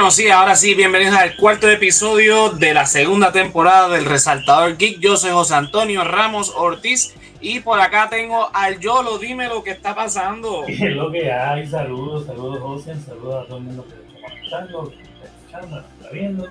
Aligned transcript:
Bueno, 0.00 0.12
sí, 0.12 0.30
ahora 0.30 0.56
sí, 0.56 0.72
bienvenidos 0.72 1.14
al 1.14 1.36
cuarto 1.36 1.68
episodio 1.68 2.48
de 2.48 2.72
la 2.72 2.86
segunda 2.86 3.32
temporada 3.32 3.90
del 3.90 4.06
Resaltador 4.06 4.78
Geek. 4.78 4.98
Yo 4.98 5.18
soy 5.18 5.30
José 5.30 5.56
Antonio 5.56 6.04
Ramos 6.04 6.54
Ortiz 6.56 7.14
y 7.42 7.60
por 7.60 7.78
acá 7.78 8.08
tengo 8.08 8.48
al 8.54 8.80
Yolo. 8.80 9.18
Dime 9.18 9.46
lo 9.48 9.62
que 9.62 9.72
está 9.72 9.94
pasando. 9.94 10.64
¿Qué 10.66 10.72
es 10.72 10.96
lo 10.96 11.12
que 11.12 11.30
hay? 11.30 11.66
Saludos, 11.66 12.24
saludos 12.24 12.60
José, 12.62 12.94
saludos 13.06 13.44
a 13.44 13.46
todo 13.46 13.58
el 13.58 13.64
mundo 13.64 13.86
que 13.86 13.92
está 13.92 14.26
conectando, 14.26 14.90
que 14.90 15.02
está 15.02 15.26
escuchando, 15.26 15.76
que 15.76 16.02
está 16.02 16.10
viendo. 16.14 16.48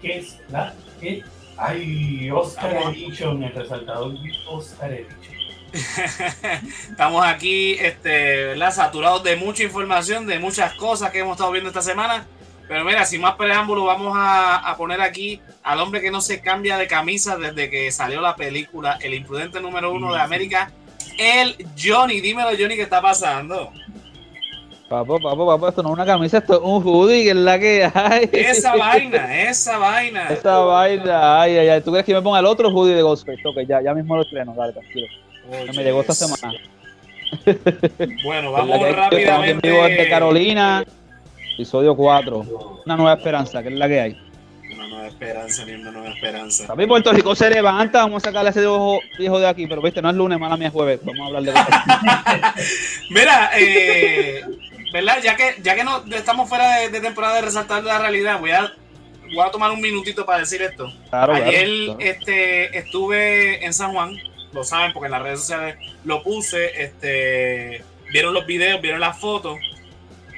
¿Qué 0.00 0.18
es 0.18 0.38
la 0.48 0.74
que 0.98 1.22
hay? 1.58 2.30
Oscar 2.30 2.74
Edition, 2.88 3.42
el 3.42 3.52
Resaltador 3.52 4.14
Geek 4.14 4.34
Oscar 4.48 4.92
Edition. 4.94 5.36
Estamos 6.90 7.22
aquí 7.22 7.72
este, 7.72 8.46
¿verdad? 8.46 8.72
saturados 8.72 9.22
de 9.24 9.36
mucha 9.36 9.62
información, 9.62 10.26
de 10.26 10.38
muchas 10.38 10.72
cosas 10.72 11.10
que 11.10 11.18
hemos 11.18 11.32
estado 11.32 11.52
viendo 11.52 11.68
esta 11.68 11.82
semana. 11.82 12.26
Pero 12.68 12.84
mira, 12.84 13.04
sin 13.04 13.20
más 13.20 13.34
preámbulo, 13.36 13.84
vamos 13.84 14.12
a, 14.16 14.56
a, 14.56 14.76
poner 14.76 15.00
aquí 15.00 15.40
al 15.62 15.80
hombre 15.80 16.00
que 16.00 16.10
no 16.10 16.20
se 16.20 16.40
cambia 16.40 16.76
de 16.76 16.88
camisa 16.88 17.36
desde 17.36 17.70
que 17.70 17.92
salió 17.92 18.20
la 18.20 18.34
película, 18.34 18.98
el 19.00 19.14
imprudente 19.14 19.60
número 19.60 19.92
uno 19.92 20.12
de 20.12 20.20
América, 20.20 20.72
el 21.18 21.56
Johnny. 21.80 22.20
Dímelo, 22.20 22.50
Johnny, 22.58 22.74
¿qué 22.74 22.82
está 22.82 23.00
pasando? 23.00 23.72
Papo, 24.88 25.18
papo, 25.18 25.46
papo, 25.46 25.68
esto 25.68 25.82
no 25.82 25.88
es 25.88 25.94
una 25.94 26.06
camisa, 26.06 26.38
esto 26.38 26.54
es 26.54 26.60
un 26.62 26.80
hoodie, 26.84 27.24
que 27.24 27.30
es 27.30 27.36
la 27.36 27.58
que 27.58 27.90
hay. 27.92 28.28
Esa 28.32 28.76
vaina, 28.76 29.42
esa 29.42 29.78
vaina. 29.78 30.28
Esa 30.28 30.58
vaina, 30.58 31.40
ay, 31.40 31.58
ay, 31.58 31.68
ay. 31.68 31.80
¿Tú 31.80 31.90
crees 31.90 32.06
que 32.06 32.14
me 32.14 32.22
ponga 32.22 32.38
el 32.38 32.46
otro 32.46 32.68
hoodie 32.68 32.94
de 32.94 33.02
Ghostface? 33.02 33.42
Ok, 33.44 33.66
ya, 33.68 33.82
ya 33.82 33.92
mismo 33.94 34.14
lo 34.14 34.22
estreno, 34.22 34.54
dale, 34.56 34.72
tranquilo. 34.72 35.08
Oh, 35.50 35.72
me 35.72 35.82
llegó 35.82 36.00
esta 36.02 36.14
semana. 36.14 36.54
Bueno, 38.22 38.52
vamos 38.52 38.80
rápidamente. 38.94 39.68
de 39.68 40.08
Carolina, 40.08 40.84
episodio 41.56 41.96
4. 41.96 42.82
Una 42.84 42.96
nueva 42.96 43.14
esperanza, 43.14 43.62
que 43.62 43.70
es 43.70 43.74
la 43.74 43.88
que 43.88 43.98
hay. 43.98 44.20
Una 44.74 44.88
nueva 44.88 45.06
esperanza, 45.08 45.64
ni 45.64 45.72
una 45.72 45.90
nueva 45.90 46.10
esperanza. 46.10 46.66
También 46.66 46.86
Puerto 46.86 47.12
Rico 47.12 47.34
se 47.34 47.48
levanta, 47.48 48.00
vamos 48.00 48.22
a 48.22 48.28
sacarle 48.28 48.50
ese 48.50 48.60
viejo, 48.60 49.00
viejo 49.18 49.38
de 49.38 49.48
aquí, 49.48 49.66
pero 49.66 49.80
viste, 49.80 50.02
no 50.02 50.10
es 50.10 50.16
lunes, 50.16 50.38
mala 50.38 50.58
mía 50.58 50.68
es 50.68 50.74
jueves. 50.74 51.00
Vamos 51.02 51.20
a 51.22 51.26
hablar 51.38 51.42
de 51.44 51.52
Mira, 53.10 53.50
eh, 53.56 54.44
¿verdad? 54.92 55.16
Ya 55.24 55.34
que, 55.34 55.54
ya 55.62 55.74
que 55.74 55.82
no 55.82 56.04
estamos 56.14 56.46
fuera 56.46 56.80
de, 56.80 56.90
de, 56.90 57.00
temporada 57.00 57.36
de 57.36 57.42
resaltar 57.42 57.82
la 57.82 58.00
realidad, 58.00 58.38
voy 58.38 58.50
a, 58.50 58.70
voy 59.34 59.46
a 59.46 59.50
tomar 59.50 59.70
un 59.70 59.80
minutito 59.80 60.26
para 60.26 60.40
decir 60.40 60.60
esto. 60.60 60.92
Claro, 61.08 61.32
Ayer 61.32 61.68
claro. 61.86 62.00
Este, 62.00 62.78
estuve 62.78 63.64
en 63.64 63.72
San 63.72 63.94
Juan, 63.94 64.14
lo 64.52 64.62
saben 64.62 64.92
porque 64.92 65.06
en 65.06 65.12
las 65.12 65.22
redes 65.22 65.40
sociales 65.40 65.76
lo 66.04 66.22
puse, 66.22 66.82
este, 66.82 67.82
vieron 68.12 68.34
los 68.34 68.44
videos, 68.44 68.82
vieron 68.82 69.00
las 69.00 69.18
fotos. 69.18 69.56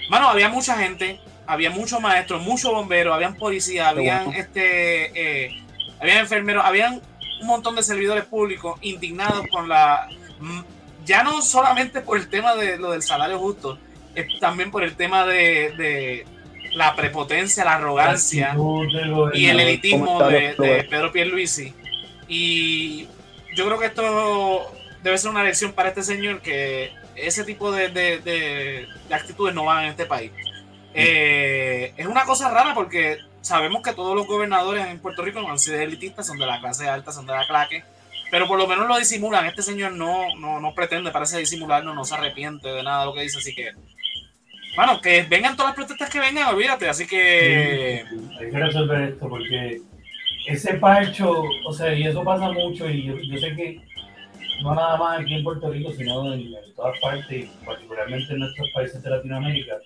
Mano, 0.09 0.29
había 0.29 0.49
mucha 0.49 0.77
gente, 0.77 1.21
había 1.47 1.71
muchos 1.71 2.01
maestros, 2.01 2.43
muchos 2.43 2.73
bomberos, 2.73 3.15
habían 3.15 3.35
policías, 3.37 3.87
habían 3.87 4.27
bueno. 4.27 4.41
este, 4.41 5.47
eh, 5.47 5.63
habían 6.01 6.19
enfermeros, 6.19 6.65
habían 6.65 7.01
un 7.41 7.47
montón 7.47 7.77
de 7.77 7.83
servidores 7.83 8.25
públicos 8.25 8.79
indignados 8.83 9.47
con 9.49 9.69
la, 9.69 10.09
ya 11.05 11.23
no 11.23 11.41
solamente 11.43 12.01
por 12.01 12.19
el 12.19 12.29
tema 12.29 12.55
de 12.55 12.79
lo 12.79 12.91
del 12.91 13.03
salario 13.03 13.39
justo, 13.39 13.79
es 14.15 14.27
también 14.41 14.71
por 14.71 14.83
el 14.83 14.97
tema 14.97 15.25
de, 15.27 15.73
de 15.77 16.27
la 16.75 16.95
prepotencia, 16.97 17.65
la 17.65 17.75
arrogancia 17.75 18.57
y 19.35 19.47
el 19.47 19.61
elitismo 19.61 20.23
de, 20.25 20.55
de 20.55 20.87
Pedro 20.91 21.13
Pierluisi. 21.13 21.73
Y 22.27 23.07
yo 23.55 23.67
creo 23.67 23.79
que 23.79 23.87
esto 23.87 24.73
debe 25.03 25.17
ser 25.19 25.31
una 25.31 25.45
lección 25.45 25.73
para 25.73 25.91
este 25.91 26.03
señor 26.03 26.41
que 26.41 26.93
ese 27.27 27.45
tipo 27.45 27.73
de, 27.73 27.89
de, 27.89 28.19
de, 28.19 28.87
de 29.09 29.15
actitudes 29.15 29.55
no 29.55 29.65
van 29.65 29.85
en 29.85 29.91
este 29.91 30.07
país. 30.07 30.31
Eh, 30.95 31.93
es 31.97 32.07
una 32.07 32.25
cosa 32.25 32.51
rara 32.51 32.75
porque 32.75 33.19
sabemos 33.41 33.83
que 33.83 33.93
todos 33.93 34.17
los 34.17 34.27
gobernadores 34.27 34.87
en 34.87 35.01
Puerto 35.01 35.23
Rico 35.23 35.41
no 35.41 35.51
han 35.51 35.59
sido 35.59 35.81
elitistas, 35.81 36.27
son 36.27 36.39
de 36.39 36.47
la 36.47 36.61
clase 36.61 36.89
alta, 36.89 37.13
son 37.13 37.27
de 37.27 37.33
la 37.33 37.47
claque, 37.47 37.85
pero 38.31 38.47
por 38.47 38.59
lo 38.59 38.67
menos 38.67 38.89
lo 38.89 38.99
disimulan. 38.99 39.47
Este 39.47 39.63
señor 39.63 39.93
no, 39.93 40.35
no, 40.37 40.61
no 40.61 40.75
pretende, 40.75 41.11
parece 41.11 41.39
disimularlo, 41.39 41.95
no 41.95 42.05
se 42.05 42.15
arrepiente 42.15 42.69
de 42.69 42.83
nada 42.83 43.01
de 43.01 43.07
lo 43.07 43.15
que 43.15 43.23
dice, 43.23 43.39
así 43.39 43.55
que 43.55 43.73
bueno, 44.77 45.01
que 45.01 45.25
vengan 45.25 45.57
todas 45.57 45.71
las 45.71 45.77
protestas 45.77 46.09
que 46.09 46.21
vengan, 46.21 46.55
olvídate, 46.55 46.89
así 46.89 47.05
que... 47.05 48.05
Sí, 48.09 48.17
hay 48.39 48.51
que 48.51 48.59
resolver 48.59 49.09
esto 49.09 49.29
porque 49.29 49.81
ese 50.47 50.75
parcho, 50.75 51.43
o 51.65 51.73
sea, 51.73 51.93
y 51.93 52.07
eso 52.07 52.23
pasa 52.23 52.53
mucho 52.53 52.89
y 52.89 53.07
yo, 53.07 53.19
yo 53.19 53.39
sé 53.39 53.57
que 53.57 53.81
no 54.63 54.75
nada 54.75 54.97
más 54.97 55.21
aquí 55.21 55.35
en 55.35 55.45
Puerto 55.45 55.71
Rico, 55.71 55.93
sino 55.93 56.33
en, 56.33 56.41
en 56.41 56.75
todas 56.75 56.99
partes, 57.01 57.49
particularmente 57.65 58.33
en 58.33 58.41
nuestros 58.41 58.69
países 58.75 59.03
de 59.03 59.11
Latinoamérica, 59.11 59.79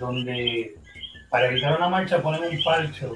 donde 0.00 0.74
para 1.30 1.46
evitar 1.46 1.76
una 1.76 1.88
marcha 1.88 2.22
ponen 2.22 2.42
un 2.44 2.62
parcho, 2.62 3.14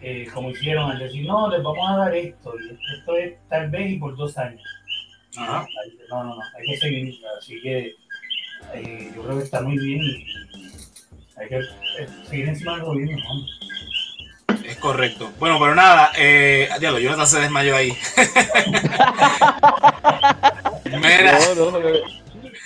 eh, 0.00 0.26
como 0.32 0.50
hicieron 0.50 0.90
al 0.90 0.98
decir, 0.98 1.26
no, 1.26 1.50
les 1.50 1.62
vamos 1.62 1.90
a 1.90 1.96
dar 1.96 2.14
esto, 2.14 2.54
y 2.58 2.76
esto 2.96 3.16
es 3.16 3.48
tal 3.48 3.70
vez 3.70 3.92
y 3.92 3.98
por 3.98 4.16
dos 4.16 4.36
años. 4.38 4.62
Ajá. 5.36 5.66
No, 6.10 6.24
no, 6.24 6.36
no, 6.36 6.42
hay 6.42 6.66
que 6.66 6.76
seguir, 6.76 7.14
así 7.38 7.60
que 7.60 7.94
eh, 8.74 9.12
yo 9.14 9.22
creo 9.22 9.38
que 9.38 9.44
está 9.44 9.60
muy 9.62 9.78
bien 9.78 10.00
hay 11.40 11.48
que 11.48 11.58
eh, 11.58 12.08
seguir 12.28 12.48
encima 12.48 12.76
del 12.76 12.84
gobierno. 12.84 13.16
¿no? 13.16 13.46
Es 14.64 14.76
correcto. 14.76 15.32
Bueno, 15.38 15.58
pero 15.58 15.74
nada, 15.74 16.12
eh, 16.16 16.68
diablo, 16.78 16.98
Jonathan 16.98 17.26
se 17.26 17.40
desmayó 17.40 17.76
ahí. 17.76 17.96
Mira. 20.84 21.38
No, 21.56 21.70
no, 21.70 21.80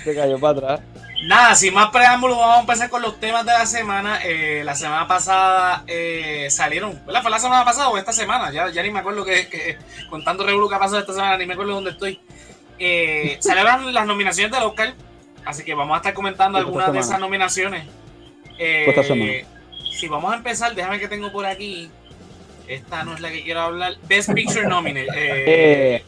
se 0.04 0.14
cayó 0.14 0.38
para 0.38 0.58
atrás. 0.58 0.81
Nada, 1.25 1.54
sin 1.54 1.72
más 1.72 1.90
preámbulos, 1.90 2.36
vamos 2.36 2.56
a 2.56 2.60
empezar 2.60 2.90
con 2.90 3.00
los 3.00 3.19
temas 3.19 3.46
de 3.46 3.52
la 3.52 3.64
semana. 3.64 4.20
Eh, 4.22 4.62
la 4.62 4.75
semana 4.75 5.08
pasada 5.08 5.82
eh, 5.86 6.48
salieron, 6.50 7.00
¿verdad? 7.06 7.22
¿Fue 7.22 7.31
la 7.31 7.38
semana 7.38 7.64
pasada 7.64 7.88
o 7.88 7.96
esta 7.96 8.12
semana? 8.12 8.52
Ya, 8.52 8.69
ya 8.69 8.82
ni 8.82 8.90
me 8.90 8.98
acuerdo 8.98 9.25
que, 9.25 9.48
que 9.48 9.78
con 10.10 10.22
tanto 10.22 10.44
revuelo 10.44 10.69
que 10.69 10.75
ha 10.75 10.78
pasado 10.78 11.00
esta 11.00 11.14
semana, 11.14 11.38
ni 11.38 11.46
me 11.46 11.54
acuerdo 11.54 11.75
dónde 11.75 11.92
estoy. 11.92 12.20
Eh, 12.78 13.38
salieron 13.40 13.94
las 13.94 14.06
nominaciones 14.06 14.52
del 14.52 14.64
Oscar, 14.64 14.94
así 15.46 15.64
que 15.64 15.75
vamos 15.75 15.94
a 15.94 15.98
estar 15.98 16.12
comentando 16.12 16.58
algunas 16.58 16.92
de 16.92 16.98
esas 16.98 17.19
nominaciones. 17.19 17.86
Esta 18.58 19.02
semana. 19.02 19.32
Si 19.94 20.08
vamos 20.08 20.32
a 20.32 20.37
empezar, 20.37 20.75
déjame 20.75 20.99
que 20.99 21.08
tengo 21.08 21.31
por 21.32 21.46
aquí. 21.46 21.91
Esta 22.69 23.05
no 23.05 23.14
es 23.14 23.20
la 23.20 23.31
que 23.31 23.43
quiero 23.43 23.61
hablar. 23.61 23.94
Best 24.08 24.32
Picture 24.32 24.67
Nominee. 24.67 25.05
Eh, 25.14 25.44
Eh, 25.46 26.05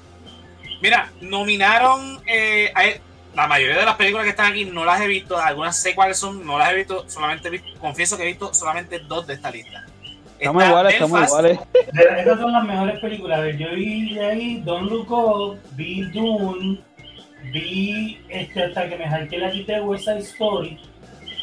Mira, 0.82 1.10
nominaron 1.20 2.20
eh, 2.26 2.70
a- 2.74 3.00
la 3.34 3.46
mayoría 3.46 3.76
de 3.78 3.84
las 3.84 3.96
películas 3.96 4.24
que 4.24 4.30
están 4.30 4.52
aquí, 4.52 4.64
no 4.66 4.84
las 4.84 5.00
he 5.00 5.06
visto, 5.06 5.36
algunas 5.38 5.76
sé 5.80 5.94
cuáles 5.94 6.18
son, 6.18 6.44
no 6.46 6.58
las 6.58 6.70
he 6.70 6.76
visto, 6.76 7.04
solamente 7.08 7.48
he 7.48 7.50
visto- 7.50 7.68
confieso 7.80 8.16
que 8.16 8.22
he 8.24 8.26
visto 8.26 8.52
solamente 8.54 8.98
dos 9.00 9.26
de 9.26 9.34
esta 9.34 9.50
lista. 9.50 9.84
estamos 10.38 10.62
Está 10.62 10.68
iguales, 10.70 10.92
estamos 10.94 11.22
iguales. 11.28 11.58
Esas 12.18 12.40
son 12.40 12.52
las 12.52 12.64
mejores 12.64 12.98
películas. 13.00 13.38
A 13.38 13.42
ver, 13.42 13.56
yo 13.58 13.70
vi 13.74 14.14
de 14.14 14.24
ahí 14.26 14.60
Don't 14.64 14.90
Look 14.90 15.10
Up, 15.10 15.58
vi 15.72 16.02
Dune, 16.10 16.78
vi 17.52 18.18
este, 18.28 18.64
hasta 18.64 18.88
que 18.88 18.96
me 18.96 19.08
jalté 19.08 19.38
la 19.38 19.50
quité 19.50 19.80
West 19.80 20.04
Side 20.04 20.18
Story 20.20 20.78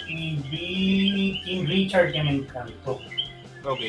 y 0.08 0.36
vi 0.50 1.42
King 1.44 1.66
Richard 1.66 2.12
que 2.12 2.24
me 2.24 2.32
encantó. 2.32 3.00
Ok. 3.64 3.80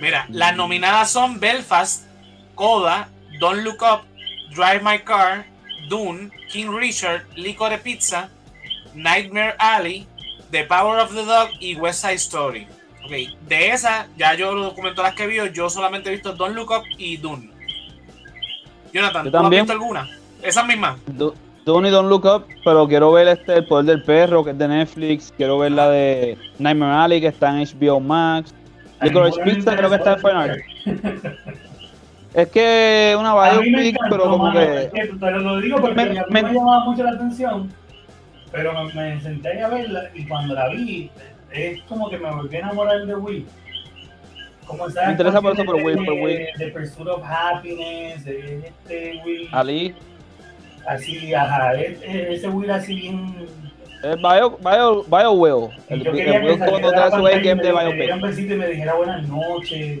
Mira, 0.00 0.26
las 0.30 0.56
nominadas 0.56 1.10
son 1.10 1.38
Belfast, 1.40 2.06
Coda, 2.54 3.08
Don't 3.38 3.62
Look 3.62 3.82
Up, 3.82 4.02
Drive 4.54 4.80
My 4.82 4.98
Car, 5.00 5.46
Dune, 5.88 6.30
King 6.50 6.70
Richard, 6.74 7.26
Licorice 7.36 7.78
Pizza, 7.82 8.28
Nightmare 8.94 9.54
Alley, 9.58 10.06
The 10.50 10.64
Power 10.64 11.00
of 11.00 11.10
the 11.14 11.24
Dog 11.24 11.50
y 11.60 11.74
West 11.76 12.00
Side 12.02 12.14
Story. 12.14 12.66
Ok, 13.04 13.10
de 13.46 13.68
esas, 13.70 14.06
ya 14.16 14.34
yo 14.34 14.52
los 14.54 14.66
documentos 14.66 15.04
las 15.04 15.14
que 15.14 15.26
vi, 15.26 15.36
yo 15.52 15.68
solamente 15.68 16.08
he 16.08 16.12
visto 16.12 16.32
Don't 16.32 16.54
Look 16.56 16.70
Up 16.70 16.84
y 16.96 17.16
Dune. 17.18 17.50
Jonathan, 18.92 19.30
¿tú 19.30 19.36
has 19.36 19.42
también. 19.42 19.62
visto 19.62 19.72
alguna? 19.72 20.08
Esas 20.42 20.66
mismas. 20.66 20.98
Do- 21.06 21.34
Don't 21.64 21.86
y 21.86 21.90
Don't 21.90 22.08
Look 22.10 22.24
Up, 22.26 22.44
pero 22.64 22.86
quiero 22.86 23.12
ver 23.12 23.28
este 23.28 23.54
El 23.54 23.66
Poder 23.66 23.86
del 23.86 24.02
Perro, 24.02 24.44
que 24.44 24.50
es 24.50 24.58
de 24.58 24.68
Netflix. 24.68 25.32
Quiero 25.36 25.58
ver 25.58 25.72
la 25.72 25.88
de 25.88 26.36
Nightmare 26.58 26.92
Alley, 27.04 27.20
que 27.20 27.28
está 27.28 27.50
en 27.58 27.66
HBO 27.66 28.00
Max. 28.00 28.54
Licorice 29.00 29.40
Pizza 29.42 29.76
creo 29.76 29.88
que 29.90 29.96
está 29.96 30.12
en 30.14 30.18
Fine 30.20 30.32
Art. 30.32 30.58
Es 32.34 32.48
que 32.48 33.14
una 33.16 33.32
biopic, 33.32 33.96
pero 34.10 34.24
como 34.24 34.38
mano, 34.48 34.58
que... 34.58 34.82
es 34.86 34.90
que 34.90 35.06
te 35.06 35.30
lo 35.30 35.60
digo 35.60 35.80
porque 35.80 35.94
Me- 36.30 36.42
llamaba 36.42 36.84
mucho 36.84 37.04
la 37.04 37.10
atención, 37.12 37.72
pero 38.50 38.72
me, 38.72 38.92
me 38.92 39.20
senté 39.20 39.62
a 39.62 39.68
verla 39.68 40.10
y 40.16 40.26
cuando 40.26 40.52
la 40.52 40.68
vi, 40.70 41.12
es 41.52 41.80
como 41.82 42.10
que 42.10 42.18
me 42.18 42.28
volví 42.34 42.56
a 42.56 42.58
enamorar 42.58 43.06
de 43.06 43.14
Will. 43.14 43.46
Como 44.66 44.88
esa 44.88 45.04
Me 45.06 45.12
interesa 45.12 45.40
por 45.40 45.52
eso, 45.52 45.64
por 45.64 45.76
de- 45.76 45.84
Will, 45.84 46.04
por 46.04 46.14
Will. 46.14 46.46
De 46.58 46.68
Pursuit 46.72 47.06
of 47.06 47.22
Happiness, 47.24 48.26
este 48.26 49.22
Will, 49.24 49.48
Ali, 49.52 49.94
así, 50.86 51.34
ajá, 51.34 51.74
es- 51.74 51.98
es- 52.02 52.28
ese 52.38 52.48
Will 52.48 52.70
así 52.70 52.94
bien... 52.94 53.34
es 54.02 54.16
Bio, 54.16 54.58
Bio, 54.58 55.02
Bio 55.04 55.32
Will. 55.32 55.70
y 55.88 55.92
El, 55.94 56.02
yo 56.02 56.10
el 56.10 56.16
quería 56.16 56.32
que 56.40 56.46
Will 56.46 56.58
saliera 56.58 56.66
cuando 56.70 56.90
trae 56.92 57.10
su 57.10 57.22
game 57.22 57.54
me 57.54 57.62
de 57.62 57.72
Biopic. 57.72 58.22
besito 58.22 58.54
y 58.54 58.56
me 58.56 58.66
dijera 58.68 58.94
buenas 58.94 59.28
noches. 59.28 60.00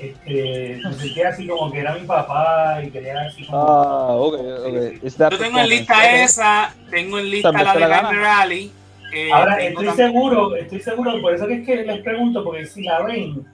Este, 0.00 0.80
me 0.84 0.92
sentía 0.94 1.28
así 1.28 1.46
como 1.46 1.70
que 1.70 1.78
era 1.80 1.94
mi 1.94 2.06
papá 2.06 2.80
y 2.82 2.90
quería 2.90 3.20
así 3.22 3.44
como... 3.44 3.58
Ah, 3.58 4.08
ok, 4.16 4.34
ok. 4.34 5.30
Yo 5.30 5.38
tengo 5.38 5.58
en 5.60 5.68
lista 5.68 6.22
esa, 6.22 6.74
tengo 6.90 7.18
en 7.20 7.30
lista 7.30 7.52
También 7.52 7.66
la 7.66 7.74
de 7.74 8.16
la 8.16 8.40
Alley, 8.40 8.72
Eh, 9.14 9.30
Ahora, 9.32 9.62
estoy 9.62 9.86
tam- 9.86 9.94
seguro, 9.96 10.56
estoy 10.56 10.80
seguro, 10.80 11.20
por 11.20 11.34
eso 11.34 11.46
que 11.46 11.54
es 11.54 11.66
que 11.66 11.84
les 11.84 12.00
pregunto, 12.02 12.42
porque 12.42 12.64
si 12.66 12.82
la 12.82 13.02
ven, 13.02 13.44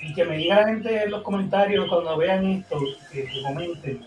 y 0.00 0.14
que 0.14 0.24
me 0.24 0.36
diga 0.38 0.62
la 0.62 0.66
gente 0.66 1.02
en 1.04 1.10
los 1.12 1.22
comentarios 1.22 1.86
cuando 1.88 2.16
vean 2.16 2.44
esto, 2.46 2.78
que, 3.12 3.24
que 3.24 3.42
comenten, 3.42 4.04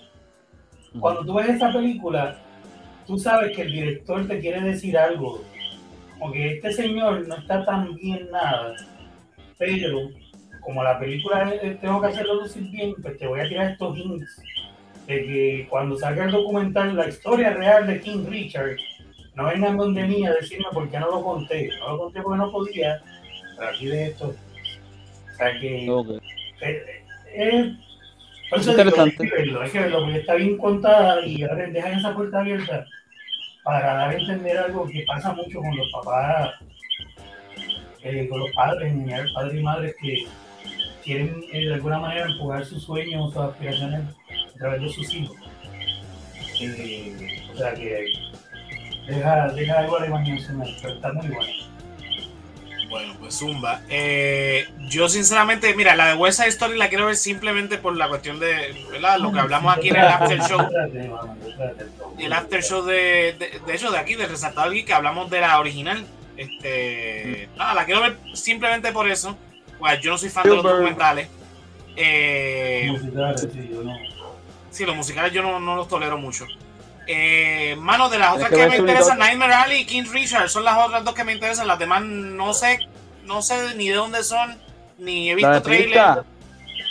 cuando 0.99 1.25
tú 1.25 1.33
ves 1.35 1.49
esa 1.49 1.71
película, 1.71 2.37
tú 3.05 3.17
sabes 3.17 3.55
que 3.55 3.63
el 3.63 3.71
director 3.71 4.27
te 4.27 4.39
quiere 4.39 4.61
decir 4.61 4.97
algo, 4.97 5.43
como 6.17 6.31
que 6.31 6.53
este 6.53 6.71
señor 6.73 7.27
no 7.27 7.35
está 7.35 7.65
tan 7.65 7.95
bien 7.95 8.29
nada, 8.31 8.75
pero 9.57 10.09
como 10.61 10.83
la 10.83 10.97
película 10.99 11.53
tengo 11.81 12.01
que 12.01 12.07
hacerlo 12.07 12.35
lucir 12.41 12.63
bien, 12.71 12.93
pues 13.01 13.17
te 13.17 13.27
voy 13.27 13.39
a 13.39 13.47
tirar 13.47 13.71
estos 13.71 13.97
hints 13.97 14.41
de 15.07 15.25
que 15.25 15.67
cuando 15.69 15.95
salga 15.97 16.25
el 16.25 16.31
documental, 16.31 16.95
la 16.95 17.07
historia 17.07 17.51
real 17.51 17.85
de 17.85 18.01
King 18.01 18.25
Richard, 18.27 18.77
no 19.35 19.45
vengan 19.45 19.77
donde 19.77 20.07
mí 20.07 20.25
a 20.25 20.33
decirme 20.33 20.65
por 20.73 20.89
qué 20.89 20.99
no 20.99 21.11
lo 21.11 21.23
conté. 21.23 21.69
No 21.79 21.89
lo 21.89 21.97
conté 21.99 22.21
porque 22.21 22.37
no 22.37 22.51
podía, 22.51 23.01
pero 23.57 23.69
aquí 23.69 23.85
de 23.87 24.07
esto. 24.07 24.27
O 24.27 25.37
sea 25.37 25.59
que 25.59 25.89
Ok. 25.89 26.07
por 26.07 26.21
Es 27.33 27.73
eso 28.51 28.59
digo, 28.59 28.71
interesante. 28.71 29.15
hay 29.23 29.29
que 29.29 29.35
verlo, 29.35 29.61
hay 29.61 29.69
que 29.69 29.79
verlo, 29.79 29.99
porque 30.01 30.19
está 30.19 30.33
bien 30.35 30.57
contada 30.57 31.25
y 31.25 31.43
ahora 31.43 31.67
dejan 31.67 31.99
esa 31.99 32.15
puerta 32.15 32.39
abierta 32.39 32.85
para 33.63 33.93
dar 33.95 34.09
a 34.09 34.13
entender 34.13 34.57
algo 34.57 34.87
que 34.87 35.03
pasa 35.07 35.33
mucho 35.33 35.59
con 35.59 35.75
los 35.75 35.91
papás, 35.91 36.51
eh, 38.03 38.27
con 38.29 38.39
los 38.39 38.51
padres, 38.51 38.93
padres 39.33 39.59
y 39.59 39.63
madres 39.63 39.95
que 39.99 40.27
quieren 41.03 41.43
eh, 41.51 41.65
de 41.65 41.73
alguna 41.73 41.99
manera 41.99 42.27
empujar 42.27 42.63
sus 42.63 42.83
sueños, 42.83 43.33
sus 43.33 43.41
aspiraciones 43.41 44.01
a 44.55 44.57
través 44.59 44.81
de 44.81 44.89
sus 44.89 45.13
hijos. 45.13 45.37
Eh, 46.61 47.43
o 47.53 47.57
sea 47.57 47.73
que 47.73 48.05
deja, 49.07 49.47
deja 49.49 49.79
algo 49.79 49.97
a 49.97 50.01
la 50.01 50.07
imaginación 50.07 50.63
pero 50.81 50.95
está 50.95 51.13
muy 51.13 51.27
bueno. 51.27 51.74
Bueno, 52.95 53.13
pues 53.19 53.37
Zumba. 53.39 53.81
Eh, 53.89 54.69
yo 54.87 55.09
sinceramente, 55.09 55.75
mira, 55.75 55.97
la 55.97 56.07
de 56.07 56.13
West 56.13 56.37
Side 56.37 56.47
Story 56.47 56.77
la 56.77 56.87
quiero 56.87 57.07
ver 57.07 57.17
simplemente 57.17 57.77
por 57.77 57.97
la 57.97 58.07
cuestión 58.07 58.39
de, 58.39 58.73
¿verdad? 58.89 59.19
Lo 59.19 59.33
que 59.33 59.39
hablamos 59.39 59.75
aquí 59.75 59.89
en 59.89 59.97
el 59.97 60.05
after 60.05 60.39
show. 60.39 60.65
El 62.17 62.31
after 62.31 62.63
show 62.63 62.85
de, 62.85 63.35
de, 63.37 63.59
de 63.67 63.75
hecho, 63.75 63.91
de 63.91 63.97
aquí, 63.97 64.15
del 64.15 64.29
Resaltador 64.29 64.71
Geek, 64.71 64.85
que 64.85 64.93
hablamos 64.93 65.29
de 65.29 65.41
la 65.41 65.59
original. 65.59 66.05
Este, 66.37 67.49
nada, 67.57 67.73
la 67.73 67.83
quiero 67.83 67.99
ver 67.99 68.17
simplemente 68.33 68.93
por 68.93 69.09
eso. 69.09 69.37
Pues 69.77 69.99
yo 69.99 70.11
no 70.11 70.17
soy 70.17 70.29
fan 70.29 70.43
de 70.43 70.55
los 70.55 70.63
documentales. 70.63 71.27
Eh, 71.97 72.87
Musicales, 72.91 73.41
sí, 73.41 73.69
yo 73.73 73.83
no. 73.83 73.93
sí, 74.71 74.85
los 74.85 74.95
musicales 74.95 75.33
yo 75.33 75.41
no, 75.41 75.59
no 75.59 75.75
los 75.75 75.89
tolero 75.89 76.17
mucho. 76.17 76.47
Eh, 77.07 77.75
mano, 77.77 78.09
de 78.09 78.17
las 78.19 78.35
otras 78.35 78.49
que 78.49 78.67
me 78.67 78.77
interesan. 78.77 79.19
Nightmare 79.19 79.53
Alley 79.53 79.81
y 79.81 79.85
King 79.85 80.03
Richard 80.11 80.49
son 80.49 80.63
las 80.63 80.77
otras 80.77 81.03
dos 81.03 81.13
que 81.13 81.23
me 81.23 81.33
interesan. 81.33 81.67
Las 81.67 81.79
demás 81.79 82.01
no 82.03 82.53
sé, 82.53 82.79
no 83.25 83.41
sé 83.41 83.75
ni 83.75 83.89
de 83.89 83.95
dónde 83.95 84.23
son, 84.23 84.57
ni 84.97 85.29
he 85.29 85.35
visto 85.35 85.61
trailer. 85.61 86.23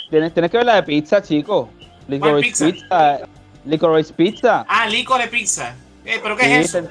Tienes, 0.09 0.33
tienes 0.33 0.51
que 0.51 0.57
ver 0.57 0.65
la 0.65 0.75
de 0.75 0.83
pizza, 0.83 1.21
chico. 1.21 1.69
Licorice 2.07 2.49
pizza? 2.49 2.65
pizza. 2.71 3.19
Licorice 3.65 4.13
pizza. 4.13 4.65
Ah, 4.67 4.87
Licor 4.87 5.19
de 5.21 5.27
Pizza. 5.27 5.75
Eh, 6.05 6.19
¿Pero 6.21 6.37
qué 6.37 6.45
Sí, 6.45 6.51
es 6.51 6.75
eso? 6.75 6.89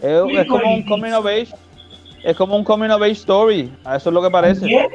es, 0.00 0.38
es 0.38 0.46
como 0.46 0.68
un 0.72 0.76
Licorice 0.76 0.88
coming 0.88 1.12
of 1.12 1.26
age. 1.26 1.48
Es 2.22 2.36
como 2.36 2.56
un 2.56 2.64
coming 2.64 2.90
of 2.90 3.02
age 3.02 3.12
story. 3.12 3.72
A 3.84 3.96
eso 3.96 4.10
es 4.10 4.14
lo 4.14 4.22
que 4.22 4.30
parece. 4.30 4.66
¿Qué? 4.66 4.88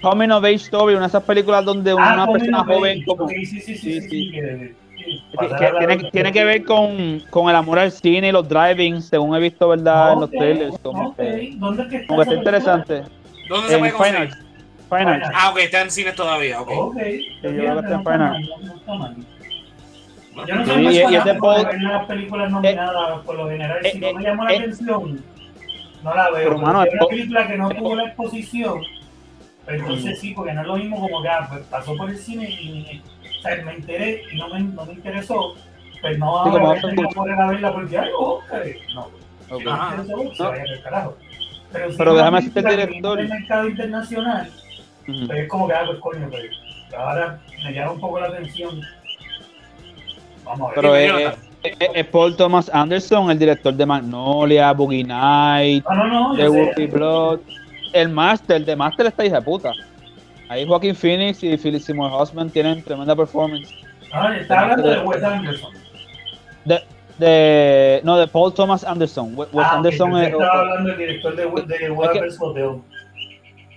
Coming 0.00 0.30
of 0.30 0.44
age 0.44 0.54
story, 0.54 0.94
una 0.94 1.02
de 1.02 1.08
esas 1.08 1.22
películas 1.24 1.64
donde 1.64 1.90
Ah, 1.90 2.14
una 2.14 2.26
persona 2.32 2.64
joven 2.64 3.04
como 3.04 3.24
Ok, 3.24 3.32
sí, 3.32 3.46
sí, 3.46 3.60
sí, 3.60 3.76
sí, 3.76 4.00
Sí, 4.08 4.74
sí, 4.98 5.22
sí, 5.30 5.38
tiene, 5.78 5.96
tiene 6.10 6.32
que 6.32 6.44
ver 6.44 6.64
con, 6.64 7.20
con 7.30 7.48
el 7.48 7.56
amor 7.56 7.78
al 7.78 7.92
cine 7.92 8.28
y 8.28 8.32
los 8.32 8.48
driving, 8.48 9.00
según 9.02 9.34
he 9.36 9.40
visto, 9.40 9.68
¿verdad? 9.68 10.12
en 10.14 10.20
los 10.20 10.30
trailers. 10.30 10.78
Como 10.80 11.08
ok. 11.08 11.16
que, 11.16 11.52
¿Dónde 11.56 11.82
es 11.84 11.88
que 11.88 11.96
está 11.96 12.06
como 12.08 12.18
que 12.18 12.22
está 12.24 12.34
interesante. 12.34 13.02
¿Dónde 13.48 13.68
se 13.68 13.74
En 13.74 13.80
puede 13.80 13.92
conseguir? 13.92 14.18
Arts. 14.90 15.28
Ah, 15.34 15.50
ok, 15.50 15.58
está 15.58 15.82
en 15.82 15.90
cines 15.90 16.14
todavía. 16.14 16.60
Ok. 16.60 16.68
Ok, 16.70 16.96
yo 16.96 17.50
creo 17.50 17.74
que 17.74 17.80
está 17.80 17.94
en 17.94 18.02
mal. 18.04 19.16
Yo 20.46 20.54
no 20.54 20.64
Sí, 20.64 20.70
soy 20.70 20.80
y- 20.80 20.84
muy 20.84 20.94
y 20.94 20.98
es 20.98 21.10
de 21.10 21.18
fanático 21.18 21.46
Paul- 21.46 21.58
de 21.58 21.64
ver 21.72 21.82
las 21.82 22.06
películas 22.06 22.50
nominadas 22.52 23.20
por 23.24 23.34
lo 23.36 23.48
general. 23.48 23.78
Si 23.82 23.88
eh, 23.98 24.00
no 24.00 24.14
me 24.18 24.22
llama 24.24 24.44
la 24.44 24.52
eh, 24.52 24.56
atención, 24.58 25.24
no 26.04 26.14
la 26.14 26.24
veo. 26.30 26.34
pero, 26.34 26.50
Pero, 26.50 26.58
mano, 26.58 26.82
es 26.84 26.92
una 26.94 27.06
película 27.06 27.46
que 27.48 27.56
no 27.58 27.68
tuvo 27.70 27.96
la 27.96 28.04
exposición, 28.04 28.80
pues 29.64 29.80
entonces 29.80 30.16
Mm. 30.16 30.20
sí, 30.20 30.34
porque 30.34 30.52
no 30.54 30.60
es 30.60 30.66
lo 30.68 30.76
mismo 30.76 31.00
como 31.00 31.22
que 31.22 31.28
ah, 31.28 31.46
pues 31.50 31.62
pasó 31.64 31.96
por 31.96 32.08
el 32.08 32.16
cine 32.16 32.48
y 32.48 33.02
o 33.38 33.42
sea, 33.42 33.64
me 33.64 33.72
enteré 33.74 34.22
y 34.32 34.36
no 34.38 34.48
me, 34.48 34.60
no 34.60 34.84
me 34.86 34.92
interesó. 34.94 35.54
Pues 36.00 36.18
no 36.18 36.44
Sí, 36.44 36.50
ahora 36.50 36.80
mucho. 36.94 37.08
poner 37.14 37.40
a 37.40 37.46
verla 37.48 37.72
porque 37.72 37.98
hay 37.98 38.08
Oscar. 38.16 38.62
No, 38.94 39.00
Ok. 39.50 39.58
si 39.58 39.64
no 39.64 39.90
interesó, 39.90 40.34
se 40.34 40.42
No. 40.42 40.48
vaya 40.50 40.62
al 40.62 40.82
carajo. 40.82 41.16
Pero, 41.72 41.90
si 41.90 41.98
Pero 41.98 42.14
déjame 42.14 42.36
decirte 42.38 42.60
el 42.60 42.66
director. 42.66 43.18
del 43.18 43.28
mercado 43.28 43.68
internacional, 43.68 44.50
Ujú. 45.08 45.26
pues 45.26 45.38
es 45.40 45.48
como 45.48 45.66
que, 45.68 45.74
ah, 45.74 45.82
pues 45.86 45.98
coño, 45.98 46.28
pues 46.30 46.44
ahora 46.96 47.40
me 47.64 47.72
llama 47.72 47.92
un 47.92 48.00
poco 48.00 48.20
la 48.20 48.26
atención. 48.28 48.80
Vamos 50.44 50.60
a 50.60 50.66
ver. 50.66 50.74
Pero 50.76 50.96
es, 50.96 51.38
es- 51.62 51.90
es- 51.94 52.06
Paul 52.06 52.36
Thomas 52.36 52.70
Anderson, 52.72 53.30
el 53.30 53.38
director 53.38 53.74
de 53.74 53.84
Magnolia, 53.84 54.72
Boogie 54.72 55.04
Night, 55.04 55.84
No, 55.84 55.94
no, 55.94 56.06
no, 56.06 56.34
de. 56.34 56.48
Wolfie 56.48 56.86
Blood. 56.86 57.40
El 57.92 58.08
Master, 58.10 58.64
de 58.64 58.76
Master 58.76 59.06
está 59.06 59.24
hija 59.24 59.36
de 59.36 59.42
puta. 59.42 59.72
Ahí 60.48 60.66
Joaquin 60.66 60.94
Phoenix 60.94 61.42
y 61.42 61.56
Philip 61.56 61.80
Seymour 61.82 62.10
Hoffman 62.12 62.48
tienen 62.50 62.82
tremenda 62.82 63.14
performance. 63.14 63.70
No, 64.12 64.32
está 64.32 64.60
hablando 64.60 64.88
de 64.88 64.98
Wes 65.00 65.22
Anderson. 65.22 65.72
De, 66.64 66.82
de, 67.18 68.00
no, 68.04 68.16
de 68.16 68.26
Paul 68.26 68.54
Thomas 68.54 68.84
Anderson. 68.84 69.32
We- 69.36 69.46
Wes 69.52 69.66
Ah, 69.66 69.76
Anderson 69.76 70.16
es. 70.16 70.28
estaba 70.32 70.60
hablando 70.60 70.88
del 70.90 70.98
director 70.98 71.36
de, 71.36 71.42
de 71.78 71.90
Water's 71.90 72.36
Hotel. 72.40 72.80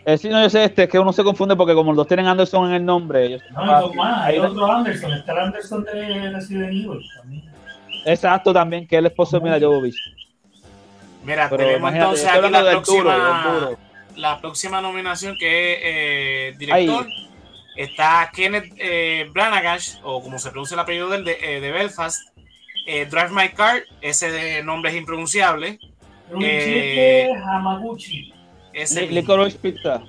eh, 0.06 0.18
sí, 0.18 0.30
no, 0.30 0.42
yo 0.42 0.50
sé, 0.50 0.64
este, 0.64 0.84
es 0.84 0.90
que 0.90 0.98
uno 1.00 1.12
se 1.12 1.24
confunde 1.24 1.56
porque 1.56 1.74
como 1.74 1.92
los 1.92 1.98
dos 1.98 2.08
tienen 2.08 2.28
Anderson 2.28 2.70
en 2.70 2.76
el 2.76 2.86
nombre. 2.86 3.26
ellos- 3.26 3.42
No, 3.52 3.64
y 3.64 3.82
son 3.88 3.96
más, 3.98 4.22
hay 4.26 4.40
otro 4.40 4.72
Anderson, 4.72 5.12
está 5.14 5.32
el 5.34 5.40
Anderson 5.40 5.84
de 5.84 6.30
Resident 6.32 6.70
Evil 6.72 7.02
también. 7.18 7.44
Exacto, 8.06 8.54
también, 8.54 8.88
que 8.88 8.96
es 8.96 9.00
el 9.00 9.06
esposo 9.08 9.38
de 9.38 9.44
Mila 9.44 9.60
Jovovich. 9.60 9.96
Mira, 11.24 11.48
Pero 11.50 11.64
tenemos 11.66 11.94
entonces 11.94 12.26
aquí 12.26 12.50
la 12.50 12.60
duro, 12.62 12.72
próxima, 12.72 13.54
duro. 13.60 13.78
La 14.16 14.40
próxima 14.42 14.82
nominación 14.82 15.36
que 15.38 15.74
es 15.74 15.80
eh, 15.84 16.56
director. 16.58 17.08
Está 17.78 18.30
Kenneth 18.34 18.74
eh, 18.78 19.28
Branagh, 19.32 19.80
o 20.04 20.22
como 20.22 20.38
se 20.40 20.50
pronuncia 20.52 20.76
el 20.76 20.82
apellido 20.82 21.10
del 21.10 21.24
de, 21.24 21.38
eh, 21.42 21.62
de 21.62 21.72
Belfast. 21.72 22.20
Eh, 22.86 23.06
Drive 23.06 23.30
My 23.30 23.50
Car, 23.50 23.84
ese 24.02 24.32
de 24.32 24.64
nombre 24.64 24.92
es 24.92 24.98
impronunciable. 24.98 25.80
Hamaguchi. 27.46 28.34
Ese 28.74 29.02
Li- 29.08 29.16
Licorice 29.16 29.58
Pizza. 29.60 30.02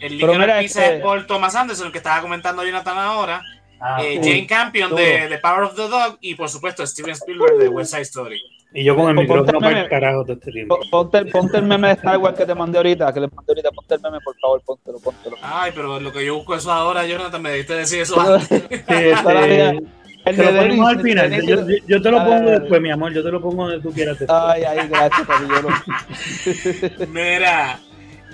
el 0.00 0.18
Licorice 0.18 0.58
Pizza 0.60 0.84
este- 0.84 0.96
es 0.96 1.02
Paul 1.02 1.26
Thomas 1.26 1.54
Anderson, 1.54 1.86
el 1.86 1.92
que 1.92 1.98
estaba 1.98 2.20
comentando 2.20 2.64
Jonathan 2.64 2.98
ahora. 2.98 3.42
Ah, 3.80 4.02
eh. 4.02 4.20
Jane 4.22 4.46
Campion 4.46 4.94
de 4.94 5.26
The 5.28 5.38
Power 5.38 5.62
of 5.62 5.74
the 5.74 5.88
Dog. 5.88 6.18
Y 6.20 6.34
por 6.34 6.48
supuesto 6.50 6.86
Steven 6.86 7.12
Spielberg 7.12 7.56
de 7.58 7.68
West 7.68 7.90
Side 7.92 8.02
Story. 8.02 8.40
Y 8.72 8.84
yo 8.84 8.94
con 8.94 9.08
el 9.08 9.16
micrófono 9.16 9.50
el 9.50 9.58
para 9.58 9.68
meme. 9.68 9.80
el 9.82 9.88
carajo 9.88 10.22
todo 10.22 10.32
este 10.34 10.52
tiempo. 10.52 10.78
Po- 10.78 10.90
Ponte, 10.90 11.18
el- 11.18 11.28
ponte 11.28 11.56
el 11.56 11.64
meme 11.64 11.88
de 11.88 11.94
Star 11.94 12.18
Wars 12.18 12.36
que 12.38 12.46
te 12.46 12.54
mandé 12.54 12.78
ahorita, 12.78 13.12
que 13.12 13.20
le 13.20 13.26
mandé 13.28 13.44
ahorita. 13.52 13.70
Ponte 13.72 13.94
el 13.96 14.00
meme, 14.00 14.18
por 14.24 14.36
favor, 14.38 14.62
póntelo, 14.64 14.98
póntelo. 15.00 15.36
Ay, 15.42 15.72
pero 15.74 15.98
lo 15.98 16.12
que 16.12 16.24
yo 16.24 16.36
busco 16.36 16.54
eso 16.54 16.70
ahora, 16.70 17.04
Jonathan, 17.06 17.42
me 17.42 17.52
diste 17.54 17.74
decir 17.74 18.02
eso 18.02 18.14
Pero- 18.16 18.34
antes. 18.34 18.48
Sí, 18.60 19.84
El 20.26 20.36
te 20.36 20.42
de 20.42 20.52
lo 20.52 20.58
ponemos 20.60 20.68
Denis, 20.68 20.86
al 20.86 21.00
final. 21.02 21.30
Yo, 21.46 21.66
yo- 21.66 21.76
yo 21.88 22.02
te 22.02 22.10
lo 22.10 22.24
pongo 22.24 22.50
después, 22.50 22.80
mi 22.80 22.90
amor. 22.90 23.12
Yo 23.12 23.22
te 23.24 23.30
lo 23.30 23.40
pongo 23.40 23.64
donde 23.66 23.80
tú 23.80 23.90
quieras. 23.92 24.18
después. 24.18 24.38
Ay, 24.40 24.62
ay, 24.64 24.86
gracias, 24.88 25.26
papi. 25.26 25.44
Yo 25.48 25.62
lo- 25.62 27.06
Mira, 27.08 27.80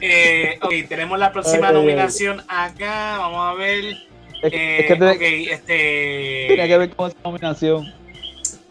eh, 0.00 0.59
ok, 0.61 0.73
tenemos 0.88 1.19
la 1.19 1.33
próxima 1.33 1.69
Ay, 1.69 1.75
ay, 1.75 1.81
ay. 1.81 1.87
nominación 1.87 2.40
acá. 2.49 3.19
Vamos 3.19 3.38
a 3.40 3.55
ver. 3.55 3.85
Es, 4.43 4.52
Eh, 4.52 4.76
es 4.81 4.87
que 4.87 4.97
te- 4.97 5.11
ok, 5.11 5.23
este. 5.52 6.45
tenía 6.49 6.69
que 6.69 6.76
ver 6.78 6.90
con 6.90 7.09
esa 7.09 7.16
nominación. 7.25 7.87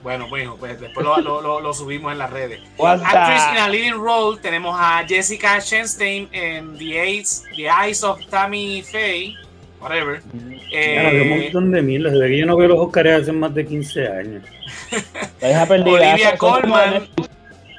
Bueno, 0.06 0.28
bueno, 0.30 0.56
pues 0.60 0.80
después 0.80 1.04
lo, 1.04 1.18
lo- 1.20 1.42
lo- 1.42 1.60
lo 1.60 1.74
subimos 1.74 2.12
en 2.12 2.20
las 2.20 2.30
redes. 2.30 2.60
Actress 2.78 3.44
in 3.54 3.58
a 3.58 3.68
leading 3.68 3.94
role 3.96 4.38
tenemos 4.40 4.76
a 4.80 5.04
Jessica 5.08 5.60
Chastain 5.60 6.30
en 6.32 6.78
The 6.78 7.02
Eyes, 7.04 7.44
The 7.56 7.64
Eyes 7.64 8.04
of 8.04 8.20
Tammy 8.30 8.84
Faye, 8.84 9.34
whatever. 9.82 10.22
Claro, 10.22 11.08
había 11.08 11.22
un 11.24 11.32
Eh, 11.32 11.40
montón 11.46 11.72
de 11.72 11.82
mil. 11.82 12.04
Desde 12.04 12.28
que 12.28 12.38
yo 12.38 12.46
no 12.46 12.56
veo 12.56 12.68
los 12.68 12.78
Oscars 12.78 13.24
hace 13.24 13.32
más 13.32 13.52
de 13.56 13.66
15 13.66 14.08
años. 14.08 14.44
Olivia 15.42 16.38
Colman. 16.38 17.08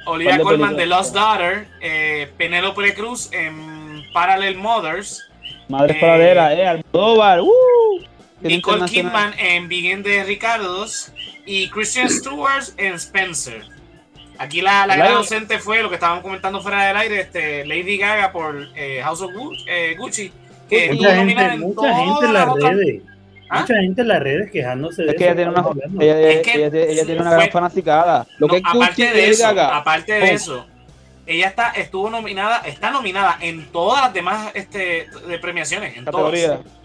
Olivia 0.05 0.39
Colman 0.39 0.75
de. 0.75 0.85
Lost 0.85 1.15
Daughter, 1.15 1.65
eh, 1.79 2.29
Penélope 2.37 2.93
Cruz 2.93 3.31
en 3.31 4.03
Parallel 4.11 4.57
Mothers, 4.57 5.29
Madre 5.69 5.93
eh, 5.95 5.97
paradera, 6.01 6.53
eh, 6.53 6.67
Almodóvar. 6.67 7.39
Uh, 7.39 8.03
Nicole. 8.41 8.85
Kidman 8.85 9.33
en 9.39 9.67
Begin 9.69 10.03
de 10.03 10.23
Ricardos 10.25 11.11
y 11.47 11.69
Christian 11.69 12.09
Stewart 12.09 12.63
en 12.77 12.93
Spencer. 12.95 13.63
Aquí 14.37 14.61
la, 14.61 14.85
la 14.85 14.95
gran 14.95 15.13
ausente 15.15 15.57
fue 15.57 15.81
lo 15.81 15.89
que 15.89 15.95
estaban 15.95 16.21
comentando 16.21 16.61
fuera 16.61 16.85
del 16.85 16.97
aire, 16.97 17.21
este, 17.21 17.65
Lady 17.65 17.97
Gaga 17.97 18.31
por 18.31 18.67
eh, 18.75 18.99
House 19.01 19.21
of 19.21 19.31
Gucci, 19.33 19.65
eh, 19.67 19.95
Gucci, 19.97 20.31
que 20.69 20.91
Mucha 20.91 21.07
estuvo 21.09 21.15
nominada 21.21 21.49
gente, 21.49 21.63
en 21.65 21.73
mucha 21.73 21.95
gente 21.95 22.25
en 22.27 22.33
las 22.33 22.53
redes. 22.53 23.01
¿Ah? 23.49 23.61
Mucha 23.61 23.73
gente 23.77 24.01
en 24.01 24.07
las 24.09 24.19
redes 24.21 24.51
quejándose 24.51 25.03
de 25.03 25.09
Es 25.11 25.15
que 25.15 25.23
eso, 25.23 25.33
ella 25.33 25.35
tiene 25.35 25.51
una, 25.51 26.03
ella, 26.03 26.29
Es 26.31 26.41
que 26.45 26.53
ella- 26.65 26.67
ella 26.91 27.05
tiene 27.05 27.21
una 27.21 27.29
fue- 27.31 27.37
gran 27.39 27.51
fanaticada. 27.51 28.27
Lo 28.37 28.47
No, 28.47 28.51
que 28.53 28.57
es 28.57 28.63
Gucci 28.63 28.77
aparte 28.77 29.11
de 29.13 29.29
eso, 29.29 29.43
Gaga. 29.43 29.77
aparte 29.77 30.13
de 30.13 30.21
Oh. 30.21 30.25
eso, 30.35 30.67
ella 31.25 31.47
está, 31.47 31.69
estuvo 31.71 32.09
nominada, 32.09 32.57
está 32.65 32.91
nominada 32.91 33.37
en 33.41 33.65
todas 33.71 34.01
las 34.03 34.13
demás 34.13 34.51
este, 34.53 35.07
de 35.27 35.39
premiaciones, 35.39 35.97
en 35.97 36.05
Categoría. 36.05 36.57
todas. 36.57 36.76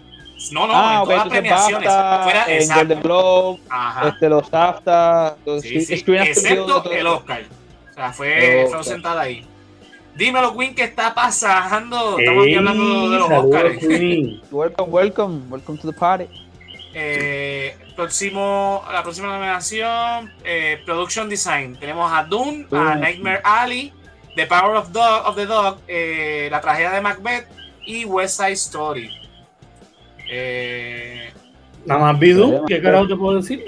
No, 0.51 0.67
no, 0.67 0.73
Ah, 0.75 0.97
en 0.99 1.03
todas 1.03 1.17
las 1.19 1.27
premiaciones. 1.29 1.89
BAFTA, 1.89 2.23
Fuera, 2.23 2.45
en 2.47 2.53
exacto. 2.55 2.79
Golden 2.81 3.01
Globe, 3.01 3.59
Ajá. 3.69 4.07
este, 4.09 4.29
los 4.29 4.51
BAFTA, 4.51 5.37
los 5.45 5.61
Sí, 5.61 5.75
excepto 5.77 6.91
el. 6.91 7.07
Oscar. 7.07 7.43
O 7.91 7.93
sea, 7.93 8.11
fue, 8.13 8.67
fue 8.71 8.83
sentada 8.83 9.21
ahí. 9.21 9.45
Dímelo, 10.15 10.55
Queen, 10.55 10.75
¿qué 10.75 10.83
está 10.83 11.13
pasando? 11.13 12.19
Estamos 12.19 12.43
aquí 12.45 12.55
hablando 12.55 13.09
de 13.09 13.17
los 13.19 13.27
saludos, 13.27 13.55
Oscars. 13.55 13.77
Queen. 13.79 14.41
Welcome, 14.51 14.91
welcome, 14.91 15.41
welcome 15.49 15.77
to 15.79 15.91
the 15.91 15.97
party. 15.97 16.25
Eh, 16.93 17.75
próximo, 17.95 18.83
la 18.91 19.01
próxima 19.01 19.27
nominación, 19.27 20.31
eh, 20.43 20.81
Production 20.85 21.27
Design. 21.29 21.75
Tenemos 21.77 22.11
a 22.11 22.23
Dune, 22.23 22.67
a. 22.71 22.95
Nightmare 22.95 23.41
Alley, 23.43 23.91
The 24.35 24.45
Power 24.45 24.75
of, 24.75 24.91
Dog, 24.91 25.25
of 25.25 25.35
the 25.35 25.45
Dog, 25.47 25.79
eh, 25.87 26.47
La 26.51 26.61
tragedia 26.61 26.91
de 26.91 27.01
Macbeth 27.01 27.47
y 27.85 28.05
West 28.05 28.37
Side 28.37 28.51
Story. 28.53 29.09
Eh, 30.29 31.29
Nada 31.85 32.01
más 32.01 32.19
vi 32.19 32.31
Doom, 32.31 32.65
¿qué 32.65 32.81
carajo 32.81 33.07
te 33.07 33.15
puedo 33.15 33.37
decir? 33.37 33.65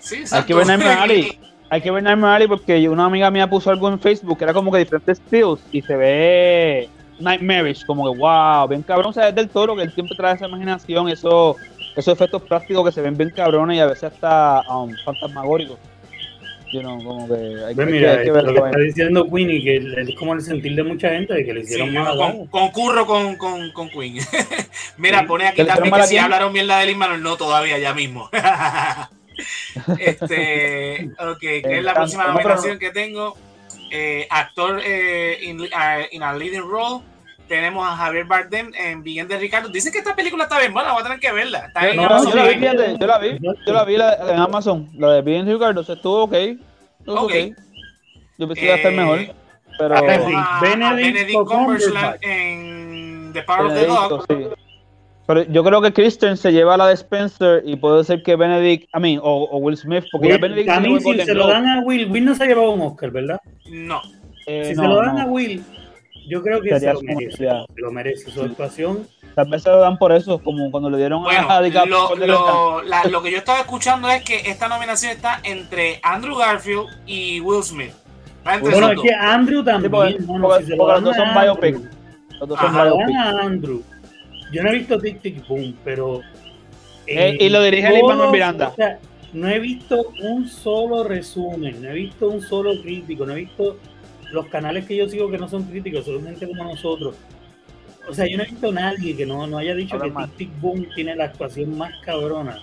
sí, 0.00 0.24
Hay 0.32 0.42
que 0.44 0.54
ver 0.54 0.66
Nightmare 0.66 0.98
Alley. 1.00 1.38
Hay 1.70 1.80
que 1.82 1.90
ver 1.90 2.02
Nightmare 2.02 2.36
Alley 2.36 2.48
porque 2.48 2.88
una 2.88 3.04
amiga 3.04 3.30
mía 3.30 3.48
puso 3.48 3.70
algo 3.70 3.88
en 3.88 4.00
Facebook 4.00 4.38
que 4.38 4.44
era 4.44 4.54
como 4.54 4.72
que 4.72 4.78
diferentes 4.78 5.18
stills 5.18 5.60
y 5.70 5.82
se 5.82 5.96
ve 5.96 6.88
Nightmarish, 7.20 7.84
como 7.84 8.10
que 8.10 8.18
wow, 8.18 8.66
bien 8.68 8.82
cabrón, 8.82 9.10
o 9.10 9.12
sea, 9.12 9.28
es 9.28 9.34
del 9.34 9.48
toro 9.48 9.76
que 9.76 9.82
él 9.82 9.92
siempre 9.92 10.16
trae 10.16 10.34
esa 10.34 10.46
imaginación, 10.46 11.08
eso, 11.08 11.56
esos 11.96 12.14
efectos 12.14 12.42
prácticos 12.42 12.86
que 12.86 12.92
se 12.92 13.02
ven 13.02 13.16
bien 13.16 13.30
cabrones 13.30 13.76
y 13.76 13.80
a 13.80 13.86
veces 13.86 14.04
hasta 14.04 14.62
um, 14.72 14.90
fantasmagóricos. 15.04 15.78
You 16.70 16.80
know, 16.82 17.02
como 17.02 17.26
que 17.28 17.34
hay, 17.34 17.64
hay 17.68 17.74
mira, 17.86 18.12
que, 18.14 18.18
hay 18.18 18.24
que 18.26 18.30
ver 18.32 18.44
lo 18.44 18.52
que 18.52 18.58
está 18.60 18.78
diciendo 18.78 19.26
Queenie, 19.32 19.62
que 19.62 19.76
es 20.02 20.14
como 20.18 20.34
el 20.34 20.42
sentir 20.42 20.74
de 20.74 20.82
mucha 20.82 21.08
gente 21.10 21.32
de 21.34 21.44
que 21.44 21.54
le 21.54 21.60
Sí, 21.64 21.74
hicieron 21.74 21.92
yo 21.92 22.02
mal. 22.04 22.16
con- 22.16 22.46
concurro 22.48 23.06
con, 23.06 23.36
con, 23.36 23.72
con 23.72 23.88
Queen. 23.88 24.18
Mira, 24.98 25.20
Sí. 25.20 25.26
pone 25.26 25.46
aquí 25.46 25.56
¿Que 25.56 25.64
le 25.64 25.68
también 25.70 25.94
que 25.94 26.02
si 26.02 26.08
quién? 26.10 26.24
hablaron 26.24 26.52
mierda 26.52 26.78
de 26.80 26.86
Lin 26.86 26.98
Manuel, 26.98 27.22
no 27.22 27.36
todavía, 27.36 27.78
ya 27.78 27.94
mismo. 27.94 28.28
este, 29.98 31.10
ok, 31.18 31.38
que 31.38 31.62
es 31.78 31.84
la 31.84 31.94
próxima 31.94 32.26
nominación 32.26 32.78
que 32.78 32.90
tengo. 32.90 33.36
Eh, 33.90 34.26
actor 34.28 34.80
eh, 34.84 35.38
in, 35.42 35.60
uh, 35.62 35.66
in 36.10 36.22
a 36.22 36.34
leading 36.36 36.60
role. 36.68 37.02
Tenemos 37.48 37.86
a 37.88 37.96
Javier 37.96 38.24
Bardem 38.26 38.70
en 38.78 39.02
Bien 39.02 39.26
de 39.26 39.38
Ricardo. 39.38 39.68
Dicen 39.70 39.90
que 39.92 39.98
esta 39.98 40.14
película 40.14 40.44
está 40.44 40.58
bien 40.58 40.72
buena, 40.72 40.92
voy 40.92 41.00
a 41.00 41.04
tener 41.04 41.18
que 41.20 41.32
verla. 41.32 41.66
Está 41.66 41.88
en 41.88 41.96
No, 41.96 42.04
Amazon 42.04 42.30
yo 42.30 42.36
la 42.36 42.44
vi, 42.44 42.60
yo 43.00 43.06
la 43.06 43.18
vi, 43.18 43.38
yo 43.66 43.72
la 43.72 43.84
vi 43.84 43.96
la- 43.96 44.14
en 44.32 44.38
Amazon, 44.38 44.88
la 44.98 45.12
de 45.14 45.22
Bien 45.22 45.46
Ricardo, 45.46 45.82
se 45.82 45.94
estuvo 45.94 46.24
ok, 46.24 46.32
estuvo 46.34 47.14
Ok. 47.22 47.22
ok. 47.24 47.34
Yo 48.38 48.46
pensé 48.46 48.60
que 48.60 48.64
iba 48.66 48.74
a 48.74 48.76
estar 48.76 48.92
Eh, 48.92 48.96
mejor, 48.96 49.18
pero 49.78 49.94
Benedict. 49.94 50.20
Tenemos 50.24 50.34
a, 50.46 50.58
a 50.58 50.60
Benedict 50.60 51.14
Benedict. 51.14 51.48
Cumberbatch 51.48 52.22
en 52.22 53.30
The 53.32 53.42
Power 53.42 53.66
of 53.66 53.74
the 53.74 53.86
Dog. 53.86 54.24
sí. 54.28 54.34
Pero 55.26 55.42
yo 55.42 55.62
creo 55.62 55.82
que 55.82 55.92
Kristen 55.92 56.36
se 56.38 56.50
lleva 56.52 56.76
la 56.78 56.86
de 56.86 56.94
Spencer 56.94 57.62
y 57.66 57.76
puede 57.76 58.02
ser 58.04 58.22
que 58.22 58.34
Benedict, 58.34 58.88
I 58.96 58.98
mean, 59.00 59.20
o, 59.22 59.44
o 59.44 59.58
Will 59.58 59.76
Smith, 59.76 60.04
porque 60.10 60.28
ya 60.28 60.34
Will, 60.34 60.40
Benedict 60.42 60.70
a 60.70 60.74
se 60.76 60.80
mí, 60.80 61.00
si 61.00 61.20
se 61.20 61.34
lo 61.34 61.48
dan 61.48 61.66
a 61.66 61.80
Will, 61.80 62.10
Will 62.10 62.24
no 62.24 62.34
se 62.34 62.44
ha 62.44 62.46
llevado 62.46 62.70
un 62.70 62.80
Oscar, 62.80 63.10
¿verdad? 63.10 63.38
No. 63.70 64.00
Eh, 64.46 64.64
Si 64.70 64.74
no, 64.74 64.82
se 64.82 64.88
lo 64.88 64.96
dan 64.96 65.16
no. 65.16 65.20
a 65.22 65.24
Will, 65.26 65.62
yo 66.28 66.42
creo 66.42 66.60
que 66.60 66.70
Sería 66.70 66.90
se 66.90 66.94
lo 66.94 67.00
merece. 67.02 67.24
posibilidad. 67.30 67.64
Se 67.74 67.80
lo 67.80 67.90
merece. 67.92 68.24
Su 68.30 68.40
Sí. 68.40 68.46
actuación, 68.46 69.06
Tal 69.34 69.48
vez 69.48 69.62
se 69.62 69.70
lo 69.70 69.78
dan 69.78 69.98
por 69.98 70.10
eso, 70.10 70.42
como 70.42 70.68
cuando 70.72 70.90
le 70.90 70.96
dieron 70.98 71.22
Bueno, 71.22 71.48
a 71.48 71.62
DiCaprio 71.62 72.14
lo, 72.16 72.26
lo, 72.26 72.82
la- 72.82 73.04
lo 73.04 73.22
que 73.22 73.30
yo 73.30 73.38
estaba 73.38 73.60
escuchando 73.60 74.08
es 74.10 74.22
que 74.24 74.50
esta 74.50 74.66
nominación 74.68 75.12
está 75.12 75.40
entre 75.44 76.00
Andrew 76.02 76.34
Garfield 76.36 76.86
y 77.06 77.40
Will 77.40 77.62
Smith. 77.62 77.92
Bueno, 78.60 78.90
es 78.92 79.00
que 79.00 79.14
Andrew 79.14 79.62
también. 79.62 79.92
porque- 79.92 80.64
si 80.64 80.70
dan 80.76 80.78
los 80.88 81.02
dos 81.04 81.16
son 81.16 81.28
biopic. 81.40 81.76
Los 82.40 82.48
dos 82.48 82.58
son 82.58 82.68
Ajá. 82.68 82.82
se 82.84 82.88
lo 82.90 82.96
dan 82.96 83.06
biopic. 83.06 83.16
a 83.16 83.28
Andrew. 83.46 83.82
Yo 84.52 84.62
no 84.62 84.70
he 84.70 84.72
visto 84.78 84.98
Tic 84.98 85.20
Tic 85.20 85.46
Boom, 85.46 85.76
pero. 85.84 86.20
Eh, 87.06 87.36
y 87.38 87.48
lo 87.48 87.62
dirige 87.62 87.90
Lin 87.90 88.06
Manuel 88.06 88.30
Miranda. 88.30 88.68
o 88.68 88.74
sea, 88.74 88.98
no 89.32 89.48
he 89.48 89.58
visto 89.60 90.06
un 90.22 90.48
solo 90.48 91.04
resumen, 91.04 91.80
no 91.82 91.90
he 91.90 91.94
visto 91.94 92.28
un 92.28 92.40
solo 92.40 92.72
crítico, 92.82 93.24
no 93.24 93.32
he 93.34 93.40
visto 93.42 93.76
los 94.32 94.46
canales 94.46 94.86
que 94.86 94.96
yo 94.96 95.08
sigo 95.08 95.30
que 95.30 95.38
no 95.38 95.48
son 95.48 95.64
críticos, 95.64 96.04
son 96.04 96.22
gente 96.24 96.46
como 96.46 96.64
nosotros. 96.64 97.16
O 98.08 98.14
sea, 98.14 98.26
yo 98.26 98.36
no 98.38 98.42
he 98.42 98.46
visto 98.46 98.68
a 98.70 98.72
nadie 98.72 99.14
que 99.16 99.26
no, 99.26 99.46
no 99.46 99.58
haya 99.58 99.74
dicho 99.74 99.94
Habla 99.96 100.06
que 100.06 100.12
más. 100.12 100.30
Tic 100.30 100.48
Tic 100.50 100.60
Boom 100.60 100.86
tiene 100.94 101.14
la 101.14 101.24
actuación 101.24 101.76
más 101.76 101.92
cabrona 102.04 102.58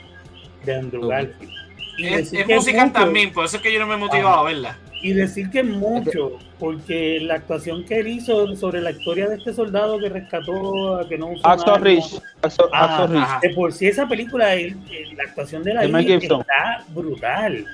de 0.66 0.76
Andrew. 0.76 1.08
Garfield. 1.08 1.52
Y 1.98 2.06
Es, 2.08 2.34
es 2.34 2.46
que 2.46 2.56
musical 2.56 2.88
mucho- 2.88 3.00
también, 3.00 3.32
por 3.32 3.46
eso 3.46 3.58
es 3.58 3.64
que 3.64 3.72
yo 3.72 3.80
no 3.80 3.88
me 3.88 3.94
he 3.94 3.98
motivado 3.98 4.40
a 4.40 4.44
verla. 4.44 4.78
y 5.04 5.14
decir 5.14 5.52
que 5.52 5.60
es 5.60 5.66
mucho, 5.66 6.40
porque 6.60 7.20
la 7.22 7.36
actuación 7.36 7.86
que 7.86 8.00
él 8.00 8.08
hizo 8.08 8.56
sobre 8.56 8.82
la 8.82 8.90
historia 8.90 9.28
de 9.30 9.36
este 9.36 9.54
soldado 9.54 10.00
que 10.00 10.10
rescató 10.10 10.96
a 10.98 11.08
que 11.08 11.16
no 11.18 11.28
usó 11.28 11.46
Axel 11.48 11.76
Rich. 11.82 12.20
Axel, 12.42 12.66
Ah, 12.74 12.96
Axel 13.04 13.10
Rich. 13.16 13.22
Ajá. 13.24 13.40
de 13.44 13.50
por 13.52 13.72
sí 13.72 13.86
esa 13.88 14.08
película, 14.08 14.56
la 14.56 15.24
actuación 15.28 15.62
de 15.64 15.74
la 15.76 15.82
De 15.82 15.90
Mel 15.90 16.06
hija 16.10 16.20
Gibson. 16.20 16.42
está 16.42 16.84
brutal. 16.90 17.66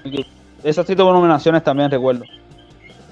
Esa 0.61 0.83
sí 0.83 0.93
tuvo 0.95 1.13
nominaciones 1.13 1.63
también, 1.63 1.89
recuerdo. 1.89 2.25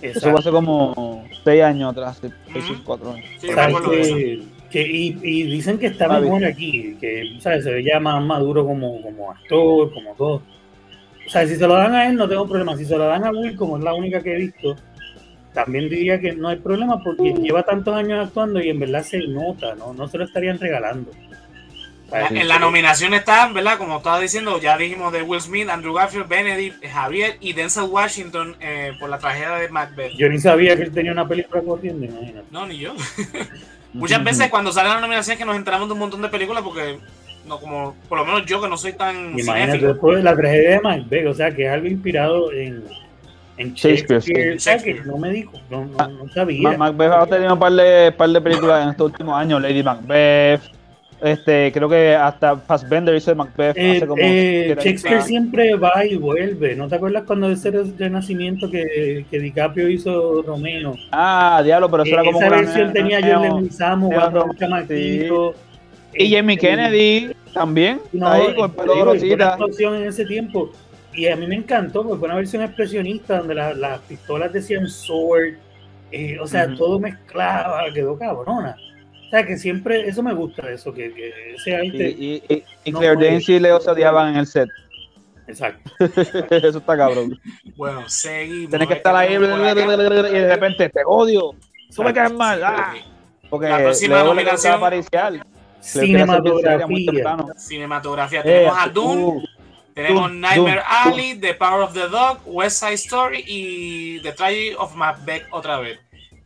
Eso 0.01 0.07
Exacto. 0.19 0.29
fue 0.31 0.39
hace 0.39 0.51
como 0.51 1.25
6 1.43 1.61
años 1.63 1.91
atrás, 1.91 2.19
6 2.21 2.33
Ujú. 2.71 2.83
4 2.85 3.11
años. 3.13 3.25
Sí, 3.39 3.47
eso. 3.49 3.89
que- 3.89 4.41
que- 4.69 4.87
y, 4.87 5.17
y 5.23 5.43
dicen 5.43 5.77
que 5.79 5.87
está 5.87 6.05
Ah, 6.05 6.19
mejor 6.19 6.45
aquí, 6.45 6.95
que 7.01 7.37
¿sabes? 7.39 7.63
se 7.63 7.71
ve 7.71 7.83
ya 7.83 7.99
más 7.99 8.23
maduro 8.23 8.65
como, 8.65 9.01
como 9.01 9.31
actor, 9.31 9.91
como 9.93 10.13
todo. 10.13 10.41
O 11.25 11.29
sea, 11.29 11.45
si 11.47 11.55
se 11.55 11.67
lo 11.67 11.73
dan 11.73 11.93
a 11.95 12.07
él 12.07 12.15
no 12.15 12.27
tengo 12.29 12.47
problema. 12.47 12.77
Si 12.77 12.85
se 12.85 12.95
lo 12.97 13.05
dan 13.05 13.23
a 13.25 13.31
Will, 13.31 13.55
como 13.55 13.77
es 13.77 13.83
la 13.83 13.93
única 13.93 14.21
que 14.21 14.33
he 14.33 14.37
visto, 14.37 14.75
también 15.53 15.89
diría 15.89 16.19
que 16.19 16.31
no 16.33 16.47
hay 16.49 16.57
problema 16.57 17.03
porque 17.03 17.33
lleva 17.33 17.63
tantos 17.63 17.95
años 17.95 18.25
actuando 18.27 18.61
y 18.61 18.69
en 18.69 18.79
verdad 18.79 19.03
se 19.03 19.19
nota, 19.27 19.75
¿no? 19.75 19.93
No 19.93 20.07
se 20.07 20.17
lo 20.17 20.23
estarían 20.25 20.59
regalando. 20.59 21.11
En 22.31 22.47
la 22.47 22.59
nominación 22.59 23.13
están, 23.13 23.53
¿verdad? 23.53 23.77
Como 23.77 23.97
estaba 23.97 24.19
diciendo, 24.19 24.59
ya 24.59 24.77
dijimos 24.77 25.11
de 25.13 25.21
Will 25.21 25.41
Smith, 25.41 25.69
Andrew 25.69 25.93
Garfield, 25.93 26.27
Benedict, 26.27 26.83
Javier 26.85 27.37
y 27.39 27.53
Denzel 27.53 27.83
Washington 27.83 28.55
eh, 28.59 28.93
por 28.99 29.09
la 29.09 29.17
tragedia 29.19 29.51
de 29.51 29.69
Macbeth. 29.69 30.13
Yo 30.17 30.27
ni 30.29 30.39
sabía 30.39 30.75
que 30.75 30.83
él 30.83 30.91
tenía 30.91 31.11
una 31.11 31.27
película 31.27 31.61
corriendo, 31.61 32.05
imagínate. 32.05 32.47
No, 32.51 32.65
ni 32.65 32.77
yo. 32.77 32.93
Muchas 33.93 34.23
veces 34.23 34.49
cuando 34.49 34.71
salen 34.71 34.93
las 34.93 35.01
nominaciones 35.01 35.39
que 35.39 35.45
nos 35.45 35.55
enteramos 35.55 35.87
de 35.87 35.93
un 35.93 35.99
montón 35.99 36.21
de 36.21 36.29
películas 36.29 36.63
porque 36.63 36.99
no 37.47 37.59
como 37.59 37.95
por 38.07 38.19
lo 38.19 38.25
menos 38.25 38.45
yo 38.45 38.61
que 38.61 38.69
no 38.69 38.77
soy 38.77 38.93
tan 38.93 39.37
Imagínate, 39.37 39.79
después 39.79 40.17
de 40.17 40.23
la 40.23 40.35
tragedia 40.35 40.69
de 40.71 40.79
Macbeth, 40.81 41.25
o 41.27 41.33
sea, 41.33 41.49
que 41.55 41.65
es 41.65 41.71
algo 41.71 41.87
inspirado 41.87 42.51
en, 42.51 42.83
en 43.57 43.73
Shakespeare, 43.73 44.19
Shakespeare. 44.21 44.57
Shakespeare. 44.57 45.05
no 45.07 45.17
me 45.17 45.31
dijo, 45.31 45.53
no, 45.71 45.85
no, 45.85 46.07
no 46.07 46.29
sabía. 46.31 46.69
Ma- 46.69 46.77
Macbeth 46.77 47.11
ha 47.11 47.25
tenido 47.25 47.53
un 47.53 47.59
par 47.59 47.71
de, 47.71 48.11
par 48.11 48.29
de 48.29 48.41
películas 48.41 48.83
en 48.83 48.89
estos 48.89 49.11
últimos 49.11 49.35
años. 49.35 49.59
Lady 49.61 49.81
Macbeth. 49.81 50.61
Este, 51.21 51.71
creo 51.73 51.89
que 51.89 52.15
hasta 52.15 52.55
Fassbender 52.57 53.13
hizo 53.15 53.31
de 53.31 53.35
Macbeth 53.35 53.77
Eh, 53.77 53.97
hace 53.97 54.07
como. 54.07 54.21
eh, 54.23 54.75
Shakespeare 54.79 55.21
siempre 55.21 55.75
va 55.75 56.05
y 56.05 56.15
vuelve. 56.15 56.75
¿No 56.75 56.87
te 56.87 56.95
acuerdas 56.95 57.23
cuando 57.27 57.49
ese 57.51 57.71
renacimiento 57.97 58.69
que, 58.71 59.25
que 59.29 59.39
DiCaprio 59.39 59.89
hizo 59.89 60.41
Romeo? 60.43 60.95
Ah, 61.11 61.61
diablo, 61.63 61.89
pero 61.91 62.03
eso 62.03 62.13
era 62.13 62.21
Eh, 62.21 62.25
como 62.25 62.37
esa 62.39 62.47
una- 62.47 62.57
versión 62.57 62.93
tenía 62.93 63.19
un 63.39 63.69
chamaquito. 64.57 65.53
Y 66.13 66.33
Jamie 66.33 66.55
Este, 66.55 66.67
Kennedy 66.67 67.31
también. 67.53 67.99
No, 68.13 68.27
ahí 68.27 68.55
con 68.55 68.65
el 68.71 68.75
pelo 68.75 69.13
en 69.13 70.03
ese 70.07 70.25
tiempo. 70.25 70.71
Y 71.13 71.27
a 71.27 71.35
mí 71.35 71.45
me 71.47 71.55
encantó 71.55 72.03
porque 72.03 72.19
fue 72.19 72.27
una 72.27 72.35
versión 72.37 72.63
expresionista 72.63 73.39
donde 73.39 73.55
la- 73.55 73.73
las 73.73 73.99
pistolas 74.01 74.51
decían 74.53 74.87
sword. 74.87 75.55
eh, 76.11 76.39
o 76.41 76.47
sea, 76.47 76.73
todo 76.75 76.97
mezclaba, 76.99 77.83
quedó 77.93 78.17
cabrona. 78.17 78.75
O 79.29 79.31
sea, 79.31 79.45
que 79.45 79.57
siempre, 79.57 80.07
eso 80.09 80.23
me 80.23 80.33
gusta, 80.33 80.67
eso, 80.71 80.91
que, 80.91 81.13
que 81.13 81.53
ese 81.53 81.69
Y, 81.69 81.73
arte. 81.73 82.09
y, 82.17 82.43
y, 82.49 82.63
y 82.85 82.91
No 82.91 82.99
y 83.03 83.59
Leo 83.59 83.79
se 83.79 83.91
odiaban 83.91 84.29
en 84.29 84.37
el 84.37 84.47
set. 84.47 84.67
Exacto. 85.47 85.91
Eso 86.49 86.77
está 86.79 86.97
cabrón. 86.97 87.39
Bueno, 87.75 88.07
seguimos. 88.07 88.69
Tienes 88.69 88.87
que 88.87 88.93
estar 88.95 89.15
ahí 89.15 89.33
y 89.33 89.37
de 89.37 90.47
repente 90.47 90.89
te 90.89 90.99
odio. 91.05 91.55
Tú 91.95 92.03
me 92.03 92.13
caes 92.13 92.31
mal. 92.33 92.63
Ah, 92.63 92.93
porque 93.49 93.67
La 93.67 93.77
próxima 93.77 94.15
Leo 94.23 94.33
le 94.33 94.43
nominación- 94.43 95.43
Cinematografía. 95.79 97.37
Cinematografía. 97.57 98.39
Eh, 98.41 98.43
Tenemos 98.43 98.77
a 98.77 98.87
Dune, 98.89 99.23
uh, 99.23 99.43
tenemos 99.93 100.23
Dune, 100.23 100.39
Nightmare 100.39 100.81
Dune, 100.81 101.13
Alley, 101.15 101.39
The 101.39 101.53
Power 101.55 101.81
of 101.81 101.93
the 101.93 102.07
Dog, 102.09 102.39
West 102.45 102.79
Side 102.83 102.93
Story 102.95 103.43
y 103.47 104.19
The 104.21 104.33
Tragedy 104.33 104.73
of 104.77 104.95
Macbeth 104.95 105.43
otra 105.51 105.79
vez. 105.79 105.99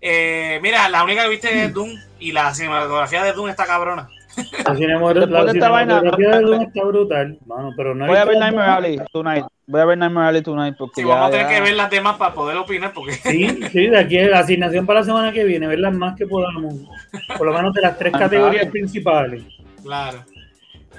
Eh, 0.05 0.59
mira, 0.61 0.89
la 0.89 1.01
única 1.03 1.23
que 1.23 1.29
viste 1.29 1.63
es 1.63 1.73
Dune 1.73 1.95
y 2.19 2.33
la 2.33 2.53
cinematografía 2.53 3.23
de 3.23 3.31
Dune 3.31 3.51
está 3.51 3.65
cabrona. 3.65 4.09
La, 4.35 4.75
cinematografía- 4.75 5.13
Después 5.21 5.29
la 5.29 5.43
de 5.45 5.51
esta 5.59 5.69
vaina- 5.69 5.99
cinematografía 5.99 6.37
de 6.39 6.41
Dune 6.45 6.65
está 6.65 6.83
brutal, 6.83 7.37
mano, 7.45 7.71
pero 7.77 7.95
no 7.95 8.07
Voy 8.07 8.17
a 8.17 8.25
ver 8.25 8.37
Nightmare 8.37 8.69
Alley 8.71 8.99
tonight. 9.13 9.45
Voy 9.65 9.79
a 9.79 9.85
ver 9.85 9.97
Nightmare 9.97 10.27
Alley 10.27 10.41
tonight 10.41 10.75
porque 10.77 11.01
Sí, 11.01 11.07
ya, 11.07 11.13
vamos 11.13 11.27
a 11.29 11.31
tener 11.31 11.47
ya- 11.47 11.53
que 11.55 11.61
ver 11.61 11.73
las 11.75 11.89
demás 11.89 12.17
para 12.17 12.33
poder 12.33 12.57
opinar 12.57 12.91
porque 12.91 13.13
Sí, 13.13 13.47
sí, 13.71 13.87
de 13.87 13.97
aquí 13.97 14.19
a 14.19 14.27
la 14.27 14.39
asignación 14.39 14.85
para 14.85 14.99
la 14.99 15.05
semana 15.05 15.31
que 15.31 15.45
viene, 15.45 15.67
ver 15.67 15.79
las 15.79 15.93
más 15.93 16.17
que 16.17 16.27
podamos. 16.27 16.73
Por 17.37 17.47
lo 17.47 17.53
menos 17.53 17.73
de 17.73 17.81
las 17.81 17.97
tres 17.97 18.11
categorías 18.11 18.65
principales. 18.67 19.41
Claro. 19.81 20.21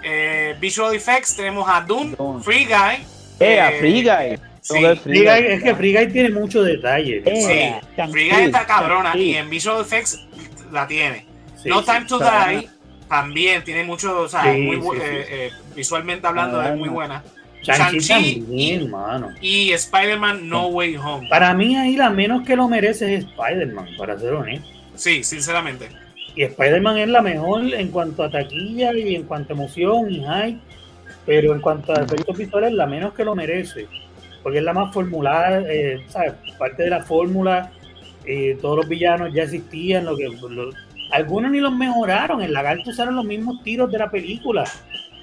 Eh, 0.03 0.55
visual 0.61 0.95
Effects 0.95 1.37
tenemos 1.37 1.69
a 1.69 1.83
Dune. 1.83 2.17
Free 2.43 2.65
Guy. 2.65 3.05
Eh, 3.41 3.61
a 3.61 3.71
Free 3.73 4.03
Guy. 4.03 4.39
Sí. 4.67 4.83
Free 5.03 5.21
Guy- 5.25 5.47
es 5.47 5.63
que 5.63 5.75
Free 5.75 5.93
Guy 5.95 6.09
tiene 6.11 6.31
mucho 6.31 6.63
detalle. 6.63 7.23
Eh, 7.27 7.77
Sí, 7.97 8.03
Free 8.11 8.31
Guy 8.31 8.43
está 8.45 8.65
cabrona 8.67 9.15
y 9.15 9.35
en 9.35 9.51
Visual 9.51 9.83
Effects 9.83 10.27
la 10.73 10.87
tiene. 10.87 11.27
Sí, 11.63 11.69
no 11.69 11.81
sí. 11.83 11.87
Time 11.93 12.07
to 12.07 12.19
Die 12.19 12.69
también 13.07 13.63
tiene 13.63 13.85
mucho, 13.85 14.21
o 14.23 14.29
sea, 14.29 14.43
Sí, 14.45 14.49
es 14.49 14.59
muy 14.61 14.77
bu- 14.79 14.95
sí, 14.95 15.01
sí. 15.01 15.07
eh, 15.07 15.27
eh, 15.29 15.51
visualmente 15.77 16.27
hablando 16.27 16.61
Ah, 16.61 16.71
es 16.71 16.77
muy 16.79 16.89
buena. 16.89 17.23
Shang-Chi 17.63 18.87
mano. 18.91 19.31
Y 19.41 19.73
Spider-Man 19.73 20.49
No 20.49 20.69
Way 20.69 20.97
Home. 20.97 21.29
Para 21.29 21.53
mí 21.55 21.77
ahí 21.77 21.97
la 21.97 22.09
menos 22.11 22.43
que 22.47 22.57
lo 22.57 22.67
merece 22.69 23.15
es 23.17 23.25
Spider-Man, 23.25 23.89
para 23.99 24.19
ser 24.19 24.33
honesto. 24.33 24.67
Sí, 24.95 25.23
sinceramente. 25.25 25.89
Y 26.35 26.43
Spider-Man 26.43 26.99
es 26.99 27.09
la 27.09 27.21
mejor 27.23 27.63
en 27.73 27.89
cuanto 27.89 28.23
a 28.23 28.31
taquilla 28.31 28.93
y 28.95 29.15
en 29.15 29.25
cuanto 29.25 29.53
a 29.53 29.57
emoción 29.57 30.11
y 30.11 30.21
hype, 30.25 30.59
pero 31.27 31.55
en 31.55 31.61
cuanto 31.61 31.93
a 31.93 32.03
efectos 32.03 32.37
visuales, 32.37 32.73
la 32.73 32.87
menos 32.87 33.13
que 33.15 33.25
lo 33.25 33.35
merece, 33.35 33.87
porque 34.45 34.59
es 34.59 34.65
la 34.65 34.73
más 34.73 34.93
formulada, 34.95 35.63
eh, 35.69 36.05
¿sabes? 36.07 36.35
Parte 36.59 36.85
de 36.85 36.91
la 36.91 37.03
fórmula, 37.03 37.73
eh, 38.25 38.57
todos 38.63 38.77
los 38.77 38.89
villanos 38.89 39.31
ya 39.35 39.43
existían, 39.43 40.05
lo 40.05 40.17
que, 40.17 40.29
lo- 40.29 40.71
algunos 41.11 41.51
ni 41.51 41.59
los 41.61 41.73
mejoraron, 41.75 42.41
en 42.43 42.53
Lagarto 42.53 42.91
usaron 42.91 43.17
los 43.17 43.25
mismos 43.25 43.63
tiros 43.65 43.91
de 43.91 43.99
la 43.99 44.11
película, 44.11 44.65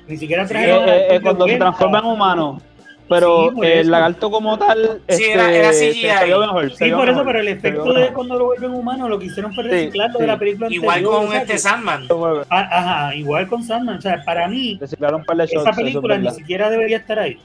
ni 0.07 0.17
siquiera 0.17 0.43
Eh, 0.43 0.47
trajeron 0.47 0.89
eh, 0.89 0.91
a- 0.91 1.15
eh, 1.15 1.21
cuando 1.21 1.47
se 1.47 1.55
transforma 1.57 1.99
en 1.99 2.05
humano. 2.05 2.62
Pero 3.10 3.49
Sí, 3.51 3.57
el 3.67 3.91
lagarto 3.91 4.31
como 4.31 4.57
tal, 4.57 5.01
Sí, 5.10 5.23
este, 5.25 5.34
era- 5.34 5.51
era 5.53 5.73
se- 5.73 5.91
CGI. 5.91 6.07
se 6.17 6.25
vio 6.27 6.39
mejor, 6.39 6.71
se 6.71 6.86
Sí, 6.86 6.91
por 6.91 7.03
eso, 7.10 7.12
mejor, 7.17 7.25
pero 7.25 7.39
el 7.41 7.47
efecto 7.49 7.91
de 7.93 8.07
cuando 8.13 8.38
lo 8.39 8.45
vuelven 8.45 8.71
humano 8.73 9.10
lo 9.10 9.19
que 9.19 9.25
hicieron 9.25 9.53
fue 9.53 9.65
Sí, 9.65 9.69
reciclarlo 9.69 10.17
de 10.19 10.23
sí. 10.23 10.27
la 10.31 10.39
película 10.39 10.67
Igual 10.71 10.89
anterior, 10.99 11.13
con 11.19 11.27
o 11.27 11.31
sea 11.31 11.41
este 11.41 11.51
que- 11.53 11.60
Sandman. 11.60 12.07
Ah, 12.49 12.69
Ajá, 12.71 13.15
igual 13.15 13.47
con 13.49 13.63
Sandman. 13.63 13.97
O 13.97 14.01
sea, 14.01 14.23
para 14.23 14.47
mí, 14.47 14.77
de 14.79 14.86
esa 14.86 15.71
película 15.73 16.17
ni 16.19 16.29
siquiera 16.31 16.69
debería 16.69 16.97
estar 16.97 17.19
ahí. 17.19 17.38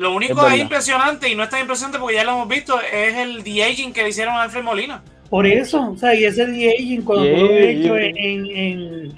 Lo 0.00 0.14
único 0.14 0.46
Es 0.46 0.54
es, 0.54 0.60
impresionante 0.60 1.28
y 1.28 1.34
no 1.34 1.42
es 1.42 1.50
tan 1.50 1.60
impresionante 1.60 1.98
porque 1.98 2.14
ya 2.16 2.24
lo 2.24 2.30
hemos 2.30 2.48
visto 2.48 2.80
es 2.80 3.14
el 3.16 3.42
de-aging 3.44 3.92
que 3.92 4.02
le 4.02 4.08
hicieron 4.08 4.34
a 4.34 4.44
Alfred 4.44 4.62
Molina. 4.62 5.02
Por 5.28 5.46
eso, 5.46 5.90
o 5.90 5.96
sea, 5.98 6.14
y 6.14 6.24
ese 6.24 6.46
de-aging, 6.46 7.02
cuando 7.02 7.26
Yeah, 7.26 7.38
tú 7.38 7.44
lo 7.44 7.52
has 7.52 7.60
hecho 7.60 7.98
yeah. 7.98 8.06
en, 8.08 9.12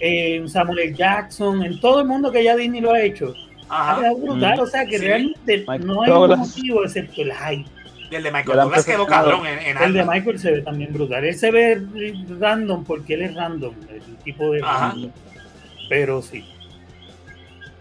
en, 0.00 0.48
Samuel 0.48 0.78
L. 0.80 0.94
Jackson, 0.96 1.62
en 1.62 1.78
todo 1.80 2.00
el 2.00 2.08
mundo 2.08 2.32
que 2.32 2.42
ya 2.42 2.56
Disney 2.56 2.80
lo 2.80 2.92
ha 2.92 3.00
hecho, 3.00 3.34
ha 3.68 3.92
Ajá. 3.92 4.00
quedado 4.00 4.16
brutal. 4.16 4.56
Mm. 4.58 4.60
O 4.62 4.66
sea, 4.66 4.84
que 4.84 4.98
Sí. 4.98 5.04
realmente 5.04 5.58
Michael 5.58 5.86
no 5.86 6.02
hay 6.02 6.10
un 6.10 6.16
Douglas. 6.18 6.38
motivo 6.40 6.84
excepto 6.84 7.22
el 7.22 7.32
hype. 7.32 7.70
Y 8.10 8.14
el 8.16 8.22
de 8.24 8.32
Michael 8.32 8.56
la 8.56 8.62
Douglas 8.64 8.84
quedó 8.84 9.06
cabrón 9.06 9.46
en, 9.46 9.58
en 9.60 9.80
El 9.80 9.92
de. 9.92 10.04
Michael 10.04 10.38
se 10.40 10.50
ve 10.50 10.62
también 10.62 10.92
brutal. 10.92 11.24
Él 11.24 11.36
se 11.36 11.52
ve 11.52 11.80
random 12.40 12.82
porque 12.84 13.14
él 13.14 13.22
es 13.22 13.34
random, 13.36 13.74
el 13.88 14.16
tipo 14.24 14.50
de. 14.50 14.60
Ajá. 14.60 14.96
Pero 15.88 16.20
sí. 16.20 16.44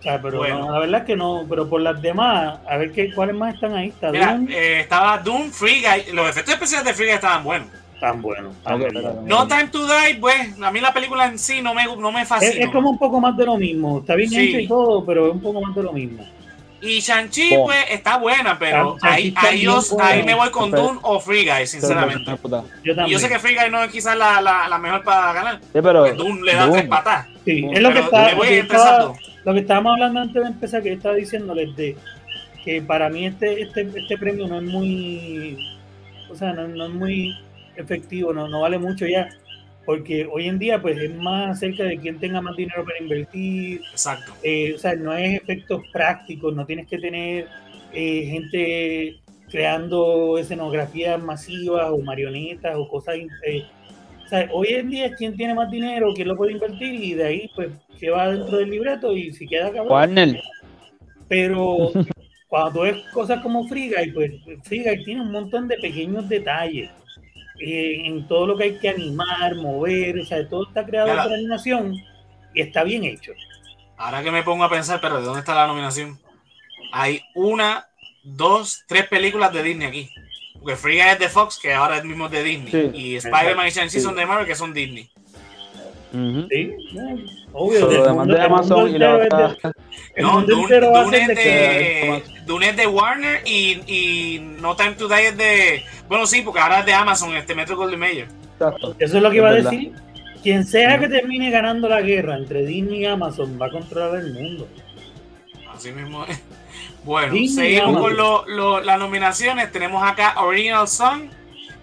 Sea, 0.02 0.22
pero 0.22 0.38
Bueno. 0.38 0.60
no, 0.60 0.72
la 0.72 0.80
verdad 0.80 1.02
es 1.02 1.06
que 1.08 1.16
no, 1.18 1.46
pero 1.50 1.68
por 1.70 1.82
las 1.82 2.02
demás, 2.02 2.60
a 2.70 2.78
ver 2.78 2.92
qué, 2.94 3.14
cuáles 3.14 3.36
más 3.36 3.54
están 3.56 3.76
ahí. 3.76 3.90
Está 3.90 4.12
Mira, 4.12 4.34
Doom, 4.34 4.48
eh, 4.50 4.80
estaba 4.80 5.18
Doom, 5.18 5.52
Free 5.52 5.82
Guy. 5.82 6.14
Los 6.14 6.30
efectos 6.30 6.54
especiales 6.54 6.86
de 6.88 6.94
Free 6.94 7.06
Guy 7.08 7.16
estaban 7.16 7.44
buenos. 7.44 7.68
tan 8.00 8.22
bueno. 8.22 8.54
tan 8.64 8.76
Ok, 8.76 8.80
bueno. 8.84 9.00
espérate, 9.00 9.28
No 9.28 9.46
Time 9.46 9.68
to 9.68 9.86
Die, 9.86 10.16
pues, 10.22 10.62
a 10.62 10.72
mí 10.72 10.80
la 10.80 10.94
película 10.94 11.26
en 11.26 11.38
sí 11.38 11.62
no 11.62 11.74
me, 11.74 11.84
no 11.98 12.14
me 12.14 12.26
fascina. 12.26 12.64
es 12.66 12.72
como 12.72 12.92
un 12.92 12.98
poco 12.98 13.20
más 13.20 13.36
de 13.36 13.46
lo 13.46 13.58
mismo. 13.58 14.00
Está 14.00 14.16
bien 14.16 14.30
Sí. 14.30 14.40
hecho 14.52 14.60
y 14.62 14.68
todo, 14.70 15.06
pero 15.06 15.28
es 15.28 15.34
un 15.34 15.42
poco 15.42 15.60
más 15.62 15.76
de 15.76 15.84
lo 15.84 15.92
mismo. 15.92 16.26
Y 16.82 17.02
Shang-Chi, 17.02 17.58
pues, 17.66 17.78
está 17.90 18.16
buena, 18.18 18.58
pero 18.58 18.96
ahí, 19.02 19.28
está 19.28 19.50
ahí, 19.50 19.60
yo, 19.64 19.82
ahí 20.00 20.24
me 20.24 20.34
voy 20.34 20.50
con 20.50 20.72
Doom 20.72 21.00
o 21.02 21.20
Free 21.20 21.44
Guy, 21.46 21.68
sinceramente. 21.68 22.24
Yo 22.32 22.94
Y 22.94 22.96
también. 22.96 23.08
yo 23.10 23.20
sé 23.20 23.28
que 23.28 23.38
Free 23.38 23.54
Guy 23.56 23.70
no 23.70 23.84
es 23.84 23.92
quizás 23.92 24.16
la, 24.16 24.40
la, 24.40 24.70
la 24.70 24.78
mejor 24.78 25.04
para 25.04 25.34
ganar. 25.34 25.60
Sí, 25.60 25.68
pero 25.74 26.04
porque 26.06 26.14
Doom 26.14 26.42
le 26.42 26.54
da 26.56 26.62
Doom. 26.68 26.72
tres 26.78 26.88
patas. 26.88 27.28
Sí, 27.44 27.68
es 27.70 27.82
lo 27.82 27.92
que, 27.92 28.00
está, 28.00 28.26
me 28.28 28.32
lo, 28.32 28.38
voy 28.38 28.48
que 28.48 28.60
empezando. 28.60 29.12
estaba- 29.14 29.29
lo 29.50 29.56
que 29.56 29.62
estábamos 29.62 29.94
hablando 29.94 30.20
antes 30.20 30.44
de 30.44 30.48
empezar, 30.48 30.84
que 30.84 30.90
yo 30.90 30.96
estaba 30.96 31.16
diciéndoles 31.16 31.76
de 31.76 31.96
que 32.64 32.84
para 32.84 33.10
mí 33.10 33.26
este, 33.26 33.64
este, 33.64 33.90
este 33.96 34.16
premio 34.20 34.48
no 34.48 34.58
es 34.58 34.64
muy, 34.64 35.58
o 36.30 36.36
sea, 36.36 36.54
no, 36.54 36.68
no 36.68 36.86
es 36.86 36.92
muy 36.92 37.36
efectivo, 37.76 38.32
no, 38.32 38.48
no 38.48 38.62
vale 38.62 38.78
mucho 38.78 39.08
ya, 39.08 39.28
porque 39.88 40.28
hoy 40.32 40.48
en 40.48 40.60
día 40.60 40.80
pues 40.80 41.00
es 41.00 41.16
más 41.16 41.58
acerca 41.58 41.84
de 41.84 41.98
quién 41.98 42.20
tenga 42.20 42.42
más 42.42 42.56
dinero 42.56 42.86
para 42.86 43.00
invertir, 43.00 43.82
Exacto. 43.92 44.34
eh, 44.44 44.74
o 44.76 44.78
sea, 44.78 44.94
no 44.96 45.16
es 45.16 45.42
efectos 45.42 45.82
prácticos, 45.92 46.54
no 46.54 46.68
tienes 46.68 46.88
que 46.88 47.00
tener 47.00 47.48
eh, 47.92 48.26
gente 48.26 49.20
creando 49.50 50.38
escenografías 50.38 51.20
masivas 51.24 51.90
o 51.90 51.98
marionetas 51.98 52.76
o 52.78 52.88
cosas. 52.88 53.16
eh, 53.48 53.66
o 54.30 54.32
sea, 54.32 54.48
hoy 54.54 54.68
en 54.68 54.92
día 54.92 55.08
es 55.08 55.16
quién 55.16 55.36
tiene 55.36 55.56
más 55.56 55.72
dinero, 55.72 56.14
quién 56.14 56.28
lo 56.28 56.38
puede 56.38 56.52
invertir 56.52 56.94
y 56.94 57.16
de 57.16 57.26
ahí 57.26 57.52
pues 57.56 57.70
que 58.00 58.12
va 58.12 58.30
dentro 58.30 58.58
del 58.58 58.70
libreto 58.70 59.12
y 59.18 59.34
si 59.34 59.48
queda 59.48 59.72
cabrón. 59.72 59.92
Warner. 59.92 60.40
Pero 61.28 61.92
cuando 62.48 62.72
tú 62.72 62.82
ves 62.82 62.98
cosas 63.12 63.42
como 63.42 63.68
Free 63.68 63.90
Guy, 63.92 64.12
pues 64.12 64.32
Free 64.66 64.84
Guy 64.84 65.04
tiene 65.04 65.22
un 65.22 65.32
montón 65.32 65.68
de 65.68 65.78
pequeños 65.78 66.30
detalles 66.30 66.92
eh, 67.60 68.04
en 68.06 68.28
todo 68.28 68.46
lo 68.46 68.56
que 68.56 68.66
hay 68.66 68.78
que 68.78 68.90
animar, 68.90 69.56
mover, 69.56 70.20
o 70.20 70.26
sea, 70.26 70.48
todo 70.48 70.68
está 70.68 70.86
creado 70.86 71.08
por 71.08 71.34
animación 71.34 71.96
y 72.54 72.62
está 72.62 72.84
bien 72.84 73.06
hecho. 73.06 73.32
Ahora 73.98 74.22
que 74.22 74.30
me 74.30 74.44
pongo 74.44 74.64
a 74.64 74.70
pensar, 74.70 75.02
pero 75.02 75.20
¿de 75.20 75.26
dónde 75.26 75.40
está 75.40 75.56
la 75.56 75.66
nominación? 75.66 76.20
Hay 76.94 77.24
una, 77.34 77.88
dos, 78.24 78.84
tres 78.88 79.08
películas 79.08 79.52
de 79.54 79.64
Disney 79.64 79.88
aquí. 79.88 80.10
Porque 80.62 80.76
Free 80.76 80.96
Guy 80.98 81.10
es 81.12 81.20
de 81.20 81.30
Fox, 81.30 81.58
que 81.62 81.74
ahora 81.74 81.98
es 81.98 82.04
mismo 82.04 82.28
de 82.30 82.44
Disney. 82.44 82.72
Sí. 82.72 82.92
y 82.94 83.16
Spider-Man 83.16 83.68
y 83.68 83.70
Shang-Chi 83.72 83.90
Sí. 83.92 84.02
son 84.02 84.16
de 84.16 84.26
Marvel, 84.26 84.46
que 84.46 84.56
son 84.56 84.74
Disney. 84.74 85.10
Sí, 86.12 86.74
obvio. 87.54 87.88
Demás 87.88 88.28
de 88.28 88.42
Amazon 88.42 88.90
y 88.96 88.98
la 88.98 89.16
otra. 89.18 89.56
No, 90.18 90.42
Dune, 90.42 90.76
es 90.76 91.28
de 91.28 92.24
Dune 92.48 92.70
es 92.70 92.78
de 92.78 92.88
Warner 92.88 93.42
y, 93.46 93.80
y 93.86 94.40
No 94.60 94.76
Time 94.76 94.94
to 94.94 95.08
Die 95.08 95.28
es 95.28 95.38
de. 95.38 95.84
Bueno, 96.08 96.26
sí, 96.26 96.42
porque 96.42 96.60
ahora 96.60 96.80
es 96.80 96.86
de 96.88 96.94
Amazon, 96.94 97.36
este 97.36 97.54
Metro 97.54 97.78
Goldwyn 97.78 98.00
Mayer. 98.00 98.28
Exacto. 98.54 98.96
Eso 98.98 99.18
es 99.18 99.24
lo 99.24 99.30
que 99.30 99.38
iba 99.38 99.50
a 99.50 99.54
decir. 99.54 99.94
Quien 100.42 100.66
sea 100.66 100.98
que 101.00 101.08
termine 101.08 101.52
ganando 101.52 101.88
la 101.88 102.02
guerra 102.02 102.38
entre 102.38 102.66
Disney 102.66 103.02
y 103.02 103.06
Amazon 103.06 103.60
va 103.62 103.68
a 103.68 103.72
controlar 103.72 104.20
el 104.22 104.34
mundo. 104.34 104.68
Así 105.72 105.92
mismo 105.92 106.26
es. 106.26 106.42
Bueno, 107.10 107.34
Disney, 107.34 107.76
seguimos 107.76 108.02
con 108.02 108.16
lo- 108.16 108.46
lo- 108.48 108.82
las 108.82 109.00
nominaciones. 109.00 109.72
Tenemos 109.72 110.04
acá 110.08 110.36
Original 110.44 110.88
Song, 110.88 111.24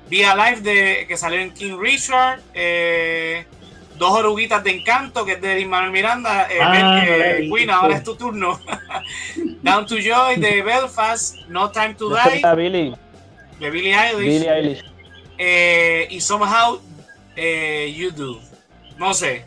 Via 0.08 0.36
Life 0.36 0.60
de, 0.60 1.04
que 1.08 1.16
salió 1.16 1.40
en 1.40 1.52
King 1.52 1.78
Richard, 1.80 2.40
eh, 2.54 3.44
Dos 3.98 4.12
Oruguitas 4.12 4.62
de 4.62 4.70
Encanto, 4.70 5.24
que 5.24 5.32
es 5.32 5.40
de 5.40 5.66
Manuel 5.66 5.90
Miranda, 5.90 6.46
eh, 6.48 6.58
Ah, 6.62 7.02
eh. 7.04 7.48
Queen, 7.52 7.70
ahora 7.70 7.96
es 7.96 8.04
tu 8.04 8.14
turno. 8.14 8.60
Down 9.62 9.86
to 9.86 9.96
Joy 9.96 10.36
de 10.36 10.62
Belfast, 10.62 11.36
No 11.48 11.70
Time 11.72 11.94
to 11.94 12.08
Die 12.10 12.54
Billy, 12.54 12.94
de 13.58 13.70
Billie 13.70 13.94
Eilish, 13.98 14.18
Billie 14.28 14.48
Eilish. 14.52 14.84
eh, 15.38 16.06
y 16.08 16.20
Somehow 16.20 16.78
eh, 17.34 17.92
You 17.96 18.12
Do. 18.12 18.40
No 18.96 19.12
sé. 19.12 19.44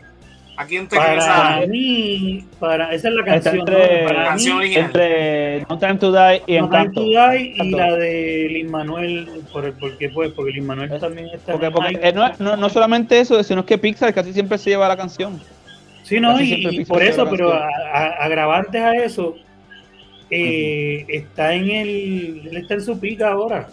¿A 0.60 0.66
quién 0.66 0.86
te 0.86 0.94
Para 0.96 1.64
mí, 1.66 2.44
para, 2.58 2.92
esa 2.92 3.08
es 3.08 3.14
la 3.14 3.20
Está 3.34 3.50
canción. 3.50 3.58
entre- 3.60 4.02
¿no? 4.02 4.08
Para 4.08 4.24
Canción 4.26 4.56
mí, 4.58 4.60
original. 4.64 4.84
Entre 4.84 5.60
No 5.70 5.78
Time 5.78 5.94
to 5.94 6.12
Die 6.12 6.42
y 6.46 6.58
No 6.60 6.68
Time 6.68 6.90
to 6.90 7.00
Die 7.02 7.52
y 7.56 7.70
la 7.70 7.92
de 7.96 8.48
Lin 8.50 8.70
Manuel, 8.70 9.28
por, 9.54 9.64
el- 9.64 9.72
¿por 9.72 9.96
qué 9.96 10.10
pues? 10.10 10.32
Porque 10.32 10.52
Lin 10.52 10.66
Manuel 10.66 10.92
Es- 10.92 11.00
también 11.00 11.28
está 11.32 11.52
Porque, 11.52 11.66
en 11.68 11.72
porque 11.72 11.88
hype. 11.92 12.08
eh, 12.08 12.12
no, 12.12 12.30
no, 12.38 12.56
no 12.58 12.68
solamente 12.68 13.18
eso, 13.18 13.42
sino 13.42 13.64
que 13.64 13.78
Pixar 13.78 14.12
casi 14.12 14.34
siempre 14.34 14.58
se 14.58 14.68
lleva 14.68 14.86
la 14.86 14.98
canción. 14.98 15.40
Sí, 16.02 16.20
no, 16.20 16.32
casi 16.32 16.54
y, 16.56 16.80
y 16.80 16.84
por 16.84 17.02
eso, 17.02 17.24
la 17.24 17.30
pero 17.30 17.54
a, 17.54 17.60
canción. 17.60 17.80
a- 17.94 18.24
agravantes 18.26 18.82
a 18.82 18.96
eso, 18.96 19.36
eh, 20.30 21.06
está 21.08 21.54
en 21.54 21.70
el, 21.70 22.48
él 22.50 22.56
está 22.58 22.74
en 22.74 22.82
su 22.82 23.00
pica 23.00 23.30
ahora. 23.32 23.66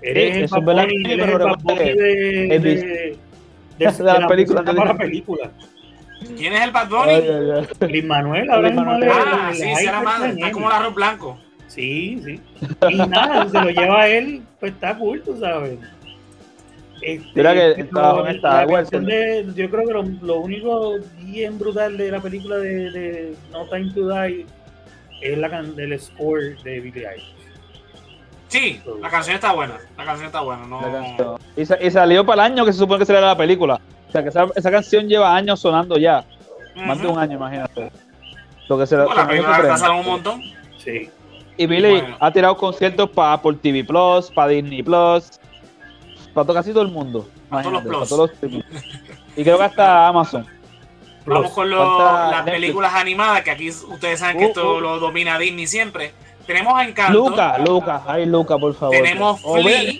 Eres 0.00 0.36
el 0.38 0.44
eso 0.44 0.56
es 0.56 0.64
verdad, 0.64 0.86
sí, 0.88 0.94
él 0.96 1.06
es 1.06 1.12
el 1.12 1.18
de, 1.18 2.58
de, 2.58 2.60
Dis- 2.60 2.80
de, 3.78 4.04
de 4.04 4.18
la 4.20 4.26
película, 4.26 4.62
de 4.62 4.72
para 4.74 4.92
Disney. 4.92 5.06
película. 5.06 5.50
¿Quién 6.36 6.52
es 6.52 6.60
el 6.62 6.70
Bad 6.70 6.88
Bunny? 6.88 7.12
Ay, 7.12 7.28
ay, 7.28 7.66
ay. 7.80 7.88
Lin 7.92 8.06
Manuel 8.06 8.50
ahora 8.50 8.70
Manuel. 8.70 9.02
es 9.02 9.08
el- 9.16 9.22
Ah, 9.22 9.48
el 9.50 9.54
sí, 9.56 9.62
será 9.62 9.76
está 9.98 10.00
madre. 10.02 10.28
Está 10.30 10.50
como 10.52 10.66
el 10.68 10.72
arroz 10.76 10.94
blanco. 10.94 11.38
Sí, 11.66 12.20
sí. 12.24 12.40
Y 12.90 12.96
nada, 12.96 13.48
se 13.48 13.60
lo 13.60 13.70
lleva 13.70 14.00
a 14.02 14.08
él, 14.08 14.42
pues 14.58 14.72
está 14.72 14.96
cool, 14.98 15.22
tú 15.22 15.36
sabes. 15.38 15.78
Este, 17.02 17.30
Mira 17.34 17.54
que 17.54 17.88
canción 17.90 19.06
de- 19.06 19.46
yo 19.54 19.70
creo 19.70 19.86
que 19.86 19.92
lo, 19.94 20.02
lo 20.02 20.40
único 20.40 20.96
bien 21.20 21.58
brutal 21.58 21.96
de 21.96 22.10
la 22.10 22.20
película 22.20 22.56
de, 22.58 22.90
de 22.90 23.34
No 23.52 23.64
Time 23.68 23.90
to 23.94 24.06
Die 24.08 24.44
es 25.22 25.38
la 25.38 25.48
can- 25.48 25.74
del 25.76 25.98
score 25.98 26.62
de 26.62 26.80
Billie 26.80 27.08
Eilish. 27.08 27.34
Sí, 28.48 28.82
la 29.00 29.08
canción 29.08 29.36
está 29.36 29.52
buena. 29.52 29.78
La 29.96 30.04
canción 30.04 30.26
está 30.26 30.40
buena. 30.40 30.66
No... 30.66 31.38
Y, 31.56 31.64
sa- 31.64 31.80
y 31.80 31.90
salió 31.90 32.26
para 32.26 32.46
el 32.46 32.52
año 32.52 32.64
que 32.66 32.72
se 32.72 32.80
supone 32.80 32.98
que 32.98 33.06
saliera 33.06 33.28
la 33.28 33.36
película. 33.36 33.80
O 34.10 34.12
sea 34.12 34.22
que 34.24 34.28
esa, 34.30 34.48
esa 34.56 34.70
canción 34.72 35.08
lleva 35.08 35.34
años 35.36 35.60
sonando 35.60 35.96
ya. 35.96 36.24
Más 36.74 37.00
de 37.00 37.06
un 37.06 37.16
año, 37.16 37.36
imagínate. 37.36 37.92
Lo 38.68 38.76
que 38.76 38.86
se 38.86 38.96
Bueno, 38.96 39.14
la 39.14 39.26
se- 39.26 39.42
retrasaron 39.62 39.98
un 40.00 40.06
montón. 40.06 40.42
Sí. 40.78 41.08
Y 41.56 41.66
Billy 41.66 41.90
Bueno. 42.00 42.16
ha 42.18 42.32
tirado 42.32 42.56
conciertos 42.56 43.08
para 43.10 43.34
Apple 43.34 43.58
TV 43.62 43.84
Plus, 43.84 44.30
para 44.34 44.48
Disney 44.48 44.82
Plus, 44.82 45.38
para 46.34 46.52
casi 46.54 46.72
todo 46.72 46.82
el 46.82 46.88
mundo. 46.90 47.28
Para 47.48 47.62
todos 47.62 47.72
los 47.74 47.82
Imagínate, 47.84 47.98
Plus. 47.98 48.08
todos 48.08 48.30
los. 48.42 48.64
Y 49.36 49.44
creo 49.44 49.58
que 49.58 49.64
hasta 49.64 50.08
Amazon. 50.08 50.46
Vamos 51.26 51.52
con 51.52 51.70
lo- 51.70 51.98
las 51.98 52.44
Netflix. 52.44 52.52
películas 52.54 52.94
animadas, 52.94 53.42
que 53.42 53.50
aquí 53.52 53.68
ustedes 53.68 54.18
saben 54.18 54.38
que 54.38 54.44
Uh, 54.46 54.48
esto 54.48 54.74
uh. 54.76 54.80
lo 54.80 54.98
domina 54.98 55.38
Disney 55.38 55.66
siempre. 55.66 56.12
tenemos 56.46 56.74
a 56.74 56.84
Encanto. 56.84 57.12
Luca, 57.12 57.58
Luca, 57.58 58.02
ay 58.08 58.26
Luca, 58.26 58.58
por 58.58 58.74
favor. 58.74 58.96
Tenemos 58.96 59.40
O 59.44 59.54
ve- 59.54 59.62
Flea. 59.62 59.92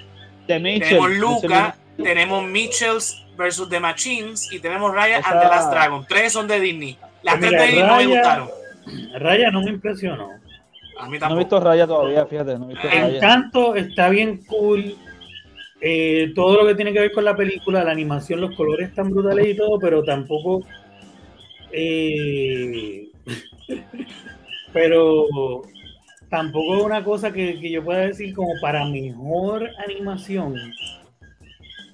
tenemos 0.49 0.81
Mitchell 0.81 1.19
Luca. 1.21 1.77
Tenemos 2.03 2.45
Mitchells 2.45 3.23
versus 3.41 3.69
The 3.69 3.81
Machines. 3.81 4.53
Y 4.53 4.61
tenemos 4.61 4.95
Raya 4.95 5.19
Esa- 5.19 5.31
and 5.33 5.41
the 5.41 5.49
Last 5.49 5.73
Dragon. 5.73 6.05
Tres 6.09 6.33
son 6.33 6.47
de 6.47 6.61
Disney. 6.61 6.99
Las 7.23 7.39
Pues 7.39 7.49
tres 7.51 7.61
de 7.61 7.67
Disney 7.69 7.87
no 7.87 7.97
me 7.97 8.07
gustaron. 8.07 8.49
Raya 9.19 9.51
no 9.51 9.63
me 9.63 9.71
impresionó. 9.71 10.29
A 10.99 11.09
mí 11.09 11.19
No 11.19 11.35
he 11.35 11.39
visto 11.39 11.59
Raya 11.61 11.87
todavía, 11.87 12.27
fíjate, 12.27 12.59
no 12.59 12.67
he 12.67 12.69
visto 12.75 12.87
Raya. 12.89 13.17
Encanto 13.17 13.75
está 13.75 14.09
bien 14.11 14.45
cool. 14.47 14.95
Eh, 15.81 16.33
todo 16.35 16.57
lo 16.61 16.67
que 16.67 16.75
tiene 16.75 16.93
que 16.93 17.01
ver 17.01 17.13
con 17.13 17.25
la 17.25 17.35
película, 17.35 17.83
la 17.83 17.91
animación, 17.93 18.43
los 18.43 18.55
colores 18.55 18.91
están 18.91 19.11
brutales 19.11 19.47
y 19.49 19.57
todo, 19.57 19.79
pero 19.79 20.03
tampoco. 20.05 20.63
eh, 21.73 23.09
pero 24.73 25.27
tampoco 26.29 26.77
es 26.77 26.83
una 26.85 27.03
cosa 27.03 27.33
que, 27.33 27.59
que 27.59 27.71
yo 27.71 27.83
pueda 27.85 28.01
decir 28.01 28.35
como 28.35 28.53
para 28.61 28.85
mejor 28.85 29.69
animación. 29.85 30.55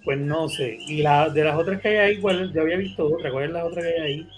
Pues 0.06 0.20
no 0.20 0.48
sé. 0.48 0.78
Y 0.86 1.02
la, 1.02 1.28
de 1.30 1.42
las 1.42 1.56
otras 1.56 1.80
que 1.80 1.88
hay 1.88 1.96
ahí, 1.96 2.18
¿cuál? 2.18 2.52
Yo 2.52 2.62
había 2.62 2.76
visto 2.76 3.06
otra. 3.06 3.28
¿Cuál 3.28 3.46
es 3.46 3.50
la 3.50 3.64
otra 3.64 3.82
que 3.82 3.88
hay 3.88 4.00
ahí? 4.00 4.28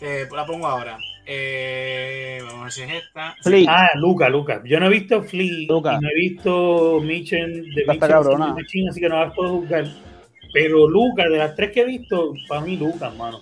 Eh, 0.00 0.26
la 0.34 0.44
pongo 0.44 0.66
ahora. 0.66 0.98
Eh, 1.24 2.40
vamos 2.42 2.60
a 2.60 2.64
ver 2.64 2.72
si 2.72 2.82
es 2.82 2.90
esta. 2.90 3.36
Flea. 3.40 3.64
Ah, 3.68 3.90
Luca, 3.94 4.28
Luca. 4.28 4.60
Yo 4.64 4.80
no 4.80 4.86
he 4.86 4.90
visto 4.90 5.22
Flea, 5.22 5.68
Luca. 5.68 5.94
y 5.94 6.00
no 6.00 6.08
he 6.08 6.14
visto 6.16 7.00
Mitchell 7.00 7.62
de 7.62 7.84
Mitchell 7.86 8.88
así 8.88 9.00
que 9.00 9.08
no 9.08 9.24
las 9.24 9.32
puedo 9.34 9.50
juzgar. 9.50 9.86
Pero 10.52 10.88
Luca, 10.88 11.28
de 11.28 11.38
las 11.38 11.54
tres 11.54 11.70
que 11.70 11.82
he 11.82 11.86
visto, 11.86 12.34
para 12.48 12.62
mí 12.62 12.76
Luca, 12.76 13.06
hermano. 13.06 13.40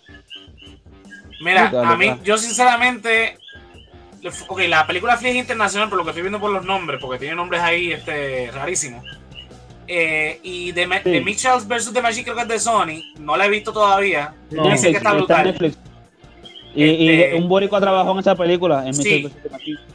Mira, 1.40 1.70
Luca, 1.70 1.88
a 1.88 1.96
mí, 1.96 2.06
Luca. 2.08 2.20
yo 2.22 2.36
sinceramente. 2.36 3.38
Ok, 4.46 4.60
la 4.68 4.86
película 4.86 5.16
Flea 5.16 5.32
es 5.32 5.38
internacional, 5.38 5.88
por 5.88 5.96
lo 5.96 6.04
que 6.04 6.10
estoy 6.10 6.22
viendo 6.22 6.38
por 6.38 6.50
los 6.52 6.66
nombres, 6.66 7.00
porque 7.00 7.18
tiene 7.18 7.34
nombres 7.34 7.62
ahí 7.62 7.92
este, 7.92 8.50
rarísimos. 8.50 9.21
Eh, 9.94 10.40
y 10.42 10.72
de, 10.72 10.84
Sí. 11.04 11.10
de 11.10 11.20
Mitchells 11.20 11.68
vs. 11.68 11.92
The 11.92 12.00
Machine, 12.00 12.24
creo 12.24 12.34
que 12.36 12.42
es 12.42 12.48
de 12.48 12.58
Sony. 12.58 13.02
No 13.18 13.36
la 13.36 13.44
he 13.44 13.50
visto 13.50 13.72
todavía. 13.74 14.32
No. 14.50 14.62
Dicen 14.70 14.92
que 14.92 14.96
está 14.96 15.10
Está 15.10 15.10
en 15.10 15.16
brutal. 15.18 15.44
Netflix. 15.44 15.78
Y, 16.74 16.84
y 16.84 17.08
Este- 17.10 17.34
un 17.36 17.48
boricua 17.48 17.78
trabajó 17.78 18.12
en 18.12 18.18
esa 18.20 18.34
película. 18.34 18.86
En 18.86 18.94
Sí. 18.94 19.30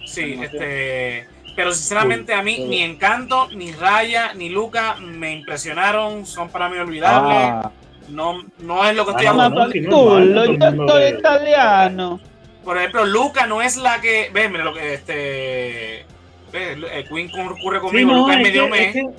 Sí, 0.06 0.38
este. 0.42 1.26
Pero 1.56 1.72
sinceramente 1.74 2.34
a 2.36 2.44
mí 2.44 2.56
Sí. 2.58 2.64
ni 2.66 2.82
Encanto, 2.84 3.48
ni 3.56 3.72
Raya, 3.72 4.34
ni 4.36 4.50
Luca 4.50 4.98
me 5.02 5.32
impresionaron. 5.34 6.28
Son 6.28 6.50
para 6.50 6.70
mí 6.70 6.78
olvidables. 6.78 7.36
Ah, 7.36 7.72
No, 8.10 8.44
no 8.60 8.86
es 8.88 8.96
lo 8.96 9.04
que 9.06 9.12
estoy 9.12 9.26
no, 9.26 9.32
hablando. 9.32 9.66
no, 9.66 9.72
sí, 9.72 9.80
no, 9.82 9.90
culo, 9.90 10.20
no, 10.20 10.46
yo 10.46 10.54
no, 10.54 10.72
no, 10.72 10.84
no, 10.86 10.88
soy 10.94 11.12
no. 11.14 11.20
italiano. 11.20 12.20
Por 12.64 12.78
ejemplo, 12.78 13.06
Luca 13.06 13.48
no 13.48 13.62
es 13.64 13.76
la 13.78 14.00
que. 14.00 14.30
Ve, 14.32 14.48
mira 14.48 14.64
lo 14.64 14.74
que 14.74 14.94
este. 14.94 16.06
Ve, 16.54 16.74
el 16.94 17.08
Queen 17.10 17.30
ocurre 17.50 17.80
Sí, 17.80 17.82
conmigo. 17.82 18.12
no, 18.12 18.18
Luca 18.20 18.34
es 18.36 18.40
medio 18.44 18.64
que- 18.66 18.70
me. 18.70 18.86
es 18.86 18.94
que- 18.94 19.10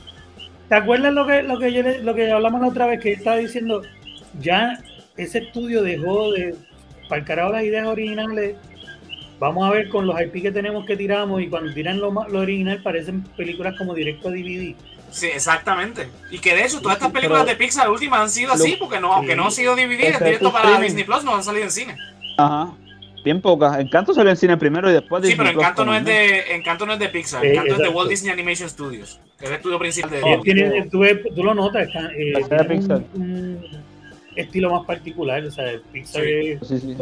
¿Te 0.68 0.74
acuerdas 0.74 1.12
lo 1.14 1.26
que, 1.26 1.42
lo 1.42 1.58
que 1.58 1.72
yo 1.72 1.82
lo 2.02 2.14
que 2.14 2.30
hablamos 2.30 2.60
la 2.60 2.68
otra 2.68 2.86
vez 2.86 3.00
que 3.00 3.12
estaba 3.12 3.36
diciendo? 3.36 3.82
Ya 4.40 4.78
ese 5.16 5.38
estudio 5.38 5.82
dejó 5.82 6.32
de 6.32 6.54
para 7.08 7.20
el 7.20 7.26
carajo 7.26 7.52
las 7.52 7.62
ideas 7.64 7.86
originales. 7.86 8.56
Vamos 9.38 9.66
a 9.68 9.72
ver 9.72 9.88
con 9.88 10.06
los 10.06 10.20
IP 10.20 10.42
que 10.42 10.52
tenemos 10.52 10.84
que 10.84 10.96
tiramos 10.96 11.40
y 11.40 11.48
cuando 11.48 11.72
tiran 11.72 12.00
lo, 12.00 12.10
lo 12.12 12.40
original 12.40 12.82
parecen 12.82 13.22
películas 13.36 13.74
como 13.78 13.94
directo 13.94 14.28
a 14.28 14.32
DVD. 14.32 14.74
Sí, 15.10 15.26
exactamente. 15.26 16.08
Y 16.30 16.38
que 16.38 16.54
de 16.54 16.64
hecho, 16.66 16.80
todas 16.82 16.98
estas 16.98 17.12
películas 17.12 17.44
pero- 17.44 17.56
de 17.56 17.64
Pixar 17.64 17.88
últimas 17.88 18.20
han 18.20 18.30
sido 18.30 18.52
así, 18.52 18.76
porque 18.78 19.00
no, 19.00 19.12
aunque 19.14 19.36
no 19.36 19.46
han 19.46 19.52
sido 19.52 19.74
divididas, 19.74 20.18
directo 20.22 20.52
para. 20.52 20.78
Disney 20.80 21.04
Plus, 21.04 21.24
no 21.24 21.34
han 21.34 21.42
salido 21.42 21.64
en 21.64 21.70
cine. 21.70 21.96
Ajá. 22.36 22.72
Bien 23.24 23.40
pocas. 23.40 23.78
Encanto 23.78 24.14
salió 24.14 24.30
en 24.30 24.36
cine 24.36 24.56
primero 24.56 24.88
y 24.90 24.94
después 24.94 25.22
Sí, 25.22 25.30
Disney 25.30 25.46
pero 25.46 25.58
Plus 25.58 25.64
Encanto 25.64 25.84
no, 25.84 25.94
es 25.94 26.04
de, 26.04 26.54
Encanto 26.54 26.86
no 26.86 26.92
es 26.94 26.98
de 26.98 27.08
Pixar, 27.08 27.44
Eh, 27.44 27.50
Encanto 27.52 27.72
es 27.74 27.78
de. 27.78 27.88
Walt 27.88 28.08
Disney 28.10 28.32
Animation 28.32 28.68
Studios, 28.70 29.20
que 29.38 29.44
es 29.44 29.50
el 29.50 29.56
estudio 29.56 29.78
principal 29.78 30.10
de 30.10 30.22
Oh, 30.22 30.26
Disney. 30.42 30.42
tienen- 30.90 30.90
tú, 31.34 31.42
lo 31.44 31.54
notas, 31.54 31.88
están, 31.88 32.10
eh, 32.16 32.32
Pixar. 32.68 33.02
un, 33.14 33.22
un 33.22 33.60
estilo 34.36 34.70
más 34.70 34.86
particular. 34.86 35.44
O 35.44 35.50
sea, 35.50 35.70
el 35.70 35.80
Pixar, 35.80 36.22
Sí. 36.22 36.30
es- 36.30 36.68
Sí, 36.68 36.78
sí. 36.78 36.96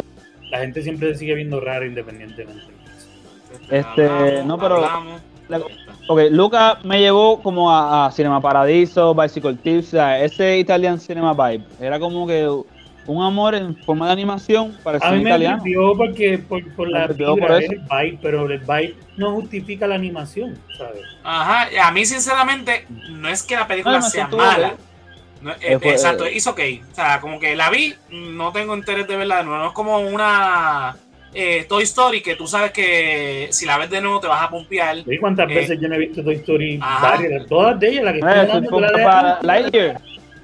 la 0.51 0.59
gente 0.61 0.83
siempre 0.83 1.15
sigue 1.17 1.35
viendo 1.35 1.61
raro 1.61 1.85
independientemente. 1.87 2.65
Este, 3.71 4.07
Hablamos, 4.09 4.47
no, 4.47 4.59
pero-. 4.59 4.81
La- 5.49 5.61
Ok, 6.09 6.21
Luca 6.31 6.79
me 6.85 7.01
llevó 7.01 7.41
como 7.43 7.71
a, 7.73 8.07
a 8.07 8.13
Cinema 8.13 8.41
Paradiso, 8.41 9.13
Bicycle 9.15 9.55
Tips, 9.55 9.89
o 9.89 9.91
sea, 9.93 10.23
ese 10.23 10.59
Italian 10.59 10.99
Cinema 11.01 11.35
Vibe. 11.35 11.65
Era 11.81 11.99
como 12.01 12.27
que 12.29 12.49
un 13.07 13.23
amor 13.25 13.55
en 13.55 13.77
forma 13.77 14.07
de 14.07 14.13
animación 14.13 14.77
para 14.83 14.99
el 14.99 15.03
A 15.05 15.11
mí 15.13 15.23
me 15.23 15.31
italiano. 15.31 15.63
perdió 15.63 15.97
porque 15.97 16.39
por, 16.39 16.69
por 16.75 16.89
la 16.89 17.07
Me 17.09 17.15
por 17.15 17.53
del 17.61 17.79
vibe, 17.81 18.19
pero 18.23 18.47
el 18.51 18.59
vibe 18.59 18.95
no 19.17 19.33
justifica 19.33 19.87
la 19.87 19.95
animación, 19.95 20.59
¿sabes? 20.77 21.03
Ajá, 21.23 21.73
y 21.73 21.77
a 21.77 21.91
mí 21.91 22.05
sinceramente 22.05 22.87
no 23.11 23.29
es 23.29 23.43
que 23.43 23.57
la 23.57 23.67
película 23.67 23.99
No, 23.99 24.03
sea 24.09 24.29
mala. 24.29 24.75
No, 25.41 25.53
eh, 25.53 25.57
Eh, 25.61 25.79
fue- 25.79 25.93
exacto, 25.93 26.29
hizo 26.29 26.51
ok. 26.53 26.61
O 26.91 26.95
sea, 26.95 27.21
como 27.21 27.39
que 27.39 27.55
la 27.55 27.69
vi, 27.71 27.95
no 28.11 28.53
tengo 28.53 28.75
interés 28.77 29.07
de 29.07 29.17
verla 29.17 29.39
de 29.39 29.45
nuevo. 29.45 29.59
No 29.63 29.67
es 29.69 29.75
como 29.75 29.99
una 30.01 30.97
eh, 31.35 31.67
Toy 31.69 31.83
Story 31.83 32.23
que 32.23 32.35
tú 32.35 32.47
sabes 32.47 32.73
que 32.73 33.49
si 33.51 33.67
la 33.67 33.77
ves 33.77 33.91
de 33.91 34.01
nuevo 34.01 34.19
te 34.21 34.27
vas 34.27 34.43
a 34.43 34.49
pompear. 34.49 34.97
¿Y 35.07 35.19
cuántas 35.19 35.51
Eh, 35.51 35.55
veces 35.55 35.79
yo 35.79 35.89
no 35.89 35.95
he 35.97 35.99
visto 35.99 36.25
Toy 36.25 36.37
Story? 36.37 36.79
ajá. 36.83 37.11
Varias, 37.11 37.47
todas 37.47 37.79
de 37.79 37.89
ellas, 37.89 38.05
la 38.05 38.13
que 38.15 38.19
estoy 38.21 38.33
Eh, 38.35 38.41
hablando, 38.41 38.81
la 38.81 38.89
de 38.93 39.05
para 39.05 39.31
antes. 39.33 39.45
Lightyear. 39.47 40.01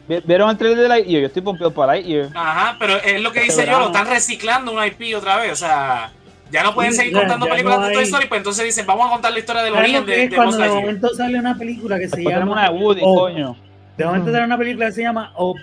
¿Vi- 0.09 0.21
¿Vieron 0.25 0.51
el 0.51 0.57
trailer 0.57 0.79
de 0.81 0.89
Lightyear? 0.89 1.21
Yo 1.23 1.27
estoy 1.29 1.43
pompeado 1.43 1.73
para 1.73 1.93
Lightyear. 1.95 2.29
Ajá, 2.35 2.77
pero 2.79 2.97
es 2.97 3.21
lo 3.21 3.33
que 3.33 3.41
Este 3.41 3.53
dice 3.63 3.71
yo, 3.71 3.79
lo 3.79 3.87
están 3.87 4.07
reciclando 4.07 4.73
un 4.73 4.85
IP 4.85 5.15
otra 5.17 5.37
vez. 5.39 5.53
O 5.53 5.57
sea, 5.57 6.11
ya 6.51 6.63
no 6.63 6.75
pueden 6.75 6.93
Sí, 6.93 6.99
seguir 6.99 7.13
ya- 7.15 7.21
contando 7.21 7.47
ya 7.47 7.53
películas 7.53 7.81
no 7.81 7.87
de 7.87 7.95
Toy 7.95 8.03
Story, 8.05 8.27
pues 8.27 8.39
entonces 8.39 8.65
dicen, 8.65 8.85
vamos 8.87 9.07
a 9.07 9.11
contar 9.11 9.33
la 9.33 9.39
historia 9.39 9.63
del 9.63 9.73
¿Sabes 9.75 9.89
origen 9.91 10.07
de, 10.07 10.25
es 10.25 10.31
de 10.31 10.37
cuando 10.37 10.57
Buzz 10.57 10.63
de 10.67 10.69
momento 10.75 11.09
sale 11.15 11.39
una 11.39 11.57
película 11.57 11.99
que 11.99 12.09
se 12.09 12.17
Después 12.17 12.35
tenemos 12.35 12.57
llama 12.57 12.71
una 12.71 12.79
de 12.79 12.85
Woody, 12.85 13.01
coño. 13.01 13.57
De 13.97 14.05
momento 14.05 14.33
sale 14.33 14.45
una 14.45 14.59
película 14.59 14.87
que 14.87 14.93
se 14.93 15.03
llama 15.03 15.33
Up 15.39 15.57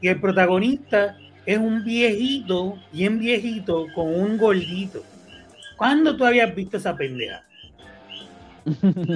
y 0.00 0.08
el 0.08 0.20
protagonista 0.20 1.16
es 1.46 1.58
un 1.58 1.82
viejito, 1.84 2.76
bien 2.92 3.18
viejito, 3.18 3.86
con 3.94 4.06
un 4.14 4.36
gordito. 4.38 5.02
¿Cuándo 5.76 6.16
tú 6.16 6.24
habías 6.26 6.54
visto 6.54 6.76
esa 6.76 6.94
pendeja? 6.94 7.42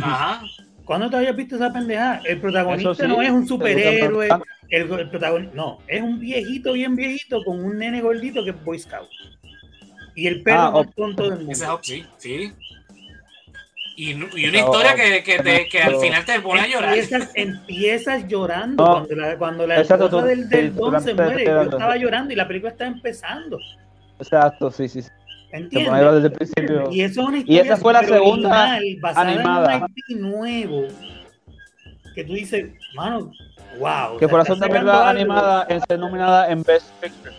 Ajá. 0.03 0.43
¿Cuándo 0.85 1.09
tú 1.11 1.17
habías 1.17 1.37
visto 1.37 1.57
esa 1.57 1.73
pendeja? 1.73 2.21
El 2.25 2.41
protagonista 2.41 2.95
sí, 2.95 3.03
no 3.09 3.23
es 3.23 3.31
un 3.31 3.43
te 3.43 3.49
superhéroe. 3.49 4.29
El, 4.69 4.91
el 4.93 5.09
protagonista, 5.11 5.55
no, 5.55 5.79
es 5.87 6.03
un 6.03 6.19
viejito, 6.19 6.73
bien 6.73 6.97
viejito, 6.97 7.45
con 7.45 7.63
un 7.65 7.79
nene 7.79 8.01
gordito 8.01 8.43
que 8.45 8.51
es 8.51 8.65
Boy 8.65 8.79
Scout. 8.79 9.09
Y 10.15 10.27
el 10.27 10.43
perro 10.43 10.61
Ah, 10.61 10.71
más 10.71 10.95
tonto 10.95 11.31
del 11.31 11.49
Ese 11.51 11.63
mundo. 11.65 11.75
Hop, 11.75 11.81
sí, 11.85 12.05
sí. 12.19 12.53
Y, 13.97 14.15
una 14.15 14.27
historia 14.59 14.95
que, 14.95 15.23
que, 15.23 15.39
te- 15.41 15.69
que 15.69 15.83
al 15.83 15.97
final 15.97 16.25
te 16.25 16.41
pone 16.41 16.63
a 16.63 16.67
llorar. 16.67 16.97
Empiezas, 16.99 17.31
empiezas 17.35 18.27
llorando 18.27 18.85
No. 18.85 18.93
cuando 19.07 19.15
la, 19.15 19.37
cuando 19.39 19.67
la 19.67 19.81
Exacto, 19.81 20.07
esposa 20.07 20.23
tú- 20.23 20.29
del, 20.29 20.49
del 20.49 20.73
sí, 20.73 20.79
don 20.79 21.03
se 21.03 21.15
muere. 21.15 21.37
te- 21.37 21.45
Yo 21.45 21.59
te- 21.61 21.77
estaba 21.77 21.97
llorando 21.97 22.33
y 22.33 22.37
la 22.37 22.49
película 22.49 22.73
está 22.73 22.87
empezando. 22.87 23.59
Exacto, 24.19 24.71
sí, 24.71 24.89
sí. 24.89 25.03
sí. 25.03 25.11
Desde 25.53 26.27
el 26.27 26.33
principio. 26.33 26.91
Y 26.91 27.03
eso 27.03 27.21
es 27.23 27.29
una 27.29 27.37
Y 27.37 27.41
historia 27.41 27.63
esa 27.63 27.77
fue 27.77 27.93
la 27.93 28.03
segunda 28.05 28.79
animada. 29.17 29.87
en 30.09 30.25
un 30.25 30.31
nuevo. 30.33 30.89
Que 32.15 32.25
tú 32.25 32.35
dices, 32.35 32.67
mano, 32.95 33.33
wow. 33.79 34.19
Que 34.19 34.29
fue 34.29 34.39
la 34.39 34.45
segunda 34.45 34.69
película 34.69 35.09
animada 35.09 35.67
en 35.69 35.81
ser 35.83 35.99
nominada 35.99 36.51
en 36.51 36.63
Best 36.63 36.87
Picture. 37.01 37.35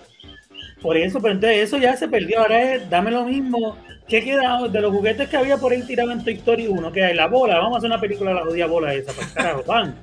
Por 0.82 0.97
eso, 0.97 1.19
pero 1.21 1.34
entonces 1.36 1.60
eso 1.60 1.78
ya 1.78 1.95
se 1.95 2.08
perdió. 2.08 2.39
Ahora 2.41 2.73
es, 2.76 2.89
dame 2.89 3.12
lo 3.12 3.23
mismo. 3.26 3.78
¿Qué 4.08 4.23
queda 4.23 4.67
de 4.67 4.82
los 4.82 4.91
juguetes 4.91 5.30
que 5.30 5.38
había 5.38 5.58
por 5.58 5.71
ahí 5.71 5.82
tirados 5.84 6.12
en 6.12 6.23
Toy 6.23 6.34
Story 6.34 6.67
1? 6.67 6.91
Que 6.91 7.06
hay 7.06 7.15
la 7.15 7.28
bola. 7.28 7.58
Vamos 7.60 7.76
a 7.76 7.78
hacer 7.78 7.89
una 7.89 8.02
película 8.02 8.32
de 8.32 8.36
la 8.36 8.43
jodida 8.43 8.65
bola 8.65 8.93
esa. 8.93 9.13
Para 9.13 9.28
el 9.28 9.34
carajo, 9.34 9.63
van. 9.65 9.95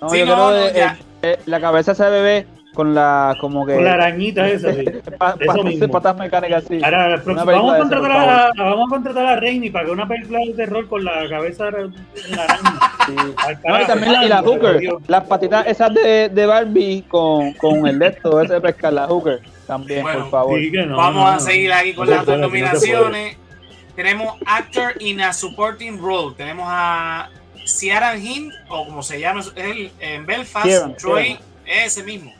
No, 0.00 0.08
Sí, 0.10 0.18
yo 0.18 0.26
no, 0.26 0.32
creo 0.34 0.36
no, 0.36 0.50
de- 0.52 0.80
eh, 0.80 0.88
eh, 1.22 1.38
la 1.46 1.60
cabeza 1.60 1.92
de 1.92 1.94
ese 1.94 2.10
bebé 2.10 2.46
con 2.76 2.94
la 2.94 3.34
como 3.40 3.64
que 3.66 3.74
Con 3.74 3.84
la 3.84 3.94
arañita 3.94 4.46
esa. 4.50 4.72
sí. 4.72 4.84
pa- 5.18 5.34
eso 5.40 5.52
pa- 5.56 5.62
mismo. 5.64 5.88
patas 5.88 6.16
mecánicas 6.16 6.64
así. 6.64 6.78
Ahora, 6.84 7.20
vamos, 7.24 7.48
a 7.48 7.78
esa, 7.78 7.78
contratar 7.78 8.00
por 8.00 8.10
a, 8.12 8.26
la- 8.26 8.52
vamos 8.64 8.86
a 8.86 8.90
contratar 8.94 9.26
a 9.26 9.36
Raimi 9.40 9.70
para 9.70 9.86
que 9.86 9.90
una 9.90 10.06
película 10.06 10.38
de 10.46 10.52
terror 10.52 10.86
con 10.86 11.04
la 11.04 11.28
cabeza 11.28 11.68
en 11.68 11.94
la 12.36 12.42
araña. 12.44 12.80
Sí. 13.06 13.14
No, 13.66 13.80
y 13.82 13.86
también 13.86 14.12
la, 14.12 14.24
y 14.24 14.28
la 14.28 14.42
hooker, 14.42 14.82
las 15.08 15.24
patitas 15.24 15.66
esas 15.66 15.94
de, 15.94 16.28
de 16.28 16.46
Barbie 16.46 17.02
con, 17.08 17.52
con 17.54 17.86
el 17.86 17.98
de 17.98 18.08
esto, 18.08 18.40
ese 18.42 18.54
de 18.54 18.60
pescar, 18.60 18.92
la 18.92 19.06
hooker, 19.06 19.40
también, 19.66 20.02
Bueno, 20.02 20.20
por 20.22 20.30
favor. 20.30 20.60
Sí, 20.60 20.70
no, 20.70 20.96
Vamos 20.96 21.14
no, 21.22 21.28
a 21.28 21.34
no. 21.34 21.40
seguir 21.40 21.72
aquí 21.72 21.94
con 21.94 22.10
las 22.10 22.26
dos 22.26 22.38
nominaciones. 22.38 23.36
Tenemos 23.94 24.36
Actor 24.44 24.92
in 25.00 25.22
a 25.22 25.32
Supporting 25.32 25.98
Role. 25.98 26.34
Tenemos 26.36 26.66
a 26.68 27.30
Ciaran 27.64 28.22
Hind, 28.24 28.52
o 28.68 28.84
como 28.84 29.02
se 29.02 29.18
llama 29.18 29.40
él 29.56 29.90
en 29.98 30.26
Belfast, 30.26 30.66
Ciaran, 30.66 30.96
Troy, 30.96 31.24
Ciaran. 31.24 31.42
ese 31.86 32.02
mismo. 32.04 32.32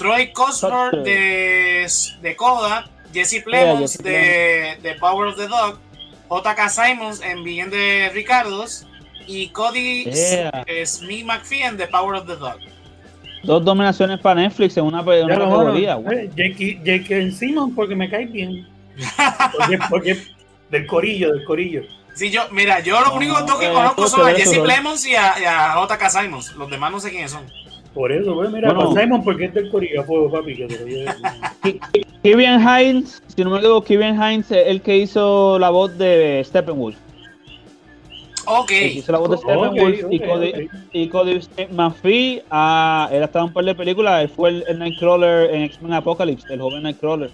Troy 0.00 0.32
Cosner. 0.32 1.02
de, 1.04 1.86
de 2.22 2.36
Coda, 2.36 2.88
Jesse 3.12 3.32
Yeah, 3.32 3.44
Plemons 3.44 3.92
Jesse 3.92 4.02
de, 4.02 4.78
de 4.82 4.94
Power 4.98 5.28
of 5.28 5.36
the 5.36 5.46
Dog, 5.46 5.78
J.K. 6.28 6.68
Simons 6.70 7.20
en 7.22 7.44
Bien 7.44 7.68
de 7.70 8.10
Ricardos 8.14 8.86
y 9.26 9.48
Cody 9.50 10.04
Yeah. 10.04 10.64
Smith 10.86 11.24
McPhee 11.26 11.76
de 11.76 11.86
Power 11.86 12.16
of 12.20 12.26
the 12.26 12.36
Dog. 12.36 12.56
Dos 13.42 13.62
nominaciones 13.62 14.18
para 14.20 14.40
Netflix 14.40 14.76
en 14.76 14.84
una, 14.84 15.04
pe- 15.04 15.22
una 15.22 15.38
categoría. 15.38 15.94
bueno. 15.96 16.18
Eh, 16.20 16.30
Jake, 16.36 16.80
Jake 16.84 17.32
Simon 17.32 17.74
porque 17.74 17.94
me 17.94 18.08
cae 18.08 18.26
bien. 18.26 18.66
Porque, 19.56 19.78
porque 19.88 20.22
del 20.70 20.86
corillo, 20.86 21.32
del 21.32 21.44
corillo. 21.44 21.82
Sí, 22.14 22.30
yo, 22.30 22.42
mira, 22.50 22.80
yo 22.80 23.00
los 23.00 23.12
únicos 23.14 23.46
dos 23.46 23.58
que 23.58 23.66
eh, 23.68 23.72
conozco 23.72 24.08
son 24.08 24.28
a 24.28 24.32
Jesse 24.34 24.58
Plemons 24.58 25.06
y 25.06 25.14
a, 25.14 25.34
y 25.40 25.44
a 25.44 25.74
JK 25.74 26.08
Simons. 26.10 26.52
Los 26.56 26.70
demás 26.70 26.90
no 26.90 27.00
sé 27.00 27.10
quiénes 27.10 27.30
son. 27.30 27.46
Por 27.94 28.12
eso, 28.12 28.34
pues 28.34 28.50
mira, 28.52 28.72
Bueno. 28.72 28.90
para 28.90 29.02
Simon, 29.02 29.24
porque 29.24 29.46
este 29.46 29.58
es 29.58 29.64
del 29.64 29.72
Corea 29.72 30.02
Fuego, 30.04 30.30
papi, 30.30 30.54
que 30.56 30.66
te 30.66 30.78
lo 30.78 30.86
lleve. 30.86 31.10
Kevin 32.22 32.60
Hines, 32.60 33.22
si 33.34 33.42
no 33.42 33.50
me 33.50 33.58
equivoco, 33.58 33.82
Kevin 33.84 34.14
Hines 34.14 34.50
es 34.52 34.66
el 34.68 34.80
que 34.80 34.96
hizo 34.98 35.58
la 35.58 35.70
voz 35.70 35.96
de 35.98 36.42
Steppenwolf. 36.44 36.96
Ok. 38.46 38.70
El 38.70 38.92
que 38.92 38.98
hizo 38.98 39.12
la 39.12 39.18
voz 39.18 39.30
de 39.30 39.36
Steppenwolf 39.38 39.98
y 40.10 40.20
Cody, 40.20 40.48
ok. 40.50 40.72
y 40.92 41.08
Cody 41.08 41.40
McPhee, 41.72 42.42
ah, 42.50 43.08
él 43.12 43.22
ha 43.22 43.26
estado 43.26 43.44
en 43.46 43.48
un 43.48 43.54
par 43.54 43.64
de 43.64 43.74
películas, 43.74 44.22
él 44.22 44.28
fue 44.28 44.50
el, 44.50 44.64
el 44.68 44.78
Nightcrawler 44.78 45.52
en 45.54 45.62
X-Men 45.62 45.92
Apocalypse, 45.94 46.52
el 46.52 46.60
joven 46.60 46.82
Nightcrawler, 46.84 47.30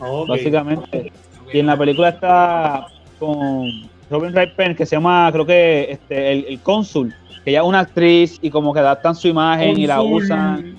Ok. 0.00 0.28
básicamente. 0.28 1.12
Y 1.52 1.58
en 1.58 1.66
la 1.66 1.76
película 1.76 2.08
está 2.08 2.86
con 3.18 3.68
Robin 4.14 4.32
Wright 4.32 4.54
Penn, 4.54 4.74
que 4.76 4.86
se 4.86 4.94
llama, 4.96 5.28
creo 5.32 5.44
que, 5.44 5.90
este, 5.90 6.32
el, 6.32 6.44
el 6.48 6.60
cónsul, 6.60 7.12
que 7.44 7.50
ella 7.50 7.60
es 7.60 7.66
una 7.66 7.80
actriz 7.80 8.38
y 8.40 8.48
como 8.50 8.72
que 8.72 8.80
adaptan 8.80 9.14
su 9.14 9.28
imagen 9.28 9.78
y 9.78 9.86
la 9.86 10.00
usan. 10.02 10.78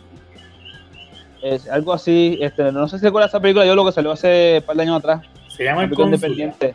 Es 1.43 1.69
algo 1.69 1.93
así, 1.93 2.37
este, 2.41 2.71
no 2.71 2.87
sé 2.87 2.97
si 2.97 3.05
recuerda 3.05 3.27
esa 3.27 3.39
película, 3.39 3.65
yo 3.65 3.75
lo 3.75 3.85
que 3.85 3.91
salió 3.91 4.11
hace 4.11 4.57
un 4.59 4.65
par 4.65 4.75
de 4.75 4.81
años 4.83 4.97
atrás, 4.97 5.21
Se 5.49 5.63
llama 5.63 5.83
el 5.83 5.89
cónsul. 5.89 6.05
independiente. 6.15 6.73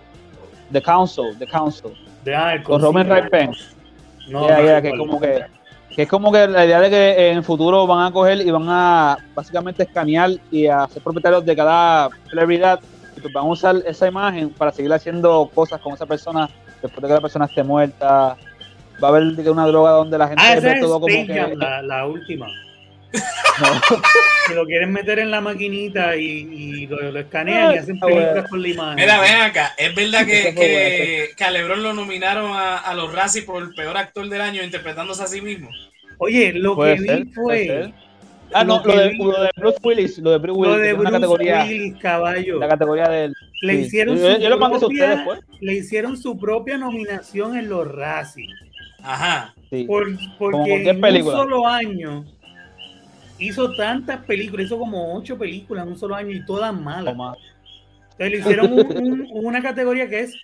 The 0.71 0.81
Council, 0.83 1.25
The 1.39 1.47
Council, 1.49 1.91
De- 2.25 2.37
ah, 2.37 2.55
el 2.55 2.63
con. 2.63 2.81
Robin 2.81 3.09
Wright 3.09 3.29
Penn. 3.31 3.51
No, 4.29 4.47
Ya, 4.49 4.59
no 4.61 4.69
sé 4.69 4.83
que 4.83 4.91
como 4.97 5.21
que, 5.21 5.45
que 5.97 6.03
es 6.03 6.09
como 6.09 6.31
que 6.31 6.47
la 6.47 6.65
idea 6.65 6.79
de 6.81 6.89
que 6.91 7.31
en 7.31 7.39
el 7.39 7.43
futuro 7.43 7.85
van 7.89 8.07
a 8.07 8.13
coger 8.13 8.41
y 8.47 8.51
van 8.53 8.67
a 8.69 9.19
básicamente 9.35 9.83
escanear 9.83 10.31
y 10.53 10.67
a 10.69 10.87
ser 10.87 11.03
propietarios 11.03 11.45
de 11.45 11.57
cada 11.57 12.11
celebridad 12.29 12.79
pues 13.21 13.33
van 13.33 13.45
a 13.45 13.49
usar 13.49 13.77
esa 13.87 14.07
imagen 14.09 14.51
para 14.51 14.73
seguir 14.73 14.93
haciendo 14.93 15.51
cosas 15.55 15.81
con 15.81 15.95
esa 15.95 16.07
persona 16.07 16.49
después 16.83 17.03
de 17.03 17.09
que 17.09 17.15
la 17.15 17.21
persona 17.21 17.45
esté 17.47 17.63
muerta. 17.63 18.37
Va 19.03 19.09
a 19.09 19.11
haber 19.11 19.23
una 19.49 19.67
droga 19.67 19.91
donde 19.93 20.19
la 20.19 20.29
gente 20.29 20.43
Ah, 20.45 20.53
esa 20.55 20.67
ve 20.69 20.73
es 20.75 20.81
todo 20.81 21.01
como 21.01 21.09
Space 21.09 21.27
que 21.27 21.41
Jam, 21.41 21.53
la, 21.55 21.83
la 21.83 22.07
última. 22.07 22.47
no. 22.47 23.99
Que 24.49 24.55
lo 24.57 24.67
quieren 24.67 24.91
meter 24.93 25.21
en 25.21 25.31
la 25.31 25.41
maquinita 25.41 26.17
y, 26.17 26.25
y 26.25 26.87
lo, 26.89 27.01
lo 27.13 27.21
escanean 27.21 27.73
y 27.75 27.79
hacen 27.79 27.97
Ah, 28.03 28.07
bueno. 28.07 28.17
películas 28.21 28.51
con 28.51 28.63
la 28.63 28.69
imagen. 28.69 28.97
Mira, 28.97 29.21
ven 29.21 29.41
acá. 29.43 29.75
Es 29.79 29.95
verdad 29.95 30.27
que, 30.27 30.55
que, 30.57 31.29
que 31.37 31.45
a 31.45 31.51
LeBron 31.53 31.83
lo 31.85 31.93
nominaron 31.93 32.51
a, 32.53 32.79
a 32.79 32.95
los 32.95 33.13
Razzie 33.13 33.43
por 33.43 33.63
el 33.63 33.73
peor 33.75 33.97
actor 33.97 34.29
del 34.29 34.41
año 34.41 34.63
interpretándose 34.65 35.23
a 35.23 35.29
sí 35.29 35.41
mismo. 35.41 35.69
Oye, 36.19 36.53
lo 36.55 36.77
que 36.77 36.99
ser, 36.99 37.19
vi 37.19 37.25
puede 37.27 37.35
fue 37.35 37.67
ser. 37.67 37.93
Ah, 38.53 38.65
no, 38.65 38.83
lo 38.85 38.97
de, 38.97 39.09
vi- 39.11 39.19
lo 39.19 39.43
de 39.43 39.51
Bruce 39.57 39.79
Willis, 39.83 40.19
lo 40.19 40.31
de 40.33 40.39
Bruce 40.39 40.59
Willis, 40.61 40.77
lo 40.77 40.83
de 40.83 40.93
Bruce 40.95 41.13
categoría, 41.13 41.65
Willis, 41.65 41.97
caballo. 41.99 42.59
la 42.59 42.69
categoría 42.69 43.09
del 43.09 43.35
Le 43.63 43.75
sí. 43.77 43.81
hicieron 43.83 44.19
yo, 44.19 44.35
su 44.35 44.41
yo 44.41 44.49
lo 44.49 44.59
mandé 44.59 44.75
a 44.77 44.79
ustedes 44.89 44.91
propia- 45.15 45.17
después. 45.35 45.41
Le 45.61 45.73
hicieron 45.75 46.17
su 46.17 46.39
propia 46.39 46.77
nominación 46.79 47.57
en 47.57 47.69
los 47.69 47.87
Razzie. 47.87 48.49
Ajá. 49.03 49.55
Sí. 49.71 49.85
Por, 49.85 50.07
porque 50.39 50.89
en 50.89 51.05
un 51.05 51.25
solo 51.25 51.67
año 51.67 52.25
hizo 53.39 53.73
tantas 53.75 54.25
películas, 54.25 54.67
hizo 54.67 54.79
como 54.79 55.15
ocho 55.17 55.39
películas 55.39 55.85
en 55.87 55.93
un 55.93 55.99
solo 55.99 56.15
año 56.15 56.31
y 56.33 56.45
todas 56.45 56.75
malas. 56.75 57.15
Toma. 57.15 57.35
Entonces 58.19 58.31
le 58.33 58.39
hicieron 58.39 58.73
un- 58.73 58.97
un- 58.97 59.29
una 59.47 59.63
categoría 59.63 60.09
que 60.09 60.21
es 60.21 60.35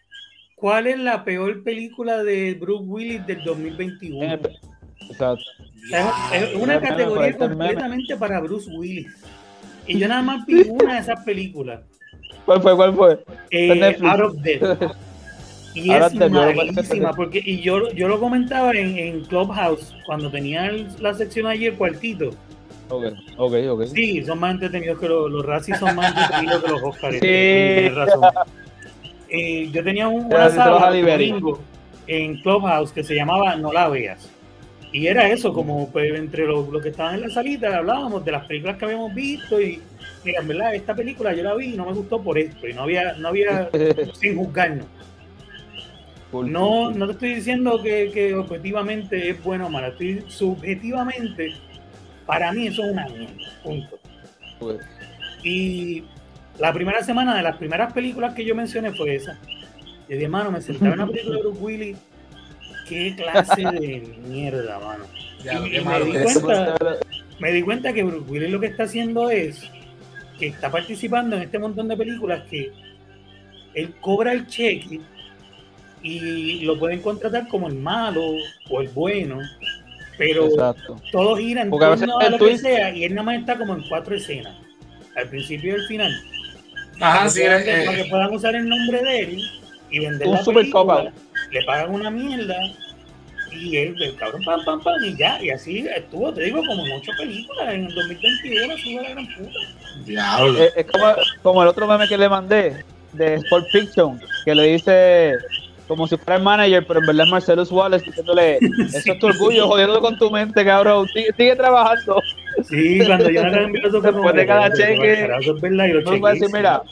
¿Cuál 0.59 0.87
es 0.87 0.99
la 0.99 1.23
peor 1.23 1.63
película 1.63 2.23
de 2.25 2.55
Bruce 2.55 2.85
Willis 2.85 3.27
del 3.27 3.45
2021? 3.45 4.23
En 4.25 4.31
el- 4.31 4.41
Exacto. 5.01 5.43
Es, 6.33 6.43
es 6.43 6.55
una 6.57 6.81
categoría 6.81 7.27
meme. 7.33 7.39
completamente 7.39 8.17
para 8.17 8.41
Bruce 8.41 8.71
Willis. 8.71 9.09
Y 9.87 9.99
yo 9.99 10.09
nada 10.09 10.23
más 10.23 10.45
vi 10.47 10.63
una 10.69 10.95
de 10.95 11.01
esas 11.01 11.25
películas, 11.25 11.81
¿Cuál 12.45 12.63
fue? 12.63 12.77
¿Cuál 12.77 12.95
fue? 12.95 13.25
eh. 13.51 13.97
Out 14.03 14.21
of 14.21 14.35
Death. 14.43 14.93
Y 15.75 15.91
es 15.93 16.15
malísima, 16.15 17.13
porque, 17.13 17.43
y 17.45 17.61
yo, 17.61 17.91
yo 17.93 18.09
lo 18.09 18.19
comentaba 18.19 18.73
en, 18.73 18.97
en 18.97 19.21
Clubhouse, 19.27 19.95
cuando 20.07 20.31
tenía 20.31 20.69
el- 20.69 20.87
la 21.01 21.13
sección 21.13 21.47
ayer, 21.47 21.75
cuartito. 21.75 22.31
Ok, 22.89 23.05
ok, 23.37 23.55
ok. 23.73 23.83
Sí, 23.95 24.25
son 24.25 24.41
más 24.41 24.53
entretenidos 24.55 24.99
que 24.99 25.07
los, 25.07 25.31
los 25.31 25.45
Razzies 25.45 25.79
son 25.79 25.95
más 25.95 26.17
entretenidos 26.17 26.65
que 26.65 26.71
los 26.71 26.83
Oscars. 26.83 27.15
Sí. 27.17 27.21
tienes 27.21 27.95
razón. 27.95 28.23
Eh, 29.29 29.69
yo 29.71 29.85
tenía 29.85 30.09
un, 30.09 30.25
una 30.27 30.49
sala 30.49 30.91
domingo 30.91 31.61
en 32.07 32.41
Clubhouse 32.41 32.91
que 32.93 33.05
se 33.05 33.15
llamaba 33.15 33.55
No 33.57 33.71
la 33.71 33.89
veas. 33.91 34.31
Y 34.97 35.09
era 35.09 35.29
eso, 35.29 35.53
como 35.53 35.91
pues, 35.91 36.11
entre 36.19 36.47
los, 36.47 36.71
que 36.83 36.89
estaban 36.89 37.17
en 37.17 37.21
la 37.21 37.29
salita 37.29 37.77
hablábamos 37.77 38.25
de 38.25 38.33
las 38.33 38.47
películas 38.47 38.79
que 38.79 38.87
habíamos 38.87 39.15
visto 39.15 39.61
y 39.61 39.79
mira, 40.25 40.41
en 40.41 40.49
verdad, 40.49 40.75
esta 40.75 40.95
película 40.95 41.35
yo 41.35 41.43
la 41.43 41.55
vi 41.55 41.75
y 41.75 41.77
no 41.77 41.85
me 41.85 41.93
gustó 41.93 42.23
por 42.23 42.39
esto. 42.39 42.67
Y 42.67 42.73
no 42.73 42.85
había, 42.85 43.13
no 43.13 43.29
había 43.29 43.69
sin 44.15 44.39
juzgarnos. 44.39 44.87
No, 46.33 46.91
no 46.93 47.07
te 47.09 47.13
estoy 47.13 47.35
diciendo 47.35 47.83
que, 47.83 48.11
que 48.11 48.35
objetivamente 48.35 49.29
es 49.29 49.45
bueno 49.45 49.67
o 49.67 49.69
malo, 49.69 49.89
estoy 49.89 50.25
subjetivamente, 50.29 51.53
para 52.25 52.51
mí 52.53 52.69
eso 52.69 52.83
es 52.83 52.93
una 52.93 53.07
mierda, 53.07 53.35
punto. 53.63 53.99
Cool. 54.59 54.79
Y 55.43 56.05
la 56.59 56.73
primera 56.73 57.03
semana 57.03 57.37
de 57.37 57.43
las 57.43 57.59
primeras 57.59 57.93
películas 57.93 58.33
que 58.33 58.47
yo 58.47 58.55
mencioné 58.55 58.93
fue 58.93 59.17
esa. 59.17 59.39
Y 60.09 60.15
dije, 60.15 60.29
mano, 60.29 60.51
me 60.51 60.63
sentaba 60.63 60.95
en 60.95 61.01
una 61.03 61.07
película 61.13 61.37
de 61.37 61.43
Bruce 61.43 61.61
Willis, 61.61 61.99
qué 62.89 63.15
clase 63.17 63.63
de 63.63 64.17
mierda, 64.27 64.79
mano. 64.79 65.05
Ya, 65.45 65.55
Y- 65.55 65.81
me 65.85 66.01
di 66.05 66.13
cuenta- 66.23 66.77
Me 67.39 67.53
di 67.53 67.61
cuenta 67.63 67.93
que 67.93 68.03
Bruce 68.03 68.31
Willis 68.31 68.51
lo 68.51 68.59
que 68.61 68.67
está 68.67 68.85
haciendo 68.85 69.29
es 69.29 69.63
que 70.39 70.47
está 70.47 70.71
participando 70.71 71.37
en 71.37 71.43
este 71.43 71.59
montón 71.59 71.87
de 71.89 71.97
películas 71.97 72.43
que 72.51 72.73
él 73.75 73.95
cobra 74.01 74.33
el 74.33 74.47
cheque 74.47 75.01
y 76.03 76.61
lo 76.65 76.79
pueden 76.79 77.01
contratar 77.03 77.47
como 77.49 77.69
el 77.69 77.75
malo 77.75 78.23
o 78.71 78.81
el 78.81 78.89
bueno, 78.89 79.39
pero 80.17 80.47
Exacto. 80.47 81.01
todo 81.13 81.37
gira 81.37 81.61
en 81.63 81.69
Porque 81.71 81.85
a 81.85 81.89
veces 81.91 82.07
torno 82.07 82.21
a 82.23 82.27
el 82.27 82.33
lo 82.33 82.39
que 82.39 82.57
sea 82.59 82.91
y 82.95 83.05
él 83.05 83.15
nada 83.15 83.25
más 83.25 83.39
está 83.41 83.59
como 83.59 83.75
en 83.75 83.83
cuatro 83.83 84.15
escenas, 84.17 84.55
al 85.15 85.29
principio 85.29 85.73
y 85.73 85.81
al 85.81 85.87
final. 85.87 86.13
Ajá, 87.01 87.19
para, 87.19 87.31
sí, 87.31 87.41
que, 87.41 87.47
eh, 87.47 87.85
para 87.85 87.97
que 87.99 88.05
puedan 88.09 88.33
usar 88.35 88.55
el 88.55 88.67
nombre 88.69 89.03
de 89.03 89.21
él 89.21 89.43
y 89.97 90.01
vender 90.01 90.29
Un 90.29 90.35
la 90.35 90.43
super 90.45 90.61
película, 90.63 91.13
le 91.51 91.65
pagan 91.65 91.95
una 91.95 92.11
mierda 92.11 92.57
y 93.53 93.77
él, 93.77 93.97
el 94.03 94.17
cabrón, 94.17 94.43
pam, 94.45 94.65
pam, 94.65 94.83
pam, 94.83 94.95
y 95.05 95.17
ya, 95.17 95.43
y 95.43 95.51
así 95.51 95.87
estuvo, 95.95 96.33
te 96.33 96.45
digo, 96.45 96.59
como 96.67 96.85
en 96.85 96.93
ocho 96.93 97.13
películas 97.17 97.73
en 97.75 97.85
el 97.87 97.95
2021, 97.95 98.75
así 98.75 98.95
la 98.97 99.09
gran 99.11 99.27
puta. 99.35 99.59
Diablo. 100.05 100.63
Es, 100.63 100.73
es 100.77 100.87
como, 100.87 101.07
como 101.43 101.63
el 101.63 101.69
otro 101.69 101.87
meme 101.87 102.07
que 102.07 102.19
le 102.19 102.29
mandé 102.29 102.85
de 103.13 103.35
Sport 103.37 103.67
Fiction, 103.73 104.21
que 104.45 104.55
le 104.55 104.63
dice 104.65 105.35
como 105.89 106.07
si 106.09 106.17
fuera 106.17 106.37
el 106.37 106.43
manager, 106.43 106.85
pero 106.87 107.01
en 107.01 107.07
verdad 107.07 107.27
es 107.27 107.31
Marcellus 107.31 107.71
Wallace 107.71 108.05
diciéndole, 108.05 108.59
eso 108.93 109.13
es 109.13 109.19
tu 109.19 109.27
orgullo, 109.27 109.69
jodiendo 109.69 110.01
con 110.01 110.19
tu 110.19 110.31
mente, 110.31 110.65
cabrón, 110.65 111.07
sigue, 111.15 111.33
sigue 111.37 111.57
trabajando. 111.57 112.21
Sí, 112.69 113.01
cuando 113.07 113.31
yo 113.31 113.43
le 113.45 113.63
envío 113.63 113.87
eso 113.87 114.01
Después 114.01 114.35
de 114.35 114.41
que, 114.41 114.47
cada 114.47 114.71
"Pero, 114.71 114.77
cheque, 114.77 115.15
carajo, 115.21 115.41
eso 115.43 115.55
es 115.57 115.61
verdad", 115.61 115.85
y 115.87 115.93
lo 115.93 116.01
No 116.03 116.11
me 116.11 116.19
puede 116.19 116.35
decir, 116.35 116.49
mira, 116.53 116.83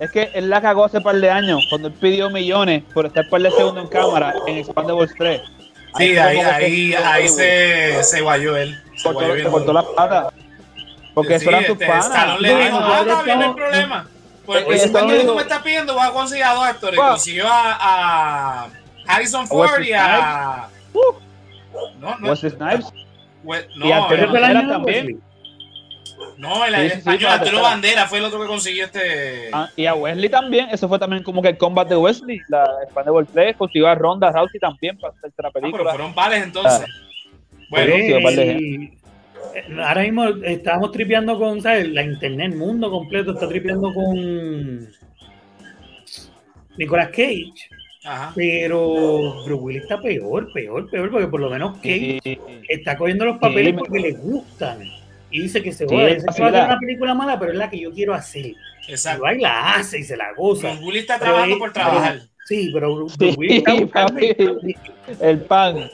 es 0.00 0.10
que 0.10 0.30
él 0.34 0.48
la 0.50 0.60
cagó 0.60 0.84
hace 0.84 1.00
par 1.00 1.16
de 1.16 1.30
años, 1.30 1.66
cuando 1.68 1.88
él 1.88 1.94
pidió 1.94 2.30
millones 2.30 2.82
por 2.94 3.06
estar 3.06 3.28
par 3.28 3.40
de 3.42 3.50
segundos 3.50 3.84
en 3.84 3.90
cámara 3.90 4.34
en 4.46 4.58
Expandables 4.58 5.12
3. 5.18 5.40
Sí, 5.96 6.16
ahí, 6.18 6.38
ahí, 6.38 6.94
ahí 6.94 7.28
se, 7.28 8.02
se 8.04 8.20
guayó 8.20 8.56
él. 8.56 8.78
Se 8.96 9.04
cortó, 9.04 9.18
guayó 9.20 9.30
se 9.32 9.36
bien 9.40 9.50
cortó 9.50 9.66
duro. 9.66 9.72
las 9.74 9.84
patas. 9.96 10.32
Porque 11.14 11.34
eso 11.34 11.42
Sí, 11.44 11.48
eran 11.48 11.64
tus 11.64 11.72
este, 11.72 11.86
panas. 11.86 12.40
Le 12.40 12.52
No, 12.52 12.58
dijo, 12.58 12.78
ah, 12.80 13.00
está 13.00 13.22
bien, 13.22 13.38
no 13.40 13.44
hay 13.46 13.52
problema. 13.54 14.06
Por 14.46 14.56
el 14.58 14.64
Eh, 14.72 14.74
Stallone 14.76 15.18
que 15.18 15.24
tú 15.24 15.34
me 15.34 15.42
estás 15.42 15.62
pidiendo, 15.62 15.94
vas 15.94 16.08
a 16.10 16.12
conseguir 16.12 16.44
a 16.44 16.54
dos 16.54 16.64
actores. 16.64 17.00
Consiguió 17.00 17.46
a, 17.48 17.76
a 18.64 18.68
Harrison 19.06 19.46
Ford 19.48 19.82
y 19.82 19.92
a... 19.92 20.68
No, 22.00 22.16
no, 22.18 22.28
Wesley 22.30 22.50
Snipes. 22.52 22.86
y 23.44 23.78
no, 23.78 23.94
Antonio 23.94 24.14
el- 24.14 24.20
¿Ese 24.20 24.26
fue 24.28 24.38
el 24.38 24.44
año 24.44 24.54
Banderas 24.54 24.66
de 24.68 24.72
también. 24.72 25.22
No, 26.38 26.64
el, 26.64 26.74
Sí, 26.74 26.80
el 26.80 26.86
sí, 26.88 26.92
sí, 26.94 26.98
español, 27.00 27.30
Antonio. 27.32 27.62
Bandera 27.62 28.06
fue 28.06 28.18
el 28.18 28.24
otro 28.24 28.40
que 28.40 28.46
consiguió 28.46 28.84
este... 28.84 29.48
Ah, 29.52 29.68
y 29.76 29.86
a 29.86 29.94
Wesley 29.94 30.28
también. 30.28 30.68
Eso 30.70 30.88
fue 30.88 30.98
también 30.98 31.22
como 31.22 31.42
que 31.42 31.48
el 31.48 31.58
combat 31.58 31.88
de 31.88 31.96
Wesley. 31.96 32.40
La 32.48 32.64
Expandables 32.84 33.28
3 33.32 33.56
consiguió 33.56 33.88
a 33.88 33.94
Ronda 33.96 34.30
Rousey 34.30 34.60
también 34.60 34.96
para 34.98 35.12
hacer 35.14 35.32
la 35.38 35.48
Ah, 35.48 35.50
pero 35.52 35.60
película. 35.62 35.90
fueron 35.90 36.14
vales 36.14 36.42
entonces. 36.44 36.86
Bueno, 37.70 37.94
Bueno, 38.22 38.40
eh, 38.40 38.92
ahora 39.84 40.02
mismo 40.02 40.24
estamos 40.44 40.92
tripeando 40.92 41.38
con, 41.38 41.60
¿sabes? 41.60 41.88
La 41.88 42.02
internet, 42.02 42.52
el 42.52 42.58
mundo 42.58 42.90
completo 42.90 43.32
está 43.32 43.48
tripeando 43.48 43.92
con 43.92 44.88
Nicolas 46.76 47.08
Cage, 47.08 47.52
ajá. 48.04 48.32
pero 48.34 49.42
Bruce 49.44 49.52
Willis 49.62 49.82
está 49.82 50.00
peor, 50.00 50.52
peor, 50.52 50.88
peor, 50.88 51.10
porque 51.10 51.26
por 51.26 51.40
lo 51.40 51.50
menos 51.50 51.76
Cage 51.78 52.20
Sí, 52.22 52.38
está 52.68 52.96
cogiendo 52.96 53.24
los 53.24 53.38
papeles 53.38 53.66
Sí, 53.66 53.72
me- 53.72 53.78
porque 53.78 53.98
le 54.00 54.12
gustan. 54.12 54.78
Y 55.30 55.42
dice 55.42 55.62
que 55.62 55.72
se 55.72 55.86
Sí, 55.86 55.94
dice 55.94 56.16
que 56.34 56.42
va 56.42 56.48
a 56.48 56.50
hacer 56.50 56.64
una 56.64 56.78
película 56.78 57.14
mala, 57.14 57.38
pero 57.38 57.52
es 57.52 57.58
la 57.58 57.68
que 57.68 57.78
yo 57.78 57.92
quiero 57.92 58.14
hacer. 58.14 58.46
Y 58.46 58.56
Exacto. 58.88 59.22
va 59.24 59.34
y 59.34 59.40
la 59.40 59.74
hace 59.74 59.98
y 59.98 60.02
se 60.04 60.16
la 60.16 60.32
goza. 60.36 60.68
Bruce 60.68 60.84
Willis 60.84 61.00
está 61.02 61.14
Pero 61.18 61.24
trabajando 61.32 61.54
es- 61.54 61.60
por 61.60 61.72
trabajar. 61.72 62.18
Sí, 62.46 62.70
pero 62.72 62.94
Bruce 62.96 63.16
Sí, 63.18 63.34
Willis 63.36 63.58
está 63.58 63.74
buscando 63.80 64.14
papi. 64.14 64.76
el 65.20 65.38
pan. 65.40 65.90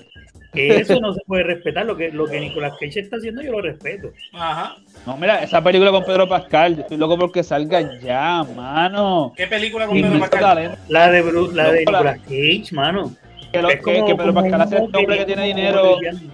Que 0.53 0.77
eso 0.77 1.01
no 1.01 1.13
se 1.13 1.21
puede 1.27 1.43
respetar. 1.43 1.85
Lo 1.85 1.97
que, 1.97 2.13
lo 2.13 2.27
que 2.27 2.39
Nicolas 2.39 2.75
Cage 2.79 3.01
está 3.01 3.17
haciendo, 3.17 3.43
yo 3.43 3.51
lo 3.51 3.61
respeto. 3.61 4.13
Ajá. 4.33 4.77
No, 5.05 5.17
mira, 5.17 5.43
esa 5.43 5.61
película 5.65 5.91
con 5.91 6.05
Pedro 6.05 6.29
Pascal, 6.29 6.77
yo 6.77 6.83
estoy 6.83 6.97
loco 6.97 7.19
porque 7.19 7.43
salga 7.43 7.99
ya, 8.01 8.45
mano. 8.55 9.33
¿Qué 9.37 9.49
película 9.49 9.87
con 9.89 10.01
Pedro 10.01 10.21
Pascal? 10.21 10.41
talento. 10.41 10.79
La 10.89 11.11
de, 11.11 11.25
Bru- 11.25 11.51
la 11.53 11.73
de 11.73 11.81
Nicolas 11.81 12.21
Cage, 12.21 12.67
mano. 12.71 13.13
Que, 13.51 13.63
lo- 13.63 13.69
Es 13.69 13.77
que- 13.77 13.83
como- 13.83 14.07
que 14.07 14.15
Pedro 14.15 14.35
Pascal 14.35 14.61
hace 14.61 14.77
un 14.77 14.85
este 14.85 14.99
hombre 14.99 15.19
que 15.19 15.25
tiene 15.25 15.47
dinero. 15.49 15.97
brillante. 15.97 16.27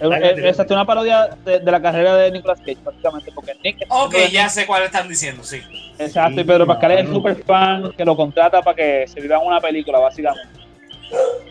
Es, 0.00 0.58
es- 0.58 0.70
una 0.70 0.84
parodia 0.84 1.28
de, 1.44 1.60
de 1.60 1.70
la 1.70 1.80
carrera 1.80 2.16
de 2.16 2.30
Nicolas 2.32 2.58
Cage, 2.60 2.76
prácticamente, 2.82 3.30
porque 3.32 3.52
Nick. 3.62 3.78
Ok, 3.88 4.14
ya 4.30 4.48
sé 4.48 4.66
cuál 4.66 4.82
están 4.82 5.08
diciendo, 5.08 5.44
sí. 5.44 5.62
Exacto, 5.98 6.40
y 6.40 6.44
Pedro 6.44 6.66
Pascal 6.66 6.92
es 6.92 7.00
el 7.00 7.06
super 7.08 7.36
fan 7.44 7.92
que 7.96 8.04
lo 8.04 8.16
contrata 8.16 8.60
para 8.62 8.74
que 8.74 9.04
se 9.06 9.20
viva 9.20 9.36
en 9.36 9.46
una 9.46 9.60
película, 9.60 9.98
básicamente. 10.00 10.48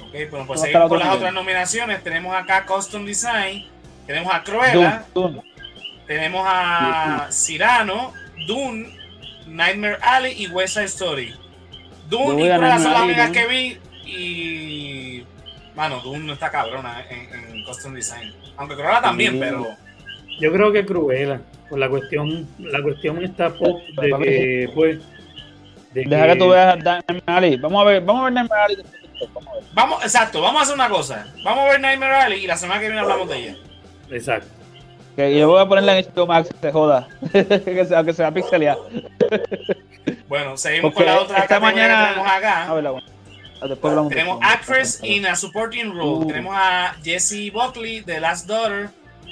Ok, 0.02 0.30
bueno, 0.30 0.46
pues 0.46 0.62
seguimos 0.62 0.90
con 0.90 0.98
otro 0.98 0.98
las 0.98 1.06
nivel. 1.08 1.18
otras 1.20 1.34
nominaciones. 1.34 2.04
Tenemos 2.04 2.36
acá 2.36 2.66
Custom 2.66 3.06
Design, 3.06 3.66
tenemos 4.06 4.34
a 4.34 4.44
Cruella, 4.44 5.06
Dune, 5.14 5.36
Dune. 5.36 5.44
tenemos 6.06 6.46
a 6.48 7.28
Cyrano, 7.32 8.12
Dune, 8.46 8.98
Nightmare 9.48 9.98
Alley 10.02 10.34
y 10.44 10.48
West 10.48 10.74
Side 10.74 10.86
Story. 10.86 11.34
Dune 12.10 12.44
y 12.46 12.50
Cruella 12.50 12.80
son 12.80 12.92
las 12.92 13.02
únicas 13.04 13.30
que 13.32 13.48
vi 13.48 13.78
y... 14.06 15.24
Mano, 15.76 16.00
Dune 16.02 16.26
no 16.26 16.34
está 16.34 16.52
cabrona 16.52 17.06
en, 17.10 17.34
en 17.58 17.64
Custom 17.66 17.94
Design. 17.94 18.34
Aunque 18.58 18.76
Cruella 18.76 19.02
también, 19.02 19.40
pero... 19.40 19.68
Yo 20.40 20.52
creo 20.52 20.72
que 20.72 20.86
Cruella, 20.86 21.42
por 21.70 21.80
la 21.80 21.90
cuestión, 21.90 22.48
la 22.60 22.82
cuestión 22.82 23.24
está 23.24 23.50
pop 23.54 23.82
de 24.02 24.10
que, 24.24 24.72
pues, 24.74 25.00
de 25.94 26.04
Deja 26.06 26.28
que 26.28 26.36
tú 26.36 26.50
veas 26.50 26.78
Nightmare 26.84 27.22
Alley. 27.28 27.58
Vamos 27.58 27.82
a 27.82 27.86
ver, 27.86 28.02
vamos 28.02 28.22
a 28.22 28.24
ver 28.26 28.34
Nightmare 28.34 28.62
Alley. 28.64 28.78
Vamos 29.34 29.48
a 29.48 29.54
ver. 29.54 29.64
Vamos, 29.74 30.04
exacto, 30.04 30.42
vamos 30.42 30.60
a 30.60 30.64
hacer 30.64 30.76
una 30.76 30.90
cosa. 30.90 31.28
Vamos 31.44 31.66
a 31.66 31.72
ver 31.72 31.80
Nightmare 31.82 32.16
Alley 32.16 32.44
y 32.44 32.48
la 32.48 32.58
semana 32.58 32.80
que 32.80 32.88
viene 32.88 33.02
hablamos 33.02 33.30
de 33.30 33.38
ella. 33.38 33.56
Exacto. 34.10 34.48
Que 35.16 35.38
yo 35.38 35.48
voy 35.48 35.62
a 35.62 35.68
ponerla 35.68 36.00
en 36.00 36.06
HBO 36.06 36.26
Max, 36.26 36.50
se 36.60 36.72
joda. 36.72 37.08
que 37.32 37.86
sea, 37.88 38.04
que 38.04 38.14
sea 38.14 38.32
pixelada. 38.32 38.78
Bueno, 40.28 40.58
seguimos 40.58 40.92
Porque 40.94 41.06
con 41.06 41.16
la 41.16 41.22
otra 41.22 41.38
esta 41.40 41.60
mañana- 41.60 42.08
que 42.08 42.14
tenemos 42.16 42.32
acá. 42.32 42.68
A 42.68 42.74
ver, 42.74 42.84
la 42.84 42.92
buena. 42.92 43.08
Ah, 43.64 43.68
Después 43.68 43.92
hablamos 43.92 44.10
de 44.10 44.16
Tenemos. 44.18 44.40
Actress 44.42 45.00
in 45.04 45.26
a 45.26 45.36
Supporting 45.36 45.92
Role. 45.94 46.26
Uh. 46.26 46.28
Tenemos 46.28 46.54
a 46.58 46.96
Jessie 47.04 47.50
Buckley, 47.50 48.02
The 48.02 48.20
Last 48.20 48.46
Daughter, 48.48 48.90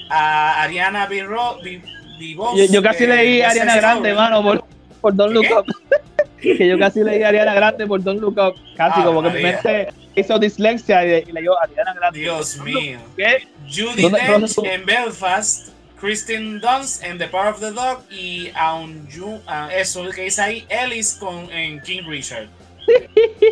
a 0.10 0.62
Ariana 0.63 1.06
Bibos. 1.08 2.58
Yo, 2.58 2.65
yo 2.72 2.82
casi 2.84 3.04
eh, 3.04 3.08
leí 3.08 3.41
a 3.41 3.50
Ariana 3.50 3.76
Grande, 3.76 4.10
Story. 4.12 4.30
mano, 4.30 4.44
por, 4.44 4.65
por 5.02 5.15
Don't 5.15 5.34
Look. 5.34 5.46
Up. 5.58 5.65
que 6.41 6.67
yo 6.67 6.78
casi 6.80 7.04
leí 7.04 7.24
a 7.24 7.30
Ariana 7.30 7.54
Grande 7.54 7.86
por 7.88 8.02
Don't 8.02 8.22
Look 8.22 8.38
Up. 8.38 8.56
Casi 8.78 9.02
Ah, 9.02 9.06
como 9.06 9.22
que 9.24 9.30
mi 9.32 9.44
mente 9.44 9.89
hizo 10.15 10.38
dislexia 10.39 11.06
y, 11.06 11.24
y 11.28 11.32
leyó 11.32 11.60
Ariana 11.62 11.94
Grande. 11.94 12.20
Dios 12.20 12.58
mío. 12.60 13.00
¿Qué? 13.17 13.48
Judy 13.67 14.02
¿Dónde- 14.04 14.20
dónde 14.28 14.48
Dench 14.48 14.58
en 14.65 14.86
Belfast, 14.86 15.70
Kristen 16.00 16.60
Dunst 16.60 17.04
en 17.04 17.17
The 17.17 17.28
Power 17.28 17.48
of 17.50 17.60
the 17.60 17.72
Dog 17.72 18.04
y 18.12 18.50
aun 18.56 19.08
Ju- 19.10 19.39
ah, 19.48 19.70
eso 19.76 20.08
que 20.10 20.24
dice 20.24 20.41
ahí, 20.41 20.65
Ellis 20.70 21.13
con, 21.20 21.52
en 21.52 21.82
King 21.82 22.04
Richard. 22.08 22.48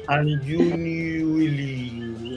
And 0.07 0.43
you. 0.43 0.59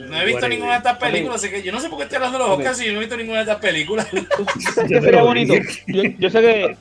No 0.09 0.21
he 0.21 0.25
visto 0.25 0.47
ninguna 0.47 0.71
de 0.73 0.77
estas 0.77 0.97
películas, 0.97 1.35
así 1.37 1.49
que 1.49 1.63
yo 1.63 1.71
no 1.71 1.79
sé 1.79 1.89
por 1.89 1.97
qué 1.97 2.03
estoy 2.03 2.17
hablando 2.17 2.37
de 2.37 2.43
los. 2.47 2.57
Oscars 2.57 2.77
si 2.77 2.85
yo 2.85 2.91
no 2.93 2.97
he 2.99 3.01
visto 3.01 3.17
ninguna 3.17 3.37
de 3.39 3.43
estas 3.43 3.57
películas. 3.57 4.07
¿Sabes 4.75 4.89
qué 4.89 5.01
sería 5.01 5.23
bonito? 5.23 5.53
Yo, 5.87 6.03
yo 6.19 6.29
sé 6.29 6.41
que, 6.41 6.77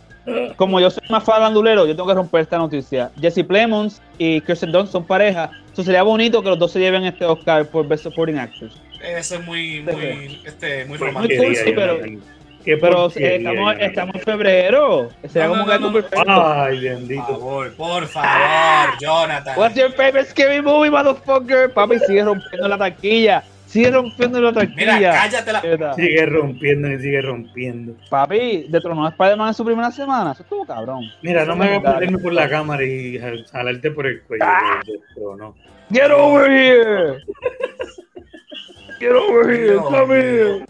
como 0.57 0.81
yo 0.81 0.91
soy 0.91 1.03
más 1.09 1.25
fan 1.25 1.41
bandulero, 1.41 1.87
yo 1.87 1.97
tengo 1.97 2.09
que 2.09 2.15
romper 2.15 2.43
esta 2.43 2.59
noticia. 2.59 3.11
Jesse 3.21 3.43
Plemons 3.45 4.03
y 4.19 4.41
Kirsten 4.43 4.71
Dunst 4.71 4.93
son 4.93 5.07
pareja. 5.07 5.51
Eso 5.73 5.83
sería 5.83 6.03
bonito 6.03 6.43
que 6.43 6.51
los 6.51 6.59
dos 6.59 6.73
se 6.73 6.79
lleven 6.81 7.05
este 7.05 7.25
Oscar 7.25 7.67
por 7.67 7.89
Best 7.89 8.03
Supporting 8.05 8.39
Actors. 8.39 8.75
Eso 9.03 9.37
es 9.37 9.45
muy, 9.47 9.81
muy, 9.81 10.41
este, 10.45 10.85
muy 10.85 10.99
Muy 10.99 11.09
romántico. 11.09 11.43
cool, 11.43 11.57
sí, 11.57 11.73
pero- 11.75 11.99
Pero 12.65 13.11
eh, 13.17 13.37
estamos, 13.37 13.75
estamos 13.81 14.15
en 14.17 14.21
febrero. 14.23 15.09
Sería 15.29 15.49
No, 15.49 15.55
como 15.55 15.67
no, 15.67 15.79
no, 15.79 15.93
perfecto. 15.93 16.25
Ay, 16.29 16.75
Por 16.77 16.83
bendito. 16.85 17.27
favor, 17.27 17.75
por 17.75 18.07
favor, 18.07 18.99
Jonathan. 19.01 19.59
What's 19.59 19.75
your 19.77 19.91
favorite 19.93 20.27
scary 20.31 20.63
movie, 20.63 20.91
motherfucker? 20.91 21.73
Papi, 21.73 21.99
sigue 22.01 22.25
rompiendo 22.25 22.69
la 22.69 22.79
taquilla. 22.79 23.43
Sigue 23.67 23.91
rompiendo 23.91 24.39
la 24.41 24.53
taquilla. 24.53 24.97
Mira, 24.99 25.13
cállate 25.13 25.53
la. 25.79 25.95
Sigue 25.95 26.27
rompiendo 26.27 26.89
y 26.93 26.99
sigue 26.99 27.23
rompiendo. 27.23 27.95
Papi, 28.11 28.67
detronó 28.69 29.07
a 29.07 29.09
Spider-Man 29.11 29.49
en 29.49 29.55
su 29.55 29.65
primera 29.65 29.91
semana. 29.91 30.33
Eso 30.33 30.43
estuvo 30.43 30.67
cabrón. 30.67 31.05
Mira, 31.23 31.45
no 31.47 31.57
me 31.57 31.79
voy 31.79 31.87
a 31.87 32.19
por 32.23 32.33
la 32.35 32.49
cámara 32.51 32.85
y 32.85 33.19
jal- 33.19 33.47
jalarte 33.51 33.91
por 33.91 34.07
el 34.07 34.21
cuello. 34.23 34.45
Ah. 34.47 34.81
pero 35.15 35.37
no. 35.37 35.55
Get 35.91 36.11
over 36.11 36.51
here. 36.51 37.19
Get 39.01 39.13
over 39.13 39.51
here. 39.51 39.77
Come 39.79 40.15
here. 40.15 40.67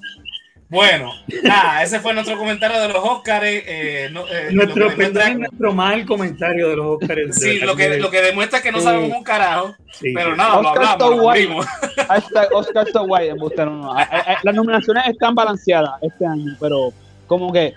Bueno, 0.73 1.13
nada, 1.43 1.83
ese 1.83 2.01
fue 2.01 2.15
nuestro 2.15 2.39
comentario 2.39 2.81
de 2.81 2.89
los 2.89 2.97
Oscars. 3.05 3.45
Eh, 3.47 4.09
no, 4.11 4.27
eh, 4.27 4.49
Nuestro, 4.53 4.87
lo 4.87 4.91
demuestra- 4.91 5.35
nuestro 5.35 5.73
mal 5.75 6.07
comentario 6.07 6.69
de 6.71 6.77
los 6.77 6.87
Oscars. 7.03 7.37
sí, 7.39 7.59
lo 7.59 7.77
que, 7.77 7.99
lo 7.99 8.11
que 8.11 8.23
demuestra 8.23 8.59
es 8.59 8.65
que 8.65 8.73
no 8.73 8.79
Sí. 8.79 8.85
sabemos 8.85 9.17
un 9.19 9.23
carajo, 9.23 9.75
Sí, 9.93 10.13
pero 10.15 10.35
nada, 10.35 10.63
lo 10.63 10.71
Oscar 10.71 10.87
hablamos, 11.01 11.21
lo. 11.25 11.61
Hashtag 12.09 12.49
Oscar 12.55 12.87
so 12.91 13.03
white. 13.03 13.35
no, 13.67 13.77
no. 13.77 13.95
Las 14.43 14.55
nominaciones 14.55 15.07
están 15.09 15.35
balanceadas 15.35 16.03
este 16.03 16.25
año, 16.25 16.57
pero 16.59 16.91
como 17.27 17.53
que 17.53 17.75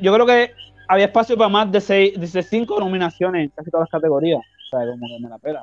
yo 0.00 0.14
creo 0.14 0.24
que 0.26 0.52
había 0.88 1.04
espacio 1.06 1.36
para 1.36 1.48
más 1.50 1.70
de 1.70 1.80
seis, 1.82 2.18
de 2.18 2.42
cinco 2.42 2.80
nominaciones 2.80 3.42
en 3.42 3.48
casi 3.50 3.70
todas 3.70 3.84
las 3.84 3.90
categorías. 3.90 4.40
O 4.40 4.68
sea, 4.70 4.80
como 4.90 5.06
que 5.06 5.22
me 5.22 5.28
la 5.28 5.38
pela. 5.38 5.62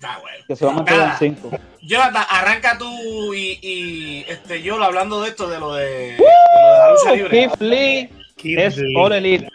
Bueno. 0.00 0.44
Que 0.46 0.56
se 0.56 0.64
van 0.64 0.74
a 0.74 0.76
mantener 0.76 1.00
en 1.00 1.06
Nada. 1.06 1.18
cinco. 1.18 1.50
Jonathan, 1.82 2.24
arranca 2.30 2.78
tú 2.78 3.34
y, 3.34 3.58
y 3.60 4.24
este, 4.28 4.62
yo 4.62 4.82
hablando 4.82 5.20
de 5.22 5.28
esto, 5.30 5.48
de 5.48 5.58
lo 5.58 5.74
de, 5.74 5.84
de, 5.84 6.16
lo 6.18 6.24
de 6.24 6.78
la 6.78 6.90
lucha 6.92 7.14
libre. 7.14 7.30
Keith 7.30 7.60
Lee 7.60 8.08
Keith 8.36 8.58
es 8.58 8.76
Lee. 8.78 8.94
All 8.96 9.12
Elite. 9.12 9.48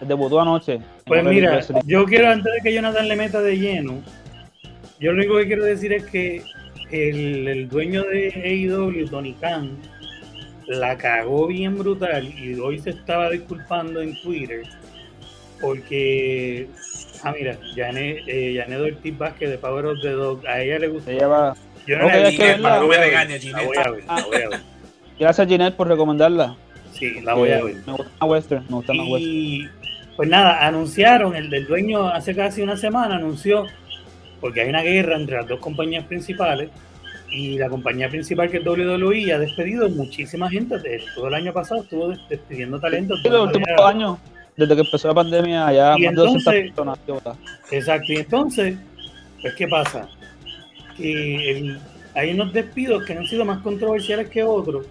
Debutó 0.00 0.40
anoche. 0.40 0.80
Pues 1.04 1.20
Elite 1.20 1.34
mira, 1.34 1.60
yo 1.84 2.04
quiero, 2.06 2.30
antes 2.30 2.52
de 2.54 2.60
que 2.62 2.74
Jonathan 2.74 3.06
le 3.06 3.16
meta 3.16 3.42
de 3.42 3.58
lleno, 3.58 4.02
yo 4.98 5.12
lo 5.12 5.18
único 5.18 5.36
que 5.36 5.46
quiero 5.46 5.64
decir 5.64 5.92
es 5.92 6.04
que 6.06 6.42
el, 6.90 7.46
el 7.46 7.68
dueño 7.68 8.02
de 8.04 8.32
AEW, 8.32 9.08
Tony 9.10 9.34
Khan, 9.34 9.76
la 10.68 10.96
cagó 10.96 11.46
bien 11.48 11.76
brutal 11.76 12.26
y 12.26 12.58
hoy 12.58 12.78
se 12.78 12.90
estaba 12.90 13.28
disculpando 13.28 14.00
en 14.00 14.20
Twitter 14.22 14.62
porque, 15.60 16.68
ah 17.24 17.32
mira, 17.36 17.58
Janet, 17.74 18.18
eh, 18.26 18.64
Ortiz 18.80 19.18
Vázquez 19.18 19.50
de 19.50 19.58
Power 19.58 19.86
of 19.86 19.98
the 20.02 20.10
Dog, 20.10 20.46
a 20.46 20.60
ella 20.60 20.78
le 20.78 20.88
gustó. 20.88 21.10
Se 21.10 21.16
lleva- 21.18 21.54
Yo 21.86 21.98
no 21.98 22.06
Ok, 22.06 22.12
la 22.12 22.28
visto, 22.28 22.42
que 22.42 22.48
la 22.48 22.52
verla. 22.52 22.70
No 22.80 22.88
me 22.88 22.96
La 22.98 23.62
voy 23.64 23.76
a 23.76 23.90
ver, 23.90 24.04
la 24.04 24.22
voy 24.26 24.36
a 24.36 24.48
ver. 24.50 24.60
Gracias, 25.18 25.48
Ginette, 25.48 25.76
por 25.76 25.88
recomendarla. 25.88 26.56
Sí, 26.92 27.20
la 27.22 27.34
voy 27.34 27.50
a 27.50 27.62
ver. 27.64 27.74
Me 27.86 27.92
gusta 27.92 28.10
más 28.20 28.30
Western. 28.30 28.64
Me 28.68 28.74
gusta 28.76 28.92
más 28.94 29.06
Western. 29.08 29.32
Y 29.34 29.68
pues 30.16 30.28
nada, 30.28 30.66
anunciaron, 30.66 31.34
el 31.34 31.48
del 31.50 31.66
dueño 31.66 32.08
hace 32.08 32.34
casi 32.34 32.60
una 32.62 32.76
semana 32.76 33.16
anunció, 33.16 33.66
porque 34.40 34.60
hay 34.62 34.68
una 34.68 34.82
guerra 34.82 35.16
entre 35.16 35.36
las 35.36 35.48
dos 35.48 35.60
compañías 35.60 36.04
principales, 36.04 36.68
y 37.32 37.56
la 37.58 37.68
compañía 37.68 38.08
principal 38.08 38.50
que 38.50 38.56
es 38.58 38.64
WWE 38.66 39.32
ha 39.32 39.38
despedido 39.38 39.88
muchísima 39.88 40.50
gente, 40.50 40.78
de- 40.78 41.02
todo 41.14 41.28
el 41.28 41.34
año 41.34 41.52
pasado 41.52 41.82
estuvo 41.82 42.08
des- 42.08 42.18
despidiendo 42.28 42.78
talentos. 42.80 43.20
Sí, 43.22 43.28
los 43.28 43.46
últimos 43.46 43.68
años, 43.84 44.18
desde 44.60 44.74
que 44.76 44.82
empezó 44.82 45.08
la 45.08 45.14
pandemia, 45.14 45.72
ya 45.72 45.94
Y 45.98 46.02
más 46.06 46.14
de 46.14 46.22
200 46.22 46.54
entonces- 46.54 46.72
personas. 46.74 47.38
Exacto, 47.70 48.12
y 48.12 48.16
entonces, 48.16 48.76
pues 49.42 49.54
¿qué 49.54 49.66
pasa? 49.68 50.08
Que 50.96 51.50
el- 51.50 51.78
hay 52.14 52.32
unos 52.32 52.52
despidos 52.52 53.04
que 53.04 53.12
han 53.14 53.26
sido 53.26 53.44
más 53.44 53.58
controversiales 53.62 54.28
que 54.28 54.42
otros 54.42 54.86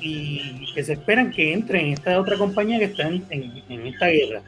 y 0.00 0.72
que 0.74 0.82
se 0.84 0.94
esperan 0.94 1.30
que 1.30 1.52
entre 1.52 1.80
en 1.80 1.92
esta 1.92 2.18
otra 2.20 2.36
compañía 2.36 2.78
que 2.78 2.86
está 2.86 3.08
en, 3.08 3.24
en- 3.30 3.62
en 3.68 3.86
esta 3.86 4.06
guerra. 4.06 4.42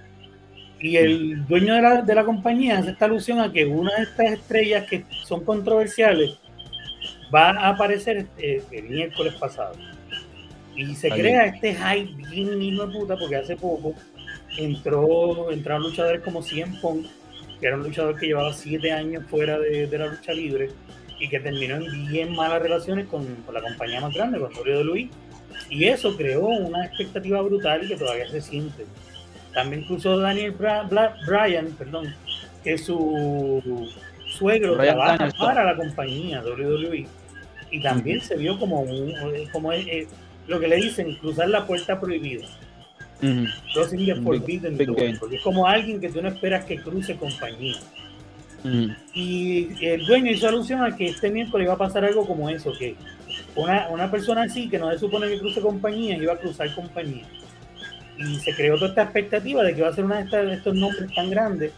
Y 0.81 0.97
el 0.97 1.47
dueño 1.47 1.75
de 1.75 1.83
la, 1.83 2.03
de 2.03 2.15
la 2.15 2.25
compañía 2.25 2.79
hace 2.79 2.91
esta 2.93 3.05
alusión 3.05 3.39
a 3.41 3.53
que 3.53 3.67
una 3.67 3.95
de 3.97 4.03
estas 4.05 4.33
estrellas 4.33 4.87
que 4.89 5.05
son 5.25 5.45
controversiales 5.45 6.39
va 7.35 7.51
a 7.51 7.69
aparecer 7.71 8.27
eh, 8.39 8.63
el 8.73 8.85
miércoles 8.89 9.35
pasado. 9.35 9.75
Y 10.75 10.95
se 10.95 11.13
Ahí. 11.13 11.21
crea 11.21 11.45
este 11.47 11.75
hype 11.75 12.29
bien 12.31 12.63
hijo 12.63 12.87
de 12.87 12.99
puta 12.99 13.17
porque 13.19 13.37
hace 13.37 13.57
poco 13.57 13.93
entró, 14.57 15.51
entraron 15.51 15.83
luchadores 15.83 16.23
como 16.23 16.43
CM 16.43 16.79
Punk, 16.81 17.07
que 17.61 17.67
era 17.67 17.77
un 17.77 17.83
luchador 17.83 18.19
que 18.19 18.27
llevaba 18.27 18.53
siete 18.53 18.93
años 18.93 19.25
fuera 19.29 19.59
de, 19.59 19.87
de 19.87 19.99
la 19.99 20.07
lucha 20.07 20.33
libre 20.33 20.71
y 21.19 21.29
que 21.29 21.41
terminó 21.41 21.77
en 21.77 22.07
bien 22.09 22.35
malas 22.35 22.63
relaciones 22.63 23.07
con, 23.07 23.27
con 23.45 23.55
la 23.55 23.61
compañía 23.61 24.01
más 24.01 24.15
grande, 24.15 24.39
con 24.41 24.53
WWE. 24.55 25.09
Y 25.69 25.85
eso 25.85 26.17
creó 26.17 26.47
una 26.47 26.87
expectativa 26.87 27.43
brutal 27.43 27.87
que 27.87 27.97
todavía 27.97 28.29
se 28.29 28.41
siente. 28.41 28.87
También 29.53 29.83
incluso 29.83 30.17
Daniel 30.19 30.57
Bra- 30.57 30.89
Bla- 30.89 31.15
Bryan, 31.27 31.67
perdón, 31.77 32.15
que 32.65 32.79
su 32.79 33.89
suegro 34.39 34.77
Bryan 34.77 34.95
trabaja 34.95 35.17
Danielson. 35.19 35.47
para 35.47 35.65
la 35.65 35.77
compañía 35.77 36.43
WWE. 36.43 37.07
Y 37.73 37.83
también 37.83 38.21
se 38.21 38.37
vio 38.37 38.59
como, 38.59 38.81
un, 38.81 39.13
como 39.53 39.71
lo 40.49 40.59
que 40.61 40.67
le 40.69 40.77
dicen, 40.77 41.15
cruzar 41.17 41.49
la 41.51 41.67
puerta 41.67 42.01
prohibida. 42.01 42.47
The 43.21 44.17
Big- 44.17 44.25
Forbidden 44.25 44.77
big 44.79 44.87
Door, 44.89 44.99
es 45.35 45.41
como 45.43 45.67
alguien 45.67 46.01
que 46.01 46.09
tú 46.11 46.23
no 46.23 46.29
esperas 46.29 46.65
que 46.65 46.77
cruce 46.79 47.17
compañía. 47.17 47.77
Mm. 48.63 48.87
Y 49.15 49.69
el 49.87 50.05
dueño 50.07 50.31
hizo 50.33 50.49
alusión 50.49 50.83
a 50.83 50.95
que 50.97 51.07
este 51.07 51.31
miércoles 51.31 51.65
iba 51.67 51.75
a 51.75 51.79
pasar 51.79 52.05
algo 52.05 52.27
como 52.27 52.49
eso, 52.51 52.73
que 52.79 52.95
una, 53.57 53.89
una 53.89 54.11
persona 54.11 54.43
así, 54.43 54.69
que 54.69 54.79
no 54.79 54.91
se 54.93 54.99
supone 54.99 55.29
que 55.29 55.39
cruce 55.39 55.61
compañía, 55.61 56.17
iba 56.17 56.35
a 56.35 56.39
cruzar 56.39 56.75
compañía. 56.75 57.25
Y 58.19 58.35
se 58.37 58.55
creó 58.55 58.75
toda 58.77 58.89
esta 58.89 59.03
expectativa 59.05 59.63
de 59.63 59.73
que 59.73 59.79
iba 59.81 59.89
a 59.89 59.95
ser 59.95 60.05
una 60.05 60.17
de, 60.19 60.25
estas- 60.25 60.47
de 60.47 60.55
estos 60.55 60.75
nombres 60.75 61.11
tan 61.15 61.31
grandes. 61.31 61.73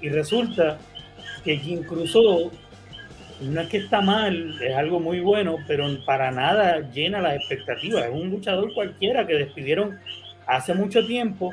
Y 0.00 0.08
resulta 0.08 0.78
que 1.44 1.58
quien 1.58 1.82
cruzó, 1.82 2.52
no 3.40 3.60
es 3.60 3.68
que 3.68 3.78
está 3.78 4.00
mal, 4.00 4.56
es 4.62 4.76
algo 4.76 5.00
muy 5.00 5.18
bueno, 5.20 5.56
pero 5.66 5.86
para 6.04 6.30
nada 6.30 6.78
llena 6.92 7.20
las 7.20 7.36
expectativas. 7.36 8.04
Es 8.04 8.12
un 8.12 8.30
luchador 8.30 8.72
cualquiera 8.72 9.26
que 9.26 9.34
despidieron 9.34 9.98
hace 10.56 10.74
mucho 10.74 11.06
tiempo, 11.06 11.52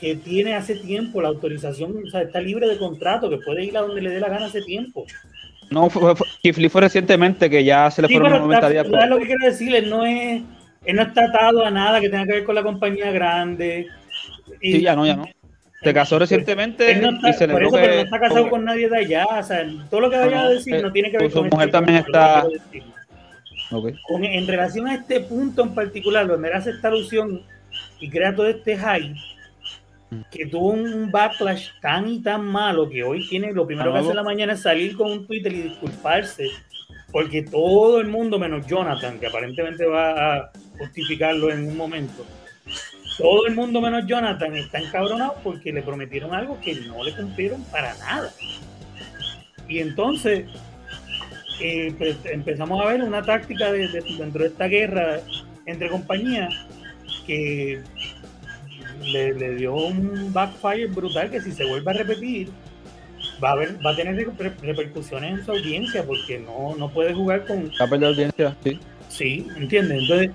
que 0.00 0.14
tiene 0.16 0.54
hace 0.54 0.76
tiempo 0.76 1.20
la 1.20 1.28
autorización, 1.28 1.94
o 2.06 2.10
sea, 2.10 2.22
está 2.22 2.40
libre 2.40 2.68
de 2.68 2.78
contrato, 2.78 3.28
que 3.30 3.38
puede 3.38 3.64
ir 3.64 3.76
a 3.76 3.82
donde 3.82 4.00
le 4.02 4.10
dé 4.10 4.20
la 4.20 4.28
gana 4.28 4.46
hace 4.46 4.62
tiempo. 4.62 5.04
No, 5.70 5.88
fue, 5.88 6.14
fue- 6.16 6.68
fue 6.68 6.80
recientemente 6.80 7.48
que 7.48 7.62
ya 7.64 7.90
se 7.90 8.02
le 8.02 8.08
Sí, 8.08 8.14
fueron 8.14 8.32
pero 8.32 8.38
los 8.40 8.48
90 8.48 8.68
está-. 8.80 8.90
¿sabes 8.90 9.08
lo 9.10 9.18
que 9.18 9.26
quiero 9.26 9.46
decir? 9.46 9.74
Él 9.74 9.88
no 9.90 10.04
es, 10.04 10.42
él 10.84 10.96
no 10.96 11.02
está 11.02 11.24
atado 11.26 11.64
a 11.64 11.70
nada 11.70 12.00
que 12.00 12.08
tenga 12.08 12.24
que 12.26 12.32
ver 12.32 12.44
con 12.44 12.54
la 12.54 12.62
compañía 12.62 13.10
grande. 13.12 13.86
Y- 14.60 14.72
Sí, 14.72 14.80
ya 14.80 14.96
no, 14.96 15.06
ya 15.06 15.16
no. 15.16 15.24
Se 15.82 15.94
casó 15.94 16.18
recientemente 16.18 16.90
Él 16.92 17.00
no 17.00 17.10
está, 17.10 17.30
y 17.30 17.32
se 17.32 17.46
le 17.46 17.52
por 17.54 17.62
eso, 17.62 17.72
que 17.76 17.80
pero 17.80 17.94
no 17.94 18.00
está 18.02 18.20
casado 18.20 18.50
con 18.50 18.64
nadie 18.66 18.88
de 18.90 18.96
allá. 18.98 19.24
O 19.26 19.42
sea, 19.42 19.64
todo 19.88 20.00
lo 20.02 20.10
que 20.10 20.16
vaya 20.18 20.36
No, 20.36 20.42
a 20.42 20.48
decir 20.50 20.74
eh, 20.74 20.82
no 20.82 20.92
tiene 20.92 21.10
que 21.10 21.16
ver 21.18 21.30
su 21.30 21.38
con 21.38 21.48
mujer 21.48 21.68
este 21.68 21.72
también 21.72 21.98
lo 22.00 22.04
está-. 22.06 22.46
Con- 24.08 24.24
en 24.24 24.46
relación 24.46 24.88
a 24.88 24.94
este 24.96 25.20
punto 25.20 25.62
en 25.62 25.74
particular, 25.74 26.26
donde 26.26 26.48
él 26.48 26.54
hace 26.54 26.70
esta 26.70 26.88
alusión 26.88 27.42
y 28.00 28.08
crea 28.10 28.34
todo 28.34 28.46
este 28.48 28.76
hype, 28.76 29.14
que 30.30 30.46
tuvo 30.46 30.70
un 30.70 31.10
backlash 31.10 31.68
tan 31.80 32.08
y 32.08 32.20
tan 32.20 32.44
malo 32.44 32.88
que 32.88 33.02
hoy 33.04 33.28
tiene 33.28 33.52
lo 33.52 33.66
primero 33.66 33.92
que 33.92 33.98
hace 33.98 34.10
en 34.10 34.16
la 34.16 34.22
mañana 34.24 34.54
es 34.54 34.62
salir 34.62 34.96
con 34.96 35.10
un 35.12 35.26
Twitter 35.26 35.52
y 35.52 35.62
disculparse, 35.62 36.48
porque 37.12 37.42
todo 37.42 38.00
el 38.00 38.08
mundo, 38.08 38.38
menos 38.38 38.66
Jonathan, 38.66 39.18
que 39.20 39.26
aparentemente 39.28 39.84
va 39.86 40.36
a 40.36 40.50
justificarlo 40.78 41.50
en 41.52 41.68
un 41.68 41.76
momento, 41.76 42.24
todo 43.18 43.46
el 43.46 43.54
mundo 43.54 43.80
menos 43.80 44.06
Jonathan 44.06 44.56
está 44.56 44.78
encabronado 44.78 45.36
porque 45.44 45.72
le 45.72 45.82
prometieron 45.82 46.34
algo 46.34 46.58
que 46.60 46.74
no 46.74 47.04
le 47.04 47.14
cumplieron 47.14 47.62
para 47.64 47.94
nada. 47.98 48.30
Y 49.68 49.78
entonces 49.80 50.46
eh, 51.60 51.94
pues, 51.98 52.16
empezamos 52.24 52.80
a 52.80 52.86
ver 52.88 53.02
una 53.02 53.22
táctica 53.22 53.70
de- 53.70 53.88
de- 53.88 54.02
dentro 54.18 54.42
de 54.42 54.48
esta 54.48 54.66
guerra 54.66 55.20
entre 55.66 55.88
compañías 55.90 56.54
que 57.30 57.80
le, 59.04 59.34
le 59.34 59.54
dio 59.54 59.74
un 59.74 60.32
backfire 60.32 60.88
brutal 60.88 61.30
que 61.30 61.40
si 61.40 61.52
se 61.52 61.64
vuelve 61.64 61.90
a 61.90 61.94
repetir 61.94 62.48
va 63.42 63.50
a, 63.50 63.52
haber, 63.52 63.84
va 63.84 63.90
a 63.92 63.96
tener 63.96 64.16
reper- 64.16 64.58
repercusiones 64.60 65.38
en 65.38 65.44
su 65.44 65.52
audiencia 65.52 66.04
porque 66.04 66.38
no, 66.40 66.74
no 66.76 66.90
puede 66.90 67.14
jugar 67.14 67.46
con... 67.46 67.70
Va 67.80 67.84
a 67.84 67.88
perder 67.88 68.08
audiencia, 68.08 68.56
sí. 68.64 68.80
Sí, 69.08 69.46
¿entiendes? 69.56 70.02
Entonces, 70.02 70.30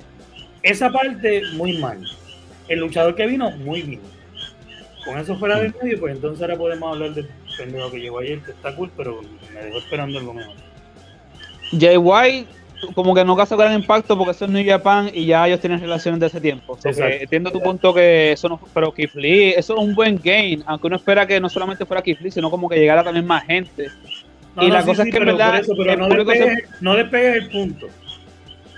esa 0.63 0.89
parte 0.89 1.41
muy 1.53 1.77
mal. 1.77 1.99
El 2.67 2.79
luchador 2.79 3.13
que 3.15 3.27
vino, 3.27 3.51
muy 3.51 3.81
bien. 3.81 4.01
Con 5.03 5.19
eso 5.19 5.37
fuera 5.37 5.59
del 5.59 5.73
medio, 5.81 5.99
pues 5.99 6.15
entonces 6.15 6.41
ahora 6.41 6.57
podemos 6.57 6.93
hablar 6.93 7.13
del 7.13 7.27
pendejo 7.57 7.91
que 7.91 7.99
llegó 7.99 8.19
ayer, 8.19 8.39
que 8.39 8.51
está 8.51 8.75
cool, 8.75 8.89
pero 8.97 9.21
me 9.53 9.61
dejó 9.63 9.77
esperando 9.77 10.17
algo 10.17 10.33
mejor. 10.33 10.55
Jay 11.79 11.97
White 11.97 12.47
como 12.93 13.15
que 13.15 13.23
no 13.25 13.35
causó 13.35 13.57
gran 13.57 13.73
impacto 13.73 14.17
porque 14.17 14.31
eso 14.31 14.45
es 14.45 14.51
New 14.51 14.65
Japan 14.65 15.09
y 15.13 15.25
ya 15.25 15.47
ellos 15.47 15.59
tienen 15.59 15.79
relaciones 15.79 16.19
de 16.19 16.27
ese 16.27 16.39
tiempo. 16.41 16.73
O 16.73 16.77
sea, 16.77 16.91
que 16.91 16.97
Exacto. 16.99 17.23
entiendo 17.23 17.51
tu 17.51 17.61
punto 17.61 17.93
que 17.93 18.31
eso 18.33 18.47
no 18.49 18.59
pero 18.73 18.93
Keith 18.93 19.13
Lee, 19.15 19.53
eso 19.57 19.73
es 19.75 19.79
un 19.79 19.95
buen 19.95 20.19
gain, 20.23 20.63
aunque 20.67 20.87
uno 20.87 20.95
espera 20.97 21.25
que 21.25 21.39
no 21.39 21.49
solamente 21.49 21.85
fuera 21.85 22.01
Keith 22.03 22.19
Lee, 22.19 22.31
sino 22.31 22.49
como 22.51 22.69
que 22.69 22.75
llegara 22.77 23.03
también 23.03 23.25
más 23.25 23.45
gente. 23.45 23.87
Y 24.61 24.67
la 24.69 24.83
cosa 24.83 25.03
es 25.03 25.11
que 25.11 25.17
en 25.17 25.25
verdad, 25.25 25.59
eso, 25.59 25.73
pero 25.77 25.97
no, 25.97 26.09
se- 26.09 26.15
despegues, 26.23 26.69
no 26.81 26.95
despegues 26.95 27.35
el 27.43 27.49
punto. 27.49 27.87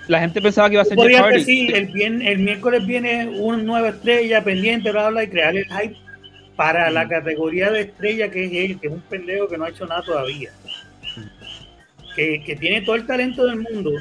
La 0.07 0.19
gente 0.21 0.41
pensaba 0.41 0.69
que 0.69 0.73
iba 0.75 0.81
a 0.81 0.85
ser 0.85 0.97
Jeff 0.97 1.19
Hardy. 1.21 1.67
el, 1.73 1.87
bien- 1.87 2.21
el 2.21 2.39
miércoles 2.39 2.85
viene 2.87 3.27
una 3.39 3.61
nueva 3.61 3.89
estrella 3.89 4.43
pendiente, 4.43 4.89
bla, 4.91 5.09
bla, 5.09 5.23
y 5.23 5.27
crear 5.27 5.55
el 5.55 5.65
hype 5.65 5.95
para 6.55 6.89
la 6.89 7.07
categoría 7.07 7.69
de 7.69 7.81
estrella 7.81 8.31
que 8.31 8.45
es 8.45 8.51
él, 8.71 8.79
que 8.79 8.87
es 8.87 8.93
un 8.93 9.01
pendejo 9.01 9.47
que 9.47 9.57
no 9.57 9.65
ha 9.65 9.69
hecho 9.69 9.85
nada 9.85 10.01
todavía. 10.01 10.49
Que, 12.17 12.43
que 12.43 12.57
tiene 12.57 12.81
todo 12.81 12.95
el 12.95 13.07
talento 13.07 13.45
del 13.45 13.61
mundo, 13.61 13.91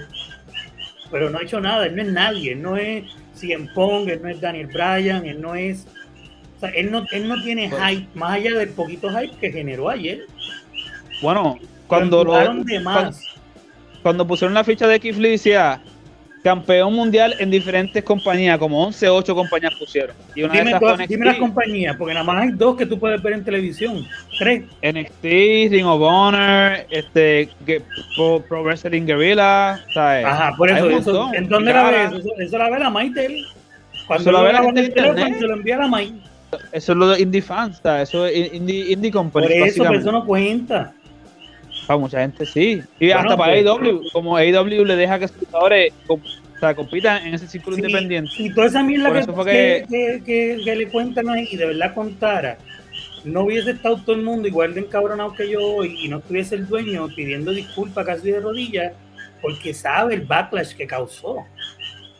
pero 1.10 1.30
no 1.30 1.38
ha 1.38 1.42
hecho 1.42 1.60
nada. 1.60 1.86
Él 1.86 1.94
no 1.94 2.02
es 2.02 2.08
nadie. 2.08 2.52
Él 2.52 2.62
no 2.62 2.76
es 2.76 3.04
Cien 3.34 3.72
Pong, 3.74 4.08
él 4.08 4.20
no 4.22 4.28
es 4.28 4.40
Daniel 4.40 4.66
Bryan, 4.66 5.24
él 5.26 5.40
no 5.40 5.54
es. 5.54 5.86
O 6.56 6.60
sea, 6.60 6.70
él 6.70 6.90
no, 6.90 7.04
él 7.12 7.28
no 7.28 7.42
tiene 7.42 7.70
hype, 7.70 8.08
más 8.14 8.32
allá 8.32 8.54
del 8.54 8.70
poquito 8.70 9.10
hype 9.10 9.36
que 9.38 9.52
generó 9.52 9.90
ayer. 9.90 10.22
Bueno, 11.20 11.58
cuando 11.86 12.24
Lo 12.24 12.64
de 12.64 12.80
más. 12.80 12.96
cuando, 12.96 13.18
cuando 14.02 14.26
pusieron 14.26 14.54
la 14.54 14.64
ficha 14.64 14.88
de 14.88 14.98
Keith 14.98 15.16
Lee 15.16 15.30
decía 15.30 15.82
campeón 16.46 16.94
mundial 16.94 17.34
en 17.40 17.50
diferentes 17.50 18.04
compañías, 18.04 18.56
como 18.58 18.80
11 18.84 19.08
8 19.08 19.34
compañías 19.34 19.74
pusieron. 19.74 20.14
Y 20.36 20.44
una 20.44 20.52
de 20.52 20.58
Dime, 20.60 20.70
esas 20.70 20.80
todas- 20.80 20.94
fue 20.96 21.04
NXT, 21.04 21.10
dime 21.14 21.26
las 21.26 21.36
compañías, 21.38 21.96
porque 21.96 22.14
nada 22.14 22.24
más 22.24 22.42
hay 22.42 22.50
dos 22.52 22.76
que 22.76 22.86
tú 22.86 23.00
puedes 23.00 23.20
ver 23.20 23.32
en 23.32 23.44
televisión. 23.44 24.06
Tres. 24.38 24.62
NXT, 24.80 25.24
Ring 25.72 25.86
of 25.86 26.00
Honor, 26.00 26.86
este, 26.90 27.48
Pro, 28.16 28.44
Pro 28.48 28.62
Wrestling 28.62 29.06
Guerrilla, 29.06 29.80
¿sabes? 29.92 30.24
Ajá, 30.24 30.54
por 30.56 30.70
eso. 30.70 30.88
eso. 30.88 31.34
¿En 31.34 31.48
dónde 31.48 31.72
la 31.72 31.90
ves? 31.90 32.12
Eso, 32.20 32.28
eso 32.38 32.58
la 32.58 32.70
ve 32.70 32.78
la 32.78 33.22
él. 33.24 33.44
Cuando 34.06 34.22
Eso 34.22 34.32
la 34.32 34.38
ve 34.42 34.52
la 34.52 34.60
graba 34.60 34.66
gente 34.66 34.80
en 34.80 34.84
en 34.84 34.84
el 34.86 34.94
teléfono, 34.94 35.18
internet. 35.18 35.40
se 35.40 35.46
lo 35.48 35.54
envía 35.54 35.76
la 35.78 35.88
May. 35.88 36.14
Eso 36.70 36.92
es 36.92 36.98
lo 36.98 37.08
de 37.08 37.22
Indie 37.22 37.42
Fans, 37.42 37.80
¿sabes? 37.82 38.08
Eso 38.08 38.24
es 38.24 38.54
Indie, 38.54 38.92
indie 38.92 39.10
Company, 39.10 39.46
Por 39.48 39.52
eso, 39.52 39.58
pero 39.58 39.64
básicamente. 39.66 39.98
eso 40.02 40.12
no 40.12 40.24
cuenta. 40.24 40.92
Para 41.86 41.98
mucha 41.98 42.20
gente 42.20 42.44
sí. 42.46 42.82
Y 42.98 43.06
Bueno, 43.06 43.20
hasta 43.20 43.36
para 43.36 43.52
pues- 43.52 43.66
AEW, 43.66 44.02
como 44.12 44.36
AEW 44.36 44.84
le 44.84 44.96
deja 44.96 45.18
que 45.18 45.28
sus 45.28 45.38
luchadores 45.40 45.92
o 46.08 46.18
sea, 46.58 46.74
compitan 46.74 47.26
en 47.26 47.34
ese 47.34 47.46
círculo 47.46 47.76
Sí, 47.76 47.82
independiente. 47.82 48.30
Y 48.38 48.52
toda 48.54 48.66
esa 48.66 48.82
mierda 48.82 49.12
que, 49.12 49.26
que, 49.44 49.86
que, 49.88 50.22
que- 50.24 50.60
que 50.64 50.76
le 50.76 50.88
cuentan 50.88 51.28
ahí 51.28 51.46
y 51.50 51.56
de 51.56 51.66
verdad 51.66 51.94
contara, 51.94 52.56
no 53.24 53.42
hubiese 53.42 53.72
estado 53.72 53.98
todo 53.98 54.16
el 54.16 54.22
mundo 54.22 54.48
igual 54.48 54.72
de 54.74 54.80
encabronado 54.80 55.32
que 55.34 55.50
yo 55.50 55.60
hoy 55.60 55.98
y 56.02 56.08
no 56.08 56.18
estuviese 56.18 56.54
el 56.54 56.66
dueño 56.66 57.08
pidiendo 57.14 57.50
disculpas 57.52 58.06
casi 58.06 58.30
de 58.30 58.40
rodillas 58.40 58.92
porque 59.42 59.74
sabe 59.74 60.14
el 60.14 60.22
backlash 60.22 60.74
que 60.74 60.86
causó. 60.86 61.44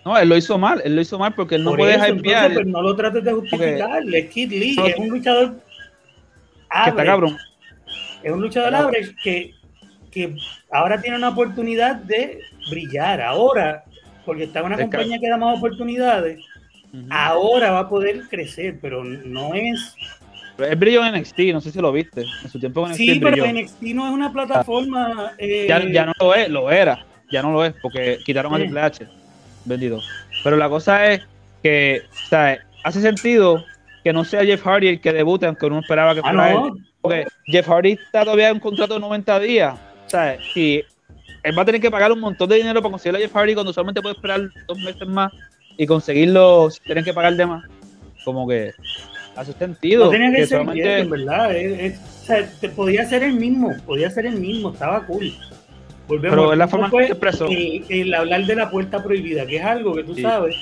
No, 0.04 0.16
él 0.18 0.28
lo 0.28 0.36
hizo 0.36 0.58
mal, 0.58 0.80
él 0.84 0.94
lo 0.94 1.00
hizo 1.00 1.18
mal 1.18 1.34
porque 1.34 1.54
él 1.56 1.64
no 1.64 1.74
puede 1.74 1.94
hypear. 2.10 2.52
pues, 2.54 2.66
no 2.66 2.82
lo 2.82 2.94
trates 2.94 3.24
de 3.24 3.32
justificar. 3.32 4.02
Es 4.12 4.26
Kid 4.30 4.50
Lee, 4.52 4.76
No, 4.76 4.86
es 4.86 4.96
un 4.98 5.08
luchador 5.08 5.54
que 6.84 6.90
está 6.90 7.04
cabrón. 7.04 7.36
es 8.22 8.30
un 8.32 8.40
luchador 8.42 8.74
average 8.74 9.14
que, 9.22 9.54
que 10.16 10.34
ahora 10.70 11.00
tiene 11.00 11.16
una 11.18 11.28
oportunidad 11.28 11.96
de 11.96 12.40
brillar. 12.70 13.20
Ahora, 13.20 13.84
porque 14.24 14.44
está 14.44 14.60
en 14.60 14.66
una 14.66 14.74
Es 14.76 14.80
compañía 14.82 15.18
que 15.20 15.28
da 15.28 15.36
más 15.36 15.58
oportunidades, 15.58 16.40
ahora 17.10 17.70
va 17.72 17.80
a 17.80 17.88
poder 17.88 18.22
crecer, 18.28 18.78
pero 18.80 19.04
no 19.04 19.54
es. 19.54 19.94
Él 20.58 20.76
brilló 20.76 21.04
en 21.04 21.14
NXT, 21.20 21.38
no 21.52 21.60
sé 21.60 21.70
si 21.70 21.80
lo 21.80 21.92
viste. 21.92 22.24
En 22.42 22.50
su 22.50 22.58
tiempo 22.58 22.80
en 22.86 22.92
NXT 22.92 22.96
Sí, 22.98 23.20
pero. 23.20 23.46
NXT 23.46 23.82
no 23.94 24.06
es 24.06 24.12
una 24.12 24.32
plataforma. 24.32 25.32
eh, 25.38 25.66
ya, 25.68 25.84
ya 25.90 26.06
no 26.06 26.12
lo 26.18 26.34
es, 26.34 26.48
lo 26.48 26.70
era. 26.70 27.04
Ya 27.30 27.42
no 27.42 27.52
lo 27.52 27.64
es, 27.64 27.74
porque 27.82 28.18
quitaron 28.24 28.54
a 28.54 28.56
Sí. 28.56 28.62
Triple 28.62 28.80
H. 28.80 29.06
Bendito. 29.66 30.00
Pero 30.42 30.56
la 30.56 30.68
cosa 30.68 31.12
es 31.12 31.20
que, 31.62 32.02
o 32.10 32.28
sea, 32.28 32.58
hace 32.84 33.00
sentido 33.02 33.64
que 34.04 34.12
no 34.12 34.24
sea 34.24 34.44
Jeff 34.44 34.62
Hardy 34.64 34.88
el 34.88 35.00
que 35.00 35.12
debute, 35.12 35.44
aunque 35.46 35.66
uno 35.66 35.80
esperaba 35.80 36.14
que 36.14 36.20
Ah, 36.20 36.30
fuera 36.32 36.52
no. 36.54 36.66
él. 36.68 36.72
Porque 37.02 37.26
Jeff 37.46 37.68
Hardy 37.68 37.92
está 37.92 38.24
todavía 38.24 38.48
en 38.48 38.54
un 38.54 38.60
contrato 38.60 38.94
de 38.94 39.00
90 39.00 39.38
días. 39.40 39.74
O 40.06 40.10
sea, 40.10 40.38
él 40.54 41.58
va 41.58 41.62
a 41.62 41.64
tener 41.64 41.80
que 41.80 41.90
pagar 41.90 42.12
un 42.12 42.20
montón 42.20 42.48
de 42.48 42.56
dinero 42.56 42.80
para 42.80 42.92
conseguir 42.92 43.16
a 43.16 43.20
Jeff 43.20 43.32
Hardy 43.34 43.54
cuando 43.54 43.72
solamente 43.72 44.00
puede 44.02 44.14
esperar 44.14 44.40
dos 44.66 44.78
meses 44.78 45.06
más 45.06 45.32
y 45.76 45.86
conseguirlo 45.86 46.70
si 46.70 46.80
tienen 46.80 47.04
que 47.04 47.12
pagar 47.12 47.34
de 47.36 47.46
más. 47.46 47.64
Como 48.24 48.46
que 48.48 48.72
hace 49.36 49.52
sentido. 49.52 50.06
No 50.06 50.10
tenía 50.10 50.30
que, 50.30 50.36
que 50.36 50.46
ser 50.46 50.58
solamente- 50.58 50.82
Jeff, 50.88 51.00
en 51.02 51.10
verdad. 51.10 51.54
es- 51.56 51.80
es- 51.80 52.00
o 52.22 52.24
sea, 52.26 52.50
te- 52.60 52.68
podía 52.70 53.04
ser 53.04 53.22
el 53.22 53.34
mismo, 53.34 53.72
podía 53.86 54.10
ser 54.10 54.26
el 54.26 54.36
mismo, 54.36 54.72
estaba 54.72 55.04
cool. 55.06 55.32
Volvemos 56.08 56.36
Pero 56.38 56.52
es 56.52 56.58
la 56.58 56.68
forma 56.68 56.86
en 56.86 56.90
que 56.92 56.96
se 57.08 57.14
pues, 57.16 57.34
expresó. 57.34 57.48
eh, 57.50 57.82
el 57.88 58.14
hablar 58.14 58.46
de 58.46 58.54
la 58.56 58.70
puerta 58.70 59.02
prohibida, 59.02 59.44
que 59.44 59.56
es 59.56 59.64
algo 59.64 59.94
que 59.94 60.04
tú 60.04 60.14
Sí. 60.14 60.22
sabes. 60.22 60.54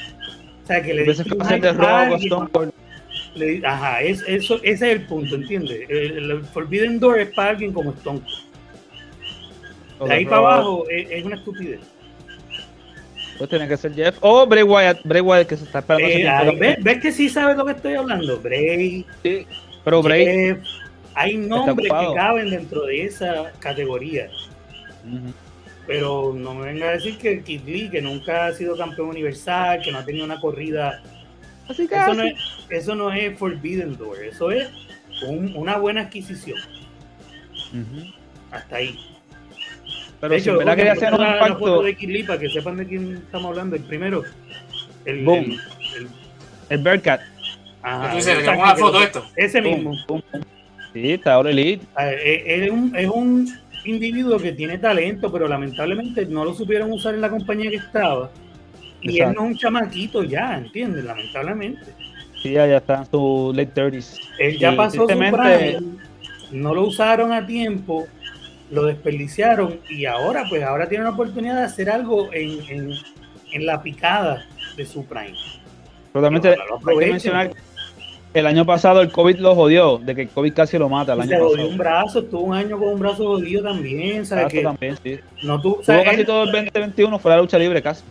O 0.63 0.67
sea, 0.67 0.83
que 0.83 0.95
le 0.95 1.03
Veces 1.05 1.19
diste 1.19 1.31
que 1.31 1.37
un 1.37 1.43
hacen 1.43 1.61
de 1.61 1.69
hype 1.71 1.79
a 1.83 1.87
robo, 1.87 1.97
alguien, 2.15 2.21
Stone 2.33 2.51
Cold. 2.51 2.73
le 3.35 3.47
di- 3.47 3.65
Ajá, 3.65 4.01
es, 4.03 4.25
eso, 4.27 4.57
ese 4.63 4.73
es 4.73 4.83
el 4.83 5.03
punto, 5.03 5.35
¿entiendes? 5.35 5.81
El, 5.89 6.31
el 6.31 6.45
Forbidden 6.45 6.99
Door 6.99 7.21
es 7.21 7.29
para 7.35 7.51
alguien 7.51 7.73
como 7.75 7.91
Stone. 7.93 8.21
Cold. 8.21 8.44
De 10.01 10.13
ahí 10.13 10.25
para 10.25 10.37
abajo 10.39 10.85
es, 10.91 11.11
es 11.11 11.25
una 11.25 11.37
estupidez. 11.37 11.81
Pues 13.39 13.51
tiene 13.51 13.67
que 13.67 13.77
ser 13.77 13.93
Jeff. 13.95 14.17
O 14.21 14.47
Bray 14.47 14.63
Wyatt, 14.63 15.01
Bray 15.05 15.21
Wyatt 15.21 15.49
que 15.49 15.57
se 15.57 15.65
está 15.65 15.81
esperando. 15.81 16.07
Eh, 16.09 16.29
ahí, 16.29 16.47
también. 16.47 16.59
¿ves, 16.77 16.85
ves 16.85 16.99
que 17.03 17.13
sí 17.13 17.29
sabes 17.29 17.57
lo 17.57 17.65
que 17.65 17.73
estoy 17.73 17.95
hablando? 17.95 18.39
Bray, 18.41 19.05
Sí, 19.23 19.47
Pero 19.85 20.03
Bray. 20.03 20.25
Jeff, 20.25 20.59
hay 21.15 21.37
nombres 21.37 21.89
que 21.91 22.15
caben 22.15 22.51
dentro 22.51 22.83
de 22.87 23.05
esa 23.05 23.53
categoría. 23.59 24.29
Pero 25.87 26.33
no 26.35 26.55
me 26.55 26.67
venga 26.73 26.89
a 26.89 26.93
decir 26.93 27.19
que 27.19 27.43
Kid 27.43 27.63
Lee, 27.67 27.91
que 27.91 28.01
nunca 28.01 28.47
ha 28.47 28.53
sido 28.55 28.77
campeón 28.77 29.09
universal, 29.09 29.81
que 29.83 29.93
no 29.93 29.99
ha 29.99 30.05
tenido 30.05 30.25
una 30.25 30.41
corrida. 30.41 31.03
Así 31.69 31.87
que 31.89 31.95
Eso 31.95 32.15
no 32.15 32.23
es, 32.23 32.35
eso 32.71 32.95
no 32.95 33.13
es 33.13 33.39
Forbidden 33.39 33.97
Door, 33.97 34.25
eso 34.25 34.51
es 34.51 34.69
un- 35.27 35.53
una 35.57 35.77
buena 35.77 36.03
adquisición. 36.03 36.59
Hasta 38.51 38.77
ahí. 38.77 38.99
Pero 40.21 40.35
de 40.35 40.41
si 40.41 40.49
hecho, 40.49 40.59
quería 40.77 40.85
me 40.95 40.99
hacer 40.99 41.15
un 41.15 41.21
impacto, 41.21 41.83
de 41.83 41.97
que 42.39 42.49
sepan 42.51 42.77
de 42.77 42.87
quién 42.87 43.17
estamos 43.17 43.51
hablando. 43.51 43.77
El 43.77 43.83
primero. 43.83 44.23
El, 45.05 45.25
Boom. 45.25 45.45
el- 45.45 45.53
el- 46.03 46.09
el 46.71 46.79
Bearcat. 46.83 47.21
Tú 48.11 48.17
dices, 48.17 48.39
que 48.39 48.81
foto 48.81 49.03
esto. 49.03 49.25
Ese 49.37 49.61
mismo. 49.61 49.91
boom, 50.07 50.23
boom. 50.33 50.43
Sí, 50.95 51.13
está 51.13 51.35
ahora 51.35 51.51
elite. 51.51 51.85
Ah, 51.97 52.11
eh, 52.11 52.43
Es 52.47 52.71
un, 52.71 52.97
es 52.97 53.09
un 53.09 53.47
individuo 53.85 54.39
que 54.39 54.53
tiene 54.53 54.79
talento, 54.79 55.31
pero 55.31 55.47
lamentablemente 55.47 56.25
no 56.25 56.45
lo 56.45 56.55
supieron 56.55 56.91
usar 56.93 57.15
en 57.15 57.21
la 57.21 57.29
compañía 57.29 57.69
que 57.69 57.77
estaba. 57.77 58.31
Y 59.03 59.21
él 59.21 59.35
no 59.35 59.45
es 59.45 59.51
un 59.51 59.57
chamaquito 59.59 60.23
ya, 60.25 60.57
¿entiendes? 60.57 61.05
Lamentablemente. 61.05 61.85
Sí, 62.43 62.53
ya, 62.53 62.67
ya 62.67 62.79
está 62.79 62.99
en 63.01 63.07
su 63.11 63.53
late 63.55 63.75
30s. 63.75 64.19
Él 64.39 64.59
ya 64.59 64.73
Y 64.73 64.77
pasó 64.77 65.03
su 65.03 65.07
prime, 65.07 65.79
no 66.53 66.73
lo 66.75 66.83
usaron 66.87 67.33
a 67.33 67.45
tiempo, 67.47 68.07
lo 68.75 68.85
desperdiciaron 68.85 69.79
y 69.89 70.05
ahora 70.07 70.45
pues 70.49 70.63
ahora 70.63 70.89
tiene 70.89 71.05
una 71.05 71.15
oportunidad 71.15 71.57
de 71.57 71.63
hacer 71.65 71.89
algo 71.91 72.33
en, 72.33 72.61
en, 72.69 72.91
en 73.53 73.67
la 73.67 73.83
picada 73.83 74.45
de 74.77 74.85
su 74.85 75.05
prime. 75.07 75.35
Totalmente, 76.13 76.49
hay 76.51 76.99
que 76.99 77.07
mencionar 77.13 77.51
que 77.51 78.39
el 78.41 78.47
año 78.47 78.67
pasado 78.67 79.01
el 79.01 79.11
COVID 79.13 79.37
lo 79.39 79.55
jodió, 79.55 79.99
de 79.99 80.15
que 80.15 80.23
el 80.23 80.29
COVID 80.29 80.53
casi 80.55 80.77
lo 80.79 80.89
mata 80.89 81.13
el 81.13 81.21
año 81.21 81.31
se 81.31 81.37
jodió 81.39 81.51
pasado. 81.53 81.69
un 81.71 81.79
brazo, 81.79 82.19
estuvo 82.21 82.41
un 82.43 82.55
año 82.55 82.79
con 82.79 82.89
un 82.89 82.99
brazo 83.01 83.25
jodido 83.27 83.63
también, 83.63 84.27
¿sabes? 84.27 84.47
Que 84.53 84.63
también, 84.63 84.97
sí. 85.03 85.19
no 85.45 85.55
o 85.55 85.61
Tuvo 85.61 85.83
sea, 85.83 86.03
casi 86.05 86.21
él- 86.21 86.27
todo 86.27 86.43
el 86.45 86.53
2021 86.53 87.19
fuera 87.19 87.37
de 87.37 87.43
lucha 87.43 87.59
libre 87.59 87.81
casi. 87.83 88.03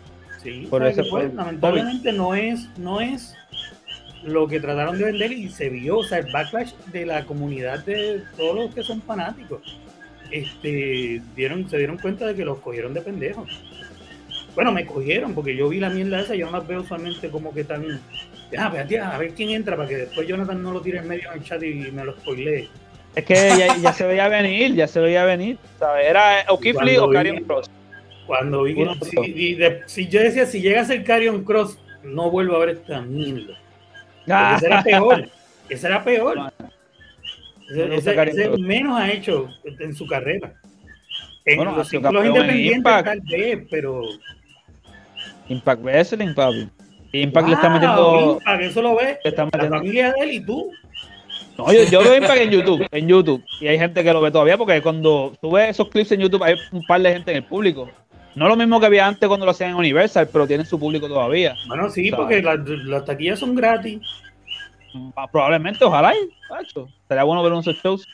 Sí, 0.42 0.66
Por 0.70 0.80
¿sabes 0.82 0.94
ese- 0.94 1.02
qué 1.04 1.10
fue? 1.10 1.26
por 1.28 1.34
lamentablemente 1.34 2.12
no 2.12 2.34
es, 2.34 2.68
no 2.78 3.00
es 3.00 3.34
lo 4.24 4.48
que 4.48 4.60
trataron 4.60 4.96
de 4.98 5.04
vender 5.04 5.32
y 5.32 5.50
se 5.50 5.68
vio, 5.68 5.98
o 5.98 6.04
sea, 6.04 6.18
el 6.18 6.32
backlash 6.32 6.72
de 6.92 7.04
la 7.04 7.24
comunidad 7.24 7.84
de 7.84 8.22
todos 8.36 8.54
los 8.56 8.74
que 8.74 8.82
son 8.82 9.02
fanáticos, 9.02 9.60
este, 10.34 11.22
dieron, 11.36 11.68
se 11.70 11.78
dieron 11.78 11.96
cuenta 11.98 12.26
de 12.26 12.34
que 12.34 12.44
los 12.44 12.58
cogieron 12.58 12.92
de 12.92 13.02
pendejos. 13.02 13.48
Bueno, 14.54 14.72
me 14.72 14.84
cogieron 14.84 15.34
porque 15.34 15.54
yo 15.56 15.68
vi 15.68 15.78
la 15.78 15.90
mierda 15.90 16.20
esa, 16.20 16.34
yo 16.34 16.46
no 16.46 16.58
las 16.58 16.66
veo 16.66 16.80
usualmente 16.80 17.28
como 17.30 17.54
que 17.54 17.64
tan, 17.64 17.84
ah, 18.58 18.66
espérate, 18.66 18.98
a 18.98 19.18
ver 19.18 19.32
quién 19.34 19.50
entra 19.50 19.76
para 19.76 19.88
que 19.88 19.96
después 19.96 20.26
Jonathan 20.26 20.60
no 20.62 20.72
lo 20.72 20.80
tire 20.80 20.98
en 20.98 21.08
medio 21.08 21.30
del 21.30 21.42
chat 21.44 21.62
y 21.62 21.74
me 21.74 22.04
lo 22.04 22.12
spoilee. 22.14 22.68
Es 23.14 23.24
que 23.24 23.34
ya, 23.34 23.76
ya 23.76 23.92
se 23.92 24.06
veía 24.06 24.26
venir, 24.28 24.74
ya 24.74 24.88
se 24.88 24.98
veía 25.00 25.24
venir. 25.24 25.56
¿sabes? 25.78 26.06
Era 26.06 26.44
o 26.48 26.58
Keith 26.58 26.74
Lee 26.82 26.96
Cuando 26.96 27.04
o 27.04 27.10
Karrion 27.12 27.44
Cross. 27.44 27.70
Cuando 28.26 28.62
vi 28.64 28.74
que, 28.74 28.90
si, 29.04 29.54
de- 29.54 30.08
yo 30.08 30.20
decía, 30.20 30.46
si 30.46 30.60
llega 30.60 30.80
a 30.80 30.84
ser 30.84 31.04
Carrion 31.04 31.44
Cross, 31.44 31.78
no 32.02 32.30
vuelvo 32.30 32.56
a 32.56 32.60
ver 32.60 32.70
esta 32.70 33.00
mierda. 33.02 33.54
Ah, 34.28 34.54
ese 34.56 34.66
era 34.66 34.82
peor. 34.82 35.28
Ese 35.68 35.86
era 35.86 36.02
peor. 36.02 36.52
Ese, 37.70 38.10
ese- 38.20 38.58
menos 38.58 38.98
ha 38.98 39.10
hecho 39.10 39.48
en 39.64 39.94
su 39.94 40.06
carrera. 40.06 40.54
En 41.44 41.56
Bueno, 41.56 41.76
los 41.76 41.92
independientes 41.92 42.76
Impact. 42.76 43.04
tal 43.06 43.20
vez, 43.20 43.66
pero... 43.70 44.02
Impact 45.48 45.82
Wrestling. 45.82 46.34
Y 47.12 47.20
Impact 47.22 47.48
le 47.48 47.54
está 47.54 47.68
metiendo. 47.68 48.38
Impact, 48.38 48.62
eso 48.62 48.82
lo 48.82 48.96
ve 48.96 49.18
Le 49.22 49.30
está 49.30 49.44
la 49.52 49.68
familia 49.68 50.12
de 50.12 50.20
él 50.24 50.32
y 50.32 50.40
tú. 50.40 50.70
No, 51.58 51.72
yo, 51.72 51.84
yo 51.84 52.02
veo 52.02 52.16
Impact 52.16 52.40
en 52.40 52.50
YouTube, 52.50 52.86
en 52.90 53.08
YouTube. 53.08 53.44
Y 53.60 53.68
hay 53.68 53.78
gente 53.78 54.02
que 54.02 54.12
lo 54.12 54.20
ve 54.20 54.30
todavía 54.30 54.56
porque 54.56 54.80
cuando 54.82 55.36
tú 55.40 55.52
ves 55.52 55.70
esos 55.70 55.88
clips 55.88 56.12
en 56.12 56.20
YouTube 56.20 56.42
hay 56.42 56.54
un 56.72 56.82
par 56.86 57.00
de 57.02 57.12
gente 57.12 57.30
en 57.30 57.36
el 57.38 57.44
público. 57.44 57.90
No 58.34 58.48
lo 58.48 58.56
mismo 58.56 58.80
que 58.80 58.86
había 58.86 59.06
antes 59.06 59.28
cuando 59.28 59.46
lo 59.46 59.52
hacían 59.52 59.70
en 59.70 59.76
Universal, 59.76 60.28
pero 60.32 60.46
tienen 60.46 60.66
su 60.66 60.78
público 60.78 61.06
todavía. 61.06 61.54
Bueno, 61.68 61.88
sí, 61.88 62.10
porque 62.10 62.42
las, 62.42 62.58
las 62.66 63.04
taquillas 63.04 63.38
son 63.38 63.54
gratis. 63.54 64.00
Probablemente, 65.32 65.84
ojalá, 65.84 66.14
y, 66.14 66.30
macho. 66.50 66.88
Estaría 67.02 67.24
bueno 67.24 67.42
ver 67.42 67.52
unos 67.52 67.66
shows. 67.66 68.06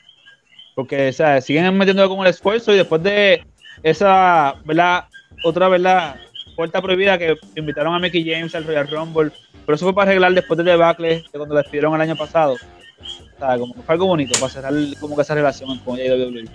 Porque, 0.74 1.08
o 1.08 1.12
sea, 1.12 1.40
siguen 1.40 1.76
metiendo 1.76 2.08
como 2.08 2.24
el 2.24 2.30
esfuerzo 2.30 2.72
y 2.72 2.76
después 2.76 3.02
de 3.02 3.44
esa, 3.82 4.54
¿verdad? 4.64 5.04
Otra, 5.44 5.68
¿verdad? 5.68 6.16
Puerta 6.56 6.80
prohibida 6.80 7.18
que 7.18 7.36
invitaron 7.56 7.94
a 7.94 7.98
Mickey 7.98 8.24
James 8.24 8.54
al 8.54 8.64
Royal 8.64 8.88
Rumble. 8.88 9.32
Pero 9.66 9.76
eso 9.76 9.86
fue 9.86 9.94
para 9.94 10.10
arreglar 10.10 10.32
después 10.32 10.56
del 10.56 10.66
debacle 10.66 11.22
de 11.32 11.38
cuando 11.38 11.54
la 11.54 11.62
despidieron 11.62 11.94
el 11.94 12.00
año 12.00 12.16
pasado. 12.16 12.54
O 12.54 13.38
sea, 13.38 13.58
como 13.58 13.74
que 13.74 13.82
fue 13.82 13.92
algo 13.94 14.06
bonito 14.06 14.38
para 14.38 14.52
cerrar 14.52 14.72
como 15.00 15.16
que 15.16 15.22
esa 15.22 15.34
relación 15.34 15.78
con 15.80 15.94
WWE. 15.94 16.48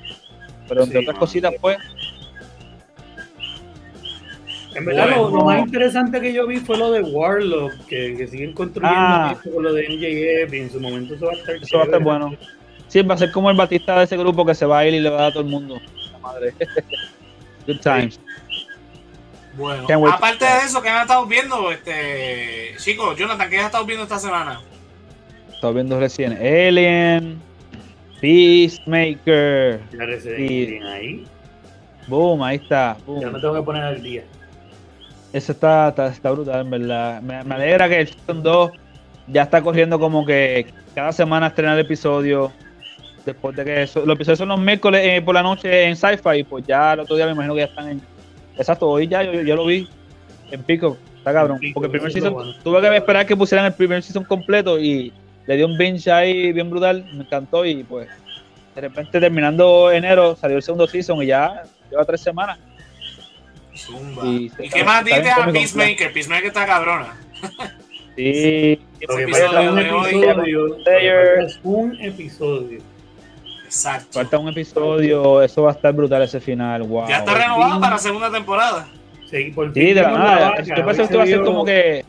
Pero 0.68 0.84
entre 0.84 1.00
Sí, 1.00 1.06
otras 1.06 1.20
cositas, 1.20 1.54
pues, 1.62 1.78
En 4.76 4.86
verdad, 4.86 5.06
Bueno. 5.10 5.30
lo, 5.30 5.38
lo 5.38 5.46
más 5.46 5.60
interesante 5.60 6.20
que 6.22 6.34
yo 6.34 6.46
vi 6.48 6.58
fue 6.58 6.78
lo 6.78 6.92
de 6.92 7.02
Warlock, 7.02 7.74
que, 7.88 8.16
que 8.18 8.28
siguen 8.28 8.54
construyendo 8.54 8.98
Ah. 9.00 9.38
con 9.54 9.64
lo 9.64 9.74
de 9.74 9.84
MJF 9.88 10.54
y 10.54 10.58
en 10.60 10.70
su 10.72 10.80
momento 10.82 11.16
eso 11.16 11.26
va 11.28 11.32
a 11.32 11.36
estar 11.36 11.56
eso 11.56 11.78
va 11.78 11.84
a 11.84 11.86
estar 11.86 12.04
bueno. 12.04 12.36
Sí, 12.88 13.02
va 13.02 13.16
a 13.16 13.18
ser 13.18 13.32
como 13.32 13.50
el 13.50 13.58
Batista 13.58 13.98
de 13.98 14.04
ese 14.06 14.16
grupo 14.18 14.46
que 14.46 14.54
se 14.54 14.66
va 14.66 14.80
a 14.80 14.86
ir 14.88 14.94
y 14.94 15.00
le 15.00 15.10
va 15.10 15.18
a 15.18 15.22
dar 15.22 15.30
a 15.30 15.34
todo 15.34 15.44
el 15.44 15.50
mundo. 15.50 15.80
La 16.12 16.20
madre. 16.20 16.54
Good 17.68 17.80
times. 17.80 18.20
Bueno, 19.58 19.88
aparte 20.10 20.44
de 20.44 20.58
eso, 20.66 20.82
¿qué 20.82 20.90
han 20.90 21.02
estado 21.04 21.26
viendo? 21.26 21.72
Este, 21.72 22.76
chicos, 22.78 23.18
Jonathan, 23.18 23.50
¿qué 23.50 23.58
has 23.60 23.66
estado 23.68 23.86
viendo 23.86 24.04
esta 24.04 24.20
semana? 24.20 24.60
Estaba 25.54 25.72
viendo 25.74 25.98
recién 25.98 26.34
Alien, 26.34 27.42
Peacemaker. 28.20 29.80
Ya 29.92 30.06
bien 30.38 30.84
ahí. 30.84 31.26
Boom, 32.08 32.44
ahí 32.44 32.58
está. 32.58 32.98
boom. 33.06 33.22
Ya 33.22 33.30
me 33.32 33.40
tengo 33.40 33.56
que 33.56 33.62
poner 33.62 33.84
al 33.84 34.02
día. 34.04 34.24
Eso 35.36 35.52
está, 35.52 35.90
está, 35.90 36.08
está 36.08 36.32
brutal, 36.32 36.62
en 36.62 36.70
verdad. 36.70 37.22
Me, 37.22 37.44
me 37.44 37.56
alegra 37.56 37.90
que 37.90 38.00
el 38.00 38.08
Season 38.08 38.42
2 38.42 38.72
ya 39.28 39.42
está 39.42 39.62
corriendo 39.62 40.00
como 40.00 40.26
que 40.26 40.66
cada 40.94 41.12
semana 41.12 41.48
estrenar 41.48 41.78
episodio. 41.78 42.54
Después 43.26 43.54
de 43.54 43.66
que 43.66 43.84
eso, 43.84 44.06
los 44.06 44.16
episodios 44.16 44.40
son 44.40 44.48
los 44.48 44.60
miércoles 44.62 45.02
eh, 45.04 45.22
por 45.22 45.36
la 45.36 45.44
noche 45.44 45.90
en 45.90 45.98
Sci-Fi, 45.98 46.46
pues 46.46 46.66
ya 46.66 46.94
el 46.94 47.02
otro 47.02 47.18
día 47.18 47.26
me 47.26 47.34
imagino 47.34 47.54
que 47.54 47.60
ya 47.60 47.66
están 47.66 47.90
en. 47.90 48.02
Exacto, 48.56 48.88
hoy 48.88 49.10
ya 49.10 49.24
yo, 49.24 49.42
yo 49.42 49.58
lo 49.58 49.66
vi 49.66 49.90
en 50.52 50.64
Pico. 50.64 50.96
Está 51.18 51.34
cabrón. 51.34 51.60
Pico, 51.60 51.82
porque 51.82 51.88
el 51.88 51.92
primer 51.92 52.14
season 52.14 52.34
bueno. 52.34 52.54
tuve 52.64 52.80
que 52.80 52.96
esperar 52.96 53.26
que 53.26 53.36
pusieran 53.36 53.66
el 53.66 53.74
primer 53.74 54.02
season 54.04 54.24
completo 54.24 54.80
y 54.80 55.12
le 55.48 55.58
di 55.58 55.64
un 55.64 55.78
binge 55.78 56.10
ahí 56.10 56.54
bien 56.54 56.70
brutal. 56.70 57.04
Me 57.14 57.26
encantó 57.26 57.66
y 57.66 57.84
pues 57.84 58.08
de 58.74 58.80
repente 58.80 59.20
terminando 59.20 59.92
enero 59.92 60.38
salió 60.38 60.56
el 60.56 60.64
segundo 60.64 60.88
season 60.88 61.22
y 61.24 61.26
ya 61.26 61.64
lleva 61.92 62.06
tres 62.06 62.22
semanas. 62.22 62.58
Zumba. 63.76 64.26
Y 64.26 64.46
¿Y, 64.46 64.50
se- 64.50 64.70
qué 64.70 64.84
más 64.84 65.04
dices 65.06 65.28
a 65.38 65.46
Peacemaker? 65.52 66.14
Peacemaker 66.14 66.46
está 66.48 66.66
cabrona. 66.66 67.14
Sí, 68.16 68.80
Lo 69.08 69.16
que 69.18 69.24
Ese 69.24 69.32
falta 69.48 69.72
un 69.72 69.80
episodio. 69.80 70.78
un. 71.64 72.82
Exacto. 73.66 74.08
Falta 74.14 74.38
un 74.40 74.50
episodio, 74.50 75.42
eso 75.42 75.64
va 75.64 75.72
a 75.72 75.74
estar 75.74 75.92
brutal 75.94 76.22
ese 76.22 76.40
final, 76.40 76.84
wow. 76.84 77.08
Ya 77.10 77.18
está 77.18 77.34
renovado 77.34 77.80
para 77.82 77.98
segunda 77.98 78.32
temporada. 78.32 78.88
Sí, 79.30 79.52
por 79.54 79.74
Sí, 79.74 79.94
de 79.94 80.02
la 80.02 80.08
vimos 80.10 80.20
nada. 80.20 80.50
vaca, 80.52 80.64
Yo 80.64 80.76
pensé 80.86 80.96
que 80.98 81.04
esto 81.04 81.14
iba 81.16 81.24
a 81.24 81.26
se 81.26 81.32
ser 81.34 81.42
como 81.44 81.66
que. 81.66 82.06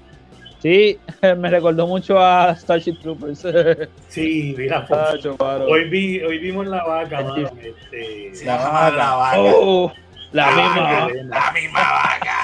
Sí, 0.62 0.98
me 1.38 1.50
recordó 1.50 1.86
mucho 1.86 2.18
a 2.20 2.54
Starship 2.54 3.00
Troopers. 3.02 3.44
Sí, 4.08 4.54
mira, 4.56 4.86
Ah, 4.90 5.58
hoy, 5.66 5.88
vi, 5.88 6.20
hoy 6.20 6.38
vimos 6.38 6.66
la 6.66 6.84
vaca, 6.84 7.20
mano. 7.22 7.50
Este, 7.62 8.30
Sí. 8.34 8.44
La 8.44 8.56
La 8.58 8.68
vaca. 8.70 9.16
vaca. 9.16 9.38
Oh, 9.40 9.92
la 10.32 10.50
La 10.50 10.56
misma. 10.56 10.82
vaca. 10.82 11.04
vaca. 11.06 11.14
La 11.24 11.52
misma 11.52 11.80
vaca. 11.80 12.36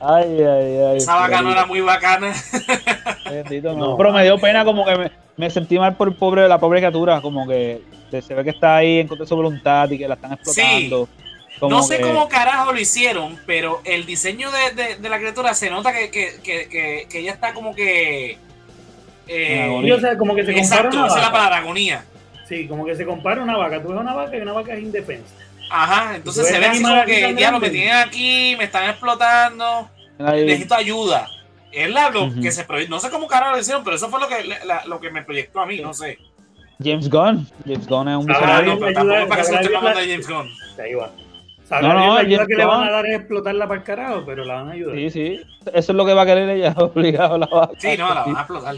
Ay, 0.00 0.42
ay, 0.42 0.76
ay. 0.90 0.96
Esa 0.96 1.14
vaca 1.14 1.42
no 1.42 1.52
era 1.52 1.64
muy 1.66 1.80
bacana. 1.80 2.32
Bendito, 3.30 3.72
no. 3.74 3.90
No. 3.90 3.96
Pero 3.96 4.12
me 4.12 4.24
dio 4.24 4.38
pena 4.38 4.64
como 4.64 4.84
que 4.84 4.96
me, 4.96 5.10
me 5.36 5.50
sentí 5.50 5.78
mal 5.78 5.94
por 5.96 6.08
el 6.08 6.14
pobre, 6.14 6.48
la 6.48 6.58
pobre 6.58 6.80
criatura, 6.80 7.20
como 7.20 7.46
que 7.46 7.82
se, 8.10 8.34
ve 8.34 8.44
que 8.44 8.50
está 8.50 8.76
ahí 8.76 8.98
en 9.00 9.08
contra 9.08 9.24
de 9.24 9.28
su 9.28 9.36
voluntad 9.36 9.88
y 9.90 9.98
que 9.98 10.08
la 10.08 10.14
están 10.14 10.32
explotando. 10.32 11.08
Como 11.60 11.76
No 11.76 11.82
sé 11.84 11.98
que- 11.98 12.02
cómo 12.02 12.28
carajo 12.28 12.72
lo 12.72 12.80
hicieron, 12.80 13.38
pero 13.46 13.80
el 13.84 14.04
diseño 14.04 14.50
de, 14.50 14.82
de- 14.82 14.96
de 14.96 15.08
la 15.08 15.18
criatura 15.18 15.54
se 15.54 15.70
nota 15.70 15.92
que, 15.92 16.10
que, 16.10 16.40
que, 16.42 16.68
que, 16.68 17.06
que 17.08 17.18
ella 17.20 17.32
está 17.32 17.54
como 17.54 17.72
que. 17.72 18.32
eh, 18.32 18.38
En 19.28 19.58
y, 19.58 19.62
agonía. 19.62 19.94
o 19.94 20.00
sea, 20.00 20.18
como 20.18 20.34
que 20.34 20.44
se 20.44 20.52
compara 20.52 20.78
exacto, 20.80 20.96
una 20.98 21.06
esa 21.06 21.16
es 21.16 21.22
la 21.22 21.28
vaca. 21.28 21.32
palabra 21.38 21.56
agonía. 21.58 22.04
Sí, 22.48 22.66
como 22.66 22.84
que 22.84 22.96
se 22.96 23.06
compara 23.06 23.40
una 23.40 23.56
vaca. 23.56 23.80
Tú 23.80 23.90
ves 23.90 24.00
una 24.00 24.12
vaca 24.14 24.36
y 24.36 24.40
una 24.40 24.52
vaca 24.52 24.74
es 24.74 24.82
indefensa. 24.82 25.32
Ajá, 25.72 26.16
entonces 26.16 26.46
¿Tú 26.46 26.52
se 26.52 26.58
ve 26.60 26.66
así 26.66 26.82
como 26.82 27.04
que, 27.04 27.20
tan 27.22 27.36
diablo, 27.36 27.60
me 27.60 27.70
tienen 27.70 27.94
aquí, 27.94 28.54
me 28.58 28.64
están 28.64 28.90
explotando, 28.90 29.88
Ahí- 30.18 30.44
necesito 30.44 30.74
ayuda. 30.74 31.26
Es 31.72 31.88
la, 31.90 32.10
lo 32.10 32.24
Ujú. 32.26 32.42
que 32.42 32.52
se 32.52 32.66
No 32.88 33.00
sé 33.00 33.08
cómo 33.10 33.26
carajo 33.26 33.52
lo 33.54 33.60
hicieron, 33.60 33.82
pero 33.82 33.96
eso 33.96 34.08
fue 34.10 34.20
lo 34.20 34.28
que, 34.28 34.44
la- 34.66 34.84
lo 34.86 35.00
que 35.00 35.10
me 35.10 35.22
proyectó 35.22 35.60
a 35.60 35.66
mí, 35.66 35.80
no 35.80 35.94
sé. 35.94 36.18
James 36.82 37.08
Gunn. 37.08 37.46
James 37.64 37.86
Gunn 37.86 38.08
es 38.08 38.16
un 38.16 38.30
Ah, 38.30 38.62
no, 38.66 38.78
pero 38.78 38.92
tampoco 38.92 39.28
para 39.28 39.40
que 39.40 39.44
se 39.46 39.52
lo 39.54 39.60
esté 39.60 39.72
mamando 39.72 39.98
a 40.00 40.02
James 40.02 40.28
Gunn. 40.28 40.48
Ahí 40.82 40.94
va. 40.94 41.10
No, 41.80 41.80
no, 41.94 42.14
la 42.14 42.20
ayuda 42.20 42.46
que 42.46 42.54
le 42.54 42.64
van 42.66 42.82
a 42.86 42.90
dar 42.90 43.06
es 43.06 43.16
explotarla 43.20 43.66
para 43.66 43.80
el 43.80 43.86
carajo, 43.86 44.24
pero 44.26 44.44
la 44.44 44.54
van 44.56 44.68
a 44.68 44.72
ayudar. 44.72 44.94
Sí, 44.96 45.10
sí. 45.10 45.40
Eso 45.72 45.92
es 45.92 45.96
lo 45.96 46.04
que 46.04 46.12
va 46.12 46.22
a 46.22 46.26
querer 46.26 46.50
ella, 46.50 46.74
obligado 46.76 47.36
a 47.36 47.38
la 47.38 47.46
vaca. 47.46 47.72
Sí, 47.78 47.96
no, 47.96 48.12
la 48.12 48.24
van 48.24 48.36
a 48.36 48.40
explotar. 48.40 48.76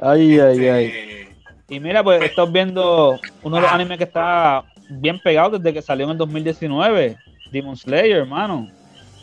Ay, 0.00 0.38
ay, 0.40 0.68
ay. 0.68 0.84
Eh, 0.94 1.28
Y 1.70 1.80
mira, 1.80 2.04
pues 2.04 2.22
estás 2.22 2.52
viendo 2.52 3.18
uno 3.42 3.56
de 3.56 3.62
los 3.62 3.70
Ah. 3.70 3.74
animes 3.76 3.96
que 3.96 4.04
está 4.04 4.64
bien 4.88 5.18
pegado 5.20 5.58
desde 5.58 5.72
que 5.74 5.82
salió 5.82 6.04
en 6.06 6.12
el 6.12 6.18
2019. 6.18 7.16
Demon 7.52 7.76
Slayer, 7.76 8.18
hermano. 8.18 8.70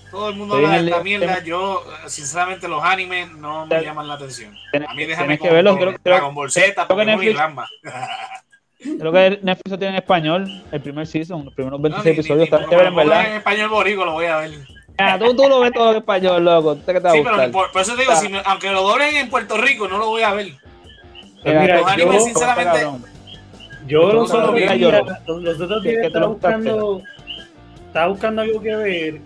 todo 0.10 0.30
el 0.30 0.36
mundo 0.36 0.56
habla 0.56 0.82
de 0.82 0.90
esta 0.90 1.04
mierda. 1.04 1.44
Yo, 1.44 1.84
sinceramente, 2.08 2.68
los 2.68 2.84
animes 2.84 3.32
no 3.32 3.66
me 3.66 3.76
Ten- 3.76 3.84
llaman 3.86 4.08
la 4.08 4.16
atención. 4.16 4.54
A 4.88 4.94
mí 4.94 5.06
déjame 5.06 5.38
que 5.40 5.50
verlo. 5.50 5.72
con 5.72 5.80
Creo, 5.80 5.94
creo- 6.02 6.16
Dragon 6.16 6.36
Ball 6.36 6.52
Z, 6.52 6.86
creo 6.86 6.98
que 6.98 7.06
Netflix- 7.06 7.38
Ramba. 7.38 7.68
Creo 9.00 9.12
que 9.12 9.40
Netflix 9.44 9.70
lo 9.70 9.78
tiene 9.78 9.90
en 9.96 10.02
español, 10.02 10.64
el 10.72 10.82
primer 10.82 11.06
season, 11.06 11.46
los 11.46 11.54
primeros 11.54 11.80
No, 11.80 11.84
26 11.84 12.04
ni- 12.04 12.12
ni- 12.12 12.20
episodios. 12.20 12.50
ni- 12.50 12.56
Está 12.58 12.68
chévere, 12.70 12.88
en 12.88 12.96
verdad. 12.96 13.26
En 13.28 13.34
español 13.38 13.70
borico 13.70 14.06
lo 14.06 14.14
voy 14.14 14.26
a 14.26 14.38
ver. 14.38 14.52
Ah, 14.98 15.20
tú, 15.20 15.36
tú 15.36 15.48
lo 15.48 15.60
ves 15.60 15.72
todo 15.72 15.92
en 15.92 15.98
español, 15.98 16.44
loco. 16.44 16.72
¿Usted 16.72 16.94
qué 16.94 17.00
te 17.00 17.04
va 17.06 17.10
a 17.12 17.14
Sí, 17.14 17.22
pero 17.24 17.52
por, 17.52 17.72
por 17.72 17.82
eso 17.84 17.94
te 17.94 18.02
digo, 18.02 18.14
Ah. 18.14 18.16
si 18.16 18.30
me- 18.30 18.42
aunque 18.44 18.72
lo 18.72 18.82
doblen 18.82 19.16
en 19.18 19.30
Puerto 19.30 19.56
Rico, 19.58 19.88
no 19.88 20.00
lo 20.00 20.08
voy 20.08 20.24
a 20.24 20.34
ver. 20.34 20.54
Pues 21.44 21.62
mira, 21.62 21.78
los 21.80 21.88
animes, 21.88 22.24
sinceramente. 22.26 22.88
Yo 23.88 24.12
mira, 24.54 24.74
días, 24.74 24.78
yo- 24.80 25.40
los, 25.40 25.60
otros 25.62 25.84
¿Qué- 25.84 25.90
días 25.92 26.06
estaba 26.08 26.28
buscando, 26.28 27.02
estaba 27.88 28.08
buscando 28.08 28.42
algo 28.42 28.62
que 28.62 28.76
ver 28.76 29.22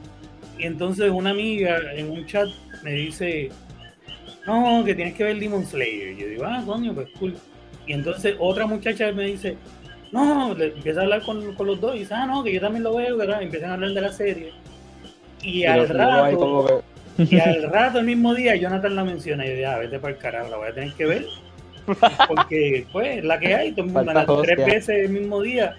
y 0.58 0.66
entonces 0.66 1.12
una 1.12 1.32
amiga 1.32 1.80
en 1.94 2.10
un 2.12 2.26
chat 2.26 2.48
me 2.84 2.94
dice, 2.94 3.50
no, 4.48 4.84
que 4.86 4.96
tienes 4.96 5.14
que 5.16 5.24
ver 5.24 5.40
Demon 5.40 5.66
Slayer. 5.66 6.12
Y 6.12 6.18
yo 6.22 6.28
digo, 6.28 6.46
ah, 6.46 6.62
coño, 6.66 6.94
pues 6.94 7.08
cool. 7.20 7.36
Y 7.88 7.94
entonces 7.94 8.36
otra 8.40 8.66
muchacha 8.66 9.12
me 9.12 9.26
dice, 9.26 9.58
no, 10.12 10.54
le 10.56 10.68
empieza 10.68 11.02
a 11.02 11.04
hablar 11.04 11.22
con, 11.24 11.54
con 11.56 11.68
los 11.68 11.82
dos 11.82 11.96
y 11.96 12.00
dice, 12.00 12.14
ah, 12.14 12.26
no, 12.26 12.44
que 12.44 12.54
yo 12.54 12.62
también 12.62 12.84
lo 12.84 12.96
veo, 12.96 13.18
¿verdad? 13.18 13.42
Empiezan 13.42 13.72
a 13.72 13.74
hablar 13.74 13.92
de 13.92 14.02
la 14.02 14.12
serie. 14.12 14.52
Y 15.42 15.66
al 15.66 15.88
rato, 15.90 16.84
y 17.18 17.40
al 17.40 17.64
rato, 17.64 18.00
el 18.00 18.06
mismo 18.06 18.34
día, 18.34 18.56
Jonathan 18.56 18.96
la 18.96 19.04
menciona 19.04 19.46
y 19.46 19.50
yo 19.50 19.54
dije, 19.56 19.66
ah, 19.66 19.78
vete 19.80 20.00
para 20.00 20.14
el 20.14 20.20
carajo, 20.20 20.50
la 20.50 20.58
voy 20.58 20.68
a 20.70 20.74
tener 20.74 20.94
que 20.94 21.06
ver. 21.06 21.26
Porque, 22.28 22.86
pues, 22.92 23.24
la 23.24 23.40
que 23.40 23.56
hay, 23.56 23.72
todo 23.74 24.04
las 24.04 24.26
tres 24.44 24.58
veces 24.66 24.90
el 25.06 25.10
mismo 25.10 25.42
día. 25.42 25.76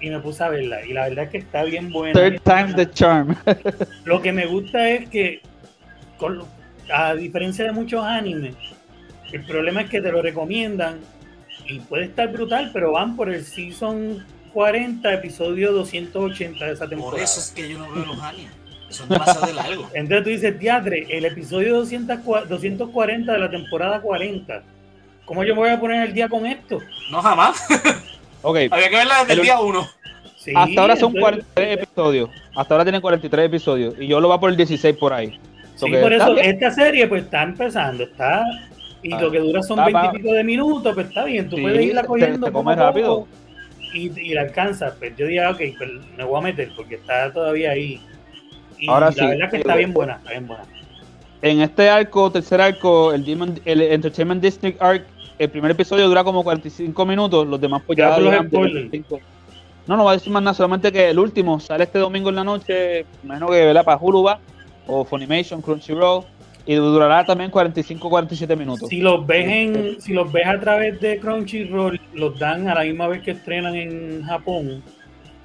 Y 0.00 0.10
me 0.10 0.18
puse 0.18 0.42
a 0.42 0.48
verla. 0.48 0.84
Y 0.84 0.92
la 0.92 1.08
verdad 1.08 1.24
es 1.26 1.30
que 1.30 1.38
está 1.38 1.62
bien 1.62 1.92
buena. 1.92 2.18
Third 2.20 2.40
time's 2.42 2.74
the 2.74 2.90
charm. 2.90 3.36
Lo 4.04 4.20
que 4.20 4.32
me 4.32 4.46
gusta 4.46 4.88
es 4.90 5.08
que, 5.08 5.40
con 6.18 6.42
a 6.92 7.14
diferencia 7.14 7.64
de 7.64 7.72
muchos 7.72 8.04
animes, 8.04 8.54
el 9.32 9.44
problema 9.46 9.82
es 9.82 9.90
que 9.90 10.00
te 10.02 10.10
lo 10.10 10.20
recomiendan 10.20 10.98
y 11.68 11.78
puede 11.78 12.06
estar 12.06 12.32
brutal, 12.32 12.70
pero 12.72 12.92
van 12.92 13.14
por 13.14 13.30
el 13.30 13.44
season 13.44 14.26
40, 14.52 15.14
episodio 15.14 15.72
280 15.72 16.66
de 16.66 16.72
esa 16.72 16.80
Por 16.80 16.88
temporada. 16.90 17.22
eso 17.24 17.40
es 17.40 17.50
que 17.52 17.68
yo 17.68 17.78
no 17.78 17.90
veo 17.92 18.04
los 18.04 18.20
animes. 18.20 18.52
Son 18.90 19.08
demasiado 19.08 19.46
de 19.46 19.54
largo. 19.54 19.88
Entonces 19.94 20.24
tú 20.24 20.30
dices, 20.30 20.58
teatre, 20.58 21.06
el 21.10 21.24
episodio 21.24 21.76
200 21.76 22.18
cua- 22.18 22.44
240 22.46 23.32
de 23.32 23.38
la 23.38 23.48
temporada 23.50 24.00
40. 24.00 24.62
¿Cómo 25.32 25.44
yo 25.44 25.54
me 25.54 25.60
voy 25.62 25.70
a 25.70 25.80
poner 25.80 26.02
el 26.08 26.12
día 26.12 26.28
con 26.28 26.44
esto? 26.44 26.78
No 27.10 27.22
jamás. 27.22 27.66
Ok, 28.44 28.56
Había 28.72 28.90
que 28.90 28.96
verla 28.96 29.20
desde 29.20 29.32
el 29.34 29.38
El- 29.38 29.44
día 29.44 29.60
uno. 29.60 29.88
Sí, 30.36 30.52
hasta 30.54 30.80
ahora 30.80 30.96
son 30.96 31.16
entonces- 31.16 31.44
43 31.54 31.78
episodios. 31.78 32.30
Hasta 32.56 32.74
ahora 32.74 32.84
tienen 32.84 33.00
43 33.00 33.46
episodios. 33.46 33.94
Y 34.00 34.08
yo 34.08 34.20
lo 34.20 34.28
va 34.28 34.40
por 34.40 34.50
el 34.50 34.56
16 34.56 34.96
por 34.96 35.12
ahí. 35.12 35.38
Sí, 35.76 35.88
que 35.90 35.98
por 35.98 36.12
eso 36.12 36.34
bien. 36.34 36.46
esta 36.50 36.70
serie 36.72 37.06
pues 37.06 37.22
está 37.22 37.44
empezando, 37.44 38.02
está 38.02 38.44
y 39.02 39.12
Ah, 39.14 39.20
lo 39.22 39.30
que 39.30 39.38
dura 39.38 39.62
son 39.62 39.78
está 39.78 39.84
20 39.84 40.00
pa- 40.00 40.12
y 40.12 40.18
pico 40.22 40.34
de 40.34 40.42
minutos, 40.44 40.92
pues 40.94 41.06
está 41.06 41.24
bien, 41.24 41.48
tú 41.48 41.54
Sí, 41.56 41.62
puedes 41.62 41.82
irla 41.86 42.00
te- 42.02 42.06
cogiendo 42.08 42.46
te 42.46 42.52
poco 42.52 42.64
come 42.64 42.72
a 42.72 42.76
poco 42.76 42.86
rápido. 42.88 43.28
y, 43.94 44.20
y 44.20 44.34
la 44.34 44.40
alcanzas. 44.42 44.94
Pues 44.98 45.16
yo 45.16 45.26
diría, 45.26 45.48
ok, 45.50 45.60
pues 45.78 45.90
me 46.18 46.24
voy 46.24 46.38
a 46.40 46.42
meter 46.42 46.70
porque 46.76 46.96
está 46.96 47.32
todavía 47.32 47.70
ahí. 47.70 48.00
Y 48.78 48.88
Ahora 48.90 49.06
la 49.06 49.12
sí, 49.12 49.20
verdad 49.24 49.46
que 49.50 49.56
sí, 49.56 49.60
está 49.60 49.72
güey. 49.74 49.84
bien 49.84 49.94
buena, 49.94 50.14
está 50.16 50.30
bien 50.30 50.46
buena. 50.48 50.64
En 51.42 51.60
este 51.60 51.88
arco, 51.88 52.30
tercer 52.32 52.60
arco, 52.60 53.12
el, 53.12 53.24
Demon- 53.24 53.60
el 53.64 53.80
Entertainment 53.82 54.42
District 54.42 54.80
Arc, 54.82 55.04
el 55.44 55.50
primer 55.50 55.70
episodio 55.72 56.08
dura 56.08 56.22
como 56.24 56.44
45 56.44 57.06
minutos. 57.06 57.46
Los 57.46 57.60
demás 57.60 57.82
pues 57.86 57.96
Ya 57.98 58.10
los 58.10 58.20
duran 58.20 58.42
de 58.42 58.48
spoilers. 58.48 58.90
25. 58.90 59.20
No, 59.86 59.96
no 59.96 60.04
voy 60.04 60.12
a 60.12 60.14
decir 60.14 60.32
más 60.32 60.42
nada, 60.42 60.54
solamente 60.54 60.92
que 60.92 61.10
el 61.10 61.18
último 61.18 61.58
sale 61.58 61.84
este 61.84 61.98
domingo 61.98 62.28
en 62.28 62.36
la 62.36 62.44
noche, 62.44 63.04
imagino 63.24 63.48
que 63.48 63.66
¿verdad? 63.66 63.84
para 63.84 63.98
Hulu 64.00 64.22
va, 64.22 64.38
o 64.86 65.04
Funimation, 65.04 65.60
Crunchyroll, 65.60 66.24
y 66.64 66.76
durará 66.76 67.26
también 67.26 67.50
45-47 67.50 68.56
minutos. 68.56 68.88
Si 68.88 69.00
los 69.00 69.26
ves 69.26 69.48
en, 69.48 70.00
si 70.00 70.12
los 70.12 70.30
ves 70.30 70.46
a 70.46 70.60
través 70.60 71.00
de 71.00 71.18
Crunchyroll, 71.18 72.00
los 72.14 72.38
dan 72.38 72.68
a 72.68 72.76
la 72.76 72.84
misma 72.84 73.08
vez 73.08 73.22
que 73.22 73.32
estrenan 73.32 73.74
en 73.74 74.22
Japón. 74.22 74.84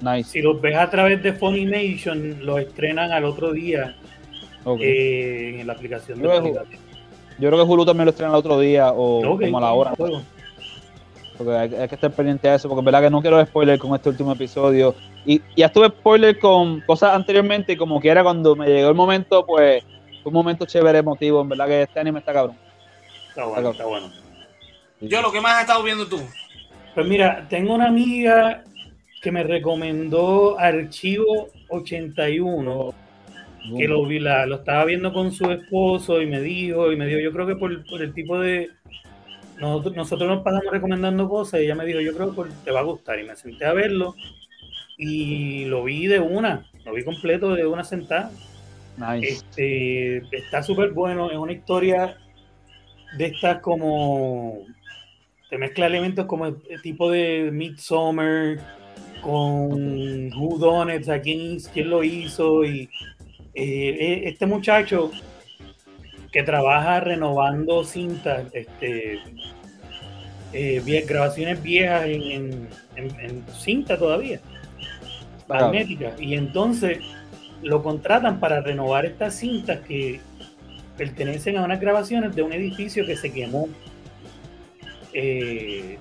Nice. 0.00 0.30
Si 0.30 0.40
los 0.40 0.60
ves 0.60 0.76
a 0.76 0.88
través 0.88 1.20
de 1.20 1.32
Funimation, 1.32 2.46
los 2.46 2.60
estrenan 2.60 3.10
al 3.10 3.24
otro 3.24 3.52
día 3.52 3.96
eh, 4.80 5.56
en 5.58 5.66
la 5.66 5.72
aplicación 5.72 6.18
de 6.18 6.24
Luego, 6.24 6.46
Funimation. 6.46 6.87
Yo 7.38 7.48
creo 7.48 7.64
que 7.64 7.70
Hulu 7.70 7.84
también 7.84 8.06
lo 8.06 8.10
estrena 8.10 8.32
el 8.32 8.38
otro 8.38 8.58
día 8.58 8.92
o 8.92 9.38
como 9.38 9.58
a 9.58 9.60
la 9.60 9.72
hora. 9.72 9.92
Porque 11.36 11.52
hay, 11.52 11.74
hay 11.74 11.88
que 11.88 11.94
estar 11.94 12.10
pendiente 12.10 12.48
de 12.48 12.56
eso, 12.56 12.68
porque 12.68 12.80
es 12.80 12.84
verdad 12.84 13.02
que 13.02 13.10
no 13.10 13.20
quiero 13.20 13.44
spoiler 13.44 13.78
con 13.78 13.94
este 13.94 14.08
último 14.08 14.32
episodio. 14.32 14.94
Y 15.24 15.40
ya 15.56 15.66
estuve 15.66 15.88
spoiler 15.88 16.38
con 16.38 16.80
cosas 16.80 17.14
anteriormente 17.14 17.74
y 17.74 17.76
como 17.76 18.00
quiera 18.00 18.22
cuando 18.22 18.56
me 18.56 18.66
llegó 18.66 18.88
el 18.88 18.94
momento, 18.94 19.46
pues 19.46 19.84
fue 20.22 20.30
un 20.30 20.34
momento 20.34 20.66
chévere, 20.66 20.98
emotivo. 20.98 21.40
En 21.40 21.48
verdad 21.48 21.66
que 21.66 21.82
este 21.82 22.00
anime 22.00 22.18
está 22.18 22.32
cabrón. 22.32 22.56
Está 23.28 23.44
bueno, 23.44 23.70
está 23.70 23.84
bueno. 23.84 24.10
Yo 25.00 25.22
lo 25.22 25.30
que 25.30 25.40
más 25.40 25.54
has 25.54 25.60
estado 25.62 25.82
viendo 25.84 26.08
tú. 26.08 26.20
Pues 26.94 27.06
mira, 27.06 27.46
tengo 27.48 27.74
una 27.74 27.86
amiga 27.86 28.64
que 29.22 29.30
me 29.30 29.44
recomendó 29.44 30.58
Archivo 30.58 31.48
81, 31.68 32.94
que 33.76 33.88
lo, 33.88 34.04
vi, 34.06 34.18
la, 34.18 34.46
lo 34.46 34.56
estaba 34.56 34.84
viendo 34.84 35.12
con 35.12 35.32
su 35.32 35.50
esposo 35.50 36.22
y 36.22 36.26
me 36.26 36.40
dijo, 36.40 36.92
y 36.92 36.96
me 36.96 37.06
dijo, 37.06 37.20
yo 37.20 37.32
creo 37.32 37.46
que 37.46 37.56
por, 37.56 37.84
por 37.86 38.02
el 38.02 38.14
tipo 38.14 38.38
de... 38.38 38.70
Nosotros, 39.60 39.96
nosotros 39.96 40.28
nos 40.28 40.42
pasamos 40.44 40.70
recomendando 40.72 41.28
cosas 41.28 41.60
y 41.60 41.64
ella 41.64 41.74
me 41.74 41.84
dijo, 41.84 42.00
yo 42.00 42.14
creo 42.14 42.30
que 42.30 42.36
por- 42.36 42.52
te 42.64 42.70
va 42.70 42.80
a 42.80 42.84
gustar. 42.84 43.18
Y 43.18 43.24
me 43.24 43.34
senté 43.34 43.64
a 43.64 43.72
verlo 43.72 44.14
y 44.96 45.64
lo 45.66 45.84
vi 45.84 46.06
de 46.06 46.20
una, 46.20 46.66
lo 46.84 46.94
vi 46.94 47.04
completo 47.04 47.54
de 47.54 47.66
una 47.66 47.82
sentada. 47.84 48.30
Nice. 48.96 49.28
Este, 49.28 50.16
está 50.36 50.62
súper 50.62 50.90
bueno, 50.90 51.30
es 51.30 51.36
una 51.36 51.52
historia 51.52 52.16
de 53.16 53.26
estas 53.26 53.60
como 53.60 54.64
te 55.50 55.56
mezcla 55.56 55.86
elementos 55.86 56.26
como 56.26 56.46
el 56.46 56.82
tipo 56.82 57.10
de 57.10 57.50
Midsommar 57.52 58.58
con 59.22 60.32
Who 60.32 60.58
Done 60.58 60.94
It, 60.94 61.02
o 61.02 61.04
sea, 61.04 61.20
quién, 61.20 61.58
quién 61.72 61.90
lo 61.90 62.04
hizo 62.04 62.64
y 62.64 62.88
eh, 63.60 64.28
este 64.28 64.46
muchacho 64.46 65.10
que 66.32 66.42
trabaja 66.42 67.00
renovando 67.00 67.84
cintas, 67.84 68.44
este, 68.52 69.14
eh, 70.52 70.82
vie- 70.84 71.04
grabaciones 71.06 71.62
viejas 71.62 72.04
en, 72.06 72.22
en- 72.22 72.68
en- 72.96 73.20
en 73.20 73.44
cinta 73.58 73.98
todavía, 73.98 74.40
Claro. 75.46 75.66
magnética, 75.66 76.12
y 76.18 76.34
entonces 76.34 76.98
lo 77.62 77.82
contratan 77.82 78.38
para 78.40 78.60
renovar 78.60 79.06
estas 79.06 79.34
cintas 79.34 79.80
que 79.80 80.20
pertenecen 80.96 81.56
a 81.56 81.64
unas 81.64 81.80
grabaciones 81.80 82.34
de 82.36 82.42
un 82.42 82.52
edificio 82.52 83.06
que 83.06 83.16
se 83.16 83.32
quemó. 83.32 83.68
Eh, 85.12 85.98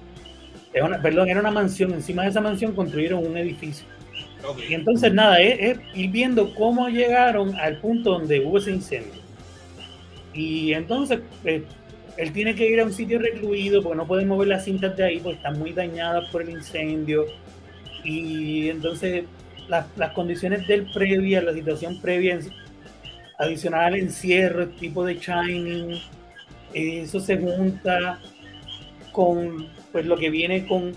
es 0.74 0.82
una- 0.84 1.02
perdón, 1.02 1.30
era 1.30 1.40
una 1.40 1.52
mansión, 1.52 1.94
encima 1.94 2.24
de 2.24 2.30
esa 2.30 2.42
mansión 2.42 2.74
construyeron 2.76 3.26
un 3.26 3.38
edificio. 3.38 3.86
Y 4.70 4.74
entonces 4.74 5.14
nada, 5.14 5.40
es, 5.40 5.80
ir 5.94 6.12
viendo 6.12 6.54
cómo 6.56 6.88
llegaron 6.90 7.56
al 7.56 7.78
punto 7.78 8.12
donde 8.12 8.40
hubo 8.46 8.58
ese 8.58 8.72
incendio. 8.72 9.22
Y 10.34 10.74
entonces 10.74 11.20
eh, 11.44 11.64
él 12.18 12.32
tiene 12.32 12.56
que 12.56 12.70
ir 12.70 12.80
a 12.80 12.86
un 12.86 12.94
sitio 12.94 13.20
recluido 13.20 13.82
porque 13.82 13.98
no 13.98 14.08
puede 14.08 14.26
mover 14.26 14.50
las 14.50 14.66
cintas 14.66 14.96
de 14.96 15.04
ahí 15.04 15.20
porque 15.20 15.38
están 15.38 15.58
muy 15.60 15.74
dañadas 15.74 16.30
por 16.32 16.42
el 16.42 16.50
incendio. 16.50 17.26
Y 18.04 18.70
entonces 18.70 19.26
las, 19.68 19.86
las 19.98 20.14
condiciones 20.14 20.68
del 20.68 20.92
previa, 20.92 21.42
la 21.42 21.54
situación 21.54 22.00
previa, 22.02 22.40
adicional 23.38 23.86
al 23.86 23.96
encierro, 23.96 24.64
el 24.64 24.76
tipo 24.76 25.04
de 25.06 25.16
shining, 25.16 26.00
eso 26.74 27.20
se 27.20 27.38
junta 27.38 28.20
con 29.12 29.68
pues 29.92 30.06
lo 30.06 30.18
que 30.18 30.30
viene 30.30 30.66
con 30.66 30.94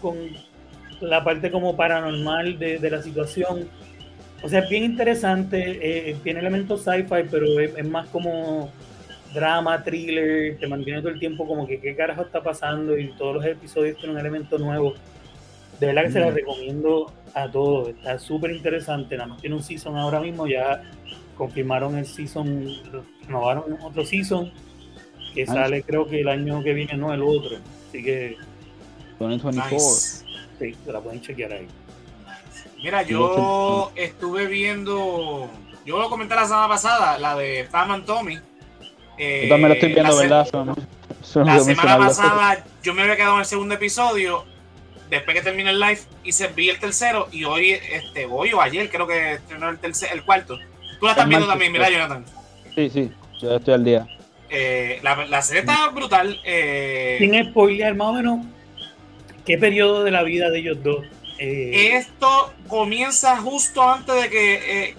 la 1.01 1.23
parte 1.25 1.51
como 1.51 1.77
paranormal 1.77 2.59
de, 2.59 2.79
de 2.79 2.91
la 2.91 3.03
situación. 3.03 3.69
O 4.43 4.49
sea, 4.49 4.61
es 4.61 4.71
bien 4.71 4.85
interesante, 4.85 6.09
eh, 6.11 6.17
tiene 6.23 6.41
elementos 6.41 6.83
sci-fi, 6.83 7.25
pero 7.31 7.61
es, 7.61 7.77
es 7.77 7.87
más 7.87 8.09
como 8.09 8.71
drama, 9.35 9.83
thriller, 9.85 10.57
te 10.59 10.67
mantiene 10.67 11.01
todo 11.01 11.11
el 11.13 11.21
tiempo 11.21 11.47
como 11.47 11.67
que 11.67 11.79
qué 11.81 11.95
carajo 11.95 12.23
está 12.23 12.43
pasando 12.43 12.99
y 12.99 13.09
todos 13.13 13.37
los 13.37 13.45
episodios 13.45 13.97
tienen 13.97 14.17
un 14.17 14.21
elemento 14.21 14.59
nuevo. 14.59 14.95
De 15.79 15.87
verdad 15.87 16.05
que 16.05 16.11
se 16.13 16.21
la 16.21 16.31
Mm. 16.31 16.35
recomiendo 16.35 17.13
a 17.35 17.49
todos, 17.51 17.89
está 17.91 18.19
súper 18.19 18.51
interesante, 18.51 19.17
nada 19.17 19.29
más 19.29 19.41
tiene 19.41 19.57
un 19.57 19.63
season 19.63 19.97
ahora 19.97 20.21
mismo, 20.21 20.47
ya 20.47 20.83
confirmaron 21.37 21.97
el 21.97 22.07
season, 22.07 22.67
renovaron 23.27 23.79
otro 23.83 24.05
season 24.05 24.51
que 25.35 25.47
sale 25.47 25.83
creo 25.85 26.07
que 26.07 26.21
el 26.23 26.29
año 26.29 26.63
que 26.63 26.73
viene, 26.75 26.97
no 26.97 27.15
el 27.15 27.23
otro, 27.23 27.57
así 27.89 28.03
que 28.03 28.37
2024. 29.21 29.71
Nice. 29.77 30.25
Sí, 30.61 30.77
se 30.85 30.93
la 30.93 31.01
pueden 31.01 31.21
chequear 31.21 31.53
ahí. 31.53 31.67
Mira, 32.83 33.03
yo 33.03 33.91
estuve 33.97 34.47
viendo, 34.47 35.51
yo 35.85 35.99
lo 35.99 36.09
comenté 36.09 36.35
la 36.35 36.45
semana 36.47 36.69
pasada, 36.69 37.19
la 37.19 37.35
de 37.37 37.67
Pam 37.71 37.91
and 37.91 38.05
Tommy. 38.07 38.39
Eh, 39.19 39.43
Yo 39.45 39.49
también 39.51 39.69
lo 39.69 39.75
estoy 39.75 39.93
viendo, 39.93 40.13
la 40.13 40.17
se- 40.45 40.57
¿verdad? 40.57 40.77
La 41.45 41.61
semana 41.61 41.99
pasada 41.99 42.65
yo 42.83 42.95
me 42.95 43.03
había 43.03 43.17
quedado 43.17 43.35
en 43.35 43.41
el 43.41 43.45
segundo 43.47 43.75
episodio. 43.75 44.45
Después 45.11 45.37
que 45.37 45.43
terminé 45.43 45.71
el 45.71 45.81
live, 45.81 46.01
hice 46.25 46.47
vi 46.49 46.71
el 46.71 46.79
tercero 46.79 47.29
y 47.33 47.43
hoy, 47.45 47.71
este, 47.73 48.27
hoy 48.27 48.53
o 48.53 48.61
ayer 48.63 48.89
creo 48.89 49.07
que 49.09 49.33
estrenó 49.35 49.69
el 49.69 49.79
tercer, 49.79 50.11
el 50.13 50.25
cuarto. 50.25 50.57
Tú 51.01 51.07
la 51.07 51.13
estás 51.13 51.29
viendo 51.29 51.47
también, 51.49 51.73
mira, 51.73 51.85
pues. 51.87 51.97
Jonathan. 51.99 52.25
Sí, 52.75 52.91
sí, 52.91 53.11
yo 53.43 53.57
estoy 53.57 53.75
al 53.75 53.85
día. 53.85 54.07
Eh, 54.49 55.01
la, 55.03 55.27
la 55.27 55.43
serie 55.43 55.61
está 55.61 55.89
brutal. 55.89 56.41
eh, 56.45 57.17
Sin 57.19 57.51
spoilear, 57.51 57.95
más 57.97 58.09
o 58.09 58.13
menos, 58.15 58.47
¿Qué 59.45 59.59
periodo 59.59 60.05
de 60.05 60.11
la 60.11 60.23
vida 60.23 60.51
de 60.51 60.59
ellos 60.59 60.83
dos? 60.83 61.05
Eh, 61.39 61.97
Esto 61.97 62.53
comienza 62.69 63.37
justo 63.39 63.83
antes 63.83 64.15
de 64.23 64.29
que. 64.29 64.55
eh, 64.89 64.95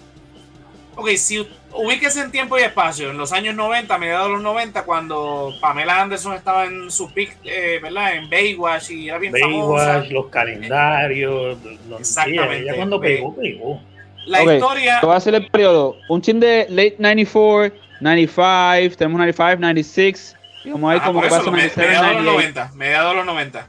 ok, 0.96 1.10
si 1.16 1.48
ubíquese 1.74 2.22
en 2.22 2.32
tiempo 2.32 2.58
y 2.58 2.64
espacio, 2.64 3.12
en 3.12 3.18
los 3.18 3.32
años 3.32 3.56
90, 3.56 3.98
mediados 3.98 4.28
de 4.28 4.34
los 4.34 4.42
90, 4.42 4.84
cuando 4.84 5.54
Pamela 5.62 6.02
Anderson 6.02 6.34
estaba 6.34 6.66
en 6.66 6.90
su 6.92 7.12
pick, 7.14 7.38
eh, 7.46 7.80
¿verdad? 7.82 8.16
En 8.16 8.30
Baywatch 8.30 8.90
y 8.92 9.08
era 9.10 9.18
bien 9.20 9.34
famosa. 9.40 9.86
Baywatch, 9.86 10.12
los 10.12 10.26
calendarios, 10.28 11.58
los, 11.88 12.00
Exactamente. 12.00 12.66
Ya 12.66 12.76
cuando 12.76 13.00
pegó, 13.00 13.36
pegó. 13.36 13.82
La 14.26 14.44
Ok, 14.44 14.52
historia. 14.54 15.00
Te 15.00 15.06
voy 15.06 15.14
a 15.16 15.18
hacer 15.18 15.34
el 15.36 15.48
periodo. 15.50 15.98
Un 16.10 16.22
chin 16.22 16.40
de 16.40 16.66
late 16.70 16.96
94, 17.00 17.76
95, 18.02 18.96
tenemos 18.98 19.18
95, 19.20 19.60
96. 19.62 20.36
Y 20.64 20.70
vamos 20.72 20.90
a 20.90 20.94
ver 20.94 20.98
Ajá, 21.02 21.08
cómo 21.08 21.22
pasa 21.22 21.38
me- 21.40 21.46
97, 21.46 21.88
mediados 21.88 22.08
de 22.10 22.14
los 22.16 22.24
98. 22.26 22.60
90. 22.66 22.76
Mediados 22.78 23.10
de 23.12 23.16
los 23.18 23.26
90. 23.26 23.68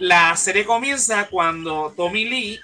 La 0.00 0.36
serie 0.36 0.64
comienza 0.64 1.26
cuando 1.28 1.92
Tommy 1.96 2.24
Lee 2.26 2.60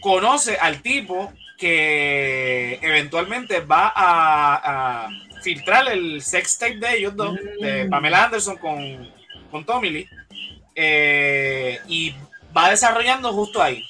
conoce 0.00 0.56
al 0.56 0.80
tipo 0.80 1.32
que 1.58 2.78
eventualmente 2.82 3.60
va 3.60 3.92
a, 3.94 5.04
a 5.06 5.08
filtrar 5.42 5.88
el 5.90 6.22
sex 6.22 6.58
tape 6.58 6.76
de 6.78 6.96
ellos 6.96 7.16
dos, 7.16 7.36
de 7.60 7.84
Mm. 7.84 7.90
Pamela 7.90 8.24
Anderson 8.24 8.56
con, 8.58 9.12
con 9.50 9.64
Tommy 9.66 9.90
Lee, 9.90 10.08
eh, 10.76 11.80
y 11.88 12.14
va 12.56 12.70
desarrollando 12.70 13.32
justo 13.32 13.60
ahí. 13.60 13.84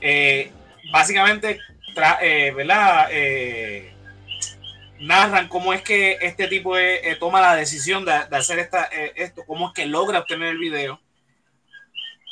Eh, 0.00 0.52
básicamente, 0.92 1.58
tra- 1.94 2.18
eh, 2.20 2.52
¿verdad? 2.52 3.08
Eh, 3.10 3.92
narran 5.00 5.48
cómo 5.48 5.72
es 5.72 5.80
que 5.80 6.18
este 6.20 6.46
tipo 6.48 6.74
toma 7.18 7.40
la 7.40 7.56
decisión 7.56 8.04
de, 8.04 8.12
de 8.30 8.36
hacer 8.36 8.58
esta, 8.58 8.84
esto, 8.84 9.42
cómo 9.46 9.68
es 9.68 9.74
que 9.74 9.86
logra 9.86 10.18
obtener 10.18 10.48
el 10.48 10.58
video. 10.58 11.00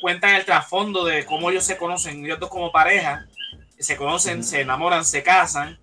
Cuentan 0.00 0.36
el 0.36 0.44
trasfondo 0.44 1.04
de 1.04 1.24
cómo 1.24 1.50
ellos 1.50 1.64
se 1.64 1.76
conocen, 1.76 2.24
ellos 2.24 2.38
dos 2.38 2.50
como 2.50 2.70
pareja, 2.70 3.26
se 3.78 3.96
conocen, 3.96 4.44
se 4.44 4.60
enamoran, 4.60 5.04
se 5.04 5.22
casan 5.22 5.78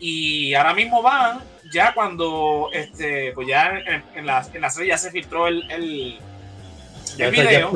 y 0.00 0.54
ahora 0.54 0.74
mismo 0.74 1.02
van 1.02 1.40
ya 1.72 1.94
cuando 1.94 2.70
este 2.72 3.32
pues 3.32 3.48
ya 3.48 3.78
en, 3.78 4.02
en 4.14 4.26
la, 4.26 4.46
en 4.52 4.60
la 4.60 4.70
serie 4.70 4.88
ya 4.88 4.98
se 4.98 5.10
filtró 5.10 5.46
el, 5.46 5.70
el, 5.70 6.18
video 7.30 7.72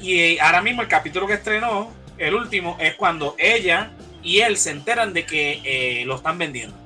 y 0.00 0.38
ahora 0.38 0.62
mismo 0.62 0.82
el 0.82 0.88
capítulo 0.88 1.26
que 1.26 1.34
estrenó, 1.34 1.90
el 2.16 2.34
último, 2.34 2.76
es 2.80 2.94
cuando 2.94 3.34
ella 3.38 3.90
y 4.22 4.40
él 4.40 4.56
se 4.56 4.70
enteran 4.70 5.12
de 5.12 5.24
que 5.24 5.60
eh, 5.64 6.04
lo 6.04 6.16
están 6.16 6.38
vendiendo. 6.38 6.76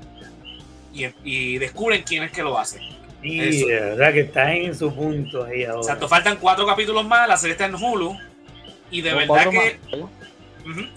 Y, 0.92 1.06
y 1.24 1.58
descubren 1.58 2.02
quién 2.02 2.22
es 2.22 2.32
que 2.32 2.42
lo 2.42 2.58
hace. 2.58 2.80
Y 3.22 3.40
Eso. 3.40 3.66
de 3.68 3.80
verdad 3.80 4.12
que 4.12 4.20
está 4.20 4.52
en 4.52 4.74
su 4.74 4.92
punto 4.94 5.44
ahí 5.44 5.64
ahora. 5.64 5.80
Exacto, 5.80 6.08
faltan 6.08 6.36
cuatro 6.38 6.66
capítulos 6.66 7.06
más, 7.06 7.28
la 7.28 7.36
serie 7.36 7.52
está 7.52 7.66
en 7.66 7.74
Hulu. 7.76 8.16
Y 8.90 9.00
de 9.00 9.14
verdad 9.14 9.48
que, 9.48 9.78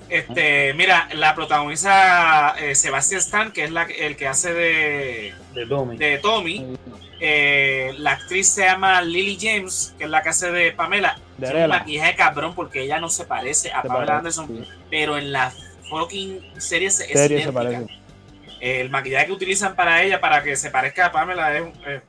este, 0.10 0.74
mira, 0.74 1.08
la 1.14 1.34
protagoniza 1.36 2.56
eh, 2.60 2.76
Sebastian 2.76 3.20
Stan, 3.22 3.52
que 3.52 3.64
es 3.64 3.72
la, 3.72 3.84
el 3.84 4.16
que 4.16 4.28
hace 4.28 4.54
de, 4.54 5.34
de 5.54 5.66
Tommy. 5.66 5.98
de 5.98 6.18
Tommy. 6.20 6.78
Eh, 7.20 7.94
la 7.98 8.12
actriz 8.12 8.50
se 8.50 8.66
llama 8.66 9.02
Lily 9.02 9.38
James, 9.40 9.96
que 9.98 10.04
es 10.04 10.10
la 10.10 10.22
que 10.22 10.30
hace 10.30 10.52
de 10.52 10.72
Pamela. 10.74 11.18
De 11.38 11.48
Tiene 11.48 11.64
un 11.64 11.70
maquillaje 11.70 12.16
cabrón 12.16 12.54
porque 12.54 12.82
ella 12.84 13.00
no 13.00 13.10
se 13.10 13.26
parece 13.26 13.72
a 13.72 13.82
Se 13.82 13.88
Pamela 13.88 14.20
parece, 14.22 14.42
Anderson, 14.42 14.48
sí. 14.66 14.72
pero 14.90 15.18
en 15.18 15.32
la 15.32 15.52
fucking 15.90 16.42
serie 16.58 16.92
se- 16.92 17.06
es 17.06 17.12
Serie 17.12 17.38
se 17.38 17.44
idéntica. 17.50 17.54
parece. 17.54 18.05
El 18.62 18.90
maquillaje 18.90 19.28
que 19.28 19.32
utilizan 19.34 19.76
para 19.76 20.02
ella 20.04 20.20
para 20.22 20.42
que 20.44 20.56
se 20.56 20.72
parezca 20.72 21.08
a 21.08 21.12
Pamela 21.12 21.56
es, 21.58 21.64
eh. 21.88 22.02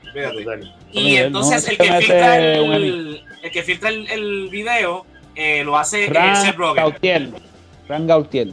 Y 0.93 1.17
entonces 1.17 1.69
el 1.69 1.77
que 1.77 1.93
filtra 1.93 2.39
el, 2.39 3.23
el 3.43 3.51
que 3.51 3.63
filtra 3.63 3.89
el, 3.91 4.09
el 4.11 4.49
video 4.49 5.05
eh, 5.35 5.63
lo 5.65 5.77
hace 5.77 6.05
eh, 6.05 6.09
Frank 6.09 6.37
Seth 6.37 6.57
Rogen. 6.57 6.77
Gautier. 6.85 7.29
Frank 7.87 8.07
Gautier. 8.07 8.49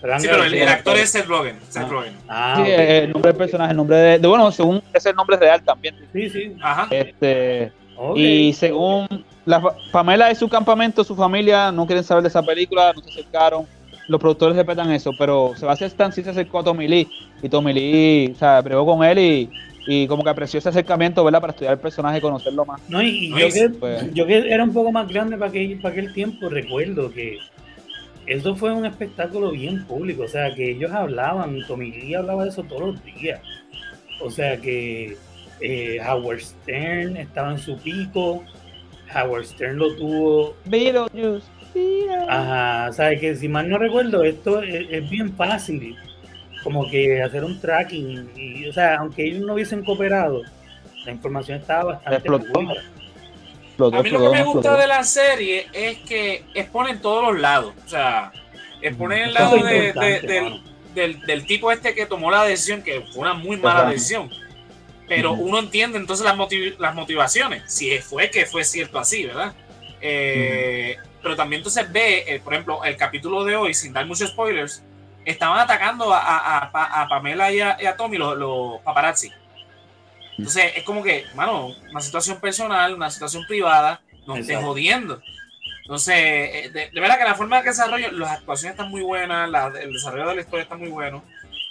Frank 0.00 0.20
Sí, 0.20 0.28
pero 0.30 0.44
el, 0.44 0.68
actor 0.68 0.96
es 0.96 1.10
Seth 1.10 1.26
Rogen. 1.26 1.58
Seth 1.68 1.82
Ah. 1.84 1.88
Rogen. 1.90 2.16
Ah, 2.28 2.62
Sí, 2.64 2.70
el 2.70 3.10
nombre 3.12 3.32
del 3.32 3.38
personaje, 3.38 3.70
el 3.72 3.76
nombre 3.76 3.96
de, 3.96 4.18
de- 4.20 4.28
bueno, 4.28 4.52
según 4.52 4.82
es 4.92 5.04
el 5.06 5.16
nombre 5.16 5.36
real 5.36 5.62
también. 5.62 5.96
sí, 6.12 6.30
sí. 6.30 6.56
Ajá. 6.62 6.86
Este, 6.90 7.72
y 8.14 8.52
según 8.52 9.08
la 9.44 9.60
Pamela 9.90 10.30
y 10.30 10.36
su 10.36 10.48
campamento, 10.48 11.02
su 11.02 11.16
familia 11.16 11.72
no 11.72 11.84
quieren 11.86 12.04
saber 12.04 12.22
de 12.22 12.28
esa 12.28 12.42
película, 12.44 12.92
no 12.92 13.00
se 13.02 13.10
acercaron. 13.10 13.66
Los 14.08 14.20
productores 14.20 14.56
respetan 14.56 14.90
eso, 14.90 15.12
pero 15.18 15.52
Sebastián 15.56 15.88
Stan 15.88 16.12
sí 16.12 16.22
se 16.22 16.30
acercó 16.30 16.60
a 16.60 16.64
Tommy 16.64 16.88
Lee 16.88 17.06
y 17.42 17.48
Tommy 17.48 17.72
Lee, 17.72 18.32
o 18.32 18.38
sea, 18.38 18.62
pregó 18.62 18.84
con 18.86 19.04
él 19.04 19.18
y, 19.18 19.50
y 19.86 20.06
como 20.06 20.24
que 20.24 20.30
apreció 20.30 20.58
ese 20.58 20.70
acercamiento, 20.70 21.22
¿verdad? 21.22 21.40
Para 21.42 21.50
estudiar 21.52 21.74
el 21.74 21.78
personaje 21.80 22.18
y 22.18 22.20
conocerlo 22.22 22.64
más. 22.64 22.80
No, 22.88 23.02
y, 23.02 23.28
No, 23.28 23.38
yo, 23.38 23.48
que, 23.50 23.68
pues- 23.70 24.14
yo 24.14 24.26
que 24.26 24.50
era 24.50 24.64
un 24.64 24.72
poco 24.72 24.90
más 24.92 25.06
grande 25.08 25.36
para 25.36 25.50
aquel, 25.50 25.78
para 25.80 25.92
aquel 25.92 26.12
tiempo, 26.14 26.48
recuerdo 26.48 27.10
que 27.12 27.38
eso 28.26 28.54
fue 28.56 28.72
un 28.72 28.84
espectáculo 28.86 29.50
bien 29.52 29.84
público. 29.86 30.22
O 30.24 30.28
sea, 30.28 30.54
que 30.54 30.72
ellos 30.72 30.90
hablaban, 30.92 31.58
Tommy 31.66 31.90
Lee 31.90 32.14
hablaba 32.14 32.44
de 32.44 32.50
eso 32.50 32.62
todos 32.62 32.80
los 32.94 33.04
días. 33.04 33.40
O 34.20 34.30
sea, 34.30 34.56
que 34.58 35.16
eh, 35.60 35.98
Howard 36.06 36.40
Stern 36.40 37.16
estaba 37.16 37.52
en 37.52 37.58
su 37.58 37.76
pico. 37.78 38.42
Howard 39.14 39.44
Stern 39.46 39.78
lo 39.78 39.94
tuvo. 39.96 40.54
Beetlejuice. 40.66 41.46
Ajá, 42.28 42.88
o 42.90 42.92
sea, 42.92 43.18
que 43.18 43.34
si 43.36 43.48
mal 43.48 43.68
no 43.68 43.78
recuerdo, 43.78 44.22
esto 44.24 44.62
es, 44.62 44.86
es 44.90 45.08
bien 45.10 45.34
fácil. 45.34 45.96
Como 46.62 46.88
que 46.90 47.22
hacer 47.22 47.44
un 47.44 47.60
tracking. 47.60 48.30
Y, 48.36 48.66
o 48.68 48.72
sea, 48.72 48.96
aunque 48.96 49.24
ellos 49.24 49.40
no 49.46 49.54
hubiesen 49.54 49.84
cooperado, 49.84 50.42
la 51.04 51.12
información 51.12 51.58
estaba 51.60 51.94
bastante 51.94 52.16
Explotó. 52.18 52.60
A 53.96 54.02
mí 54.02 54.10
lo 54.10 54.18
que 54.18 54.28
me 54.36 54.42
gusta 54.42 54.58
explotó. 54.60 54.76
de 54.76 54.86
la 54.88 55.04
serie 55.04 55.66
es 55.72 55.98
que 55.98 56.44
exponen 56.54 57.00
todos 57.00 57.32
los 57.32 57.40
lados. 57.40 57.74
O 57.86 57.88
sea, 57.88 58.32
exponen 58.82 59.22
el 59.28 59.34
lado 59.34 59.56
de- 59.56 59.92
de- 59.92 60.20
del, 60.20 60.44
mano. 60.44 60.60
del, 60.94 61.20
del 61.20 61.46
tipo 61.46 61.70
este 61.70 61.94
que 61.94 62.04
tomó 62.06 62.30
la 62.30 62.44
decisión, 62.44 62.82
que 62.82 63.02
fue 63.12 63.22
una 63.22 63.34
muy 63.34 63.56
mala 63.56 63.82
Ajá. 63.82 63.90
decisión. 63.90 64.28
Pero 65.06 65.32
uno 65.32 65.60
entiende 65.60 65.96
entonces 65.96 66.26
las, 66.26 66.36
motiv- 66.36 66.76
las 66.78 66.94
motivaciones, 66.94 67.62
si 67.72 67.96
fue 67.98 68.30
que 68.30 68.44
fue 68.44 68.64
cierto 68.64 68.98
así, 68.98 69.24
¿verdad? 69.24 69.54
Eh, 70.02 70.96
Pero 71.22 71.34
también 71.36 71.60
entonces 71.60 71.90
ve, 71.90 72.24
eh, 72.26 72.40
por 72.40 72.52
ejemplo, 72.54 72.84
el 72.84 72.96
capítulo 72.96 73.44
de 73.44 73.56
hoy, 73.56 73.74
sin 73.74 73.92
dar 73.92 74.06
muchos 74.06 74.30
spoilers, 74.30 74.82
estaban 75.24 75.58
atacando 75.58 76.12
a, 76.14 76.18
a- 76.20 76.70
a 76.72 77.02
a 77.02 77.08
Pamela 77.08 77.52
y 77.52 77.60
a, 77.60 77.76
y 77.80 77.96
Tommy, 77.96 78.16
los, 78.18 78.36
los 78.38 78.80
paparazzi. 78.82 79.30
Entonces 80.38 80.72
es 80.76 80.84
como 80.84 81.02
que, 81.02 81.24
mano, 81.34 81.68
una 81.90 82.00
situación 82.00 82.40
personal, 82.40 82.94
una 82.94 83.10
situación 83.10 83.44
privada, 83.48 84.00
no 84.26 84.34
estés 84.34 84.50
Exacto. 84.50 84.68
jodiendo. 84.68 85.20
Entonces, 85.82 86.14
eh, 86.16 86.70
de, 86.72 86.90
de 86.90 87.00
verdad 87.00 87.18
que 87.18 87.24
la 87.24 87.34
forma 87.34 87.56
de 87.56 87.62
que 87.64 87.68
desarrollo, 87.70 88.12
las 88.12 88.30
actuaciones 88.38 88.74
están 88.78 88.90
muy 88.90 89.02
buenas, 89.02 89.50
la- 89.50 89.72
el 89.80 89.92
desarrollo 89.92 90.28
de 90.28 90.34
la 90.36 90.40
historia 90.42 90.62
está 90.62 90.76
muy 90.76 90.88
bueno. 90.90 91.24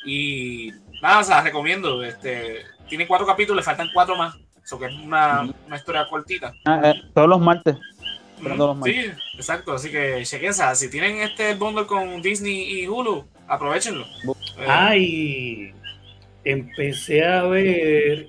Y 0.06 0.72
nada, 1.02 1.20
o 1.20 1.24
sea, 1.24 1.42
recomiendo. 1.42 2.04
Este, 2.04 2.66
tiene 2.90 3.08
cuatro 3.08 3.26
capítulos, 3.26 3.58
le 3.58 3.64
faltan 3.64 3.90
cuatro 3.94 4.16
más. 4.18 4.36
Eso 4.64 4.78
que 4.78 4.88
es 4.88 4.94
una, 4.96 5.48
una 5.66 5.76
historia 5.78 6.06
cortita. 6.10 6.52
Ah, 6.66 6.82
eh, 6.84 7.02
todos 7.14 7.30
los 7.30 7.40
martes. 7.40 7.78
Los 8.42 8.78
Sí, 8.86 8.96
exacto. 9.36 9.74
Así 9.74 9.90
que 9.92 10.22
chequense. 10.24 10.64
Si 10.76 10.90
tienen 10.90 11.18
este 11.22 11.56
bundle 11.56 11.86
con 11.86 12.22
Disney 12.22 12.82
y 12.82 12.88
Hulu, 12.88 13.26
aprovechenlo. 13.48 14.06
Eh, 14.06 14.66
Ah, 14.68 14.96
y 14.96 15.72
empecé 16.44 17.24
a 17.26 17.44
ver 17.44 18.28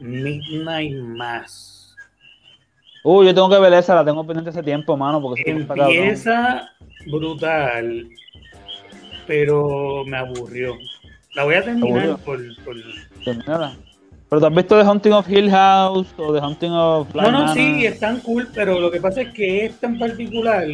Midnight 0.00 0.94
Mass. 0.96 1.96
Uy, 3.04 3.26
yo 3.26 3.34
tengo 3.34 3.48
que 3.48 3.58
ver 3.58 3.72
esa, 3.74 3.94
la 3.94 4.04
tengo 4.04 4.26
pendiente 4.26 4.50
hace 4.50 4.62
tiempo, 4.62 4.96
mano, 4.96 5.20
porque. 5.20 5.42
Empieza 5.48 6.70
brutal, 7.06 8.08
pero 9.26 10.04
me 10.04 10.16
aburrió. 10.16 10.74
La 11.34 11.44
voy 11.44 11.54
a 11.54 11.62
terminar 11.64 12.18
por, 12.18 12.38
por- 12.64 12.76
Termínala. 13.24 13.76
Pero 14.28 14.40
tú 14.40 14.46
has 14.46 14.54
visto 14.54 14.78
The 14.78 14.88
Hunting 14.88 15.12
of 15.12 15.28
Hill 15.30 15.50
House 15.50 16.08
o 16.18 16.32
The 16.34 16.40
Hunting 16.40 16.72
of 16.72 17.10
Bly 17.12 17.22
No, 17.22 17.30
no, 17.30 17.38
Manor? 17.40 17.54
sí, 17.56 17.86
están 17.86 18.20
cool, 18.20 18.48
pero 18.54 18.78
lo 18.78 18.90
que 18.90 19.00
pasa 19.00 19.22
es 19.22 19.32
que 19.32 19.64
esta 19.66 19.86
en 19.86 19.98
particular, 19.98 20.66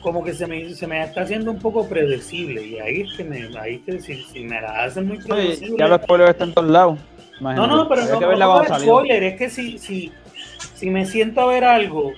como 0.00 0.22
que 0.22 0.32
se 0.34 0.46
me, 0.46 0.72
se 0.74 0.86
me 0.86 1.02
está 1.02 1.22
haciendo 1.22 1.50
un 1.50 1.58
poco 1.58 1.88
predecible. 1.88 2.64
Y 2.64 2.78
ahí 2.78 3.00
es 3.02 3.14
que 3.16 3.24
me, 3.24 3.48
ahí 3.58 3.76
es 3.76 3.80
que 3.82 4.00
si, 4.00 4.22
si 4.22 4.40
me 4.44 4.60
la 4.60 4.84
hacen 4.84 5.08
muy 5.08 5.18
predecible. 5.18 5.76
ya 5.78 5.88
los 5.88 6.00
spoilers 6.02 6.30
están 6.30 6.48
en 6.50 6.54
todos 6.54 6.70
lados. 6.70 6.98
No, 7.40 7.50
Imagínate. 7.50 7.72
no, 7.74 7.88
pero 7.88 8.00
no, 8.02 8.18
que 8.20 8.26
no, 8.26 8.36
no 8.36 8.62
es 8.62 8.82
spoiler, 8.82 9.22
es 9.24 9.36
que 9.36 9.50
si, 9.50 9.78
si, 9.78 10.12
si 10.74 10.90
me 10.90 11.04
siento 11.04 11.40
a 11.40 11.46
ver 11.46 11.64
algo 11.64 12.12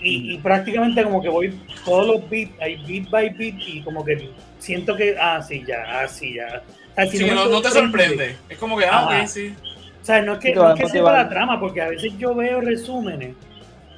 y, 0.00 0.34
y 0.34 0.38
prácticamente 0.38 1.02
como 1.02 1.20
que 1.20 1.28
voy 1.28 1.58
todos 1.84 2.06
los 2.06 2.30
beats, 2.30 2.52
hay 2.60 2.76
beat 2.86 3.10
by 3.10 3.30
beat 3.30 3.56
y 3.66 3.82
como 3.82 4.04
que 4.04 4.30
siento 4.58 4.94
que, 4.94 5.16
ah, 5.20 5.42
sí, 5.42 5.64
ya, 5.66 5.82
ah, 5.88 6.06
sí, 6.06 6.34
ya. 6.34 6.62
O 6.94 6.96
sea, 6.96 7.06
si 7.06 7.18
sí, 7.18 7.24
me 7.24 7.34
no, 7.34 7.46
no 7.46 7.60
te 7.60 7.70
sorprende. 7.70 8.36
Es 8.48 8.56
como 8.58 8.78
que, 8.78 8.86
ah, 8.86 9.20
ok, 9.22 9.26
sí. 9.26 9.54
O 10.00 10.04
sea, 10.04 10.22
no 10.22 10.34
es 10.34 10.38
que, 10.38 10.54
no 10.54 10.72
es 10.72 10.80
que 10.80 10.88
sepa 10.88 11.12
la 11.12 11.28
trama, 11.28 11.58
porque 11.58 11.80
a 11.80 11.88
veces 11.88 12.12
yo 12.18 12.34
veo 12.34 12.60
resúmenes 12.60 13.34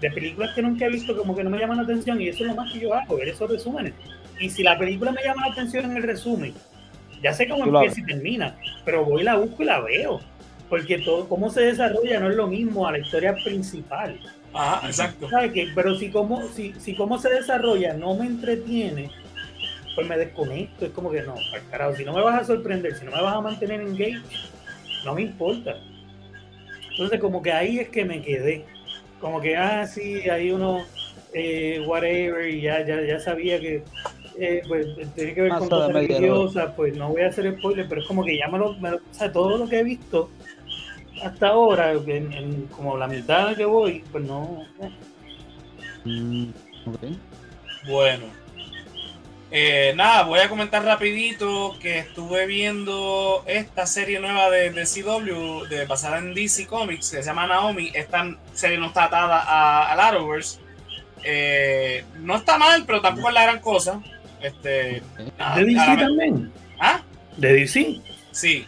de 0.01 0.11
películas 0.11 0.55
que 0.55 0.63
nunca 0.63 0.87
he 0.87 0.89
visto 0.89 1.17
como 1.17 1.35
que 1.35 1.43
no 1.43 1.51
me 1.51 1.59
llaman 1.59 1.79
la 1.79 1.83
atención 1.83 2.21
y 2.21 2.29
eso 2.29 2.45
es 2.45 2.51
lo 2.51 2.55
más 2.55 2.73
que 2.73 2.81
yo 2.81 2.95
hago, 2.95 3.17
ver 3.17 3.29
esos 3.29 3.51
resúmenes. 3.51 3.93
Y 4.39 4.51
si 4.51 4.63
la 4.63 4.79
película 4.79 5.13
me 5.13 5.23
llama 5.23 5.47
la 5.47 5.53
atención 5.53 5.87
en 5.87 5.97
el 5.97 6.03
resumen, 6.03 6.55
ya 7.23 7.33
sé 7.33 7.49
cómo 7.49 7.65
empieza 7.65 8.01
y 8.01 8.05
termina, 8.05 8.57
pero 8.85 9.05
voy, 9.05 9.23
la 9.23 9.37
busco 9.37 9.63
y 9.63 9.67
la 9.67 9.81
veo. 9.81 10.21
Porque 10.69 10.99
todo, 10.99 11.29
cómo 11.29 11.51
se 11.51 11.63
desarrolla 11.63 12.19
no 12.19 12.31
es 12.31 12.37
lo 12.37 12.47
mismo 12.47 12.87
a 12.87 12.93
la 12.93 12.99
historia 12.99 13.35
principal. 13.35 14.19
Ajá, 14.53 14.87
exacto. 14.87 15.29
¿Sabes 15.29 15.53
qué? 15.53 15.69
Pero 15.75 15.95
si 15.95 16.11
como, 16.11 16.43
si, 16.49 16.73
si 16.79 16.95
cómo 16.95 17.19
se 17.19 17.31
desarrolla 17.31 17.95
no 17.95 18.15
me 18.15 18.27
entretiene, 18.27 19.11
pues 19.97 20.07
me 20.07 20.17
desconecto. 20.17 20.87
Es 20.87 20.93
como 20.93 21.11
que 21.11 21.23
no, 21.23 21.35
carajo, 21.71 21.97
si 21.97 22.05
no 22.05 22.13
me 22.13 22.23
vas 22.23 22.43
a 22.43 22.45
sorprender, 22.45 22.95
si 22.95 23.05
no 23.05 23.11
me 23.11 23.21
vas 23.23 23.35
a 23.35 23.41
mantener 23.41 23.81
engaged, 23.81 24.23
no 25.05 25.15
me 25.15 25.23
importa. 25.23 25.75
Entonces, 26.91 27.19
como 27.21 27.43
que 27.43 27.53
ahí 27.53 27.81
es 27.81 27.89
que 27.89 28.05
me 28.05 28.23
quedé. 28.23 28.65
Como 29.21 29.41
que, 29.41 29.57
ah, 29.57 29.87
sí, 29.87 30.29
hay 30.31 30.53
uno, 30.53 30.85
eh, 31.33 31.83
whatever, 31.87 32.49
y 32.49 32.61
ya, 32.61 32.87
ya, 32.87 33.03
ya 33.03 33.19
sabía 33.19 33.59
que 33.59 33.83
eh, 34.39 34.63
pues 34.69 34.87
tiene 35.15 35.35
que 35.35 35.41
ver 35.43 35.51
Más 35.51 35.59
con 35.61 35.69
de 35.69 35.75
cosas 35.75 35.93
religiosas, 35.95 36.73
pues 36.77 36.95
no 36.97 37.09
voy 37.09 37.23
a 37.23 37.29
hacer 37.29 37.57
spoiler, 37.59 37.89
pero 37.89 38.03
es 38.03 38.07
como 38.07 38.23
que 38.23 38.37
ya 38.39 38.49
me 38.49 38.59
lo, 38.59 38.75
me 38.75 38.91
lo- 38.91 38.97
o 38.99 39.01
sea, 39.15 39.33
todo 39.33 39.57
lo 39.57 39.67
que 39.67 39.79
he 39.79 39.83
visto 39.83 40.31
hasta 41.23 41.49
ahora, 41.49 41.93
en, 41.93 42.33
en 42.35 42.67
como 42.67 42.99
la 42.99 43.09
mitad 43.09 43.57
que 43.57 43.65
voy, 43.65 44.05
pues 44.13 44.25
no, 44.25 44.63
eh, 44.83 44.91
Mm, 46.05 46.51
ok. 46.87 47.03
Bueno. 47.89 48.27
Eh, 49.51 49.93
nada, 49.95 50.25
voy 50.25 50.41
a 50.41 50.49
comentar 50.49 50.85
rapidito 50.85 51.77
que 51.81 51.99
estuve 52.01 52.47
viendo 52.47 53.45
esta 53.47 53.87
serie 53.87 54.19
nueva 54.19 54.51
de, 54.51 54.71
de 54.71 54.83
CW, 54.85 55.67
de, 55.69 55.85
basada 55.87 56.19
en 56.19 56.35
DC 56.35 56.67
Comics, 56.67 57.11
que 57.11 57.19
se 57.19 57.23
llama 57.23 57.47
Naomi. 57.47 57.91
Esta 57.95 58.37
serie 58.55 58.77
no 58.79 58.87
está 58.87 59.05
atada 59.05 59.41
a, 59.41 59.93
al 59.93 60.01
Arrowverse. 60.01 60.59
Eh, 61.23 62.05
no 62.19 62.37
está 62.37 62.59
mal, 62.59 62.85
pero 62.87 63.01
tampoco 63.01 63.29
es 63.29 63.35
la 63.35 63.43
gran 63.45 63.61
cosa. 63.61 64.01
Este, 64.43 65.03
nada, 65.39 65.57
de 65.57 65.65
DC 65.65 65.81
a 65.81 65.97
también, 65.97 66.53
¿Ah? 66.79 67.01
de 67.37 67.53
DC. 67.53 68.01
Sí. 68.33 68.67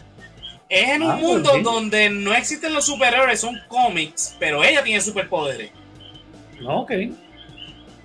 Es 0.69 0.89
en 0.91 1.03
un 1.03 1.11
Ah, 1.13 1.17
mundo 1.17 1.51
donde 1.63 2.11
no 2.11 2.35
existen 2.35 2.75
los 2.75 2.87
superhéroes, 2.87 3.41
son 3.41 3.59
cómics, 3.69 4.37
pero 4.39 4.63
ella 4.63 4.83
tiene 4.83 5.01
superpoderes. 5.01 5.71
No, 6.61 6.83
ok. 6.83 6.93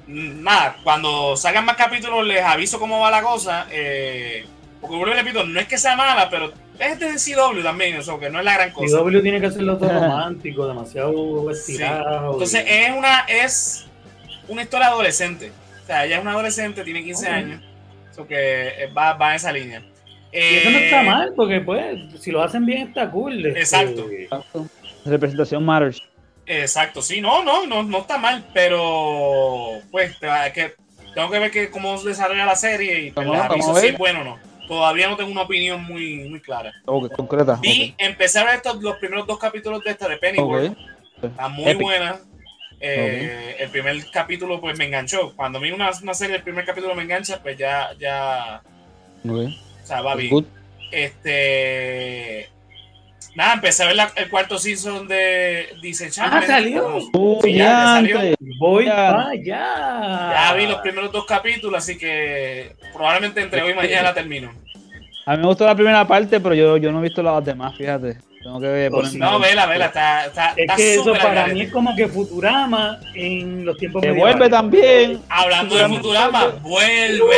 Nada, 0.07 0.77
cuando 0.83 1.35
salgan 1.37 1.65
más 1.65 1.75
capítulos 1.77 2.25
les 2.25 2.41
aviso 2.41 2.79
cómo 2.79 2.99
va 2.99 3.11
la 3.11 3.21
cosa. 3.21 3.67
Eh, 3.71 4.45
porque 4.81 4.95
vuelvo 4.97 5.13
y 5.15 5.17
repito, 5.17 5.43
no 5.45 5.59
es 5.59 5.67
que 5.67 5.77
sea 5.77 5.95
mala, 5.95 6.29
pero 6.29 6.51
es 6.77 6.99
de 6.99 7.07
CW 7.15 7.61
también, 7.63 7.95
eso 7.95 8.19
que 8.19 8.29
no 8.29 8.39
es 8.39 8.45
la 8.45 8.53
gran 8.55 8.71
cosa. 8.71 8.97
CW 8.99 9.21
tiene 9.21 9.39
que 9.39 9.45
hacerlo 9.47 9.77
todo 9.77 9.89
romántico, 9.93 10.67
demasiado 10.67 11.49
estirado. 11.51 12.33
Entonces 12.33 12.65
y- 12.65 12.69
es 12.69 12.91
una, 12.91 13.19
es 13.29 13.85
una 14.49 14.61
historia 14.63 14.87
adolescente. 14.87 15.51
O 15.83 15.85
sea, 15.85 16.05
ella 16.05 16.17
es 16.17 16.21
una 16.21 16.31
adolescente, 16.31 16.83
tiene 16.83 17.03
15 17.03 17.25
Ok. 17.27 17.31
años. 17.33 17.61
Eso 18.11 18.27
que 18.27 18.67
eh, 18.67 18.87
va, 18.95 19.13
va 19.13 19.29
en 19.31 19.35
esa 19.37 19.51
línea. 19.53 19.79
y 20.33 20.37
eso 20.37 20.69
no 20.69 20.77
Eh, 20.77 20.85
está 20.85 21.03
mal, 21.03 21.33
porque 21.35 21.61
pues, 21.61 21.99
si 22.19 22.31
lo 22.31 22.43
hacen 22.43 22.65
bien 22.65 22.87
está 22.89 23.09
cool. 23.09 23.45
este, 23.45 23.59
Exacto. 23.59 24.09
Exacto. 24.09 24.67
Representación 25.05 25.63
matters. 25.65 26.01
Exacto, 26.45 27.01
sí, 27.01 27.21
no, 27.21 27.43
no, 27.43 27.65
no, 27.65 27.83
no 27.83 27.99
está 27.99 28.17
mal, 28.17 28.45
pero 28.53 29.79
pues 29.91 30.17
que, 30.53 30.75
tengo 31.15 31.29
que 31.29 31.39
ver 31.39 31.51
que, 31.51 31.69
cómo 31.69 32.01
desarrolla 32.01 32.45
la 32.45 32.55
serie 32.55 32.99
y 33.01 33.11
pues, 33.11 33.27
les 33.27 33.41
aviso 33.41 33.71
a 33.75 33.79
si 33.79 33.87
es 33.87 33.97
bueno 33.97 34.21
o 34.21 34.23
no. 34.23 34.39
Todavía 34.67 35.09
no 35.09 35.17
tengo 35.17 35.31
una 35.31 35.41
opinión 35.41 35.83
muy, 35.83 36.27
muy 36.29 36.39
clara. 36.39 36.73
Concreta. 36.85 37.59
Empecé 37.97 38.39
a 38.39 38.45
ver 38.45 38.55
estos, 38.55 38.81
los 38.81 38.95
primeros 38.97 39.27
dos 39.27 39.37
capítulos 39.37 39.83
de 39.83 39.91
esta 39.91 40.07
de 40.07 40.17
Pennyworth. 40.17 40.71
Ok. 40.71 41.23
Está 41.23 41.47
muy 41.49 41.65
Epic. 41.65 41.81
buena. 41.81 42.19
Eh, 42.79 43.55
El 43.59 43.69
primer 43.69 44.09
capítulo 44.11 44.59
pues 44.59 44.77
me 44.77 44.85
enganchó. 44.85 45.33
Cuando 45.35 45.59
vi 45.59 45.71
una, 45.71 45.91
una 46.01 46.13
serie, 46.13 46.37
el 46.37 46.43
primer 46.43 46.65
capítulo 46.65 46.95
me 46.95 47.03
engancha, 47.03 47.41
pues 47.41 47.57
ya, 47.57 47.91
ya, 47.99 48.61
o 49.25 49.85
sea, 49.85 50.01
va 50.01 50.15
bien. 50.15 50.31
Good. 50.31 50.45
Este, 50.91 52.49
nada, 53.35 53.53
empecé 53.53 53.83
a 53.83 53.87
ver 53.87 53.95
la- 53.95 54.11
el 54.15 54.29
cuarto 54.29 54.57
season 54.57 55.07
de 55.07 55.69
Disenchantment. 55.81 56.43
Ah, 56.43 56.47
salió. 56.47 56.97
Uh, 57.13 57.39
Sí, 57.43 57.53
ya, 57.53 57.65
ya 57.65 57.85
salió. 57.85 58.19
diantre. 58.21 58.47
Voy 58.59 58.85
Ya. 58.85 58.95
para 58.95 59.29
allá. 59.29 60.31
Ya 60.33 60.53
vi 60.57 60.67
los 60.67 60.79
primeros 60.81 61.11
dos 61.11 61.25
capítulos, 61.25 61.77
así 61.77 61.97
que 61.97 62.75
probablemente 62.93 63.41
entre 63.41 63.61
hoy 63.61 63.71
y 63.71 63.75
mañana 63.75 64.03
la 64.03 64.13
termino. 64.13 64.51
A 65.25 65.31
mí 65.35 65.37
me 65.41 65.47
gustó 65.47 65.65
la 65.65 65.75
primera 65.75 66.05
parte, 66.05 66.39
pero 66.39 66.53
yo, 66.53 66.75
yo 66.77 66.91
no 66.91 66.99
he 66.99 67.03
visto 67.03 67.23
las 67.23 67.43
demás, 67.45 67.75
fíjate. 67.77 68.17
Tengo 68.43 68.59
que 68.59 68.67
ver. 68.67 68.89
Oh, 68.91 68.95
ponerme 68.95 69.09
sí. 69.13 69.17
No, 69.19 69.39
vela, 69.39 69.65
vela, 69.67 69.85
está, 69.85 70.25
está, 70.25 70.49
Es 70.49 70.57
está 70.57 70.75
que 70.75 70.95
eso 70.95 71.13
para 71.13 71.47
mí 71.47 71.61
es 71.61 71.71
como 71.71 71.95
que 71.95 72.09
Futurama 72.09 72.99
en 73.15 73.63
los 73.65 73.77
tiempos 73.77 74.01
Que 74.01 74.11
vuelve 74.11 74.49
también. 74.49 75.21
Hablando 75.29 75.75
de 75.77 75.87
Futurama. 75.87 76.47
Vuelve. 76.61 77.37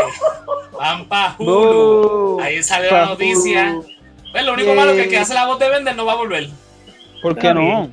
Van 0.78 1.04
pa' 1.06 1.34
Hulu. 1.38 2.40
Ahí 2.40 2.62
sale 2.62 2.90
la 2.90 3.04
noticia. 3.04 3.74
Pues 4.32 4.44
lo 4.44 4.52
único 4.54 4.74
malo 4.74 4.90
es 4.90 4.96
que 4.96 5.02
el 5.04 5.08
que 5.10 5.18
hace 5.18 5.34
la 5.34 5.46
voz 5.46 5.58
de 5.58 5.68
Bender 5.70 5.96
no 5.96 6.04
va 6.04 6.12
a 6.12 6.16
volver. 6.16 6.48
¿Por 7.22 7.38
qué 7.38 7.54
no? 7.54 7.90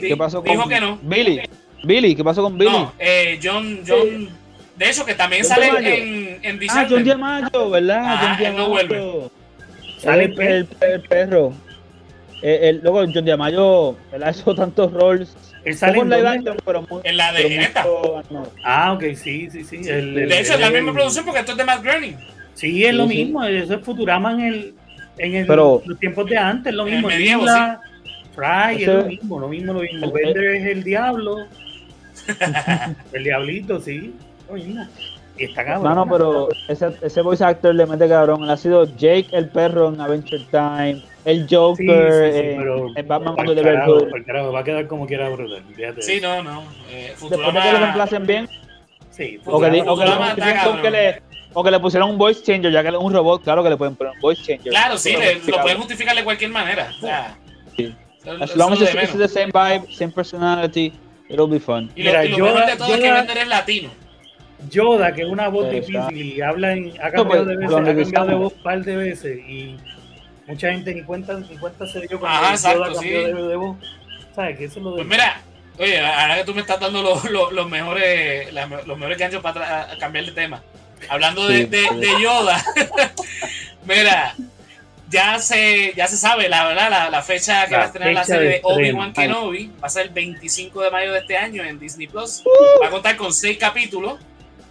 ¿Qué 0.00 0.16
pasó 0.16 0.42
con 0.42 0.50
Dijo 0.52 0.68
que 0.68 0.80
no. 0.80 0.98
Billy? 1.02 1.40
Billy, 1.84 2.14
¿qué 2.14 2.24
pasó 2.24 2.42
con 2.42 2.56
Billy? 2.56 2.70
No, 2.70 2.92
eh, 2.98 3.38
John, 3.42 3.80
John. 3.86 4.28
De 4.76 4.88
hecho, 4.90 5.04
que 5.04 5.14
también 5.14 5.42
John 5.42 5.50
sale 5.56 5.68
en, 5.68 6.38
en 6.44 6.56
ah, 6.56 6.58
December. 6.60 6.88
John 6.90 7.04
Diamaggio, 7.04 7.70
¿verdad? 7.70 8.02
Ah, 8.04 8.36
John 8.40 8.56
no 8.56 8.68
Diamaggio. 8.76 9.30
Sale 9.98 10.24
el, 10.24 10.40
el 10.40 10.68
el, 10.80 11.00
perro. 11.02 11.52
Eh, 12.42 12.70
el, 12.70 12.80
luego 12.82 13.04
John 13.12 13.24
Diamaggio, 13.24 13.96
él 14.12 14.22
ha 14.22 14.30
hecho 14.30 14.54
tantos 14.54 14.92
roles. 14.92 15.36
Él 15.64 15.76
sale 15.76 15.98
en 15.98 16.08
live 16.10 16.22
dónde? 16.22 16.38
action, 16.38 16.56
pero 16.64 16.82
muy. 16.82 17.00
En 17.04 17.16
la 17.16 17.32
de 17.32 17.36
pero 17.38 17.48
Ginetta. 17.50 17.84
mucho- 17.84 18.22
no. 18.30 18.48
Ah, 18.64 18.92
ok, 18.94 19.02
sí, 19.14 19.48
sí, 19.50 19.62
sí. 19.64 19.76
el- 19.88 20.18
el- 20.18 20.28
De 20.28 20.40
hecho, 20.40 20.54
es 20.54 20.60
la 20.60 20.66
el- 20.68 20.72
misma 20.72 20.92
producción 20.92 21.24
porque 21.24 21.40
esto 21.40 21.52
es 21.52 21.58
de 21.58 21.64
Matt 21.64 21.82
Groening. 21.84 22.16
Sí, 22.54 22.84
es 22.84 22.94
lo 22.94 23.06
mismo. 23.06 23.44
Eso 23.44 23.74
es 23.74 23.84
Futurama 23.84 24.32
en 24.32 24.40
el, 24.40 24.74
en 25.18 25.34
el, 25.34 25.46
Pero- 25.46 25.82
los 25.86 25.98
tiempos 25.98 26.26
de 26.28 26.36
antes, 26.38 26.72
lo 26.74 26.82
En 26.82 26.88
el 26.88 26.94
mismo. 26.96 27.08
medievo, 27.08 27.42
Isla, 27.42 27.80
Fry, 28.34 28.82
es 28.82 28.86
lo 28.88 29.04
mismo, 29.04 29.40
lo 29.40 29.48
mismo, 29.48 29.72
lo 29.74 29.80
mismo. 29.80 30.06
el- 30.06 30.12
Bender 30.12 30.44
es 30.56 30.66
el 30.66 30.82
diablo. 30.84 31.36
el 33.12 33.24
diablito, 33.24 33.80
sí. 33.80 34.14
Mismo. 34.52 34.86
Y 35.38 35.44
está 35.44 35.64
cabrón. 35.64 35.82
Mano, 35.84 36.06
pero 36.10 36.48
ese, 36.68 36.90
ese 37.00 37.22
voice 37.22 37.42
actor 37.42 37.74
le 37.74 37.86
mete 37.86 38.06
cabrón. 38.08 38.42
Él 38.44 38.50
ha 38.50 38.56
sido 38.56 38.84
Jake 38.96 39.28
el 39.32 39.48
perro 39.48 39.88
en 39.88 39.98
Adventure 40.00 40.42
Time, 40.50 41.02
el 41.24 41.48
Sí, 41.48 41.54
Joker 41.54 42.12
sí, 42.12 42.32
sí, 42.32 42.46
en, 42.50 42.56
pero 42.58 42.86
en 42.96 43.08
Batman 43.08 43.36
the 43.36 43.62
carajo, 43.62 43.92
Hood. 43.94 44.10
pa'l 44.10 44.24
carajo, 44.26 44.52
va 44.52 44.60
a 44.60 44.64
quedar 44.64 44.86
como 44.86 45.06
quiera 45.06 45.30
brutal. 45.30 45.62
fíjate. 45.74 46.02
Sí, 46.02 46.20
no, 46.20 46.42
no. 46.42 46.62
Eh, 46.90 47.08
Después 47.18 47.30
de 47.30 47.36
que 47.38 47.42
lo 47.42 47.48
Futurama. 47.50 47.78
reemplacen 47.80 48.26
bien, 48.26 48.48
Sí, 49.10 49.40
o 49.44 49.58
que, 49.60 49.66
o 49.66 49.70
que, 49.72 49.82
Futurama 49.84 50.34
lo 50.66 50.82
que 50.82 50.90
le, 50.90 51.22
o 51.54 51.62
que 51.64 51.70
le 51.70 51.80
pusieron 51.80 52.10
un 52.10 52.18
voice 52.18 52.42
changer, 52.42 52.72
ya 52.72 52.82
que 52.82 52.88
es 52.88 52.94
un 52.94 53.12
robot, 53.12 53.42
claro 53.42 53.62
que 53.62 53.70
le 53.70 53.76
pueden 53.76 53.94
poner 53.96 54.12
un 54.14 54.20
voice 54.20 54.42
changer. 54.42 54.70
Claro, 54.72 54.96
sí, 54.98 55.16
le- 55.16 55.36
lo 55.50 55.60
pueden 55.62 55.78
justificar 55.78 56.14
de 56.16 56.24
cualquier 56.24 56.50
manera. 56.50 56.90
O 56.96 57.00
sea, 57.00 57.36
Sí. 57.76 57.94
As 58.40 58.50
eso 58.50 58.56
long 58.58 58.72
es 58.74 58.82
as 58.82 58.94
it's, 58.94 59.02
it's 59.04 59.18
the 59.18 59.28
same 59.28 59.46
vibe, 59.52 59.92
same 59.92 60.12
personality, 60.12 60.92
it'll 61.28 61.48
be 61.50 61.58
fun. 61.58 61.90
Y 61.96 62.02
lo, 62.04 62.10
Mira, 62.10 62.24
y 62.24 62.28
lo 62.28 62.36
Yoda- 62.38 62.52
mejor 62.54 62.66
de 62.70 62.76
todo 62.76 62.94
es 62.94 63.00
que 63.00 63.06
Yoda- 63.08 63.14
Bender 63.16 63.38
es 63.38 63.48
latino. 63.48 63.90
Yoda, 64.70 65.12
que 65.12 65.22
es 65.22 65.28
una 65.28 65.48
voz 65.48 65.66
Exacto. 65.74 66.08
difícil 66.10 66.36
y 66.36 66.40
habla 66.40 66.72
en, 66.72 66.90
ha 67.00 67.10
No, 67.10 67.12
cambiado 67.24 67.26
pues, 67.26 67.46
de 67.46 67.56
veces, 67.56 67.72
ha 67.72 67.76
cambiado 67.76 68.28
de 68.28 68.34
voz 68.36 68.52
un 68.52 68.62
par 68.62 68.84
de 68.84 68.96
veces 68.96 69.38
y 69.48 69.76
mucha 70.46 70.70
gente 70.70 70.94
ni 70.94 71.02
cuenta, 71.02 71.34
ni 71.38 71.56
cuenta 71.58 71.84
se 71.86 72.06
dio 72.06 72.20
cuando 72.20 72.38
Ajá, 72.46 72.54
Yoda 72.74 72.84
cambió 72.92 73.00
sí. 73.00 73.08
de, 73.08 73.32
de 73.48 73.56
voz. 73.56 73.76
¿Sabes? 74.36 74.56
Que 74.58 74.64
eso 74.66 74.78
es 74.78 74.84
lo 74.84 74.90
de... 74.92 74.96
Pues 74.98 75.08
mira, 75.08 75.40
oye, 75.80 75.98
ahora 76.00 76.36
que 76.36 76.44
tú 76.44 76.54
me 76.54 76.60
estás 76.60 76.78
dando 76.78 77.02
los, 77.02 77.28
los, 77.28 77.52
los 77.52 77.68
mejores 77.68 78.52
los 78.86 78.96
mejores 78.98 79.18
ganchos 79.18 79.42
para 79.42 79.88
cambiar 79.98 80.26
de 80.26 80.32
tema. 80.32 80.62
Hablando 81.08 81.46
de, 81.46 81.68
Yoda, 82.20 82.64
mira, 83.86 84.34
ya 85.10 85.38
se, 85.38 85.92
ya 85.94 86.06
se 86.06 86.16
sabe, 86.16 86.48
la 86.48 86.66
verdad, 86.66 86.90
la, 86.90 87.10
la 87.10 87.22
fecha 87.22 87.66
que 87.66 87.72
La 87.72 87.78
va 87.78 87.84
a 87.84 87.86
estrenar 87.86 88.12
la 88.14 88.24
serie 88.24 88.48
de 88.48 88.60
Obi-Wan. 88.62 89.12
Kenobi 89.12 89.70
va 89.82 89.86
a 89.86 89.90
ser 89.90 90.06
el 90.06 90.10
25 90.10 90.82
de 90.82 90.90
mayo 90.90 91.12
de 91.12 91.18
este 91.20 91.36
año 91.36 91.62
en 91.64 91.78
Disney 91.78 92.06
Plus. 92.06 92.42
Uh. 92.44 92.82
Va 92.82 92.86
a 92.88 92.90
contar 92.90 93.16
con 93.16 93.32
seis 93.32 93.58
capítulos. 93.58 94.20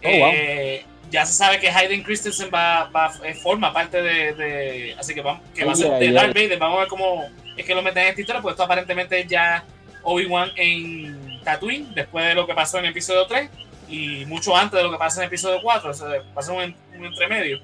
Oh, 0.04 0.10
wow. 0.18 0.32
Eh, 0.34 0.86
Ya 1.12 1.26
se 1.26 1.34
sabe 1.34 1.60
que 1.60 1.70
Hayden 1.70 2.02
Christensen 2.04 2.50
va, 2.54 2.86
va 2.86 3.12
eh, 3.24 3.34
forma 3.36 3.72
parte 3.74 4.02
de, 4.02 4.34
de- 4.34 4.96
así 4.98 5.14
que, 5.14 5.22
vamos, 5.22 5.42
que 5.54 5.64
va 5.66 5.74
a 5.74 5.76
ser 5.76 5.92
de 6.00 6.12
Darth. 6.12 6.34
Vader. 6.34 6.58
Vamos 6.58 6.78
a 6.78 6.80
ver 6.82 6.88
cómo 6.88 7.30
es 7.58 7.66
que 7.66 7.76
lo 7.76 7.82
meten 7.82 8.04
en 8.04 8.10
esta 8.10 8.22
historia, 8.22 8.42
porque 8.42 8.54
esto 8.54 8.64
aparentemente 8.64 9.28
ya 9.28 9.64
Obi-Wan 10.04 10.52
en 10.56 11.40
Tatooine, 11.44 11.94
después 11.94 12.26
de 12.26 12.34
lo 12.34 12.48
que 12.48 12.54
pasó 12.56 12.80
en 12.80 12.86
el 12.86 12.92
episodio 12.92 13.28
3 13.28 13.50
y 13.92 14.26
mucho 14.26 14.56
antes 14.56 14.78
de 14.78 14.84
lo 14.84 14.92
que 14.92 14.98
pasa 14.98 15.20
en 15.22 15.24
el 15.26 15.28
episodio 15.28 15.60
4, 15.62 15.90
o 15.90 15.94
sea, 15.94 16.08
pasa 16.34 16.52
un, 16.54 16.74
un 16.98 17.06
entremedio. 17.06 17.60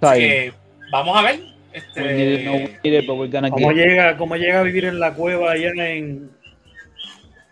Así 0.00 0.20
que 0.20 0.52
vamos 0.90 1.16
a 1.16 1.22
ver. 1.22 1.40
No, 1.40 1.48
Este, 1.72 2.44
¿Cómo 3.50 3.72
llega, 3.72 4.16
¿Cómo 4.16 4.36
llega 4.36 4.60
a 4.60 4.62
vivir 4.62 4.86
en 4.86 4.98
la 4.98 5.12
cueva 5.14 5.52
allá 5.52 5.70
en... 5.86 6.30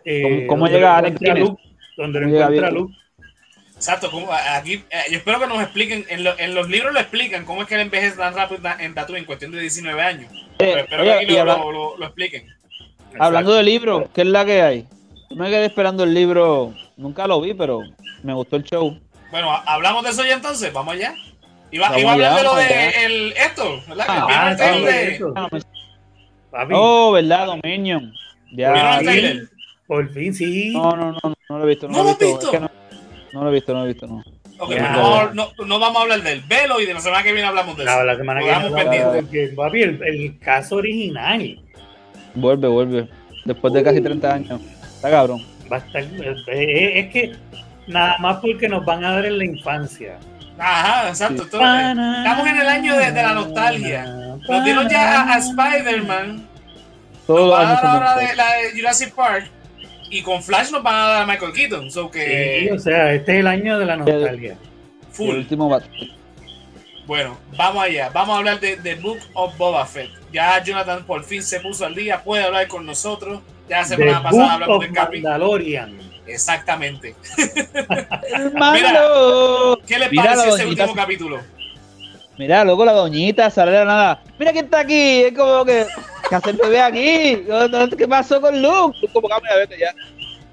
eh, 0.05 0.45
¿Cómo- 0.47 0.67
llega 0.67 1.01
Guinness? 1.01 1.39
Luke? 1.39 1.63
Donde 1.97 2.19
lo 2.19 2.25
¿Cómo 2.25 2.33
llega 2.35 2.45
encuentra? 2.47 2.71
Luke. 2.71 2.93
exacto, 3.75 4.11
como 4.11 4.31
aquí, 4.33 4.73
eh, 4.89 5.03
yo 5.11 5.17
espero 5.17 5.39
que 5.39 5.47
nos 5.47 5.61
expliquen, 5.61 6.05
en, 6.09 6.23
lo- 6.23 6.37
en 6.39 6.55
los 6.55 6.67
libros 6.69 6.93
lo 6.93 6.99
explican, 6.99 7.45
cómo 7.45 7.61
es 7.61 7.67
que 7.67 7.75
él 7.75 7.81
envejece 7.81 8.17
tan 8.17 8.33
rápido 8.33 8.61
en 8.79 8.93
Tatooine 8.93 9.19
en 9.19 9.25
cuestión 9.25 9.51
de 9.51 9.61
19 9.61 10.01
años. 10.01 10.31
Pero 10.57 10.77
Eh, 10.77 10.81
espero 10.81 11.01
oye, 11.03 11.11
que 11.11 11.17
aquí 11.17 11.33
lo, 11.33 11.39
habla- 11.41 11.57
lo- 11.57 11.71
lo- 11.71 11.97
lo 11.97 12.05
expliquen. 12.05 12.47
hablando 13.19 13.53
del 13.53 13.65
libro, 13.65 14.09
¿qué 14.13 14.21
es 14.21 14.27
la 14.27 14.45
que 14.45 14.61
hay? 14.61 14.85
Me 15.35 15.49
quedé 15.49 15.65
esperando 15.65 16.03
el 16.03 16.13
libro, 16.13 16.73
nunca 16.95 17.27
lo 17.27 17.41
vi, 17.41 17.53
pero 17.53 17.81
me 18.23 18.33
gustó 18.33 18.55
el 18.55 18.63
show. 18.63 18.97
Bueno, 19.31 19.51
ha- 19.51 19.63
hablamos 19.65 20.03
de 20.03 20.11
eso 20.11 20.25
ya 20.25 20.33
entonces, 20.35 20.71
vamos 20.71 20.93
allá. 20.93 21.15
Iba, 21.69 21.87
Vamos 21.89 22.01
iba 22.01 22.11
a 22.11 22.13
hablar 22.13 22.35
de 22.37 22.43
lo 22.43 22.57
el, 22.59 23.33
esto, 23.33 23.81
¿verdad? 23.89 24.05
Ah, 24.07 24.55
¿Vieron 24.57 24.87
el 24.87 25.33
Ah, 26.53 26.65
de- 26.65 26.73
Oh, 26.75 27.11
¿verdad? 27.11 27.45
Dominion. 27.47 28.13
¿Vieron 28.51 28.75
Ya, 28.75 28.97
el 28.99 29.05
trailer? 29.05 29.49
Por 29.85 30.09
fin, 30.13 30.33
sí. 30.33 30.71
No, 30.73 30.91
no, 30.95 31.11
no, 31.11 31.19
no, 31.23 31.33
no 31.49 31.57
lo 31.59 31.65
he 31.65 31.67
visto. 31.67 31.87
No, 31.89 31.97
¿No 31.97 32.03
lo 32.03 32.09
he 32.09 32.13
visto. 32.13 32.25
visto? 32.27 32.45
Es 32.45 32.51
que 32.51 32.59
no, 32.61 32.69
no 33.33 33.43
lo 33.43 33.49
he 33.49 33.53
visto, 33.53 33.73
no 33.73 33.79
lo 33.79 33.85
he 33.85 33.87
visto, 33.89 34.07
no. 34.07 34.23
Ok, 34.59 34.71
Ya. 34.71 34.91
no, 34.93 35.33
no, 35.33 35.51
no 35.65 35.79
vamos 35.79 35.97
a 35.99 36.01
hablar 36.03 36.23
del 36.23 36.41
velo 36.41 36.79
y 36.79 36.85
de 36.85 36.93
la 36.93 36.99
semana 37.01 37.21
que 37.21 37.31
viene 37.33 37.47
hablamos 37.47 37.75
de 37.77 37.83
eso. 37.83 37.95
La, 37.97 38.03
la 38.05 38.15
semana 38.17 38.39
que 38.39 38.45
viene, 38.47 38.69
pendientes. 38.75 39.21
porque, 39.23 39.47
papi, 39.55 39.81
el, 39.81 40.03
el 40.03 40.39
caso 40.39 40.77
original 40.77 41.59
Vuelve, 42.33 42.67
vuelve. 42.67 43.07
Después 43.45 43.73
de 43.73 43.83
casi 43.83 44.01
30 44.01 44.33
años. 44.33 44.61
Está 44.97 45.09
cabrón. 45.11 45.45
va 45.71 45.77
a 45.77 45.79
estar. 45.79 46.01
Es, 46.01 46.37
es 46.47 47.11
que 47.11 47.35
nada 47.87 48.17
más 48.19 48.37
porque 48.37 48.67
nos 48.67 48.83
van 48.85 49.03
a 49.05 49.13
dar 49.13 49.25
en 49.25 49.37
la 49.37 49.45
infancia. 49.45 50.17
Ajá, 50.59 51.09
exacto. 51.09 51.43
Esto- 51.43 51.57
estamos 51.59 52.47
en 52.47 52.57
el 52.57 52.67
año 52.67 52.97
de, 52.97 53.11
de 53.11 53.21
la 53.23 53.33
nostalgia. 53.33 54.05
Nos 54.47 54.63
dieron 54.63 54.89
ya 54.89 55.21
a, 55.21 55.33
a 55.35 55.37
Spider-Man, 55.37 56.47
Todos 57.27 57.41
nos 57.41 57.51
van 57.59 57.67
a 57.67 57.73
dar 57.73 57.85
ahora 57.85 58.15
de 58.17 58.35
la 58.35 58.45
de 58.53 58.71
Jurassic 58.79 59.13
Park 59.13 59.49
y 60.09 60.21
con 60.23 60.41
Flash 60.41 60.71
nos 60.71 60.81
van 60.81 60.95
a 60.95 61.07
dar 61.07 61.21
a 61.23 61.25
Michael 61.25 61.53
Keaton. 61.53 61.91
So 61.91 62.05
Sí, 62.11 62.19
que 62.19 62.69
o 62.73 62.79
sea, 62.79 63.13
este 63.13 63.33
es 63.33 63.39
el 63.41 63.47
año 63.47 63.77
de 63.77 63.85
la 63.85 63.97
nostalgia. 63.97 64.51
El 64.53 65.13
full. 65.13 65.35
último 65.37 65.69
bat- 65.69 65.83
Bueno, 67.07 67.37
vamos 67.55 67.83
allá. 67.83 68.09
Vamos 68.13 68.35
a 68.35 68.37
hablar 68.39 68.59
de 68.59 68.75
The 68.75 68.95
Book 68.95 69.19
of 69.33 69.57
Boba 69.57 69.85
Fett. 69.85 70.11
Ya 70.31 70.61
Jonathan 70.61 71.05
por 71.05 71.23
fin 71.23 71.41
se 71.41 71.61
puso 71.61 71.85
al 71.85 71.95
día, 71.95 72.21
puede 72.21 72.43
hablar 72.43 72.67
con 72.67 72.85
nosotros. 72.85 73.41
Ya 73.69 73.77
la 73.77 73.83
The 73.83 73.95
semana 73.95 74.19
Book 74.19 74.23
pasada 74.23 74.53
hablamos 74.53 74.75
of 74.75 74.83
del 74.83 74.93
capítulo. 74.93 75.29
Mandalorian. 75.29 75.97
Exactamente. 76.27 77.15
¡Hermano! 78.35 79.79
¿Qué 79.87 79.97
les 79.97 80.11
Mira, 80.11 80.23
pareció 80.23 80.45
la 80.49 80.55
ese 80.55 80.65
último 80.67 80.93
capítulo? 80.93 81.39
Mira, 82.37 82.65
loco, 82.65 82.83
la 82.83 82.91
doñita 82.91 83.49
sale 83.49 83.71
de 83.71 83.79
la 83.79 83.85
nada. 83.85 84.23
Mira 84.37 84.51
quién 84.51 84.65
está 84.65 84.81
aquí. 84.81 85.21
Es 85.23 85.33
como 85.33 85.63
que. 85.63 85.87
¿Qué 86.29 86.35
hace 86.35 86.49
el 86.49 86.57
bebé 86.57 86.81
aquí? 86.81 87.45
¿Qué 87.97 88.07
pasó 88.07 88.41
con 88.41 88.61
Luke? 88.61 88.97
Tú 88.99 89.07
como 89.13 89.29
cámara, 89.29 89.55
vete 89.55 89.79
ya. 89.79 89.95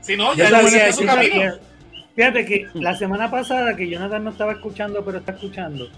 Si 0.01 0.17
no, 0.17 0.35
ya 0.35 0.51
decía 0.63 0.93
su 0.93 1.05
camino. 1.05 1.55
Fíjate 2.15 2.47
que 2.47 2.69
la 2.75 2.95
semana 2.95 3.29
pasada, 3.29 3.75
que 3.75 3.89
Jonathan 3.89 4.23
no 4.23 4.31
estaba 4.31 4.53
escuchando, 4.53 5.05
pero 5.05 5.19
está 5.19 5.33
escuchando, 5.33 5.89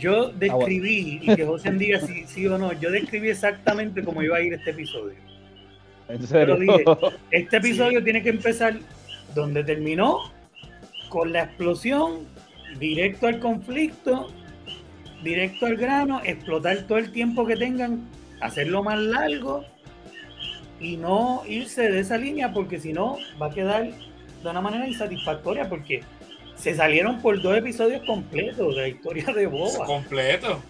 yo 0.00 0.30
describí, 0.30 1.20
y 1.22 1.36
que 1.36 1.44
José 1.44 1.70
diga 1.72 2.00
si 2.00 2.26
sí 2.26 2.46
o 2.46 2.58
no, 2.58 2.72
yo 2.72 2.90
describí 2.90 3.28
exactamente 3.28 4.02
cómo 4.02 4.22
iba 4.22 4.38
a 4.38 4.40
ir 4.40 4.54
este 4.54 4.70
episodio. 4.70 5.14
En 6.08 6.26
serio. 6.26 6.56
dije. 6.56 6.84
Este 7.30 7.58
episodio 7.58 8.02
tiene 8.02 8.22
que 8.22 8.30
empezar 8.30 8.78
donde 9.34 9.62
terminó, 9.62 10.32
con 11.08 11.32
la 11.32 11.44
explosión, 11.44 12.26
directo 12.78 13.26
al 13.26 13.38
conflicto, 13.38 14.28
directo 15.22 15.66
al 15.66 15.76
grano, 15.76 16.20
explotar 16.24 16.86
todo 16.86 16.98
el 16.98 17.12
tiempo 17.12 17.46
que 17.46 17.56
tengan, 17.56 18.08
hacerlo 18.40 18.82
más 18.82 18.98
largo 18.98 19.64
y 20.80 20.96
no 20.96 21.42
irse 21.46 21.90
de 21.90 22.00
esa 22.00 22.16
línea 22.16 22.52
porque 22.52 22.80
si 22.80 22.92
no 22.92 23.18
va 23.40 23.46
a 23.46 23.50
quedar 23.50 23.90
de 23.90 24.48
una 24.48 24.60
manera 24.62 24.88
insatisfactoria 24.88 25.68
porque 25.68 26.00
se 26.60 26.74
salieron 26.74 27.20
por 27.22 27.40
dos 27.40 27.56
episodios 27.56 28.02
completos 28.04 28.74
de 28.76 28.82
la 28.82 28.88
historia 28.88 29.24
de 29.24 29.46
Boba. 29.46 29.84
Completo. 29.86 30.60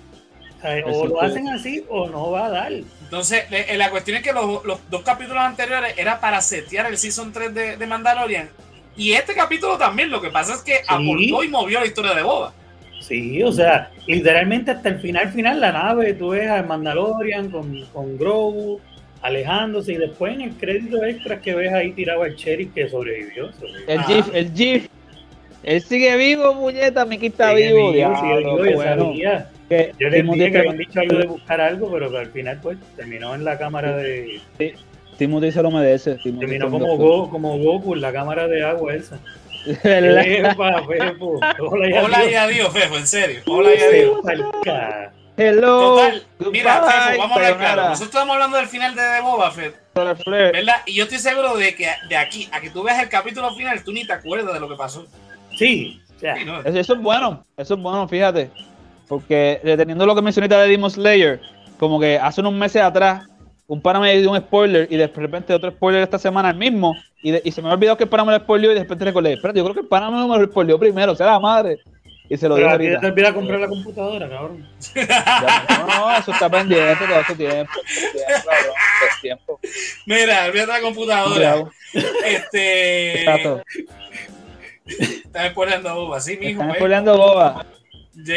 O, 0.59 0.61
sea, 0.63 0.79
Eso 0.79 0.89
o 1.01 1.07
lo 1.07 1.21
hacen 1.23 1.49
así 1.49 1.85
o 1.89 2.09
no 2.09 2.31
va 2.31 2.47
a 2.47 2.51
dar. 2.51 2.73
Entonces, 2.73 3.51
le- 3.51 3.73
eh, 3.73 3.77
la 3.79 3.91
cuestión 3.91 4.19
es 4.19 4.23
que 4.23 4.33
los, 4.33 4.65
los 4.65 4.79
dos 4.91 5.03
capítulos 5.03 5.43
anteriores 5.43 5.95
era 5.97 6.21
para 6.21 6.41
setear 6.43 6.87
el 6.87 6.99
Season 6.99 7.33
3 7.33 7.55
de, 7.55 7.77
de 7.77 7.87
Mandalorian. 7.87 8.49
Y 8.97 9.13
este 9.13 9.35
capítulo 9.35 9.79
también, 9.79 10.11
lo 10.11 10.21
que 10.21 10.29
pasa 10.31 10.55
es 10.55 10.61
que 10.63 10.81
aportó 10.87 11.43
y 11.45 11.49
movió 11.49 11.81
la 11.81 11.87
historia 11.87 12.13
de 12.15 12.23
Boba. 12.23 12.53
Sí, 13.01 13.43
o 13.43 13.51
sea, 13.51 13.91
literalmente 14.07 14.71
hasta 14.73 14.91
el 14.91 15.01
final, 15.01 15.31
final, 15.33 15.59
la 15.61 15.73
nave, 15.73 16.13
tú 16.13 16.29
ves 16.31 16.51
al 16.51 16.67
Mandalorian 16.67 17.51
con, 17.51 17.83
con 17.87 18.19
Grogu 18.19 18.79
alejándose 19.23 19.93
y 19.93 19.97
después 19.97 20.35
en 20.35 20.43
el 20.43 20.51
crédito 20.55 21.03
extra 21.05 21.41
que 21.41 21.55
ves 21.55 21.73
ahí 21.73 21.93
tirado 21.93 22.23
al 22.23 22.35
sheriff 22.37 22.73
que 22.75 22.89
sobrevivió. 22.89 23.51
sobrevivió. 23.53 23.89
El. 23.89 24.03
GIF, 24.05 24.35
el 24.35 24.53
GIF. 24.55 24.89
Él 25.63 25.83
sigue 25.83 26.17
vivo, 26.17 26.55
muñeca. 26.55 27.05
Mickey 27.05 27.29
está 27.29 27.51
Sigue 27.51 27.73
vivo. 27.73 27.93
vivo, 27.93 28.17
sigue 28.21 28.37
vivo, 28.39 28.65
yo 28.65 28.75
bueno. 28.77 29.05
sabía. 29.07 29.51
Que 29.69 29.93
Yo 29.99 30.09
les 30.09 30.21
Timothy 30.21 30.39
dije 30.41 30.51
que 30.51 30.53
se- 30.53 30.59
habían 30.61 30.79
dicho 30.79 31.01
algo 31.01 31.19
de 31.19 31.27
buscar 31.27 31.61
algo, 31.61 31.93
pero 31.93 32.11
que 32.11 32.19
al 32.19 32.27
final 32.33 32.59
pues 32.63 32.79
terminó 32.97 33.35
en 33.35 33.45
la 33.45 33.57
cámara 33.59 33.97
de... 33.97 34.41
Timothy 35.19 35.53
se 35.53 35.63
lo 35.63 35.71
merece. 35.71 36.15
Timothy 36.17 36.41
Terminó 36.47 36.71
como, 36.71 36.87
doctor. 36.87 37.07
Go, 37.07 37.31
como 37.31 37.59
Goku 37.59 37.95
en 37.95 38.01
la 38.01 38.13
cámara 38.13 38.49
de 38.49 38.65
agua 38.65 38.95
esa. 38.95 39.19
Hola 39.85 40.27
y 40.27 41.93
Hola 41.93 42.25
y 42.25 42.35
adiós. 42.35 42.43
adiós, 42.45 42.73
Fefo, 42.73 42.97
en 42.97 43.07
serio. 43.07 43.41
Hola 43.47 43.71
y 43.75 43.81
adiós. 43.83 44.21
Hello. 45.37 45.97
Total, 45.97 46.23
mira, 46.53 46.81
goodbye, 46.81 47.19
vamos 47.19 47.31
a 47.31 47.35
hablar 47.35 47.59
claro. 47.59 47.83
Nosotros 47.91 48.09
estamos 48.09 48.35
hablando 48.35 48.57
del 48.59 48.67
final 48.67 48.95
de 48.95 49.03
The 49.03 49.21
Boba 49.23 49.51
Fett. 49.51 49.75
¿verdad? 49.95 50.77
Y 50.87 50.95
yo 50.95 51.05
estoy 51.05 51.19
seguro 51.19 51.57
de 51.57 51.75
que 51.75 51.89
de 52.09 52.17
aquí 52.17 52.49
a 52.53 52.61
que 52.61 52.71
tú 52.71 52.83
veas 52.83 53.03
el 53.03 53.09
capítulo 53.09 53.55
final, 53.55 53.83
tú 53.85 53.93
ni 53.93 54.07
te 54.07 54.13
acuerdas 54.13 54.53
de 54.53 54.61
lo 54.61 54.69
que 54.69 54.75
pasó. 54.77 55.07
Sí, 55.67 56.01
o 56.17 56.21
sea, 56.21 56.37
Sí, 56.37 56.45
¿no? 56.45 56.61
Eso, 56.61 56.79
eso 56.79 56.93
es 56.95 57.01
bueno, 57.01 57.45
eso 57.57 57.75
es 57.75 57.81
bueno, 57.81 58.09
fíjate. 58.09 58.51
Porque 59.09 59.61
deteniendo 59.65 60.07
lo 60.07 60.15
que 60.15 60.23
mencioné 60.23 60.49
de 60.49 60.57
Demon 60.69 60.91
Slayer, 60.91 61.41
como 61.79 61.99
que 62.01 62.19
hace 62.19 62.41
unos 62.41 62.53
meses 62.55 62.83
atrás, 62.83 63.27
un 63.67 63.81
pana 63.81 64.01
me 64.01 64.17
dio 64.19 64.31
un 64.31 64.39
spoiler 64.39 64.87
y 64.91 64.97
de 64.97 65.07
repente 65.07 65.55
otro 65.55 65.71
spoiler 65.71 66.03
esta 66.03 66.19
semana 66.19 66.51
el 66.51 66.57
mismo. 66.57 66.95
Y, 67.23 67.31
de- 67.33 67.43
y 67.45 67.53
se 67.53 67.61
me 67.61 67.69
había 67.69 67.77
olvidado 67.77 67.97
que 67.99 68.05
el 68.05 68.11
pana 68.11 68.25
me 68.25 68.33
lo 68.33 68.39
spoileó 68.39 68.71
y 68.73 68.75
de 68.75 68.81
repente 68.81 69.05
recordé, 69.05 69.35
espérate, 69.35 69.59
yo 69.59 69.65
creo 69.65 69.75
que 69.75 69.81
el 69.83 69.87
pana 69.89 70.11
me 70.11 70.39
lo 70.39 70.45
spoileó 70.47 70.79
primero, 70.79 71.13
o 71.13 71.15
sea, 71.17 71.27
la 71.27 71.39
madre. 71.41 71.79
Y 72.29 72.37
se 72.37 72.49
lo 72.49 72.55
pero 72.55 72.67
dijo 72.69 72.77
a 72.77 72.79
ti 72.79 72.85
te 72.85 72.91
ahorita. 72.95 73.07
olvida 73.09 73.35
comprar 73.35 73.59
la 73.61 73.67
computadora, 73.69 74.29
cabrón. 74.29 74.69
Ya, 74.95 75.67
no, 75.81 75.87
no, 75.87 76.17
eso 76.17 76.31
está 76.31 76.49
pendiente 76.49 77.05
todo 77.05 77.21
ese 77.21 77.35
tiempo. 77.35 77.73
Mira, 80.07 80.47
olvídate 80.47 80.73
la 80.73 80.81
computadora. 80.81 81.65
Este. 82.25 83.21
Exacto. 83.23 83.63
Estás 84.99 85.51
spoileando 85.51 85.95
Boba, 85.95 86.21
sí, 86.21 86.37
mijo. 86.39 86.51
Están 86.53 86.67
pues. 86.69 86.79
spoileando 86.79 87.17
boba. 87.17 87.53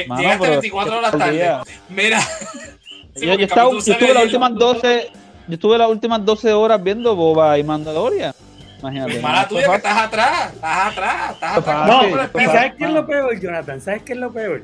Mano, 0.08 0.22
Llegaste 0.22 0.40
pero 0.40 0.52
24 0.52 0.98
horas 1.00 1.12
tarde. 1.12 1.32
día. 1.34 1.62
Mira. 1.90 2.20
yo, 3.16 3.36
Sí, 3.36 3.44
estaba- 3.44 3.72
estuve 3.78 4.14
las 4.14 4.24
últimas 4.24 4.54
12, 4.56 5.10
yo 5.48 5.54
estuve 5.54 5.78
las 5.78 5.90
últimas 5.90 6.24
12 6.26 6.54
horas 6.54 6.82
viendo 6.84 7.16
Boba 7.16 7.58
y 7.58 7.64
Mandalorian. 7.64 8.34
Imagínate. 8.80 9.20
Mala 9.20 9.48
tuya 9.48 9.62
es 9.62 9.68
que 9.70 9.76
estás 9.78 9.98
atrás, 9.98 10.54
estás 10.54 10.88
atrás, 10.92 11.32
estás 11.34 11.58
atrás. 11.58 11.88
No, 11.88 11.94
fácil, 11.94 12.10
por 12.12 12.20
el 12.20 12.26
eso 12.26 12.38
¿y 12.38 12.42
espejo. 12.42 12.52
¿sabes 12.54 12.74
qué 12.78 12.84
es 12.86 12.90
lo 12.92 13.08
peor, 13.08 13.40
Jonathan? 13.40 13.82
¿Sabes 13.82 14.04
qué 14.04 14.14
es 14.14 14.20
lo 14.20 14.32
peor? 14.34 14.64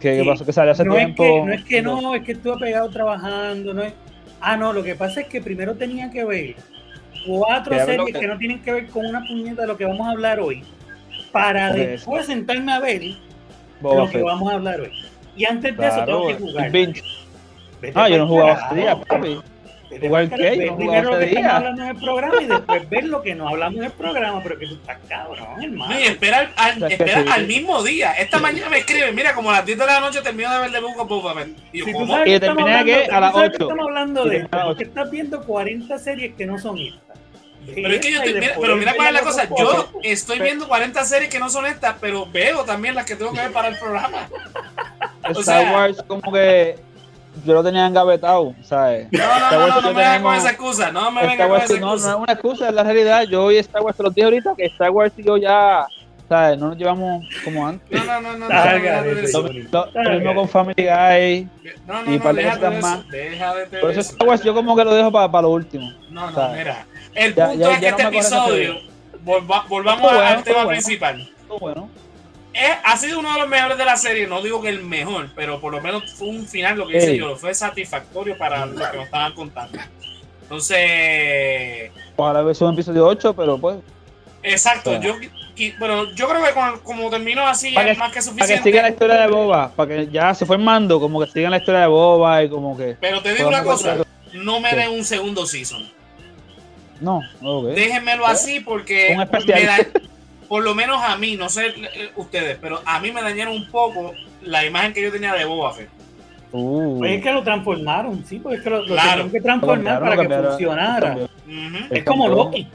¿Qué, 0.00 0.20
Sí. 0.22 0.28
pasó? 0.28 0.44
Que 0.46 0.52
salió 0.52 0.72
hace 0.72 0.84
No 0.84 0.92
es, 0.94 0.98
tiempo. 0.98 1.22
que, 1.22 1.40
no 1.42 1.52
es 1.52 1.64
que 1.64 1.82
no, 1.82 2.14
es 2.14 2.22
que 2.24 2.32
estuve 2.32 2.58
pegado 2.58 2.88
trabajando, 2.90 3.74
no 3.74 3.82
es... 3.82 3.92
Ah, 4.40 4.56
no, 4.56 4.72
lo 4.72 4.82
que 4.82 4.94
pasa 4.94 5.20
es 5.22 5.26
que 5.28 5.40
primero 5.40 5.74
tenía 5.74 6.10
que 6.10 6.24
ver 6.24 6.56
cuatro 7.26 7.74
series 7.84 8.12
que- 8.12 8.20
que 8.20 8.26
no 8.26 8.36
tienen 8.38 8.62
que 8.62 8.70
ver 8.72 8.86
con 8.88 9.06
una 9.06 9.20
puñeta 9.26 9.62
de 9.62 9.68
lo 9.68 9.76
que 9.76 9.84
vamos 9.86 10.06
a 10.06 10.10
hablar 10.10 10.38
hoy, 10.40 10.62
para 11.34 11.68
Por 11.70 11.76
después 11.78 12.26
sentarme 12.26 12.72
a 12.72 12.78
ver 12.78 13.02
Boba 13.80 13.96
lo 13.96 14.06
que 14.06 14.12
Fett. 14.12 14.22
vamos 14.24 14.50
a 14.52 14.54
hablar 14.54 14.80
hoy. 14.80 14.92
Y 15.36 15.44
antes 15.44 15.76
de 15.76 15.86
eso 15.86 15.96
Claro, 15.96 16.06
tengo 16.06 16.26
que 16.28 16.34
jugar. 16.36 16.70
binge. 16.70 17.02
Vete 17.82 17.92
Ah, 17.98 18.08
yo 18.08 18.14
pa'l 18.14 18.18
no 18.20 18.26
jugaba 18.28 18.54
carajo. 18.54 18.72
ese 18.74 18.80
día, 18.80 18.96
papi. 19.00 19.40
Vete 19.90 20.06
¿Jugar 20.08 20.28
pa'l 20.28 20.38
qué? 20.38 20.44
carajo. 20.44 20.54
Yo 20.54 20.60
Ve 20.62 20.66
no 20.70 20.76
primero 20.76 21.02
jugaba 21.02 21.02
lo 21.02 21.18
que 21.18 21.24
ese 21.24 21.34
estamos 21.34 21.44
día. 21.44 21.56
hablando 21.56 21.82
en 21.82 21.88
el 21.88 21.96
programa 21.96 22.34
y 22.42 22.46
después 22.46 22.88
ver 22.90 23.04
lo 23.04 23.22
que 23.22 23.34
no 23.34 23.48
hablamos 23.48 23.76
en 23.78 23.84
el 23.84 23.90
programa, 23.90 24.40
pero 24.44 24.58
que 24.60 24.66
tú 24.68 24.74
estás 24.74 24.98
cabrón, 25.08 25.62
hermano. 25.62 25.92
No, 25.92 26.00
y 26.00 26.02
espera, 26.04 26.38
al, 26.38 26.48
al- 26.56 26.76
O 26.76 26.78
sea, 26.78 26.88
que 26.88 26.94
espera 26.94 27.22
sí. 27.24 27.28
al 27.32 27.46
mismo 27.48 27.82
día. 27.82 28.12
Esta 28.12 28.38
mañana 28.38 28.68
me 28.70 28.78
escribe, 28.78 29.12
mira, 29.12 29.34
como 29.34 29.50
a 29.50 29.54
las 29.54 29.66
10 29.66 29.76
de 29.76 29.86
la 29.86 29.98
noche 30.00 30.20
termino 30.22 30.52
de 30.54 30.60
ver 30.60 30.70
The 30.72 30.80
Book 30.80 30.98
of 31.00 31.08
Boba 31.08 31.34
Fett. 31.34 31.48
Y 31.72 31.78
yo, 31.80 31.84
Si 31.84 31.92
tú 31.92 31.98
¿cómo? 31.98 32.12
sabes 32.14 32.26
Y 32.28 32.30
que 32.30 32.34
estamos 32.36 32.56
terminé 32.64 32.78
hablando- 32.78 33.02
aquí 33.02 33.10
a 33.10 33.20
las 33.20 33.32
tú 33.32 33.36
sabes 33.38 33.50
que 33.50 33.56
8. 33.56 33.64
Estamos 33.64 33.86
hablando 33.88 34.24
de 34.24 34.36
esto, 34.36 34.56
las 34.56 34.66
porque 34.66 34.84
estás 34.84 35.10
viendo 35.10 35.42
40 35.42 35.98
series 35.98 36.34
que 36.36 36.46
no 36.46 36.58
son 36.60 36.78
Pero 37.74 37.88
es 37.88 38.00
que 38.00 38.12
yo 38.12 38.18
estoy, 38.18 38.34
mira, 38.34 38.54
pero 38.60 38.76
mira 38.76 38.94
cuál 38.94 39.08
es 39.08 39.14
la 39.14 39.20
cosa. 39.22 39.48
Yo 39.56 39.90
estoy 40.02 40.38
viendo 40.40 40.68
40 40.68 41.04
series 41.04 41.30
que 41.30 41.38
no 41.38 41.48
son 41.48 41.66
estas, 41.66 41.96
pero 42.00 42.26
veo 42.26 42.64
también 42.64 42.94
las 42.94 43.04
que 43.06 43.16
tengo 43.16 43.32
que 43.32 43.40
ver 43.40 43.52
para 43.52 43.68
el 43.68 43.78
programa. 43.78 44.28
O 45.26 45.40
Star 45.40 45.62
sea- 45.62 45.72
Wars, 45.72 46.04
como 46.06 46.30
que 46.32 46.78
yo 47.46 47.54
lo 47.54 47.64
tenía 47.64 47.86
engavetado, 47.86 48.54
¿sabes? 48.62 49.08
No, 49.10 49.18
no, 49.18 49.24
Star 49.34 49.52
no, 49.52 49.58
Wars 49.64 49.74
no, 49.76 49.80
no 49.80 49.88
me 49.88 49.94
vengas 50.02 50.20
con 50.22 50.34
esa 50.34 50.50
excusa. 50.50 50.92
No 50.92 51.10
me 51.10 51.26
vengas 51.26 51.48
con 51.48 51.56
esa 51.62 51.74
no, 51.74 51.80
no 51.86 51.94
es 51.94 52.00
excusa. 52.02 52.16
una 52.16 52.32
excusa, 52.34 52.68
es 52.68 52.74
la 52.74 52.82
realidad. 52.82 53.22
Yo 53.22 53.50
y 53.50 53.56
Star 53.56 53.80
Wars, 53.82 53.96
te 53.96 54.02
lo 54.02 54.10
dije 54.10 54.24
ahorita, 54.24 54.54
que 54.56 54.66
Star 54.66 54.90
Wars 54.90 55.14
y 55.16 55.22
yo 55.24 55.38
ya, 55.38 55.86
¿sabes? 56.28 56.58
No 56.58 56.68
nos 56.68 56.76
llevamos 56.78 57.24
como 57.44 57.66
antes. 57.66 58.04
No, 58.04 58.20
no, 58.20 58.36
no, 58.36 58.48
no. 58.48 58.54
Lo, 59.94 60.10
mismo 60.10 60.34
con 60.34 60.48
Family 60.48 60.74
Guy. 60.84 61.48
No, 61.86 62.02
no, 62.02 62.12
Y 62.14 62.18
no, 62.18 62.22
par 62.22 62.34
de 62.34 62.42
déjate 62.42 62.60
cosas 62.60 62.74
de 62.74 62.80
más. 62.80 63.04
Por 63.80 63.90
eso 63.90 64.00
eso. 64.00 64.12
Star 64.12 64.28
Wars 64.28 64.42
yo 64.42 64.54
como 64.54 64.76
que 64.76 64.84
lo 64.84 64.94
dejo 64.94 65.12
para 65.12 65.42
lo 65.42 65.50
último. 65.50 65.92
No, 66.10 66.30
no, 66.30 66.34
¿sabes? 66.34 66.58
mira. 66.58 66.86
El 67.14 67.34
Ya- 67.34 67.46
punto 67.48 67.60
ya- 67.60 67.72
es 67.72 67.78
que 67.78 67.90
no 67.90 67.96
este 67.96 68.02
episodio, 68.18 68.74
volva- 69.24 69.64
volvamos 69.68 70.02
bueno, 70.02 70.20
al 70.20 70.42
tema 70.44 70.56
bueno. 70.64 70.68
principal. 70.70 71.30
Bueno. 71.60 71.88
Es- 72.52 72.76
ha 72.84 72.96
sido 72.96 73.18
uno 73.18 73.32
de 73.34 73.40
los 73.40 73.48
mejores 73.48 73.76
de 73.78 73.84
la 73.84 73.96
serie, 73.96 74.26
no 74.26 74.40
digo 74.42 74.62
que 74.62 74.68
el 74.68 74.82
mejor, 74.82 75.28
pero 75.34 75.60
por 75.60 75.72
lo 75.72 75.80
menos 75.80 76.12
fue 76.14 76.28
un 76.28 76.46
final, 76.46 76.76
lo 76.78 76.86
que 76.86 76.96
hice 76.98 77.10
Ey. 77.12 77.18
yo, 77.18 77.36
fue 77.36 77.52
satisfactorio 77.54 78.36
para 78.38 78.64
lo 78.66 78.74
que 78.74 78.96
nos 78.96 79.04
estaban 79.06 79.32
contando. 79.34 79.78
Entonces, 80.42 81.90
Ojalá 82.16 82.42
hubiese 82.44 82.64
un 82.64 82.74
episodio 82.74 83.06
8, 83.06 83.34
pero 83.34 83.58
pues, 83.58 83.78
exacto, 84.42 84.90
Bueno. 84.90 85.04
yo, 85.04 85.28
qui- 85.56 85.74
pero 85.78 86.12
yo 86.14 86.28
creo 86.28 86.42
que 86.44 86.52
con- 86.52 86.78
como 86.80 87.10
terminó 87.10 87.46
así 87.46 87.72
Para 87.72 87.90
es 87.90 87.94
que- 87.96 87.98
más 88.00 88.08
que 88.12 88.14
para 88.20 88.24
que 88.24 88.30
suficiente. 88.30 88.62
siga 88.70 88.82
la 88.82 88.88
historia 88.90 89.20
de 89.20 89.26
Boba, 89.28 89.70
para 89.74 89.88
que 89.96 90.08
ya 90.08 90.34
se 90.34 90.44
fue 90.46 90.58
mando, 90.58 90.98
como 91.00 91.20
que 91.20 91.30
sigan 91.30 91.50
la 91.52 91.58
historia 91.58 91.80
de 91.82 91.86
Boba 91.86 92.42
y 92.42 92.48
como 92.48 92.76
que. 92.76 92.96
Pero 93.00 93.20
te 93.22 93.34
digo 93.34 93.48
una 93.48 93.62
cosa, 93.64 93.96
no 94.32 94.60
me 94.60 94.74
den 94.74 94.90
un 94.90 95.04
segundo 95.04 95.46
season. 95.46 95.82
No, 97.00 97.20
ok. 97.42 97.66
Déjenmelo 97.68 98.26
así 98.26 98.60
porque 98.60 99.12
Un 99.14 99.22
especial. 99.22 99.60
me 99.60 99.66
da- 99.66 100.00
por 100.48 100.62
lo 100.62 100.74
menos 100.74 101.02
a 101.02 101.16
mí, 101.16 101.36
no 101.36 101.48
sé 101.48 101.66
eh, 101.68 102.10
ustedes, 102.16 102.56
pero 102.60 102.80
a 102.84 103.00
mí 103.00 103.10
me 103.12 103.22
dañaron 103.22 103.54
un 103.54 103.68
poco 103.70 104.12
la 104.42 104.64
imagen 104.64 104.92
que 104.92 105.02
yo 105.02 105.10
tenía 105.10 105.34
de 105.34 105.44
Boba 105.44 105.72
Fett. 105.72 105.88
Uh. 106.52 106.98
Pues 106.98 107.16
es 107.16 107.22
que 107.22 107.32
lo 107.32 107.42
transformaron, 107.42 108.24
sí, 108.24 108.38
pues 108.38 108.58
es 108.58 108.64
que 108.64 108.70
lo, 108.70 108.78
lo 108.80 108.84
Claro. 108.86 109.10
tuvieron 109.10 109.30
que 109.32 109.40
transformar 109.40 109.94
Lo 109.94 110.08
para 110.08 110.22
que 110.22 110.34
funcionara. 110.48 111.16
lo. 111.16 111.28
Es 111.90 112.04
como. 112.04 112.28
Loki. 112.28 112.68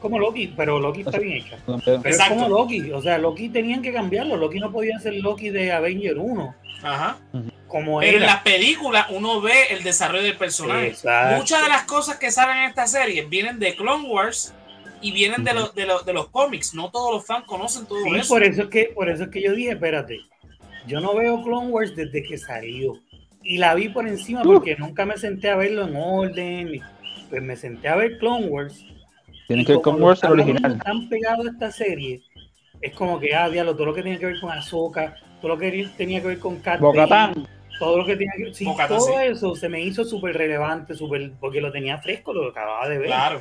Como 0.00 0.18
Loki, 0.18 0.52
pero 0.56 0.78
Loki 0.78 1.00
está 1.00 1.18
bien 1.18 1.38
hecha. 1.38 1.58
Pero 1.66 1.96
Exacto. 1.96 2.10
es 2.10 2.28
como 2.28 2.48
Loki. 2.48 2.90
O 2.92 3.02
sea, 3.02 3.18
Loki 3.18 3.48
tenían 3.48 3.82
que 3.82 3.92
cambiarlo. 3.92 4.36
Loki 4.36 4.60
no 4.60 4.70
podía 4.72 4.98
ser 5.00 5.14
Loki 5.14 5.50
de 5.50 5.72
Avenger 5.72 6.18
1. 6.18 6.54
Ajá. 6.82 7.18
Como 7.66 7.98
Pero 8.00 8.18
en 8.18 8.26
las 8.26 8.42
películas 8.42 9.06
uno 9.10 9.40
ve 9.40 9.68
el 9.70 9.82
desarrollo 9.82 10.22
del 10.22 10.36
personaje. 10.36 10.88
Exacto. 10.88 11.36
Muchas 11.38 11.62
de 11.62 11.68
las 11.68 11.82
cosas 11.82 12.16
que 12.16 12.30
salen 12.30 12.58
en 12.58 12.68
esta 12.68 12.86
serie 12.86 13.24
vienen 13.26 13.58
de 13.58 13.74
Clone 13.74 14.08
Wars 14.08 14.54
y 15.00 15.12
vienen 15.12 15.44
de, 15.44 15.52
los, 15.54 15.74
de, 15.74 15.86
los, 15.86 16.06
de 16.06 16.12
los 16.12 16.28
cómics. 16.28 16.74
No 16.74 16.90
todos 16.90 17.12
los 17.14 17.26
fans 17.26 17.44
conocen 17.46 17.86
todo 17.86 18.02
Sí, 18.04 18.16
eso. 18.16 18.28
por 18.34 18.42
eso 18.44 18.62
es 18.62 18.68
que 18.68 18.84
por 18.94 19.08
eso 19.08 19.24
es 19.24 19.28
que 19.30 19.42
yo 19.42 19.52
dije, 19.52 19.70
espérate, 19.72 20.20
yo 20.86 21.00
no 21.00 21.14
veo 21.14 21.42
Clone 21.42 21.68
Wars 21.68 21.94
desde 21.94 22.22
que 22.22 22.38
salió 22.38 22.94
y 23.42 23.58
la 23.58 23.74
vi 23.74 23.88
por 23.88 24.06
encima 24.06 24.42
porque 24.42 24.76
nunca 24.76 25.04
me 25.04 25.16
senté 25.18 25.50
a 25.50 25.56
verlo 25.56 25.86
en 25.86 25.96
orden, 25.96 26.80
pues 27.28 27.42
me 27.42 27.56
senté 27.56 27.88
a 27.88 27.96
ver 27.96 28.18
Clone 28.18 28.46
Wars. 28.46 28.84
Tienen 29.48 29.64
que 29.66 29.72
ver 29.72 29.80
como 29.82 29.96
con 29.96 30.04
Wars 30.06 30.22
el 30.22 30.30
original. 30.32 30.78
Tan 30.84 31.08
pegado 31.08 31.42
a 31.42 31.50
esta 31.50 31.72
serie, 31.72 32.22
es 32.80 32.94
como 32.94 33.18
que 33.18 33.34
ah, 33.34 33.48
diablo, 33.48 33.74
todo 33.74 33.86
lo 33.86 33.94
que 33.94 34.02
tenía 34.02 34.18
que 34.18 34.26
ver 34.26 34.40
con 34.40 34.50
Ahsoka, 34.50 35.16
todo 35.40 35.48
lo 35.54 35.58
que 35.58 35.88
tenía 35.96 36.20
que 36.20 36.28
ver 36.28 36.38
con 36.38 36.60
Cat 36.60 36.78
Bane, 36.80 36.92
Bocatán. 37.00 37.48
todo 37.78 37.98
lo 37.98 38.04
que 38.06 38.14
tenía 38.16 38.32
que 38.36 38.54
sí, 38.54 38.64
Bo-Katan, 38.64 38.98
todo 38.98 39.06
sí. 39.08 39.14
eso 39.24 39.56
se 39.56 39.68
me 39.68 39.80
hizo 39.80 40.04
súper 40.04 40.36
relevante, 40.36 40.94
súper 40.94 41.32
porque 41.40 41.60
lo 41.60 41.72
tenía 41.72 41.98
fresco, 41.98 42.32
lo 42.32 42.48
acababa 42.50 42.88
de 42.88 42.98
ver. 42.98 43.06
Claro. 43.08 43.40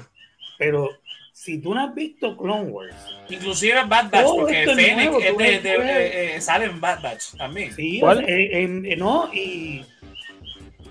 Pero 0.57 0.89
si 1.33 1.59
tú 1.59 1.75
no 1.75 1.81
has 1.85 1.93
visto 1.93 2.35
Clone 2.35 2.69
Wars, 2.71 2.95
Inclusive 3.29 3.83
Bad 3.87 4.09
Batch, 4.09 4.25
porque 4.35 4.65
Fennec 4.65 5.13
eh, 5.21 6.35
eh, 6.35 6.41
sale 6.41 6.65
en 6.65 6.81
Bad 6.81 7.01
Batch 7.03 7.35
también. 7.37 7.71
Sí, 7.73 7.99
¿Cuál? 7.99 8.23
eh, 8.27 8.63
en- 8.63 8.85
en- 8.85 8.97
no, 8.99 9.29
y, 9.33 9.83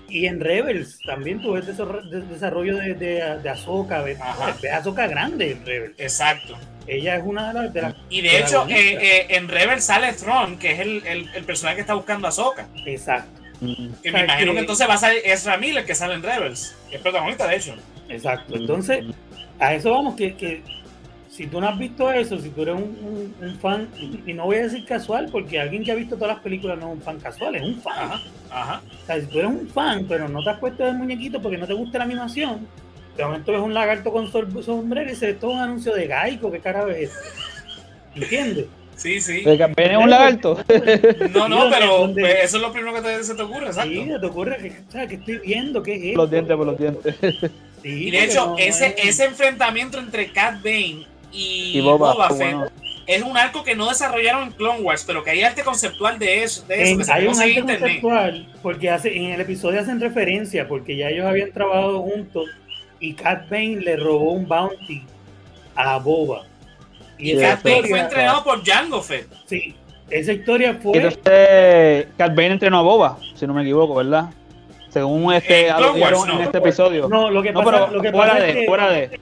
y 0.09 0.25
en 0.27 0.39
Rebels 0.39 0.99
también 1.05 1.41
tuve 1.41 1.61
de- 1.61 2.21
desarrollo 2.21 2.77
de, 2.77 2.93
de, 2.93 3.39
de 3.39 3.49
Ahsoka, 3.49 4.01
ves 4.01 4.19
Ajá. 4.21 4.55
ves 4.61 4.71
a 4.71 4.77
Ahsoka 4.77 5.07
grande 5.07 5.51
en 5.51 5.65
Rebels. 5.65 5.95
Exacto. 5.99 6.57
Ella 6.87 7.17
es 7.17 7.23
una 7.25 7.49
de 7.49 7.53
las... 7.61 7.73
De 7.73 7.81
las 7.81 7.95
Y 8.09 8.21
de 8.21 8.39
hecho, 8.39 8.65
eh, 8.69 8.97
eh, 9.01 9.25
en 9.31 9.49
Rebel 9.49 9.81
sale 9.81 10.13
Thrawn, 10.13 10.57
que 10.57 10.71
es 10.71 10.79
el, 10.79 11.05
el, 11.05 11.29
el 11.35 11.43
personaje 11.43 11.75
que 11.75 11.81
está 11.81 11.93
buscando 11.95 12.27
a 12.27 12.29
Ahsoka. 12.29 12.67
exacto, 12.85 13.31
Mm. 13.59 13.87
Que 14.03 14.09
O 14.11 14.13
me 14.13 14.23
imagino 14.23 14.51
que- 14.51 14.55
que 14.57 14.59
entonces 14.61 14.87
va 14.87 14.93
a 14.93 14.97
salir 14.99 15.19
Ezra 15.25 15.57
Miller, 15.57 15.83
que 15.83 15.95
sale 15.95 16.13
en 16.13 16.21
Rebels. 16.21 16.75
que 16.91 16.97
Es 16.97 17.01
protagonista, 17.01 17.47
de 17.47 17.55
hecho. 17.55 17.75
exacto. 18.07 18.55
Entonces, 18.55 19.03
a 19.59 19.73
eso 19.73 19.89
vamos, 19.89 20.15
que, 20.15 20.35
que 20.35 20.61
si 21.37 21.45
tú 21.45 21.61
no 21.61 21.69
has 21.69 21.77
visto 21.77 22.11
eso, 22.11 22.39
si 22.39 22.49
tú 22.49 22.63
eres 22.63 22.73
un, 22.75 22.81
un- 23.39 23.47
un 23.47 23.59
fan, 23.59 23.87
y 24.25 24.33
no 24.33 24.45
voy 24.45 24.55
a 24.55 24.63
decir 24.63 24.83
casual, 24.85 25.29
porque 25.31 25.59
alguien 25.59 25.83
que 25.83 25.91
ha 25.91 25.95
visto 25.95 26.15
todas 26.15 26.33
las 26.33 26.43
películas 26.43 26.79
no 26.79 26.87
es 26.87 26.93
un 26.95 27.01
fan 27.03 27.19
casual, 27.19 27.55
es 27.55 27.61
un 27.61 27.79
fan. 27.79 27.93
Ajá. 27.95 28.21
Ajá. 28.49 28.81
O 29.03 29.05
sea, 29.05 29.21
si 29.21 29.27
tú 29.27 29.37
eres 29.37 29.51
un 29.51 29.67
fan, 29.67 30.05
pero 30.09 30.27
no 30.27 30.43
te 30.43 30.49
has 30.49 30.57
puesto 30.59 30.87
el 30.87 30.95
muñequito 30.95 31.39
porque 31.39 31.57
no 31.59 31.67
te 31.67 31.73
gusta 31.73 31.99
la 31.99 32.05
animación, 32.05 32.67
de 33.15 33.23
momento 33.23 33.51
ves 33.51 33.61
un 33.61 33.73
lagarto 33.75 34.11
con 34.11 34.31
sombrero 34.31 35.11
y 35.11 35.15
se 35.15 35.29
esto 35.29 35.49
es 35.49 35.53
un 35.55 35.59
anuncio 35.61 35.93
de 35.93 36.07
Gaico, 36.07 36.51
¿qué 36.51 36.59
carajo 36.59 36.87
es? 36.87 37.11
¿Entiendes? 38.15 38.65
Sí, 38.95 39.21
sí. 39.21 39.43
De 39.43 39.57
que 39.59 39.67
viene 39.77 39.95
un 39.97 40.09
lagarto. 40.09 40.57
No, 41.35 41.47
no, 41.47 41.57
¿Dónde- 41.69 41.77
pero 41.79 42.13
pues, 42.13 42.35
eso 42.45 42.57
es 42.57 42.63
lo 42.63 42.71
primero 42.71 42.95
que 42.95 43.01
te, 43.01 43.23
se 43.23 43.35
te 43.35 43.41
ocurre, 43.43 43.67
exacto. 43.67 43.91
Sí, 43.91 44.09
te 44.19 44.25
ocurre 44.25 44.57
que, 44.57 44.69
o 44.87 44.91
sea, 44.91 45.07
que 45.07 45.15
estoy 45.15 45.37
viendo, 45.37 45.83
¿qué 45.83 45.93
es 45.95 46.03
esto? 46.05 46.17
los 46.21 46.31
dientes, 46.31 46.57
por 46.57 46.65
los 46.65 46.79
dientes. 46.79 47.15
Sí, 47.83 48.07
Y 48.07 48.11
de 48.11 48.23
hecho, 48.23 48.39
no- 48.45 48.51
no 48.53 48.57
ese, 48.57 48.95
es- 48.97 49.05
ese 49.09 49.25
enfrentamiento 49.25 49.99
entre 49.99 50.31
Cat 50.31 50.63
Bane 50.63 51.05
y, 51.31 51.77
Y 51.77 51.81
Boba, 51.81 52.13
Boba, 52.13 52.27
Fett 52.29 52.37
bueno. 52.55 52.67
es 53.05 53.21
un 53.21 53.37
arco 53.37 53.63
que 53.63 53.75
no 53.75 53.89
desarrollaron 53.89 54.43
en 54.43 54.51
Clone 54.51 54.81
Wars, 54.81 55.03
pero 55.05 55.23
que 55.23 55.31
hay 55.31 55.43
arte 55.43 55.63
conceptual 55.63 56.17
de 56.19 56.43
eso, 56.43 56.65
de 56.67 56.75
eso 56.83 56.91
en- 56.91 56.97
que 56.99 57.03
se 57.05 57.11
hay 57.13 57.27
un 57.27 57.35
arte 57.35 57.49
internet. 57.49 57.79
conceptual, 57.79 58.53
porque 58.61 58.89
hace, 58.89 59.15
en 59.15 59.25
el 59.31 59.41
episodio 59.41 59.79
hacen 59.81 59.99
referencia, 60.01 60.67
porque 60.67 60.95
ya 60.97 61.09
ellos 61.09 61.25
habían 61.25 61.51
trabajado 61.51 62.01
juntos 62.01 62.49
y 62.99 63.13
Cat 63.13 63.49
Bane 63.49 63.77
le 63.81 63.95
robó 63.97 64.31
un 64.33 64.47
bounty 64.47 65.03
a 65.75 65.97
Boba. 65.99 66.43
Y 67.19 67.31
Y 67.33 67.39
Cat 67.39 67.63
Bane 67.63 67.83
fue 67.87 67.99
entrenado 67.99 68.43
por 68.43 68.63
Jango 68.65 69.01
Fett. 69.01 69.27
sí, 69.45 69.75
esa 70.09 70.31
historia 70.33 70.79
fue 70.81 70.97
entonces, 70.97 72.07
Cat 72.17 72.29
Bane 72.35 72.53
entrenó 72.53 72.79
a 72.79 72.81
Boba, 72.81 73.17
si 73.35 73.45
no 73.45 73.53
me 73.53 73.61
equivoco, 73.63 73.95
¿verdad? 73.95 74.25
Según 74.89 75.33
este 75.33 75.67
En 75.67 75.75
Clone 75.75 76.01
Wars, 76.01 76.25
no. 76.25 76.33
en 76.33 76.41
este 76.41 76.57
episodio. 76.59 77.07
No, 77.09 77.29
lo 77.29 77.43
que 77.43 77.51
No, 77.51 77.61
pasa, 77.63 77.71
pero 77.85 77.97
lo 77.97 78.01
que 78.01 78.11
fuera 78.11 78.33
pasa 78.33 78.43
de, 78.45 78.49
es 78.51 78.55
que 78.55 78.65
fuera 78.65 78.89
de. 78.89 79.19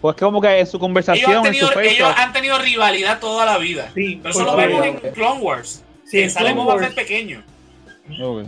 Pues 0.00 0.14
que 0.16 0.24
como 0.24 0.40
que 0.40 0.58
en 0.60 0.66
su 0.66 0.76
Ellos 0.76 0.80
conversación, 0.80 1.46
en 1.46 1.54
su 1.54 1.80
ellos 1.80 2.12
han 2.16 2.32
tenido 2.32 2.58
rivalidad 2.58 3.18
toda 3.18 3.44
la 3.46 3.58
vida. 3.58 3.90
sí, 3.94 4.20
Pero 4.22 4.30
eso 4.34 4.44
lo 4.44 4.56
vemos 4.56 4.84
en 4.86 4.96
Clone 5.12 5.40
Wars. 5.40 5.82
sí, 6.04 6.18
que 6.18 6.24
en 6.24 6.30
sale 6.30 6.50
Clone 6.52 6.60
Boba 6.64 6.74
Wars, 6.76 6.86
Fett 6.88 6.94
pequeño. 6.96 7.42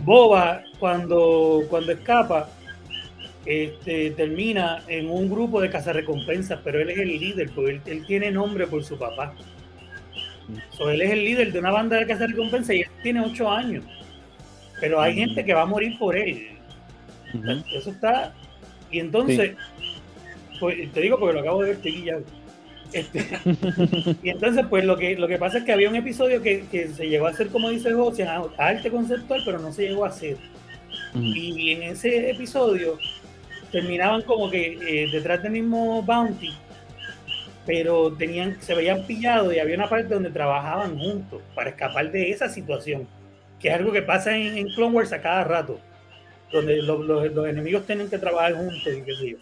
Boba 0.03 0.61
cuando, 0.79 1.63
cuando 1.69 1.91
escapa 1.91 2.49
este, 3.45 4.11
termina 4.11 4.83
en 4.87 5.09
un 5.09 5.29
grupo 5.29 5.59
de 5.59 5.69
cazarrecompensas, 5.69 6.59
pero 6.63 6.79
él 6.79 6.89
es 6.91 6.99
el 6.99 7.19
líder, 7.19 7.49
porque 7.53 7.71
él, 7.71 7.81
él 7.87 8.05
tiene 8.05 8.31
nombre 8.31 8.67
por 8.67 8.83
su 8.83 8.97
papá. 8.97 9.33
So, 10.77 10.89
él 10.89 11.01
es 11.01 11.11
el 11.11 11.23
líder 11.25 11.51
de 11.51 11.59
una 11.59 11.71
banda 11.71 11.97
de 11.97 12.07
cazarrecompensas 12.07 12.75
y 12.75 12.81
él 12.81 12.89
tiene 13.03 13.21
ocho 13.21 13.49
años. 13.51 13.83
Pero 14.79 15.01
hay 15.01 15.13
Mm. 15.13 15.17
gente 15.17 15.45
que 15.45 15.53
va 15.53 15.63
a 15.63 15.65
morir 15.65 15.97
por 15.99 16.15
él. 16.15 16.49
Eso 17.73 17.89
está. 17.91 18.33
Y 18.91 18.99
entonces, 18.99 19.55
pues, 20.59 20.91
te 20.91 21.01
digo 21.01 21.17
porque 21.19 21.33
lo 21.35 21.39
acabo 21.41 21.63
de 21.63 21.69
ver, 21.75 21.81
guillado. 21.81 22.23
Este, 22.91 23.19
y 24.23 24.29
entonces, 24.29 24.65
pues 24.69 24.83
lo 24.85 24.97
que, 24.97 25.15
lo 25.15 25.27
que 25.27 25.37
pasa 25.37 25.59
es 25.59 25.63
que 25.63 25.71
había 25.73 25.89
un 25.89 25.95
episodio 25.95 26.41
que, 26.41 26.65
que 26.71 26.87
se 26.87 27.07
llegó 27.07 27.27
a 27.27 27.29
hacer, 27.31 27.49
como 27.49 27.69
dice 27.69 27.93
José, 27.93 28.27
arte 28.57 28.89
conceptual, 28.89 29.41
pero 29.45 29.59
no 29.59 29.71
se 29.71 29.87
llegó 29.87 30.05
a 30.05 30.09
hacer. 30.09 30.37
Y 31.15 31.71
en 31.71 31.83
ese 31.83 32.31
episodio 32.31 32.97
terminaban 33.71 34.21
como 34.23 34.49
que 34.49 34.77
eh, 35.05 35.09
detrás 35.11 35.41
del 35.43 35.51
mismo 35.51 36.01
bounty, 36.01 36.51
pero 37.65 38.11
tenían, 38.13 38.59
se 38.61 38.73
veían 38.73 39.05
pillados 39.05 39.53
y 39.53 39.59
había 39.59 39.75
una 39.75 39.89
parte 39.89 40.13
donde 40.13 40.31
trabajaban 40.31 40.97
juntos 40.97 41.41
para 41.53 41.69
escapar 41.69 42.11
de 42.11 42.31
esa 42.31 42.49
situación, 42.49 43.07
que 43.59 43.67
es 43.69 43.75
algo 43.75 43.91
que 43.91 44.01
pasa 44.01 44.35
en, 44.35 44.57
en 44.57 44.69
Clone 44.73 44.95
Wars 44.95 45.13
a 45.13 45.21
cada 45.21 45.43
rato, 45.43 45.79
donde 46.51 46.81
lo- 46.81 47.03
lo- 47.03 47.25
los 47.27 47.47
enemigos 47.47 47.85
tienen 47.85 48.09
que 48.09 48.17
trabajar 48.17 48.53
juntos 48.55 48.87
y 48.87 49.01
qué 49.03 49.13
sé 49.15 49.29
yo. 49.31 49.37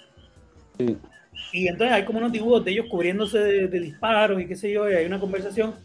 Sí. 0.78 0.98
Y 1.54 1.68
entonces 1.68 1.94
hay 1.96 2.04
como 2.04 2.20
unos 2.20 2.32
dibujos 2.32 2.66
de 2.66 2.72
ellos 2.72 2.88
cubriéndose 2.90 3.38
de, 3.40 3.68
de 3.68 3.80
disparos 3.80 4.42
y 4.42 4.48
qué 4.48 4.56
sé 4.56 4.72
yo, 4.72 4.90
y 4.90 4.94
hay 4.96 5.06
una 5.06 5.20
conversación. 5.20 5.76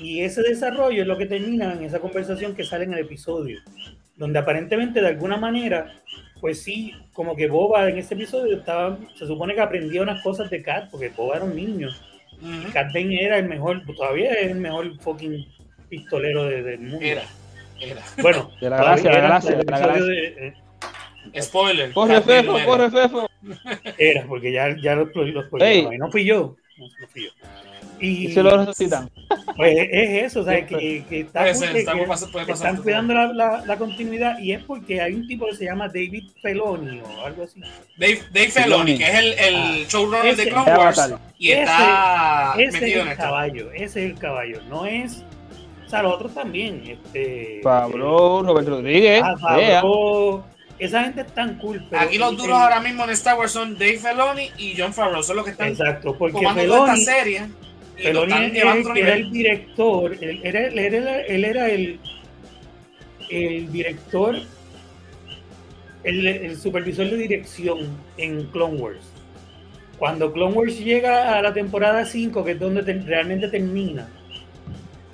Y 0.00 0.20
ese 0.20 0.42
desarrollo 0.42 1.02
es 1.02 1.08
lo 1.08 1.16
que 1.16 1.26
termina 1.26 1.72
en 1.72 1.84
esa 1.84 2.00
conversación 2.00 2.54
que 2.54 2.64
sale 2.64 2.84
en 2.84 2.92
el 2.92 3.00
episodio, 3.00 3.60
donde 4.16 4.38
aparentemente 4.38 5.00
de 5.00 5.08
alguna 5.08 5.36
manera, 5.36 5.94
pues 6.40 6.62
sí, 6.62 6.92
como 7.12 7.34
que 7.36 7.46
Boba 7.48 7.88
en 7.88 7.98
ese 7.98 8.14
episodio 8.14 8.56
estaba, 8.56 8.98
se 9.16 9.26
supone 9.26 9.54
que 9.54 9.60
aprendía 9.60 10.02
unas 10.02 10.22
cosas 10.22 10.50
de 10.50 10.62
Cat, 10.62 10.90
porque 10.90 11.08
Boba 11.10 11.36
era 11.36 11.44
un 11.44 11.54
niño. 11.56 11.88
Cat 12.74 12.92
Bane 12.92 13.22
era 13.24 13.38
el 13.38 13.48
mejor, 13.48 13.82
todavía 13.86 14.32
es 14.34 14.50
el 14.50 14.58
mejor 14.58 14.98
fucking 15.00 15.46
pistolero 15.88 16.44
de- 16.44 16.62
del 16.62 16.80
mundo. 16.80 16.98
Era. 17.00 17.22
Era. 17.80 18.02
Bueno, 18.20 18.50
De 18.60 18.68
la 18.70 18.76
de 18.76 18.82
la 19.04 19.40
de 19.40 19.64
la 19.64 19.98
eh, 19.98 20.54
Spoiler. 21.40 21.92
Corre, 21.92 22.16
era. 22.26 22.64
corre, 22.64 22.90
Fefo. 22.90 23.28
era, 23.98 24.26
porque 24.26 24.52
ya, 24.52 24.74
ya 24.82 24.94
los, 24.94 25.08
los, 25.14 25.28
y 25.28 25.32
no 25.98 26.10
fui 26.10 26.24
yo. 26.24 26.56
No, 26.78 26.86
no 27.00 27.08
fui 27.08 27.24
yo. 27.24 27.30
Y, 27.98 28.26
Y 28.26 28.32
se 28.32 28.42
lo 28.42 28.56
resucitan. 28.58 29.10
Pues 29.56 29.74
es 29.90 30.24
eso, 30.24 30.40
o 30.40 30.44
sea, 30.44 30.66
que, 30.66 31.02
que 31.08 31.20
está 31.20 31.40
Puede 31.40 31.54
ser, 31.54 31.72
que- 31.72 31.78
está- 31.78 31.92
que 31.92 31.96
puede 31.98 32.08
pasar- 32.10 32.30
puede 32.30 32.46
pasar. 32.46 32.66
están 32.68 32.82
cuidando 32.82 33.14
la, 33.14 33.32
la- 33.32 33.64
la 33.64 33.76
continuidad 33.78 34.38
y 34.38 34.52
es 34.52 34.62
porque 34.64 35.00
hay 35.00 35.14
un 35.14 35.26
tipo 35.26 35.46
que 35.46 35.54
se 35.56 35.64
llama 35.64 35.86
David 35.88 36.24
Feloni 36.42 37.00
o 37.00 37.24
algo 37.24 37.44
así. 37.44 37.58
Dave, 37.96 38.20
Dave 38.34 38.50
Filoni. 38.50 38.98
que 38.98 39.04
es 39.04 39.14
el, 39.14 39.32
el 39.38 39.86
showrunner 39.86 40.26
Ese- 40.26 40.44
de 40.44 40.50
Clone 40.50 40.76
Wars. 40.76 41.14
Y 41.38 41.52
Ese- 41.52 41.62
está 41.62 42.52
ese 42.58 42.64
es 42.64 42.72
metido 42.74 43.00
en 43.00 43.06
el 43.06 43.12
esto. 43.12 43.24
caballo, 43.24 43.70
ese 43.72 43.84
es 43.84 43.96
el 43.96 44.18
caballo, 44.18 44.60
no 44.68 44.84
es, 44.84 45.24
o 45.86 45.88
sea, 45.88 46.02
los 46.02 46.12
otros 46.12 46.34
también, 46.34 46.82
este, 46.86 47.60
Pablo, 47.62 48.42
Robert 48.42 48.68
Rodríguez. 48.68 49.22
ah, 49.24 49.56
yeah. 49.58 49.82
Esa 50.78 51.04
gente 51.04 51.22
es 51.22 51.34
tan 51.34 51.56
cool. 51.58 51.84
pero- 51.88 52.02
Aquí 52.02 52.18
los 52.18 52.36
duros 52.36 52.58
ahora 52.58 52.80
mismo 52.80 53.04
en 53.04 53.10
Star 53.10 53.38
Wars 53.38 53.52
son 53.52 53.74
Dave 53.78 53.98
Filoni 53.98 54.50
y 54.58 54.74
John 54.76 54.92
Favreau. 54.92 55.22
Son 55.22 55.36
los 55.36 55.44
que 55.44 55.52
están 55.52 55.68
Exacto, 55.68 56.16
porque 56.18 56.38
Feloni, 56.54 57.00
esta 57.00 57.12
serie. 57.14 57.42
Y 57.98 58.02
Feloni 58.02 58.32
están 58.32 58.96
era 58.96 59.14
el 59.14 59.30
director, 59.30 60.12
él 60.20 60.40
era, 60.44 60.66
él 60.66 60.78
era, 60.78 61.20
él 61.22 61.44
era 61.46 61.68
el, 61.70 61.98
el 63.30 63.72
director, 63.72 64.36
el, 66.04 66.26
el 66.26 66.56
supervisor 66.58 67.08
de 67.10 67.16
dirección 67.16 67.78
en 68.18 68.44
Clone 68.46 68.76
Wars. 68.80 69.00
Cuando 69.98 70.30
Clone 70.32 70.52
Wars 70.54 70.78
llega 70.78 71.38
a 71.38 71.42
la 71.42 71.54
temporada 71.54 72.04
5, 72.04 72.44
que 72.44 72.50
es 72.52 72.60
donde 72.60 72.82
te- 72.82 73.00
realmente 73.00 73.48
termina, 73.48 74.08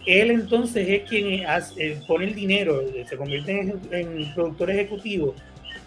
él 0.05 0.33
entonces 0.33 0.89
es 0.89 1.09
quien 1.09 1.47
hace- 1.47 1.93
eh, 1.93 2.01
pone 2.09 2.25
el 2.25 2.35
dinero, 2.35 2.83
se 3.09 3.17
convierte 3.17 3.53
en, 3.61 3.81
en 3.93 4.35
productor 4.35 4.71
ejecutivo 4.73 5.37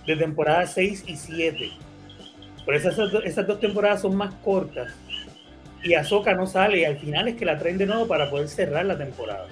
de 0.06 0.15
temporada 0.15 0.65
6 0.68 1.03
y 1.07 1.15
7. 1.15 1.72
Por 2.65 2.76
eso 2.76 2.90
esas, 2.90 3.14
esas 3.23 3.45
dos 3.48 3.60
temporadas 3.60 4.02
son 4.02 4.15
más 4.15 4.34
cortas. 4.44 4.91
Y 5.84 5.94
Ahsoka 5.94 6.34
no 6.34 6.48
sale, 6.48 6.80
y 6.80 6.86
al 6.86 6.98
final 6.98 7.27
es 7.27 7.36
que 7.36 7.45
la 7.45 7.57
traen 7.60 7.77
de 7.77 7.86
nuevo 7.86 8.07
para 8.07 8.30
poder 8.30 8.48
cerrar 8.48 8.86
la 8.86 8.98
temporada. 8.98 9.48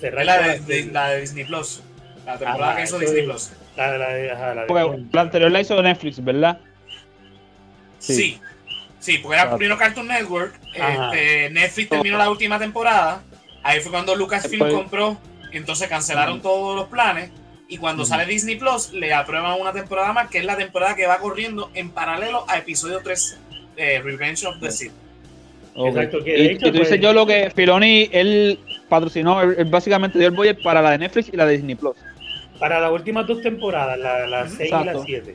Cerrar 0.00 0.24
la 0.24 0.38
de, 0.40 0.48
de- 0.60 0.64
serie. 0.64 0.92
la 0.92 1.08
de 1.10 1.20
Disney 1.20 1.44
Plus. 1.44 1.82
La 2.24 2.38
temporada 2.38 2.68
Ajá, 2.70 2.76
que 2.78 2.84
hizo 2.84 2.98
Disney. 2.98 3.22
Plus. 3.24 3.52
La, 3.76 3.98
la 3.98 4.54
la 4.54 4.66
Porque 4.66 5.04
la 5.12 5.20
anterior 5.20 5.50
la 5.50 5.60
hizo 5.60 5.82
Netflix, 5.82 6.24
¿verdad? 6.24 6.58
Sí. 7.98 8.14
Sí. 8.14 8.40
Sí, 9.00 9.18
porque 9.18 9.36
era 9.38 9.54
primero 9.56 9.76
Cartoon 9.76 10.06
Network. 10.08 10.54
Este, 10.72 11.50
Netflix 11.50 11.90
terminó 11.90 12.16
la 12.16 12.30
última 12.30 12.58
temporada. 12.58 13.20
Ahí 13.62 13.80
fue 13.80 13.90
cuando 13.92 14.14
Lucasfilm 14.16 14.52
Después- 14.62 14.72
compró. 14.74 15.18
Entonces 15.52 15.88
cancelaron 15.88 16.40
todos 16.40 16.74
los 16.74 16.88
planes. 16.88 17.30
Y 17.74 17.76
cuando 17.76 18.04
sale 18.04 18.24
Disney 18.24 18.54
Plus, 18.54 18.92
le 18.92 19.12
aprueban 19.12 19.60
una 19.60 19.72
temporada 19.72 20.12
más, 20.12 20.30
que 20.30 20.38
es 20.38 20.44
la 20.44 20.56
temporada 20.56 20.94
que 20.94 21.08
va 21.08 21.18
corriendo 21.18 21.72
en 21.74 21.90
paralelo 21.90 22.44
a 22.46 22.56
episodio 22.58 23.00
3, 23.02 23.36
eh, 23.76 24.00
Revenge 24.00 24.46
of 24.46 24.60
the 24.60 24.70
Sith. 24.70 24.92
Ok. 25.74 25.88
Exacto, 25.88 26.22
que 26.22 26.38
Y, 26.38 26.46
hecho, 26.50 26.68
y 26.68 26.70
tú 26.70 26.78
dices 26.78 26.88
pues- 26.90 27.00
yo 27.00 27.12
lo 27.12 27.26
que 27.26 27.50
Filoni, 27.52 28.08
él 28.12 28.60
patrocinó, 28.88 29.42
él, 29.42 29.56
él 29.58 29.64
básicamente 29.64 30.20
dio 30.20 30.28
el 30.28 30.34
budget 30.34 30.62
para 30.62 30.80
la 30.80 30.92
de 30.92 30.98
Netflix 30.98 31.30
y 31.32 31.36
la 31.36 31.46
de 31.46 31.54
Disney 31.56 31.74
Plus. 31.74 31.96
Para 32.60 32.78
las 32.78 32.92
últimas 32.92 33.26
dos 33.26 33.42
temporadas, 33.42 33.98
la, 33.98 34.24
la 34.28 34.44
Ujú. 34.44 34.54
6 34.56 34.68
y 34.68 34.70
la 34.72 34.78
Exacto. 34.92 35.02
7. 35.04 35.34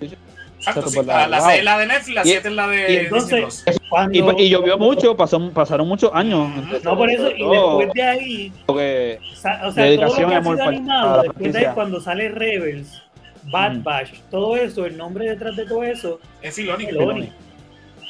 Exacto, 0.59 0.87
sí, 0.89 0.95
pues 0.95 1.07
la- 1.07 1.13
la, 1.21 1.27
la 1.27 1.39
wow. 1.39 1.47
seis 1.47 1.59
es 1.59 1.65
la 1.65 1.77
de 1.79 1.85
Netflix, 1.87 2.15
la 2.15 2.21
Y- 2.21 2.29
7 2.29 2.47
es 2.49 2.53
la 2.53 2.67
de 2.67 2.77
y 2.77 2.81
Disney 2.81 3.03
entonces- 3.05 3.63
Plus. 3.65 3.79
Cuando, 3.89 4.17
Y, 4.17 4.21
pues, 4.21 4.35
y 4.39 4.49
llovió 4.49 4.77
mucho, 4.77 5.17
pasó, 5.17 5.49
pasaron 5.51 5.87
muchos 5.87 6.11
años. 6.13 6.47
Entonces, 6.55 6.83
no 6.83 6.95
por 6.97 7.09
eso, 7.09 7.31
y 7.31 7.49
después 7.49 7.93
de 7.93 8.03
ahí, 8.03 8.53
que- 8.67 9.19
sa- 9.35 9.61
o 9.67 9.71
sea, 9.71 9.83
Dedicación 9.85 10.15
todo 10.15 10.21
lo 10.23 10.29
que 10.29 10.35
ha 10.35 10.37
amor 10.37 10.55
sido 10.57 10.67
animado, 10.69 11.21
después 11.23 11.53
de 11.53 11.59
ahí 11.59 11.73
cuando 11.73 11.99
sale 12.01 12.29
Rebels, 12.29 13.01
Bad 13.43 13.71
Mm. 13.77 13.83
Batch, 13.83 14.09
todo 14.29 14.57
eso, 14.57 14.85
el 14.85 14.95
nombre 14.97 15.29
detrás 15.29 15.55
de 15.55 15.65
todo 15.65 15.83
eso, 15.83 16.19
Es 16.41 16.55
Filoni. 16.55 16.85
Filoni. 16.85 17.29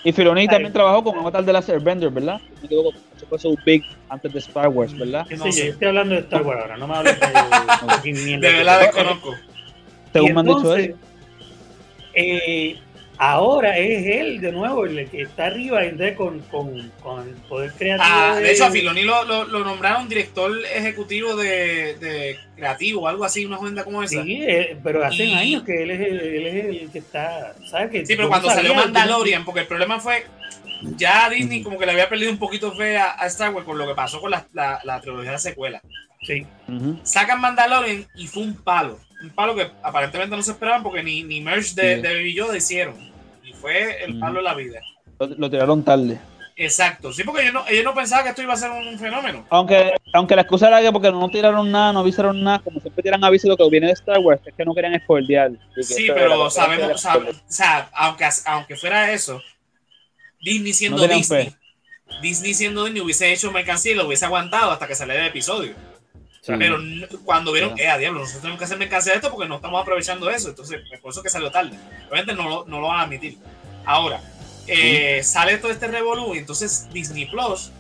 Y 0.04 0.12
Filoni 0.12 0.48
también 0.48 0.74
trabajó 0.74 1.04
con 1.04 1.20
Avatar 1.20 1.44
de 1.46 1.54
la 1.54 1.60
Airbender, 1.60 2.10
¿verdad? 2.10 2.40
Me 2.62 2.66
equivoco, 2.66 2.92
eso 3.16 3.26
fue 3.28 3.38
su 3.40 3.56
big 3.66 3.84
antes 4.10 4.34
de 4.34 4.40
Star 4.40 4.68
Wars, 4.70 4.98
¿verdad? 4.98 5.26
qué 5.30 5.38
No 5.38 5.52
sé 5.52 5.66
yo, 5.66 5.72
estoy 5.72 5.88
hablando 5.90 6.16
de 6.16 6.22
Star 6.22 6.42
Wars 6.42 6.62
ahora, 6.62 6.78
no 6.78 6.88
me 6.88 6.96
hables 6.96 7.18
de. 7.20 7.28
De 8.40 8.54
verdad 8.54 8.80
desconozco. 8.82 9.36
Según 10.12 10.34
me 10.34 10.40
han 10.40 10.46
dicho 10.48 10.76
eso. 10.76 10.96
Eh, 12.20 12.80
ahora 13.18 13.78
es 13.78 14.06
él 14.06 14.40
de 14.42 14.52
nuevo 14.52 14.86
el 14.86 15.10
que 15.10 15.24
está 15.24 15.48
arriba 15.48 15.84
entonces, 15.84 16.16
con, 16.16 16.40
con, 16.52 16.90
con 17.02 17.28
el 17.28 17.34
poder 17.36 17.72
creativo. 17.74 18.08
Ah, 18.10 18.36
de 18.36 18.44
de- 18.44 18.52
hecho, 18.54 18.66
a 18.66 18.72
Filoni 18.72 19.02
lo, 19.04 19.26
lo, 19.26 19.46
lo 19.46 19.60
nombraron 19.64 20.08
director 20.08 20.52
ejecutivo 20.74 21.36
de, 21.36 21.96
de 21.96 22.38
creativo 22.56 23.02
o 23.02 23.08
algo 23.08 23.26
así, 23.26 23.46
una 23.46 23.58
agenda 23.58 23.84
como 23.84 24.02
esa. 24.04 24.24
Sí, 24.24 24.36
Sí, 24.38 24.44
eh, 24.48 24.78
pero 24.84 25.04
hace 25.06 25.26
Y- 25.26 25.34
años 25.34 25.64
que 25.64 25.84
él 25.84 25.92
es, 25.92 26.00
el, 26.00 26.20
él 26.20 26.48
es 26.48 26.66
el 26.66 26.92
que 26.92 27.00
está. 27.00 27.56
¿sabes? 27.70 27.92
Que 27.92 28.00
yo 28.02 28.06
pero 28.08 28.30
cuando 28.30 28.50
salió 28.50 28.74
Mandalorian, 28.74 29.44
porque 29.44 29.62
el 29.62 29.68
problema 29.68 30.00
fue 30.00 30.26
ya 30.96 31.30
Disney 31.30 31.62
como 31.62 31.78
que 31.78 31.86
le 31.86 31.92
había 31.92 32.08
perdido 32.08 32.32
un 32.32 32.38
poquito 32.40 32.72
fe 32.74 32.96
a, 32.98 33.22
a 33.22 33.28
Star 33.28 33.54
Wars 33.54 33.66
con 33.66 33.78
lo 33.78 33.86
que 33.86 33.96
pasó 33.96 34.22
con 34.22 34.32
la, 34.32 34.48
la, 34.54 34.80
la 34.86 35.02
trilogía 35.02 35.32
de 35.34 35.40
secuela. 35.40 35.82
Sí. 36.22 36.46
Sacan 37.04 37.42
Mandalorian 37.42 38.06
y 38.16 38.28
fue 38.28 38.44
un 38.44 38.54
palo. 38.56 38.98
Un 39.22 39.30
palo 39.32 39.56
que 39.56 39.70
aparentemente 39.84 40.36
no 40.36 40.42
se 40.42 40.52
esperaban 40.52 40.82
porque 40.84 41.04
ni, 41.04 41.24
ni 41.24 41.42
merch 41.42 41.74
de, 41.74 41.96
Sí. 41.96 42.02
de 42.02 42.14
Baby 42.16 42.34
Yoda 42.34 42.58
hicieron. 42.58 42.96
Y 43.44 43.54
fue 43.54 44.04
el 44.04 44.12
Ujú. 44.12 44.20
palo 44.20 44.36
de 44.38 44.44
la 44.44 44.54
vida. 44.54 44.80
Lo, 45.20 45.28
lo 45.28 45.50
tiraron 45.50 45.84
tarde. 45.84 46.20
Exacto. 46.56 47.14
Sí, 47.14 47.24
porque 47.24 47.42
ellos 47.44 47.54
no, 47.54 47.68
ellos 47.70 47.86
no 47.86 47.94
pensaban 47.94 48.26
que 48.26 48.32
esto 48.32 48.42
iba 48.42 48.54
a 48.54 48.58
ser 48.58 48.70
un, 48.72 49.00
fenómeno. 49.00 49.46
Aunque, 49.50 49.94
aunque 50.14 50.36
la 50.36 50.42
excusa 50.42 50.68
era 50.68 50.82
que 50.82 50.92
porque 50.92 51.10
no 51.10 51.30
tiraron 51.30 51.72
nada, 51.72 51.94
no 51.94 52.00
avisaron 52.00 52.44
nada, 52.44 52.60
como 52.60 52.82
siempre 52.82 53.02
tiran 53.02 53.24
aviso 53.24 53.48
de 53.48 53.52
lo 53.52 53.58
que 53.58 53.70
viene 53.70 53.88
de 53.88 53.94
Star 53.94 54.20
Wars, 54.20 54.42
es 54.46 54.54
que 54.54 54.66
no 54.66 54.76
querían 54.76 55.00
spoilear. 55.02 55.52
Sí, 55.82 56.08
pero 56.14 56.50
sabemos, 56.50 57.02
sab- 57.06 57.30
o 57.30 57.34
sea, 57.48 57.90
aunque, 57.94 58.26
aunque 58.46 58.76
fuera 58.76 59.12
eso, 59.14 59.42
Disney 60.42 60.74
siendo 60.74 60.98
No 61.08 61.14
Disney, 61.14 61.46
fe. 61.46 61.54
Disney 62.22 62.54
siendo 62.54 62.84
Disney 62.84 63.02
hubiese 63.04 63.32
hecho 63.32 63.52
mercancía 63.52 63.94
y 63.94 63.96
lo 63.96 64.08
hubiese 64.08 64.26
aguantado 64.26 64.72
hasta 64.72 64.86
que 64.88 64.96
saliera 64.96 65.22
el 65.22 65.30
episodio. 65.30 65.74
Sí. 66.54 66.60
Pero 66.60 66.78
cuando 67.24 67.52
vieron, 67.52 67.78
eh, 67.80 67.88
a 67.88 67.98
diablo, 67.98 68.20
nosotros 68.20 68.42
tenemos 68.42 68.60
que 68.60 68.66
hacer 68.66 68.78
mercancía 68.78 69.14
de 69.14 69.18
esto 69.18 69.32
porque 69.32 69.48
no 69.48 69.56
estamos 69.56 69.82
aprovechando 69.82 70.30
eso. 70.30 70.50
Entonces, 70.50 70.82
es 70.92 71.00
por 71.00 71.12
eso 71.12 71.22
que 71.24 71.30
salió 71.30 71.52
tarde. 71.52 71.78
Obviamente 72.10 72.34
no 72.34 72.50
lo, 72.50 72.66
no 72.66 72.80
lo 72.82 72.88
van 72.88 73.00
a 73.00 73.04
admitir. 73.04 73.38
Ahora, 73.86 74.22
eh, 74.68 75.22
sale 75.24 75.58
todo 75.58 75.72
este 75.72 75.88
revolú 75.88 76.36
y 76.36 76.40
entonces 76.40 76.88
Disney 76.92 77.26
Plus 77.26 77.72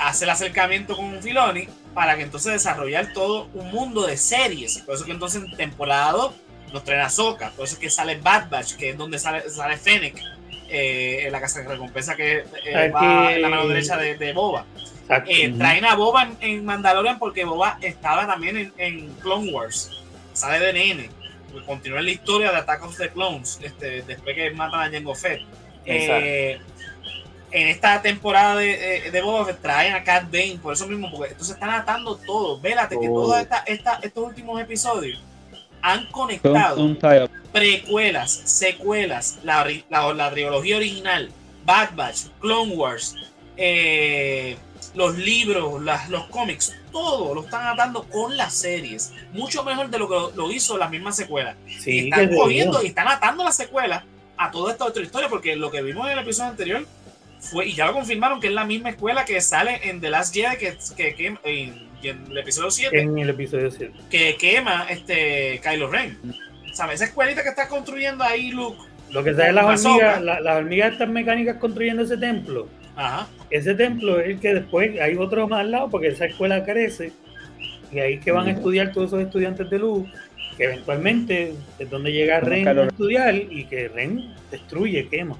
hace 0.00 0.24
el 0.24 0.30
acercamiento 0.30 0.96
con 0.96 1.20
Filoni 1.22 1.68
para 1.94 2.16
que 2.16 2.22
entonces 2.22 2.52
desarrollar 2.52 3.12
todo 3.12 3.48
un 3.54 3.70
mundo 3.70 4.06
de 4.06 4.16
series. 4.16 4.78
Por 4.78 4.94
eso 4.94 5.04
que 5.04 5.12
entonces 5.12 5.42
en 5.42 5.56
temporada 5.56 6.12
2 6.12 6.34
nos 6.72 6.84
traen 6.84 7.00
a 7.02 7.10
Soca. 7.10 7.50
Por 7.50 7.66
eso 7.66 7.78
que 7.78 7.90
sale 7.90 8.16
Bad 8.18 8.48
Batch, 8.48 8.74
que 8.76 8.90
es 8.90 8.96
donde 8.98 9.18
sale, 9.18 9.48
sale 9.50 9.76
Fennec. 9.76 10.16
eh, 10.68 11.26
en 11.26 11.32
la 11.32 11.40
casa 11.40 11.60
de 11.60 11.68
recompensa 11.68 12.16
que 12.16 12.44
eh, 12.64 12.88
va 12.90 13.32
en 13.34 13.42
la 13.42 13.48
mano 13.50 13.68
derecha 13.68 13.96
de, 13.98 14.16
de 14.16 14.32
Boba. 14.32 14.64
Eh. 15.26 15.54
Traen 15.58 15.84
a 15.84 15.94
Boba 15.94 16.22
en, 16.22 16.36
en 16.40 16.64
Mandalorian 16.64 17.18
porque 17.18 17.44
Boba 17.44 17.78
estaba 17.82 18.26
también 18.26 18.56
en, 18.56 18.72
en 18.78 19.08
Clone 19.20 19.52
Wars. 19.52 19.90
Sale 20.32 20.58
de 20.64 20.72
nene. 20.72 21.10
Continúa 21.66 22.00
la 22.00 22.10
historia 22.10 22.50
de 22.50 22.56
Attack 22.58 22.82
of 22.84 22.96
the 22.96 23.10
Clones 23.10 23.58
este, 23.62 24.02
después 24.02 24.34
que 24.34 24.50
matan 24.52 24.80
a 24.80 24.90
Jango 24.90 25.14
Fett. 25.14 25.42
Eh, 25.84 26.58
en 27.50 27.68
esta 27.68 28.00
temporada 28.00 28.56
de, 28.56 29.10
de, 29.12 29.20
Boba 29.20 29.44
Fett 29.44 29.60
traen 29.60 29.92
a 29.94 30.02
Cat 30.02 30.24
Bane 30.32 30.58
por 30.62 30.72
eso 30.72 30.86
mismo, 30.86 31.10
porque 31.10 31.32
entonces 31.32 31.54
están 31.54 31.68
atando 31.70 32.16
todo. 32.16 32.58
Vélate 32.60 32.98
que 32.98 33.06
todos 33.08 33.38
esta, 33.38 33.58
esta- 33.66 33.98
estos 34.02 34.24
últimos 34.24 34.58
episodios 34.60 35.22
han 35.82 36.06
conectado 36.06 36.76
precuelas, 37.52 38.32
secuelas, 38.32 39.40
la, 39.42 39.66
la, 39.90 40.14
la 40.14 40.30
trilogía 40.30 40.76
original, 40.78 41.30
Bad 41.66 41.90
Batch, 41.94 42.28
Clone 42.40 42.74
Wars, 42.74 43.14
eh, 43.58 44.56
los 44.94 45.16
libros, 45.16 45.82
las- 45.82 46.08
los 46.10 46.26
cómics, 46.28 46.74
todo 46.90 47.34
lo 47.34 47.44
están 47.44 47.66
atando 47.66 48.04
con 48.04 48.36
las 48.36 48.54
series. 48.54 49.12
Mucho 49.32 49.64
mejor 49.64 49.88
de 49.90 49.98
lo 49.98 50.08
que 50.08 50.36
lo, 50.36 50.50
hizo 50.52 50.76
las 50.76 50.90
mismas 50.90 51.16
secuelas. 51.16 51.56
y 51.66 51.72
sí, 51.74 51.98
están 52.04 52.34
cogiendo 52.34 52.82
y 52.82 52.86
están 52.88 53.08
atando 53.08 53.44
las 53.44 53.56
secuelas 53.56 54.04
a 54.36 54.50
toda 54.50 54.72
esta 54.72 54.84
otra 54.84 55.02
historia, 55.02 55.28
porque 55.28 55.56
lo 55.56 55.70
que 55.70 55.82
vimos 55.82 56.06
en 56.06 56.12
el 56.12 56.18
episodio 56.18 56.50
anterior 56.50 56.86
fue, 57.40 57.66
y 57.66 57.72
ya 57.74 57.86
lo 57.86 57.92
confirmaron, 57.94 58.40
que 58.40 58.48
es 58.48 58.52
la 58.52 58.64
misma 58.64 58.90
escuela 58.90 59.24
que 59.24 59.40
sale 59.40 59.80
en 59.88 60.00
The 60.00 60.10
Last 60.10 60.34
Jedi, 60.34 60.56
que, 60.56 60.76
que, 60.96 61.14
que- 61.14 61.26
en, 61.26 61.38
en 62.02 62.26
el 62.30 62.38
episodio 62.38 62.70
7 62.70 63.00
en 63.00 63.16
el 63.18 63.30
episodio 63.30 63.70
7. 63.70 63.92
que 64.10 64.36
quema 64.36 64.86
este 64.90 65.60
Kylo 65.62 65.88
Ren. 65.88 66.18
¿Sabes? 66.74 66.96
Esa 66.96 67.04
escuelita 67.06 67.42
que 67.42 67.50
está 67.50 67.68
construyendo 67.68 68.24
ahí 68.24 68.50
Luke. 68.50 68.78
Lo 69.10 69.22
que 69.22 69.34
saben 69.34 69.54
las 69.54 69.64
hormigas, 69.86 70.22
la- 70.22 70.40
las 70.40 70.56
hormigas 70.56 70.92
estas 70.92 71.08
mecánicas 71.08 71.56
construyendo 71.58 72.02
ese 72.02 72.16
templo. 72.16 72.66
Ajá. 72.96 73.26
Ese 73.50 73.74
templo 73.74 74.18
es 74.20 74.28
el 74.28 74.40
que 74.40 74.54
después 74.54 75.00
hay 75.00 75.16
otro 75.16 75.48
más 75.48 75.60
al 75.60 75.70
lado 75.70 75.88
porque 75.90 76.08
esa 76.08 76.26
escuela 76.26 76.64
crece 76.64 77.12
y 77.90 77.98
ahí 77.98 78.14
es 78.14 78.24
que 78.24 78.32
van 78.32 78.48
a 78.48 78.52
estudiar 78.52 78.92
todos 78.92 79.08
esos 79.08 79.22
estudiantes 79.22 79.68
de 79.70 79.78
luz 79.78 80.08
que 80.56 80.64
eventualmente 80.64 81.54
es 81.78 81.90
donde 81.90 82.12
llega 82.12 82.40
Como 82.40 82.50
Ren 82.50 82.68
a 82.68 82.82
estudiar 82.84 83.34
y 83.34 83.64
que 83.64 83.88
Ren 83.88 84.34
destruye, 84.50 85.08
quema. 85.08 85.36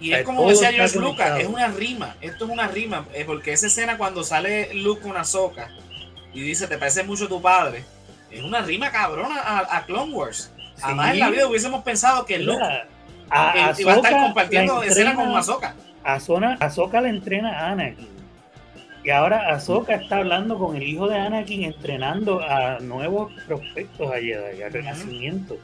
Y 0.00 0.06
O 0.06 0.10
sea, 0.10 0.18
es 0.20 0.24
como 0.26 0.48
decía 0.48 0.72
George 0.72 0.98
Lucas, 0.98 1.40
es 1.40 1.46
una 1.46 1.68
rima. 1.68 2.16
Esto 2.20 2.44
es 2.44 2.50
una 2.50 2.66
rima. 2.68 3.06
eh, 3.14 3.24
porque 3.24 3.52
esa 3.52 3.66
escena 3.68 3.96
cuando 3.98 4.22
sale 4.24 4.74
Luke 4.74 5.02
con 5.02 5.16
Ahsoka 5.16 5.68
y 6.32 6.40
dice, 6.40 6.66
te 6.66 6.78
parece 6.78 7.02
mucho 7.04 7.28
tu 7.28 7.40
padre, 7.42 7.84
es 8.30 8.42
una 8.42 8.62
rima 8.62 8.90
cabrona 8.90 9.40
a, 9.40 9.76
a 9.78 9.84
Clone 9.86 10.12
Wars. 10.12 10.52
Jamás 10.78 11.06
Sí. 11.08 11.12
en 11.14 11.20
la 11.20 11.30
vida 11.30 11.46
hubiésemos 11.46 11.82
pensado 11.84 12.24
que 12.24 12.38
Luke 12.38 12.58
Mira, 12.60 12.86
a, 13.32 13.70
eh, 13.70 13.74
iba 13.78 13.92
a 13.92 13.96
estar 13.96 14.12
compartiendo 14.12 14.80
la 14.80 14.86
escena 14.86 15.10
entrena- 15.12 15.28
con. 15.30 15.36
Ahsoka, 16.04 16.56
Ahsoka 16.60 17.00
la 17.00 17.08
entrena 17.08 17.58
a 17.58 17.70
Anakin. 17.72 18.08
Y 19.04 19.10
ahora 19.10 19.48
Ahsoka 19.52 19.94
está 19.94 20.18
hablando 20.18 20.58
con 20.58 20.76
el 20.76 20.82
hijo 20.84 21.08
de 21.08 21.18
Anakin, 21.18 21.64
entrenando 21.64 22.40
a 22.40 22.78
nuevos 22.80 23.32
prospectos 23.46 24.12
a 24.12 24.16
Jedi, 24.16 24.62
al 24.62 24.72
renacimiento 24.72 25.56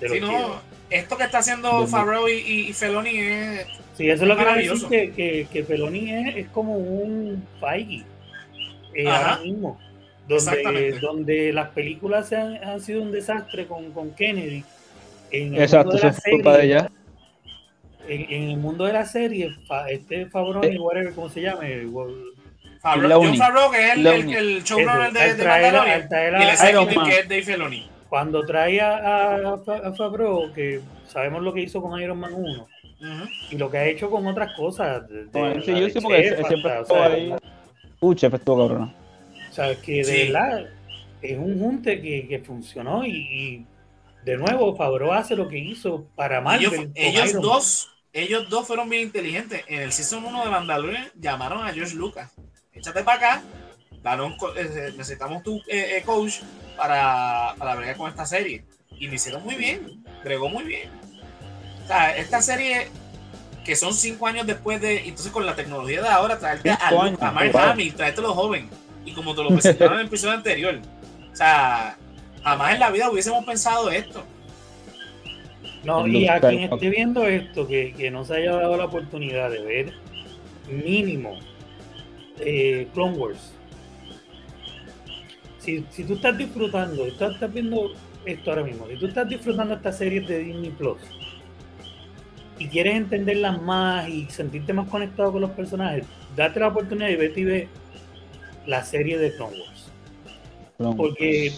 de 0.00 0.08
los 0.08 0.16
Si 0.16 0.20
no, 0.20 0.28
Jedi. 0.30 0.42
esto 0.90 1.16
que 1.16 1.24
está 1.24 1.38
haciendo. 1.38 1.86
Favreau 1.86 2.28
y, 2.28 2.32
y, 2.32 2.60
y 2.68 2.72
Feloni 2.72 3.18
es... 3.18 3.66
Sí, 3.96 4.08
eso 4.10 4.22
es 4.24 4.28
lo 4.28 4.36
que 4.36 4.42
iba 4.42 4.52
a 4.52 4.56
decir 4.56 4.70
Maravilloso. 4.72 4.88
que, 4.88 5.12
que, 5.12 5.46
que 5.52 5.62
Peloni 5.64 6.10
es, 6.10 6.36
es 6.36 6.48
como 6.48 6.74
un 6.76 7.46
Feige 7.60 8.04
eh, 8.94 9.08
ahora 9.08 9.38
mismo. 9.38 9.78
Donde, 10.28 10.98
donde 11.00 11.52
las 11.52 11.68
películas 11.70 12.28
se 12.28 12.36
han, 12.36 12.62
han 12.62 12.80
sido 12.80 13.02
un 13.02 13.12
desastre 13.12 13.66
con, 13.66 13.90
con 13.92 14.10
Kennedy. 14.12 14.62
En 15.32 15.54
el 15.54 15.62
Exacto, 15.62 15.92
mundo 15.92 15.96
eso 15.98 16.06
de 16.06 16.12
la 16.12 16.20
fue 16.20 16.32
culpa 16.32 16.50
de 16.52 16.56
serie- 16.58 16.74
ella. 16.76 16.90
En, 18.08 18.20
en 18.32 18.50
el 18.50 18.56
mundo 18.58 18.84
de 18.84 18.92
la 18.92 19.04
serie, 19.06 19.50
Fa- 19.66 19.88
este 19.88 20.26
Fabroni, 20.26 20.76
Eh. 20.76 20.78
whatever, 20.78 21.14
¿cómo 21.14 21.28
se. 21.28 21.48
John 21.50 23.36
Favreau, 23.36 23.70
que 23.70 23.86
es 23.86 23.92
el, 23.96 24.06
el, 24.06 24.34
el 24.34 24.62
showrunner 24.64 25.12
de, 25.12 25.34
de 25.34 25.44
Mandalorian. 25.44 26.08
Y 26.10 26.14
a- 26.14 26.42
el 26.42 26.48
executive 26.48 26.70
Iron 26.92 26.94
Man. 26.96 27.08
que 27.08 27.18
es 27.20 27.28
Dave 27.28 27.42
Filoni. 27.42 27.88
cuando 28.08 28.44
trae 28.44 28.80
a, 28.80 28.96
a, 29.36 29.54
a 29.54 29.92
Favreau, 29.94 30.52
que 30.52 30.80
sabemos 31.06 31.42
lo 31.42 31.52
que 31.54 31.60
hizo 31.62 31.80
con 31.80 31.98
Iron 32.00 32.18
Man 32.18 32.32
1 32.34 32.62
Ujú. 32.62 33.28
y 33.52 33.56
lo 33.56 33.70
que 33.70 33.78
ha 33.78 33.84
hecho 33.86 34.10
con 34.10 34.26
otras 34.26 34.52
cosas. 34.54 35.08
de- 35.08 35.26
la 35.32 35.48
de 35.54 35.90
sí, 35.92 36.00
porque 36.02 36.22
Chef 36.24 36.38
él 36.40 36.44
siempre 36.46 36.70
hasta, 36.72 36.78
o 36.80 36.82
estuvo 36.82 36.98
sea, 36.98 37.06
ahí. 37.06 37.34
Uh, 38.00 38.14
chef 38.14 38.34
estuvo 38.34 38.58
cabrona. 38.68 38.94
O 39.48 39.52
sea, 39.54 39.74
que 39.80 39.92
de 39.98 40.04
Sí. 40.04 40.22
verdad 40.32 40.66
es 41.22 41.38
un 41.38 41.58
junte 41.60 42.00
que, 42.02 42.26
que 42.26 42.38
funcionó 42.40 43.04
y, 43.04 43.10
y 43.10 43.66
de 44.24 44.36
nuevo, 44.36 44.76
Favreau 44.76 45.12
hace 45.12 45.36
lo 45.36 45.48
que 45.48 45.58
hizo 45.58 46.06
para 46.14 46.40
Marvel. 46.40 46.90
Ellos, 46.94 47.30
ellos 47.30 47.42
dos, 47.42 47.88
ellos 48.12 48.48
dos 48.48 48.66
fueron 48.66 48.88
bien 48.88 49.02
inteligentes. 49.02 49.64
En 49.68 49.80
el 49.82 49.92
Season 49.92 50.24
1 50.24 50.44
de 50.44 50.50
Mandalorian 50.50 51.10
llamaron 51.18 51.66
a 51.66 51.72
George 51.72 51.94
Lucas. 51.94 52.30
Échate 52.72 53.02
para 53.02 53.16
acá. 53.18 53.42
Un 54.22 54.36
co- 54.36 54.54
eh, 54.56 54.92
necesitamos 54.96 55.42
tu 55.42 55.58
eh, 55.68 55.98
eh, 55.98 56.02
coach 56.04 56.40
para, 56.76 57.54
para 57.56 57.76
bregar 57.76 57.96
con 57.96 58.10
esta 58.10 58.26
serie. 58.26 58.64
Y 58.98 59.06
lo 59.06 59.14
hicieron 59.14 59.44
muy 59.44 59.54
bien. 59.54 60.04
Bregó 60.24 60.48
muy 60.48 60.64
bien. 60.64 60.90
O 61.84 61.86
sea, 61.86 62.16
esta 62.16 62.42
serie 62.42 62.88
que 63.64 63.76
son 63.76 63.94
cinco 63.94 64.26
años 64.26 64.46
después 64.46 64.80
de. 64.80 65.08
Entonces, 65.08 65.30
con 65.30 65.46
la 65.46 65.54
tecnología 65.54 66.02
de 66.02 66.08
ahora, 66.08 66.38
traerte 66.38 66.70
a, 66.70 66.88
años, 66.88 67.20
a 67.22 67.30
Mark 67.30 67.52
wow. 67.52 67.60
Hamill, 67.62 67.94
traértelo 67.94 68.34
joven. 68.34 68.68
Y 69.04 69.12
como 69.12 69.34
te 69.34 69.42
lo 69.42 69.48
presentaron 69.50 69.94
en 69.94 70.00
el 70.00 70.06
episodio 70.06 70.34
anterior. 70.34 70.80
O 71.32 71.36
sea, 71.36 71.96
jamás 72.42 72.74
en 72.74 72.80
la 72.80 72.90
vida 72.90 73.10
hubiésemos 73.10 73.44
pensado 73.44 73.90
esto. 73.90 74.24
No, 75.84 76.06
y 76.06 76.28
a 76.28 76.40
quien 76.40 76.72
esté 76.72 76.90
viendo 76.90 77.26
esto, 77.26 77.66
que, 77.66 77.92
que 77.92 78.10
no 78.10 78.24
se 78.24 78.36
haya 78.36 78.52
dado 78.52 78.76
la 78.76 78.84
oportunidad 78.84 79.50
de 79.50 79.62
ver 79.62 79.92
mínimo 80.68 81.38
eh, 82.38 82.86
Clone 82.94 83.16
Wars. 83.16 83.52
Si, 85.58 85.84
si 85.90 86.04
tú 86.04 86.14
estás 86.14 86.38
disfrutando, 86.38 87.04
estás, 87.04 87.34
estás 87.34 87.52
viendo 87.52 87.92
esto 88.24 88.50
ahora 88.50 88.64
mismo, 88.64 88.86
si 88.88 88.96
tú 88.96 89.06
estás 89.06 89.28
disfrutando 89.28 89.74
esta 89.74 89.92
serie 89.92 90.20
de 90.20 90.38
Disney 90.38 90.70
Plus 90.70 90.98
y 92.58 92.68
quieres 92.68 92.96
entenderlas 92.96 93.60
más 93.62 94.08
y 94.08 94.26
sentirte 94.26 94.72
más 94.72 94.88
conectado 94.88 95.32
con 95.32 95.40
los 95.40 95.50
personajes, 95.50 96.04
date 96.36 96.60
la 96.60 96.68
oportunidad 96.68 97.08
y 97.08 97.16
vete 97.16 97.40
y 97.40 97.44
ve 97.44 97.68
la 98.66 98.84
serie 98.84 99.18
de 99.18 99.34
Clone 99.34 99.56
Wars. 99.58 99.92
Porque 100.96 101.52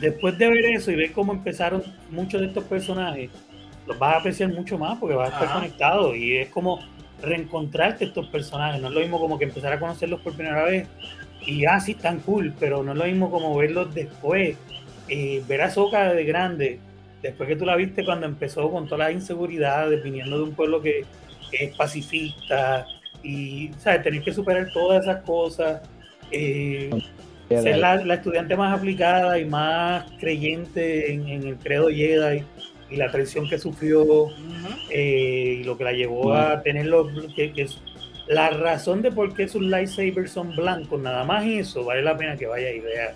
después 0.00 0.36
de 0.38 0.48
ver 0.48 0.64
eso 0.66 0.90
y 0.90 0.96
ver 0.96 1.12
cómo 1.12 1.32
empezaron 1.32 1.82
muchos 2.10 2.40
de 2.40 2.48
estos 2.48 2.64
personajes, 2.64 3.30
los 3.86 3.98
vas 3.98 4.14
a 4.14 4.18
apreciar 4.18 4.48
mucho 4.50 4.78
más 4.78 4.98
porque 4.98 5.14
vas 5.14 5.30
a 5.30 5.32
estar 5.32 5.44
Ajá. 5.48 5.54
conectado 5.54 6.14
y 6.14 6.36
es 6.38 6.48
como 6.50 6.78
reencontrarte 7.22 8.04
estos 8.06 8.26
personajes. 8.28 8.80
No 8.80 8.88
es 8.88 8.94
lo 8.94 9.00
mismo 9.00 9.20
como 9.20 9.38
que 9.38 9.44
empezar 9.44 9.72
a 9.72 9.80
conocerlos 9.80 10.20
por 10.20 10.34
primera 10.34 10.64
vez 10.64 10.88
y 11.46 11.64
ah, 11.66 11.80
sí, 11.80 11.92
están 11.92 12.20
cool, 12.20 12.54
pero 12.58 12.82
no 12.82 12.92
es 12.92 12.98
lo 12.98 13.04
mismo 13.04 13.30
como 13.30 13.56
verlos 13.56 13.94
después. 13.94 14.56
Eh, 15.08 15.42
ver 15.48 15.62
a 15.62 15.70
Soka 15.70 16.14
de 16.14 16.24
grande, 16.24 16.78
después 17.22 17.48
que 17.48 17.56
tú 17.56 17.66
la 17.66 17.76
viste 17.76 18.04
cuando 18.04 18.26
empezó 18.26 18.70
con 18.70 18.86
todas 18.86 19.08
las 19.08 19.12
inseguridades, 19.12 20.02
viniendo 20.02 20.38
de 20.38 20.44
un 20.44 20.52
pueblo 20.54 20.80
que, 20.80 21.04
que 21.50 21.64
es 21.66 21.76
pacifista 21.76 22.86
y 23.22 23.70
¿sabes? 23.78 24.02
tener 24.02 24.22
que 24.22 24.32
superar 24.32 24.68
todas 24.72 25.02
esas 25.02 25.22
cosas. 25.22 25.82
eh, 26.30 26.90
ser 27.60 27.78
la, 27.78 27.96
la 27.96 28.14
estudiante 28.14 28.56
más 28.56 28.78
aplicada 28.78 29.38
y 29.38 29.44
más 29.44 30.04
creyente 30.20 31.12
en, 31.12 31.28
en 31.28 31.46
el 31.46 31.56
credo 31.56 31.88
Jedi 31.88 32.42
y 32.90 32.96
la 32.96 33.10
traición 33.10 33.48
que 33.48 33.58
sufrió 33.58 34.28
eh, 34.90 35.58
y 35.60 35.64
lo 35.64 35.76
que 35.76 35.84
la 35.84 35.92
llevó 35.92 36.34
a 36.34 36.62
tener 36.62 36.86
los 36.86 37.08
que, 37.34 37.52
que 37.52 37.62
es- 37.62 37.78
la 38.28 38.50
razón 38.50 39.02
de 39.02 39.10
por 39.10 39.34
qué 39.34 39.48
sus 39.48 39.62
lightsabers 39.62 40.30
son 40.30 40.54
blancos, 40.54 41.00
nada 41.00 41.24
más 41.24 41.44
eso, 41.44 41.84
vale 41.84 42.02
la 42.02 42.16
pena 42.16 42.36
que 42.36 42.46
vaya 42.46 42.70
y 42.70 42.78
vea. 42.80 43.14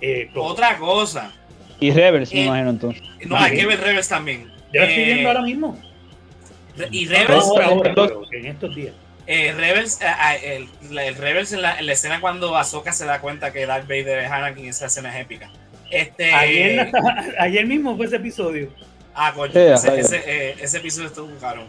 eh. 0.00 0.30
Otra 0.34 0.76
cosa. 0.78 1.32
Y 1.80 1.90
Rebels, 1.90 2.32
me 2.32 2.40
Eh, 2.42 2.44
imagino 2.46 2.70
entonces. 2.70 3.02
No, 3.26 3.36
hay 3.36 3.56
que 3.56 3.66
ver 3.66 3.80
Rebels 3.80 4.08
también. 4.08 4.46
Yo 4.72 4.82
estoy 4.82 5.02
Eh, 5.02 5.06
viendo 5.06 5.28
ahora 5.28 5.42
mismo. 5.42 5.78
Y 6.90 7.06
No 7.06 7.10
Rebels, 7.12 7.44
ahora, 7.44 7.66
ahora, 7.66 7.92
los- 7.94 8.08
pero 8.08 8.22
en 8.32 8.46
estos 8.46 8.74
días. 8.76 8.94
Eh, 9.26 9.52
Rebels, 9.56 10.00
eh, 10.00 10.06
ah, 10.06 10.34
el, 10.36 10.68
el 10.98 11.14
Rebels 11.16 11.52
en 11.52 11.62
la, 11.62 11.78
en 11.78 11.86
la 11.86 11.92
escena 11.92 12.20
cuando 12.20 12.56
Ahsoka 12.56 12.92
se 12.92 13.04
da 13.06 13.20
cuenta 13.20 13.52
que 13.52 13.66
Darth 13.66 13.84
Vader 13.88 14.18
es 14.20 14.30
Anakin, 14.30 14.66
esa 14.68 14.86
escena 14.86 15.14
es 15.16 15.22
épica. 15.24 15.50
Este, 15.90 16.32
Ayer, 16.32 16.90
ayer 17.38 17.66
mismo 17.66 17.96
fue 17.96 18.06
ese 18.06 18.16
episodio. 18.16 18.70
ah, 19.14 19.32
coño, 19.34 19.52
Sí, 19.52 19.58
ese, 19.58 19.88
ajá. 19.88 19.94
ese, 19.96 20.22
eh, 20.26 20.56
ese 20.60 20.78
episodio 20.78 21.08
estuvo 21.08 21.34
caro. 21.38 21.64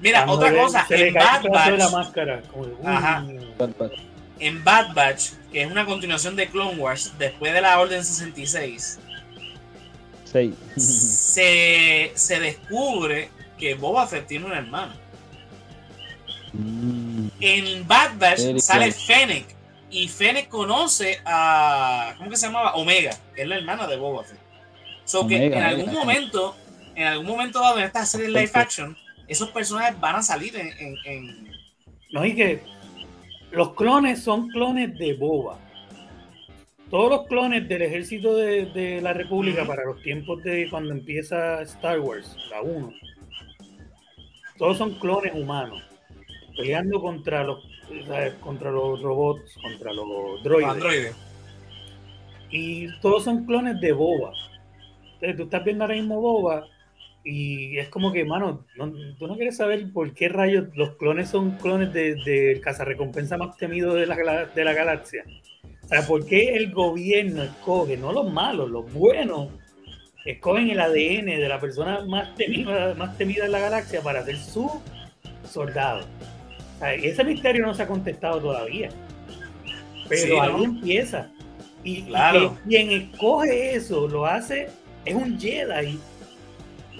Mira, 0.00 0.24
Cuando 0.24 0.46
otra 0.46 0.52
cosa, 0.62 0.86
en 0.90 1.14
Bad 1.14 1.42
de 1.42 1.48
la 1.50 1.68
Batch, 1.84 1.92
máscara. 1.92 2.42
como 2.50 2.66
de, 2.66 2.74
Ajá. 2.84 3.24
en 4.40 4.64
Bad 4.64 4.94
Batch, 4.94 5.30
que 5.52 5.62
es 5.62 5.70
una 5.70 5.84
continuación 5.86 6.34
de 6.34 6.48
Clone 6.48 6.76
Wars, 6.80 7.12
después 7.18 7.52
de 7.52 7.60
la 7.60 7.78
Orden 7.78 8.04
66, 8.04 8.98
Sí. 10.24 10.54
se, 10.76 12.10
se 12.14 12.40
descubre 12.40 13.28
que 13.58 13.74
Boba 13.74 14.06
Fett 14.06 14.26
tiene 14.26 14.46
un 14.46 14.52
hermano. 14.52 14.92
Mm, 16.52 17.28
En 17.40 17.86
Bad 17.88 18.18
Batch 18.18 18.40
Very 18.40 18.60
sale 18.60 18.92
cool. 18.92 19.02
Fennec 19.06 19.46
y 19.90 20.08
Fennec 20.08 20.48
conoce 20.48 21.20
a 21.24 22.14
¿cómo 22.18 22.30
que 22.30 22.36
se 22.36 22.46
llamaba? 22.46 22.74
Omega, 22.74 23.10
que 23.34 23.42
es 23.42 23.48
la 23.48 23.56
hermana 23.56 23.86
de 23.86 23.96
Boba 23.96 24.24
Fett. 24.24 24.38
So 25.04 25.26
que 25.26 25.36
Omega, 25.36 25.58
en 25.58 25.62
algún 25.64 25.84
Omega. 25.88 26.00
momento, 26.00 26.56
en 26.94 27.06
algún 27.06 27.26
momento 27.26 27.60
dado 27.60 27.78
en 27.78 27.84
esta 27.84 28.04
serie 28.06 28.28
live 28.28 28.50
action, 28.54 28.96
esos 29.28 29.50
personajes 29.50 29.98
van 30.00 30.16
a 30.16 30.22
salir 30.22 30.54
en, 30.56 30.68
en- 30.78 30.96
en- 31.04 31.52
No, 32.10 32.24
y 32.24 32.34
que 32.34 32.62
los 33.50 33.74
clones 33.74 34.22
son 34.22 34.48
clones 34.48 34.96
de 34.98 35.14
Boba. 35.14 35.58
Todos 36.90 37.08
los 37.10 37.26
clones 37.26 37.66
del 37.68 37.80
ejército 37.82 38.36
de, 38.36 38.66
de 38.66 39.00
la 39.00 39.14
República 39.14 39.66
para 39.66 39.82
los 39.86 40.02
tiempos 40.02 40.42
de 40.42 40.68
cuando 40.70 40.92
empieza 40.92 41.62
Star 41.62 41.98
Wars, 42.00 42.36
la 42.50 42.60
1. 42.60 42.92
Todos 44.58 44.76
son 44.78 44.94
clones 44.98 45.32
humanos. 45.34 45.82
Peleando 46.56 47.00
contra 47.00 47.44
los, 47.44 47.64
¿sabes? 48.06 48.34
contra 48.34 48.70
los 48.70 49.00
robots, 49.02 49.56
contra 49.62 49.92
los 49.92 50.42
droides. 50.42 50.68
Y 52.50 52.88
todos 53.00 53.24
son 53.24 53.46
clones 53.46 53.80
de 53.80 53.92
Boba. 53.92 54.32
Entonces 55.14 55.36
tú 55.36 55.42
estás 55.44 55.64
viendo 55.64 55.84
ahora 55.84 55.94
mismo 55.94 56.20
Boba 56.20 56.66
y 57.24 57.78
es 57.78 57.88
como 57.88 58.12
que, 58.12 58.24
mano, 58.24 58.66
no- 58.76 58.92
tú 59.18 59.26
no 59.26 59.36
quieres 59.36 59.56
saber 59.56 59.90
por 59.92 60.12
qué 60.12 60.28
rayos 60.28 60.66
los 60.74 60.96
clones 60.96 61.28
son 61.30 61.52
clones 61.52 61.92
del 61.92 62.22
de, 62.24 62.60
cazarrecompensa 62.62 63.36
más 63.38 63.56
temido 63.56 63.94
de 63.94 64.06
la, 64.06 64.46
de 64.46 64.64
la 64.64 64.72
galaxia. 64.72 65.24
O 65.84 65.86
sea, 65.88 66.02
¿por 66.06 66.26
qué 66.26 66.54
el 66.56 66.72
gobierno 66.72 67.42
escoge, 67.42 67.96
no 67.96 68.12
los 68.12 68.30
malos, 68.32 68.70
los 68.70 68.92
buenos, 68.92 69.48
escogen 70.24 70.70
el 70.70 70.80
ADN 70.80 71.26
de 71.40 71.48
la 71.48 71.60
persona 71.60 72.04
más 72.04 72.34
temida, 72.34 72.94
más 72.94 73.16
temida 73.16 73.46
en 73.46 73.52
la 73.52 73.60
galaxia 73.60 74.00
para 74.02 74.24
ser 74.24 74.36
su 74.36 74.68
soldado? 75.48 76.04
Ese 76.90 77.24
misterio 77.24 77.64
no 77.66 77.74
se 77.74 77.82
ha 77.82 77.86
contestado 77.86 78.40
todavía. 78.40 78.88
Pero 80.08 80.22
Sí, 80.22 80.32
ahí 80.40 80.52
¿no? 80.52 80.64
empieza. 80.64 81.28
Y, 81.84 82.02
Claro. 82.02 82.56
quien 82.68 82.90
escoge 82.90 83.74
eso, 83.74 84.06
lo 84.08 84.26
hace, 84.26 84.68
es 85.04 85.14
un 85.14 85.38
Jedi. 85.40 85.98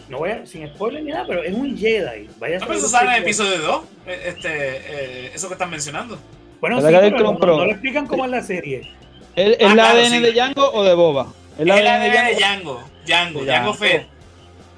No 0.08 0.18
voy 0.18 0.30
a, 0.30 0.44
sin 0.46 0.66
spoiler 0.68 1.02
ni 1.02 1.10
nada, 1.10 1.24
pero 1.26 1.42
es 1.42 1.54
un 1.54 1.76
Jedi. 1.76 2.28
Vaya 2.38 2.58
No, 2.58 2.66
pero 2.66 2.78
eso 2.78 2.88
sale 2.88 3.10
en 3.10 3.16
el 3.16 3.22
episodio 3.22 3.58
2, 3.58 3.82
este, 4.06 4.48
eh, 4.48 5.30
eso 5.34 5.48
que 5.48 5.54
están 5.54 5.70
mencionando. 5.70 6.18
Bueno, 6.60 6.78
sí, 6.78 6.84
¿Verdad 6.84 7.02
que 7.02 7.10
pero 7.12 7.28
hay 7.30 7.36
no, 7.38 7.64
lo 7.64 7.70
explican 7.70 8.06
como 8.06 8.24
en 8.24 8.30
la 8.32 8.42
serie. 8.42 8.90
¿Es, 9.36 9.56
es 9.58 9.58
Ah, 9.60 9.68
la 9.68 9.72
claro, 9.74 9.98
ADN 10.00 10.10
sí. 10.10 10.20
de 10.20 10.32
Django 10.32 10.70
o 10.72 10.84
de 10.84 10.94
Boba? 10.94 11.32
¿Es 11.58 11.66
la 11.66 11.78
Es 11.78 11.84
la 11.84 11.94
ADN 11.94 12.02
de 12.02 12.10
Django? 12.34 12.34
Django, 12.34 12.80
Django, 13.06 13.44
Django. 13.44 13.74
Fett. 13.74 14.06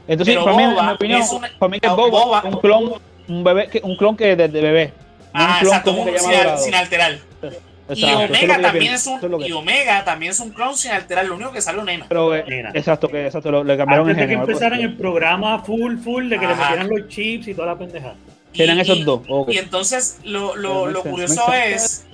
Entonces, 0.07 0.37
para 0.39 0.57
mí, 0.57 0.63
en 0.65 0.71
mi 0.75 0.93
opinión, 0.93 1.21
es 1.23 1.31
una- 1.33 1.51
para 1.59 1.71
mí 1.71 1.81
que 1.81 1.87
ah, 1.89 1.95
Boba, 1.95 2.25
Boba- 2.25 2.39
es 2.47 2.55
un 2.55 2.61
clon, 2.61 2.93
un 3.29 3.45
bebé, 3.45 3.69
que, 3.69 3.81
un 3.83 3.97
clon 3.97 4.17
que 4.17 4.37
desde 4.37 4.61
bebé. 4.61 4.93
Ah, 5.33 5.55
un 5.55 5.59
clon 5.61 5.67
exacto, 5.73 5.95
que 6.05 6.11
un- 6.13 6.19
sin, 6.19 6.35
al- 6.35 6.59
sin 6.59 6.75
alterar. 6.75 7.19
Exacto, 7.87 7.95
Y 8.01 8.05
es 8.05 8.17
que 8.17 8.25
Omega 8.25 8.61
también 8.63 8.85
pienso, 8.87 9.17
es 9.19 9.23
un 9.23 9.35
es 9.35 9.41
que- 9.43 9.49
y 9.49 9.53
Omega 9.53 10.05
también 10.05 10.33
es 10.33 10.41
un 10.41 10.51
clon 10.51 10.75
sin 10.77 10.93
alterar, 10.93 11.27
lo 11.27 11.35
único 11.35 11.53
que 11.53 11.61
sale 11.61 11.83
nena. 11.83 12.07
Pero, 12.09 12.35
eh, 12.35 12.45
Nena. 12.49 12.71
exacto, 12.73 13.09
que 13.09 13.27
exacto, 13.27 13.51
lo- 13.51 13.63
le 13.63 13.77
cambiaron 13.77 14.09
Antes 14.09 14.23
el 14.23 14.29
de 14.29 14.35
que 14.35 14.41
género. 14.41 14.41
algo 14.43 14.53
empezaran 14.53 14.81
el 14.81 14.97
programa 14.97 15.59
full, 15.63 15.99
full, 15.99 16.29
de 16.31 16.39
que 16.39 16.47
le 16.47 16.53
Ajá. 16.55 16.71
metieran 16.71 16.89
los 16.89 17.09
chips 17.09 17.49
y 17.49 17.55
toda 17.55 17.67
la 17.69 17.79
pendejada. 17.79 18.15
Y- 18.55 18.63
esos 18.81 19.05
dos. 19.05 19.21
ok. 19.29 19.51
Y 19.53 19.59
entonces 19.59 20.19
lo, 20.25 20.55
lo, 20.57 20.87
lo 20.87 21.03
curioso 21.03 21.53
es. 21.53 22.07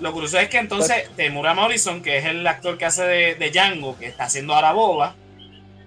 Lo 0.00 0.12
curioso 0.12 0.38
es 0.38 0.48
que 0.48 0.58
entonces 0.58 1.08
Temura 1.16 1.54
Morrison, 1.54 2.02
que 2.02 2.18
es 2.18 2.24
el 2.24 2.46
actor 2.46 2.76
que 2.76 2.84
hace 2.86 3.04
de, 3.04 3.34
de 3.36 3.50
Django, 3.50 3.96
que 3.98 4.06
está 4.06 4.24
haciendo 4.24 4.54
ahora 4.54 4.72
Boba, 4.72 5.14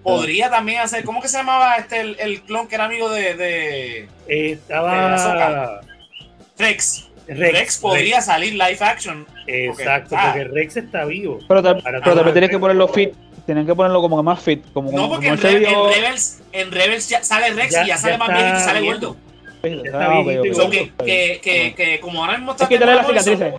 podría 0.04 0.50
también 0.50 0.80
hacer, 0.80 1.02
¿cómo 1.04 1.20
que 1.20 1.26
se 1.28 1.38
llamaba 1.38 1.76
este 1.76 2.00
el, 2.00 2.16
el 2.20 2.42
clon 2.42 2.68
que 2.68 2.76
era 2.76 2.84
amigo 2.84 3.08
de, 3.10 3.34
de 3.34 3.98
Eh, 4.28 4.50
estaba 4.52 5.14
Ahsoka. 5.14 5.80
Rex? 6.58 7.08
Rex. 7.26 7.52
Rex, 7.52 7.78
podría 7.78 8.20
salir 8.20 8.52
live 8.52 8.78
action. 8.80 9.26
Exacto, 9.46 10.14
Ah. 10.16 10.32
porque 10.34 10.44
Rex 10.44 10.76
está 10.76 11.04
vivo. 11.06 11.38
Pero, 11.48 11.62
pero 11.62 12.00
también 12.02 12.32
tienes 12.32 12.50
que 12.50 12.56
Rex. 12.56 12.60
ponerlo 12.60 12.86
fit. 12.88 13.12
Tienen 13.46 13.66
que 13.66 13.74
ponerlo 13.74 14.00
como 14.00 14.16
que 14.18 14.22
más 14.22 14.40
fit. 14.42 14.62
Como, 14.72 14.90
No, 14.92 15.08
porque 15.08 15.28
como 15.28 15.34
en, 15.36 15.42
Re- 15.42 15.68
en 15.68 15.94
Rebels, 15.94 16.42
en 16.52 16.70
Rebels 16.70 17.08
ya 17.08 17.22
sale 17.22 17.50
Rex 17.52 17.72
Ya- 17.72 17.84
y 17.84 17.88
ya 17.88 17.96
sale 17.98 18.12
ya 18.14 18.18
más 18.18 18.28
viejito 18.28 18.56
y 18.56 18.60
sale 18.60 18.80
gordo. 18.80 19.16
está 19.62 20.04
Ah, 20.06 20.18
ok, 20.20 20.26
viejito 20.26 20.46
y 20.46 20.50
ok. 20.50 20.56
So 20.56 20.70
que, 20.70 20.92
que, 21.04 21.40
que, 21.42 21.74
que 21.74 22.00
como 22.00 22.22
ahora 22.24 22.36
mismo 22.38 22.52
está 22.52 22.64
Es 22.64 22.68
quitarle 22.70 22.94
las 22.94 23.06
cicatrices. 23.06 23.54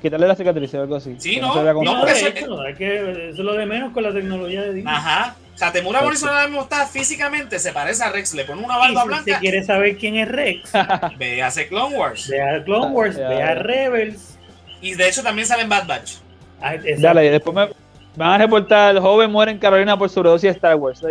Quitarle 0.00 0.26
las 0.26 0.38
cicatrices 0.38 0.74
o 0.74 0.82
algo 0.82 0.96
así. 0.96 1.14
Sí, 1.18 1.38
no, 1.40 1.54
no, 1.54 1.82
No, 1.84 1.98
porque 2.00 2.14
de 2.14 2.18
eso- 2.20 2.34
que, 2.76 3.28
eso 3.30 3.30
es 3.30 3.38
lo 3.38 3.52
de 3.54 3.66
menos 3.66 3.92
con 3.92 4.02
la 4.02 4.12
tecnología 4.12 4.62
de 4.62 4.74
Disney. 4.74 4.92
Ajá. 4.94 5.36
O 5.62 5.64
sea, 5.64 5.72
Temura 5.72 6.02
Morrison 6.02 6.28
ahora 6.28 6.48
mismo 6.48 6.62
está 6.62 6.88
físicamente, 6.88 7.56
se 7.60 7.70
parece 7.72 8.02
a 8.02 8.10
Rex, 8.10 8.34
le 8.34 8.44
pone 8.44 8.64
una 8.64 8.76
barba 8.78 9.02
si 9.02 9.06
blanca, 9.06 9.30
usted 9.30 9.38
quiere 9.38 9.62
saber 9.62 9.96
quién 9.96 10.16
es 10.16 10.26
Rex, 10.26 10.72
ve 11.18 11.40
hace 11.40 11.68
Clone 11.68 11.96
Wars. 11.96 12.26
ve 12.26 12.42
a 12.42 12.64
Clone 12.64 12.86
Wars, 12.86 13.16
ve 13.16 13.40
a 13.40 13.54
Rebels. 13.54 14.36
Y 14.80 14.94
de 14.94 15.08
hecho 15.08 15.22
también 15.22 15.46
sale 15.46 15.62
en 15.62 15.68
Bad 15.68 15.86
Batch. 15.86 16.14
Ah. 16.60 16.74
Dale, 16.98 17.30
después 17.30 17.54
me, 17.54 17.68
Van 18.16 18.30
a 18.30 18.38
reportar, 18.38 18.96
el 18.96 19.00
joven 19.00 19.30
muere 19.30 19.52
en 19.52 19.58
Carolina 19.58 19.96
por 19.96 20.10
sobredosis 20.10 20.48
de 20.48 20.56
Star 20.56 20.74
Wars. 20.74 21.00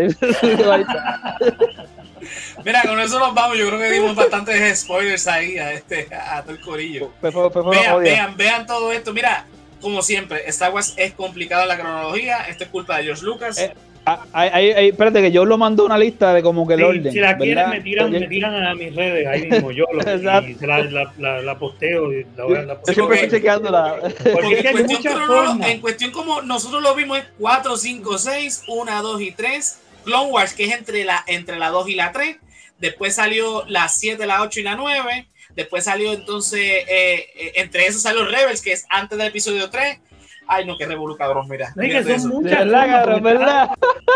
Mira, 2.66 2.82
con 2.82 3.00
eso 3.00 3.20
nos 3.20 3.34
vamos. 3.34 3.58
Yo 3.58 3.68
creo 3.68 3.80
que 3.80 3.90
dimos 3.90 4.14
bastantes 4.14 4.82
spoilers 4.82 5.28
ahí 5.28 5.58
a, 5.60 5.72
este, 5.72 6.10
a 6.14 6.42
todo 6.42 6.52
el 6.52 6.60
corillo. 6.60 7.14
Vean, 7.22 8.04
vean, 8.04 8.36
vean 8.36 8.66
todo 8.66 8.92
esto. 8.92 9.14
Mira, 9.14 9.46
como 9.80 10.02
siempre, 10.02 10.44
Star 10.50 10.74
Wars 10.74 10.94
es 10.98 11.14
complicado 11.14 11.66
la 11.66 11.80
cronología. 11.80 12.42
Esto 12.50 12.66
es 12.66 12.70
culpa 12.70 12.98
de 12.98 13.06
George 13.06 13.24
Lucas. 13.24 13.58
Eh, 13.58 13.74
Ah, 14.04 14.26
ahí- 14.34 14.72
ahí- 14.72 14.90
espérate, 14.90 15.22
que 15.22 15.32
yo 15.32 15.46
lo 15.46 15.58
mandó 15.60 15.86
una 15.86 15.98
lista 15.98 16.34
de 16.34 16.42
como 16.42 16.68
que 16.68 16.74
el 16.74 16.80
Sí, 16.80 16.86
orden. 16.86 17.14
si 17.14 17.20
la 17.20 17.38
quieren, 17.38 17.56
¿verdad? 17.56 17.70
me 17.72 17.82
tiran, 17.82 18.12
me 18.12 18.28
tiran 18.28 18.64
a 18.66 18.74
mis 18.74 18.96
redes 18.96 19.28
ahí 19.28 19.48
mismo. 19.48 19.72
Yo 19.72 19.86
lo, 19.94 20.00
y 20.50 20.56
se 20.56 20.66
la, 20.68 20.80
la, 20.82 21.14
la, 21.20 21.42
la 21.42 21.60
posteo. 21.60 22.12
Y 22.12 22.26
la, 22.36 22.46
la 22.48 22.62
Yo 22.74 22.76
posteo. 22.80 22.94
siempre 22.96 23.22
estoy 23.22 23.40
chequeándola. 23.40 23.98
Porque 24.34 24.60
en 24.60 24.72
cuestión, 24.88 25.22
formas. 25.28 25.70
en 25.70 25.82
cuestión 25.82 26.12
como 26.12 26.42
nosotros 26.42 26.82
lo 26.82 26.96
vimos 26.96 27.20
es 27.20 27.26
4, 27.38 27.78
5, 27.78 28.18
6, 28.18 28.64
1, 28.68 29.02
2 29.04 29.22
y 29.22 29.32
3. 29.32 29.80
Clone 30.04 30.32
Wars, 30.32 30.54
que 30.56 30.64
es 30.66 30.74
entre 30.74 31.04
la, 31.06 31.24
entre 31.28 31.60
la 31.60 31.70
2 31.70 31.88
y 31.90 31.94
la 31.96 32.12
3. 32.12 32.38
Después 32.80 33.14
salió 33.14 33.64
la 33.68 33.88
7, 33.88 34.26
la 34.26 34.42
8 34.42 34.62
y 34.62 34.64
la 34.64 34.76
9. 34.76 35.28
Después 35.56 35.84
salió 35.84 36.14
entonces, 36.14 36.60
eh, 36.60 37.28
eh, 37.36 37.52
entre 37.58 37.86
esos 37.86 38.02
salió 38.02 38.26
Rebels, 38.26 38.62
que 38.64 38.72
es 38.72 38.86
antes 38.90 39.16
del 39.18 39.28
episodio 39.28 39.70
3. 39.70 40.00
Ay, 40.54 40.66
no, 40.66 40.78
qué 40.78 40.86
revolú, 40.86 41.16
cabrón, 41.16 41.48
mira. 41.50 41.72
No, 41.76 41.82
que 41.82 42.04
son 42.04 42.12
eso. 42.12 42.28
Muchas 42.28 42.60
verdad, 42.66 43.04
formas, 43.06 43.22
¿verdad? 43.24 43.70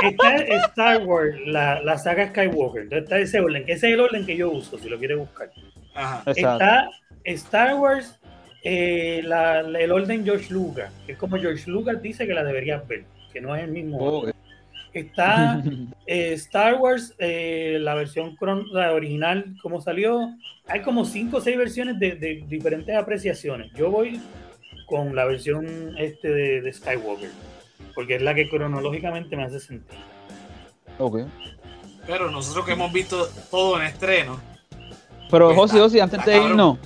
Está 0.04 0.36
Star 0.68 1.04
Wars, 1.06 1.36
la, 1.46 1.82
la 1.82 1.98
saga 1.98 2.28
Skywalker. 2.28 2.82
Entonces 2.84 3.04
está 3.04 3.20
ese 3.20 3.40
orden, 3.40 3.66
que 3.66 3.72
ese 3.72 3.88
es 3.88 3.94
el 3.94 4.00
orden 4.02 4.26
que 4.26 4.36
yo 4.36 4.52
uso, 4.52 4.78
si 4.78 4.90
lo 4.90 4.98
quieres 5.00 5.18
buscar. 5.18 5.50
Ajá. 5.94 6.24
Está 6.36 6.90
Star 7.24 7.76
Wars, 7.76 8.20
eh, 8.64 9.22
la- 9.24 9.62
la- 9.64 9.80
el 9.80 9.92
orden 9.92 10.26
George 10.26 10.52
Lucas, 10.54 10.92
que 11.06 11.14
es 11.14 11.18
como 11.18 11.38
George 11.38 11.70
Lucas 11.72 12.02
dice 12.02 12.28
que 12.28 12.34
la 12.34 12.44
deberías 12.44 12.86
ver, 12.88 13.06
que 13.32 13.40
no 13.40 13.56
es 13.56 13.64
el 13.64 13.72
mismo. 13.72 13.98
orden. 14.00 14.34
Oh, 14.36 14.36
Está 14.94 15.62
eh, 16.08 16.34
Star 16.34 16.76
Wars, 16.76 17.14
eh, 17.20 17.78
la 17.80 17.96
versión 17.96 18.36
cron- 18.38 18.68
la 18.72 18.92
original, 18.94 19.56
como 19.62 19.80
salió. 19.82 20.30
Hay 20.68 20.82
como 20.82 21.06
cinco 21.06 21.38
o 21.38 21.42
seis 21.42 21.58
versiones 21.58 21.98
de, 22.00 22.16
de 22.16 22.44
diferentes 22.48 22.96
apreciaciones. 22.96 23.72
Yo 23.74 23.90
voy 23.92 24.20
con 24.86 25.16
la 25.16 25.26
versión 25.26 25.96
este 25.98 26.30
de, 26.30 26.62
de 26.62 26.74
Skywalker, 26.74 27.32
porque 27.94 28.16
es 28.16 28.22
la 28.22 28.34
que 28.36 28.50
cronológicamente 28.50 29.36
me 29.36 29.44
hace 29.44 29.60
sentido. 29.60 30.00
ok. 31.00 31.20
Pero 32.08 32.30
nosotros 32.30 32.66
que 32.66 32.74
hemos 32.74 32.94
visto 32.94 33.28
todo 33.50 33.80
en 33.82 33.88
estreno. 33.88 34.40
Pero 35.32 35.48
Pues 35.48 35.58
Josi, 35.58 35.76
está- 35.78 35.84
Josi, 35.84 36.00
antes 36.02 36.26
de 36.26 36.38
irnos, 36.38 36.78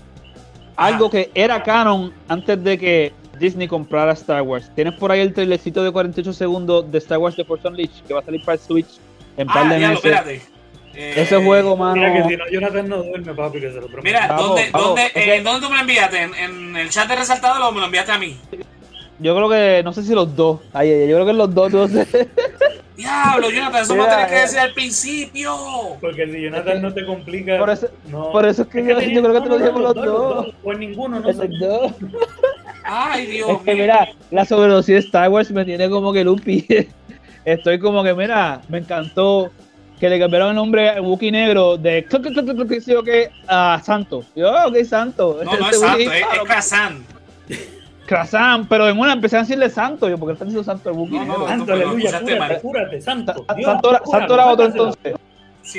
Ajá. 0.78 0.88
algo 0.88 1.10
que 1.10 1.30
era 1.36 1.62
canon 1.62 2.14
antes 2.30 2.64
de 2.64 2.78
que 2.78 3.14
Disney 3.38 3.68
comprara 3.68 4.14
Star 4.14 4.42
Wars. 4.44 4.72
Tienes 4.76 4.94
por 4.94 5.12
ahí 5.12 5.20
el 5.20 5.34
trailercito 5.34 5.84
de 5.84 5.92
48 5.92 6.32
segundos 6.32 6.90
de 6.90 6.98
Star 7.00 7.18
Wars 7.18 7.36
The 7.36 7.44
Force 7.44 7.68
Unleashed 7.68 8.06
que 8.08 8.14
va 8.14 8.22
a 8.22 8.24
salir 8.24 8.42
para 8.46 8.54
el 8.54 8.60
Switch 8.62 8.88
en 9.36 9.48
par 9.48 9.66
Ah, 9.66 9.74
de 9.74 9.80
ya 9.82 9.88
lo, 9.90 9.94
meses. 9.96 10.06
espérate. 10.06 10.42
Eh, 10.96 11.14
Ese 11.18 11.38
juego, 11.44 11.78
mano. 11.78 11.96
Mira 11.96 12.14
que 12.14 12.24
si 12.30 12.38
no, 12.38 12.44
Jonathan 12.52 12.90
no 12.90 13.04
duerme, 13.04 13.34
papi, 13.34 13.60
que 13.62 13.70
se 13.72 13.76
lo 13.80 13.88
prometo. 13.88 14.04
Mira, 14.04 14.28
Vamos, 14.28 14.48
¿dónde, 14.48 14.70
vamos, 14.72 14.88
dónde, 14.88 15.06
ok. 15.06 15.12
eh, 15.18 15.36
¿en 15.36 15.44
dónde 15.44 15.62
tú 15.62 15.70
me 15.70 15.76
lo 15.76 15.82
enviaste? 15.82 16.22
¿En, 16.22 16.34
en 16.36 16.78
el 16.78 16.90
chat 16.90 17.08
de 17.08 17.16
resaltado 17.16 17.68
o 17.68 17.72
me 17.72 17.80
lo 17.80 17.86
enviaste 17.86 18.12
a 18.12 18.18
mí? 18.18 18.38
Yo 19.20 19.36
creo 19.36 19.50
que, 19.50 19.82
no 19.84 19.94
sé 19.94 20.04
si 20.04 20.14
los 20.14 20.34
dos. 20.36 20.62
Ay, 20.74 20.92
ay, 20.92 21.08
yo 21.10 21.16
creo 21.18 21.26
que 21.28 21.34
los 21.34 21.54
dos, 21.54 21.68
entonces. 21.74 22.08
Diablo, 22.98 23.50
Jonathan, 23.50 23.82
eso 23.84 23.94
me 23.94 24.00
lo 24.00 24.04
Mira, 24.06 24.16
tienes 24.18 24.32
que 24.32 24.38
eh. 24.38 24.42
decir 24.42 24.60
al 24.60 24.74
principio. 24.74 25.56
Porque 26.02 26.26
si 26.28 26.42
Jonathan 26.42 26.82
no 26.82 26.94
te 26.94 27.06
complica. 27.06 27.58
Por 27.58 27.70
eso, 27.70 27.88
no. 28.10 28.32
por 28.32 28.46
eso 28.46 28.64
es 28.64 28.68
que 28.68 28.80
yo, 28.80 28.98
creo 28.98 29.00
que 29.00 29.06
te 29.10 29.22
no, 29.22 29.32
lo 29.40 29.50
no, 29.50 29.58
dije 29.58 29.72
por 29.72 29.82
no, 29.82 29.94
los 29.94 29.96
dos. 29.96 30.48
O 30.64 30.72
en 30.74 30.80
ninguno, 30.80 31.20
no 31.20 31.34
sé. 31.34 31.48
los 31.48 31.60
dos. 31.60 31.92
Ay, 32.84 33.26
Dios 33.28 33.50
Es 33.50 33.58
que 33.60 33.74
mío. 33.74 33.84
mira, 33.84 34.08
la 34.32 34.46
sobredosis 34.46 34.94
de 34.96 35.00
Star 35.00 35.30
Wars 35.30 35.52
me 35.52 35.64
tiene 35.64 35.90
como 35.90 36.12
que 36.12 36.24
loopy. 36.24 36.66
Estoy 37.46 37.80
como 37.80 38.04
que, 38.04 38.14
mira, 38.14 38.62
me 38.68 38.80
encantó 38.80 39.50
que 40.00 40.10
le 40.10 40.18
cambiaron 40.18 40.50
el 40.50 40.56
nombre 40.56 40.90
a 40.90 41.02
Wookiee 41.02 41.32
Negro 41.32 41.78
de 41.78 42.06
que 43.04 43.32
a 43.48 43.82
Santo. 43.84 44.24
Yo, 44.36 44.50
oh, 44.50 44.70
ok, 44.70 44.84
Santo. 44.86 45.42
No, 45.44 45.52
no 45.52 45.70
Este 45.70 45.76
es 45.76 45.80
santo, 45.82 46.00
es, 46.00 46.48
Kazan. 46.48 47.06
Kazan, 48.06 48.68
pero 48.68 48.88
en 48.88 48.98
una 48.98 49.14
empecé 49.14 49.38
a 49.38 49.42
decirle 49.42 49.70
Santo. 49.70 50.10
Yo, 50.10 50.18
porque 50.18 50.34
están 50.34 50.48
diciendo 50.48 50.64
Santo 50.64 50.90
el 50.90 50.96
Wookiee 50.96 51.20
No, 51.20 51.26
no, 51.26 51.38
Negro? 51.40 51.48
Santo, 51.48 51.74
aleluya, 51.74 52.20
cúrate, 52.22 52.62
cúrate, 52.62 53.02
santo. 53.02 53.46
Santo, 53.48 53.90
era, 53.90 54.00
cúralo, 54.00 54.20
Santo 54.20 54.34
era 54.34 54.46
otro 54.48 54.66
entonces. 54.66 55.16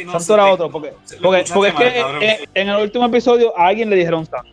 No, 0.05 0.13
Santo 0.13 0.35
era 0.35 0.47
otro. 0.47 0.71
Porque, 0.71 0.95
es 1.41 1.75
que 1.75 2.49
en 2.55 2.69
el 2.69 2.83
último 2.83 3.07
episodio 3.07 3.59
a 3.59 3.69
alguien 3.69 3.89
le 3.89 3.97
dijeron 3.97 4.27
Santo. 4.27 4.51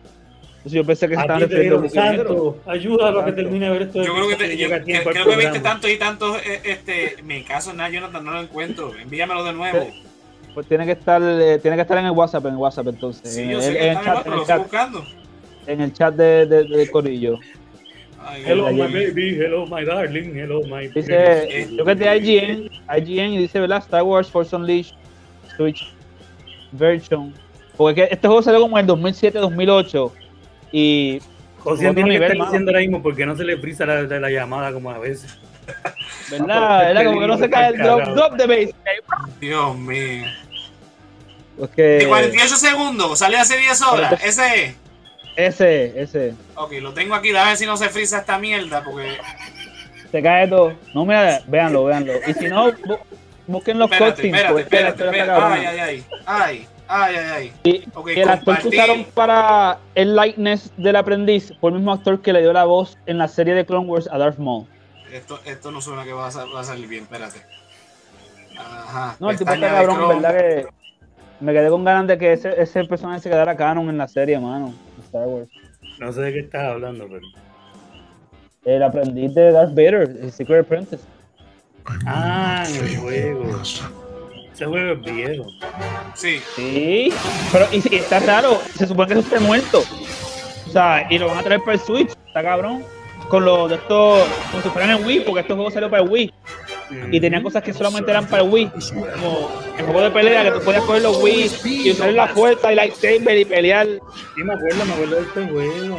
Entonces 0.68 0.76
yo 0.76 0.84
pensé 0.86 1.08
que 1.08 1.14
se 1.14 1.20
estaban 1.22 1.40
te 1.40 1.46
refiriendo 1.46 1.86
a 1.86 1.88
santo, 1.88 2.58
ayúdalo 2.66 3.20
a 3.20 3.24
que 3.24 3.32
termine 3.32 3.66
de 3.66 3.72
ver 3.72 3.82
esto. 3.82 4.02
Yo 4.04 4.12
creo 4.14 4.28
que, 4.28 4.36
te- 4.36 4.56
yo, 4.58 4.68
que- 4.68 5.02
creo 5.02 5.26
que 5.26 5.36
viste 5.36 5.60
tantos 5.60 5.90
y 5.90 5.96
tantos. 5.96 6.36
eh, 6.44 6.60
Este, 6.64 7.22
mi 7.22 7.42
caso, 7.42 7.72
nada, 7.72 7.88
Jonathan, 7.88 8.22
no 8.24 8.32
lo 8.32 8.40
encuentro. 8.42 8.92
Envíamelo 8.94 9.44
de 9.44 9.52
nuevo. 9.54 9.88
Pues 10.52 10.66
tiene 10.66 10.84
que 10.84 10.92
estar, 10.92 11.22
eh, 11.22 11.58
tiene 11.62 11.76
que 11.76 11.82
estar 11.82 11.96
en 11.98 12.04
el 12.06 12.10
WhatsApp, 12.10 12.44
en 12.46 12.52
el 12.52 12.56
WhatsApp 12.58 12.88
entonces. 12.88 13.32
Sí, 13.34 13.42
en, 13.42 13.50
yo 13.50 13.56
el- 13.58 13.62
sé 13.62 13.68
en 13.68 13.74
que 13.76 13.80
el 13.88 13.88
está 13.96 14.04
chat, 14.04 14.26
en 14.26 14.32
el 14.32 14.36
lo 14.36 14.42
estoy 14.42 14.54
chat, 14.56 14.62
buscando. 14.62 15.04
en 15.66 15.80
el 15.80 15.92
chat 15.94 16.14
de, 16.14 16.46
de, 16.46 16.64
de 16.64 16.90
Corillo. 16.90 17.38
Ay, 18.20 18.42
Hello, 18.44 18.70
my 18.70 18.80
baby, 18.82 19.38
hello, 19.40 19.64
my 19.66 19.84
darling, 19.86 20.34
hello, 20.36 20.60
my 20.64 20.88
Dice, 20.88 21.68
yo 21.74 21.84
que 21.84 21.92
es 21.92 21.98
de 21.98 22.16
IGN, 22.16 22.70
IGN 22.98 23.32
y 23.34 23.38
dice, 23.38 23.58
¿verdad? 23.60 23.78
Star 23.78 24.02
Wars 24.02 24.28
Force 24.30 24.54
Unleashed 24.54 24.94
Switch 25.56 25.86
version. 26.72 27.32
Porque 27.76 28.02
que 28.08 28.08
este 28.14 28.26
juego 28.26 28.42
salió 28.42 28.60
como 28.60 28.76
en 28.78 28.84
el 28.84 28.90
2007-2008 28.96 30.10
y 30.72 31.20
José 31.58 31.88
Otro 31.88 31.94
tiene 31.96 32.18
que 32.18 32.24
estar 32.26 32.44
diciendo 32.46 32.70
ahora 32.70 32.80
mismo 32.80 33.02
porque 33.02 33.26
no 33.26 33.36
se 33.36 33.44
le 33.44 33.56
frisa 33.58 33.84
la, 33.86 34.02
la, 34.02 34.20
la 34.20 34.30
llamada 34.30 34.72
como 34.72 34.90
a 34.90 34.98
veces. 34.98 35.38
¿verdad? 36.30 36.78
¿verdad? 36.86 37.04
Como 37.04 37.20
que 37.20 37.26
no 37.26 37.38
se 37.38 37.50
cae 37.50 37.68
el 37.74 37.78
drop, 37.78 38.02
drop 38.14 38.32
de 38.34 38.46
base. 38.46 38.74
Dios 39.40 39.76
mío. 39.76 40.24
Porque 41.58 41.82
De 41.82 42.06
48 42.08 42.56
segundos, 42.56 43.18
salió 43.18 43.38
hace 43.40 43.58
10 43.58 43.82
horas. 43.82 44.12
Ese 44.24 44.64
es. 44.64 44.74
ese, 45.36 46.00
ese, 46.02 46.34
Ok, 46.54 46.72
lo 46.80 46.92
tengo 46.92 47.14
aquí. 47.14 47.34
A 47.34 47.44
ver 47.46 47.56
si 47.56 47.66
no 47.66 47.76
se 47.76 47.88
frisa 47.88 48.18
esta 48.18 48.38
mierda. 48.38 48.84
Porque. 48.84 49.16
se 50.12 50.22
cae 50.22 50.46
todo. 50.46 50.74
No, 50.94 51.04
mira, 51.04 51.40
véanlo, 51.48 51.84
véanlo. 51.86 52.12
Y 52.26 52.32
si 52.34 52.46
no, 52.46 52.72
bu- 52.72 52.98
busquen 53.48 53.78
los 53.78 53.90
Espérate, 53.90 54.22
cutscenes. 54.22 54.40
espérate, 54.40 54.52
porque 54.52 54.62
es 54.62 54.68
que 54.68 54.82
la 54.82 54.88
espérate. 54.90 55.18
espérate. 55.18 55.42
Ay, 55.42 55.66
ay, 55.66 55.78
ay. 55.80 56.04
Ay, 56.26 56.66
ay, 56.88 57.14
ay, 57.16 57.26
ay. 57.32 57.52
Y 57.64 57.84
Ok, 57.94 58.06
que 58.08 58.22
el 58.22 58.28
actor 58.28 58.58
que 58.58 58.68
usaron 58.68 59.04
para 59.14 59.78
el 59.94 60.16
likeness 60.16 60.72
del 60.76 60.96
aprendiz 60.96 61.52
fue 61.60 61.70
el 61.70 61.76
mismo 61.76 61.92
actor 61.92 62.20
que 62.20 62.32
le 62.32 62.40
dio 62.40 62.52
la 62.52 62.64
voz 62.64 62.98
en 63.06 63.18
la 63.18 63.28
serie 63.28 63.54
de 63.54 63.64
Clone 63.66 63.86
Wars 63.86 64.08
a 64.10 64.18
Darth 64.18 64.38
Maul. 64.38 64.66
Esto, 65.12 65.38
esto 65.46 65.70
no 65.70 65.80
suena 65.80 66.04
que 66.04 66.12
va 66.12 66.26
a, 66.26 66.30
sal- 66.30 66.48
va 66.54 66.60
a 66.60 66.64
salir 66.64 66.86
bien. 66.88 67.04
Espérate. 67.04 67.40
Ajá. 68.58 69.16
No, 69.20 69.30
el 69.30 69.38
tipo 69.38 69.52
está 69.52 69.68
cabrón, 69.68 70.08
verdad 70.08 70.36
que 70.36 70.66
me 71.40 71.52
quedé 71.52 71.68
con 71.70 71.84
ganas 71.84 72.06
de 72.08 72.18
que 72.18 72.32
ese, 72.32 72.60
ese 72.60 72.84
personaje 72.84 73.20
se 73.20 73.30
quedara 73.30 73.56
canon 73.56 73.88
en 73.88 73.96
la 73.98 74.08
serie, 74.08 74.38
mano. 74.38 74.74
Star 75.04 75.26
Wars. 75.26 75.48
No 76.00 76.12
sé 76.12 76.20
de 76.22 76.32
qué 76.32 76.40
estás 76.40 76.62
hablando, 76.64 77.06
pero. 77.08 77.26
El 78.64 78.82
aprendiz 78.82 79.34
de 79.34 79.52
Darth 79.52 79.70
Vader, 79.70 80.16
el 80.20 80.32
Secret 80.32 80.64
Apprentice. 80.64 81.04
Ah, 82.06 82.64
en 82.68 82.84
el 82.86 82.96
juego. 82.98 83.44
Ese 84.58 84.66
juego 84.66 84.92
es 84.94 85.14
viejo. 85.14 85.46
Sí. 86.14 86.42
Sí, 86.56 87.12
pero 87.52 87.68
y, 87.70 87.94
y 87.94 87.98
está 87.98 88.18
raro, 88.18 88.60
se 88.76 88.88
supone 88.88 89.06
que 89.06 89.12
eso 89.20 89.22
esté 89.22 89.38
muerto. 89.38 89.84
O 90.66 90.70
sea, 90.72 91.06
y 91.08 91.16
lo 91.16 91.28
van 91.28 91.38
a 91.38 91.42
traer 91.44 91.60
para 91.60 91.74
el 91.74 91.80
Switch, 91.80 92.10
está 92.26 92.42
cabrón. 92.42 92.84
Con 93.28 93.44
los 93.44 93.68
de 93.68 93.76
estos, 93.76 94.26
como 94.50 94.60
si 94.60 94.68
fueran 94.70 94.98
en 94.98 95.06
Wii, 95.06 95.20
porque 95.20 95.42
estos 95.42 95.54
juegos 95.54 95.74
salió 95.74 95.88
para 95.88 96.02
el 96.02 96.08
Wii. 96.08 96.34
Y 97.12 97.20
tenían 97.20 97.44
cosas 97.44 97.62
que 97.62 97.72
solamente 97.72 98.10
eran 98.10 98.26
para 98.26 98.42
el 98.42 98.48
Wii. 98.48 98.68
Como 99.12 99.48
el 99.78 99.84
juego 99.84 100.00
de 100.00 100.10
pelea, 100.10 100.42
que 100.42 100.50
tú 100.50 100.60
podías 100.64 100.82
coger 100.82 101.02
los 101.02 101.22
Wii 101.22 101.52
y 101.64 101.90
usar 101.92 102.12
la 102.12 102.26
fuerza 102.26 102.72
y 102.72 102.74
lightsaber 102.74 103.38
y 103.38 103.44
pelear. 103.44 103.86
Sí, 103.86 104.42
me 104.42 104.54
acuerdo, 104.54 104.84
me 104.86 104.92
acuerdo 104.92 105.16
de 105.16 105.22
este 105.22 105.46
juego. 105.46 105.98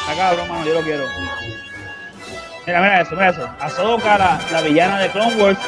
Está 0.00 0.16
cabrón, 0.16 0.48
mano, 0.48 0.64
yo 0.64 0.72
lo 0.72 0.80
quiero. 0.80 1.04
Mira, 2.66 2.80
mira 2.80 3.00
eso, 3.02 3.10
mira 3.10 3.28
eso. 3.28 3.48
Ahsoka, 3.60 4.16
la, 4.16 4.40
la 4.50 4.62
villana 4.62 4.98
de 5.00 5.10
Clone 5.10 5.34
Wars. 5.42 5.58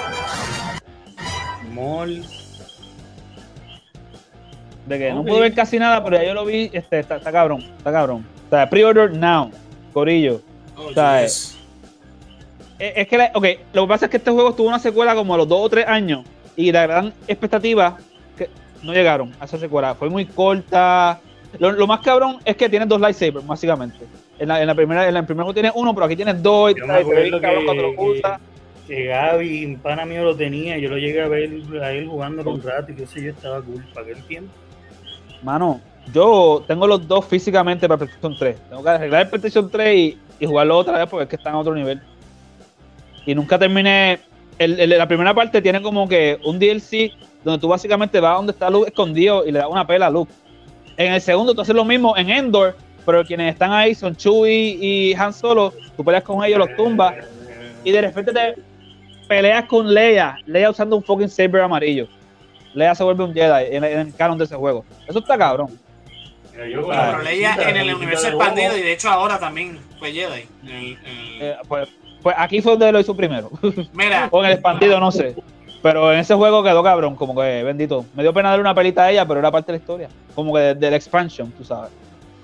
De 4.86 4.98
que 4.98 5.12
no 5.12 5.24
pude 5.24 5.40
ver 5.40 5.54
casi 5.54 5.78
nada, 5.78 6.02
pero 6.04 6.16
ya 6.16 6.24
yo 6.24 6.34
lo 6.34 6.44
vi. 6.44 6.70
Este, 6.72 6.98
está, 6.98 7.16
está 7.16 7.32
cabrón, 7.32 7.62
está 7.78 7.90
cabrón. 7.90 8.26
O 8.46 8.50
sea, 8.50 8.68
pre-order 8.68 9.12
now, 9.12 9.50
Corillo. 9.92 10.40
Oh, 10.76 10.92
sea, 10.92 11.22
yes. 11.22 11.58
Es, 12.78 12.92
es 12.96 13.08
que, 13.08 13.16
la- 13.18 13.30
ok, 13.34 13.46
lo 13.72 13.82
que 13.82 13.88
pasa 13.88 14.04
es 14.06 14.10
que 14.10 14.18
este 14.18 14.30
juego 14.30 14.54
tuvo 14.54 14.68
una 14.68 14.78
secuela 14.78 15.14
como 15.14 15.34
a 15.34 15.38
los 15.38 15.48
dos 15.48 15.60
o 15.62 15.68
tres 15.70 15.86
años. 15.86 16.24
Y 16.56 16.70
la 16.70 16.86
gran 16.86 17.12
expectativa 17.26 17.96
que 18.36 18.50
no 18.82 18.92
llegaron 18.92 19.32
a 19.40 19.46
esa 19.46 19.58
secuela. 19.58 19.94
Fue 19.94 20.10
muy 20.10 20.26
corta. 20.26 21.18
Lo, 21.58 21.72
lo 21.72 21.86
más 21.86 22.00
cabrón 22.00 22.38
es 22.44 22.54
que 22.56 22.68
tienes 22.68 22.88
dos 22.88 23.00
lightsabers, 23.00 23.46
básicamente. 23.46 23.98
En 24.38 24.48
la, 24.48 24.60
en 24.60 24.66
la 24.66 24.74
primera, 24.74 25.08
en 25.08 25.14
la 25.14 25.22
primera 25.22 25.44
juego 25.44 25.54
tienes 25.54 25.72
uno, 25.74 25.94
pero 25.94 26.06
aquí 26.06 26.16
tienes 26.16 26.42
dos. 26.42 26.72
Y 26.72 26.74
que, 28.86 29.04
Gaby, 29.06 29.66
un 29.66 29.76
pana 29.78 30.04
mío 30.04 30.24
lo 30.24 30.36
tenía, 30.36 30.78
yo 30.78 30.90
lo 30.90 30.98
llegué 30.98 31.22
a 31.22 31.28
ver 31.28 31.50
a 31.82 31.92
él 31.92 32.06
jugando 32.06 32.48
un 32.50 32.62
rato 32.62 32.92
y 32.92 32.94
qué 32.94 33.06
sé 33.06 33.22
yo, 33.22 33.30
estaba 33.30 33.60
cool 33.62 33.84
para 33.94 34.06
aquel 34.06 34.22
tiempo. 34.24 34.52
Mano, 35.42 35.80
yo 36.12 36.64
tengo 36.66 36.86
los 36.86 37.06
dos 37.06 37.24
físicamente 37.26 37.88
para 37.88 37.98
PlayStation 37.98 38.36
3. 38.38 38.56
Tengo 38.68 38.82
que 38.82 38.88
arreglar 38.90 39.22
el 39.22 39.28
PlayStation 39.28 39.70
3 39.70 39.96
y, 40.40 40.46
jugarlo 40.46 40.76
otra 40.76 40.98
vez 40.98 41.06
porque 41.08 41.22
es 41.24 41.28
que 41.30 41.36
está 41.36 41.50
en 41.50 41.56
otro 41.56 41.74
nivel. 41.74 42.00
y 43.26 43.34
nunca 43.34 43.58
terminé. 43.58 44.18
el- 44.58 44.90
la 44.90 45.08
primera 45.08 45.34
parte 45.34 45.60
tiene 45.62 45.80
como 45.82 46.06
que 46.06 46.38
un 46.44 46.58
DLC 46.58 47.10
donde 47.42 47.58
tú 47.60 47.68
básicamente 47.68 48.20
vas 48.20 48.36
donde 48.36 48.52
está 48.52 48.70
Luke 48.70 48.88
escondido 48.88 49.44
y 49.46 49.50
le 49.50 49.58
das 49.58 49.68
una 49.68 49.86
pela 49.86 50.06
a 50.06 50.10
Luke. 50.10 50.30
En 50.96 51.12
el 51.12 51.20
segundo 51.20 51.54
tú 51.54 51.62
haces 51.62 51.74
lo 51.74 51.84
mismo 51.84 52.16
en 52.16 52.30
Endor, 52.30 52.76
pero 53.04 53.24
quienes 53.24 53.52
están 53.52 53.72
ahí 53.72 53.94
son 53.94 54.14
Chewie 54.14 54.78
y 54.80 55.14
Han 55.14 55.32
Solo. 55.32 55.72
Tú 55.96 56.04
peleas 56.04 56.22
con 56.22 56.44
ellos, 56.44 56.58
los 56.58 56.76
tumbas 56.76 57.14
y 57.82 57.90
de 57.90 58.00
repente 58.00 58.32
te 58.32 58.54
peleas 59.28 59.64
con 59.64 59.92
Leia. 59.92 60.36
Leia 60.46 60.70
usando 60.70 60.96
un 60.96 61.02
fucking 61.02 61.28
saber 61.28 61.62
amarillo. 61.62 62.06
Leia 62.74 62.94
se 62.94 63.04
vuelve 63.04 63.24
un 63.24 63.32
Jedi 63.34 63.74
en, 63.76 63.84
en 63.84 63.98
el 64.00 64.14
canon 64.14 64.36
de 64.38 64.44
ese 64.44 64.56
juego. 64.56 64.84
Eso 65.06 65.18
está 65.20 65.38
cabrón. 65.38 65.78
Bueno, 66.56 66.86
pero 66.86 67.22
Leia 67.22 67.56
en 67.68 67.76
el 67.76 67.94
universo 67.94 68.28
expandido 68.28 68.76
y 68.76 68.82
de 68.82 68.92
hecho 68.92 69.08
ahora 69.10 69.38
también 69.38 69.78
fue 69.98 70.12
Jedi. 70.12 70.46
El- 70.64 70.70
el- 70.70 70.98
Eh, 71.40 71.56
pues, 71.66 71.88
pues 72.22 72.34
aquí 72.38 72.60
fue 72.62 72.72
donde 72.72 72.92
lo 72.92 73.00
hizo 73.00 73.16
primero. 73.16 73.50
Mira, 73.92 74.28
o 74.30 74.40
en 74.40 74.46
el 74.46 74.52
expandido, 74.52 75.00
no 75.00 75.10
sé. 75.10 75.34
Pero 75.82 76.12
en 76.12 76.20
ese 76.20 76.34
juego 76.34 76.62
quedó 76.62 76.82
cabrón, 76.82 77.14
como 77.16 77.34
que 77.34 77.62
bendito. 77.62 78.06
Me 78.14 78.22
dio 78.22 78.32
pena 78.32 78.48
darle 78.50 78.62
una 78.62 78.74
pelita 78.74 79.02
a 79.04 79.10
ella, 79.10 79.26
pero 79.26 79.40
era 79.40 79.50
parte 79.50 79.72
de 79.72 79.78
la 79.78 79.82
historia. 79.82 80.08
Como 80.34 80.54
que 80.54 80.60
de- 80.60 80.74
del 80.74 80.94
expansion, 80.94 81.50
tú 81.52 81.64
sabes. 81.64 81.90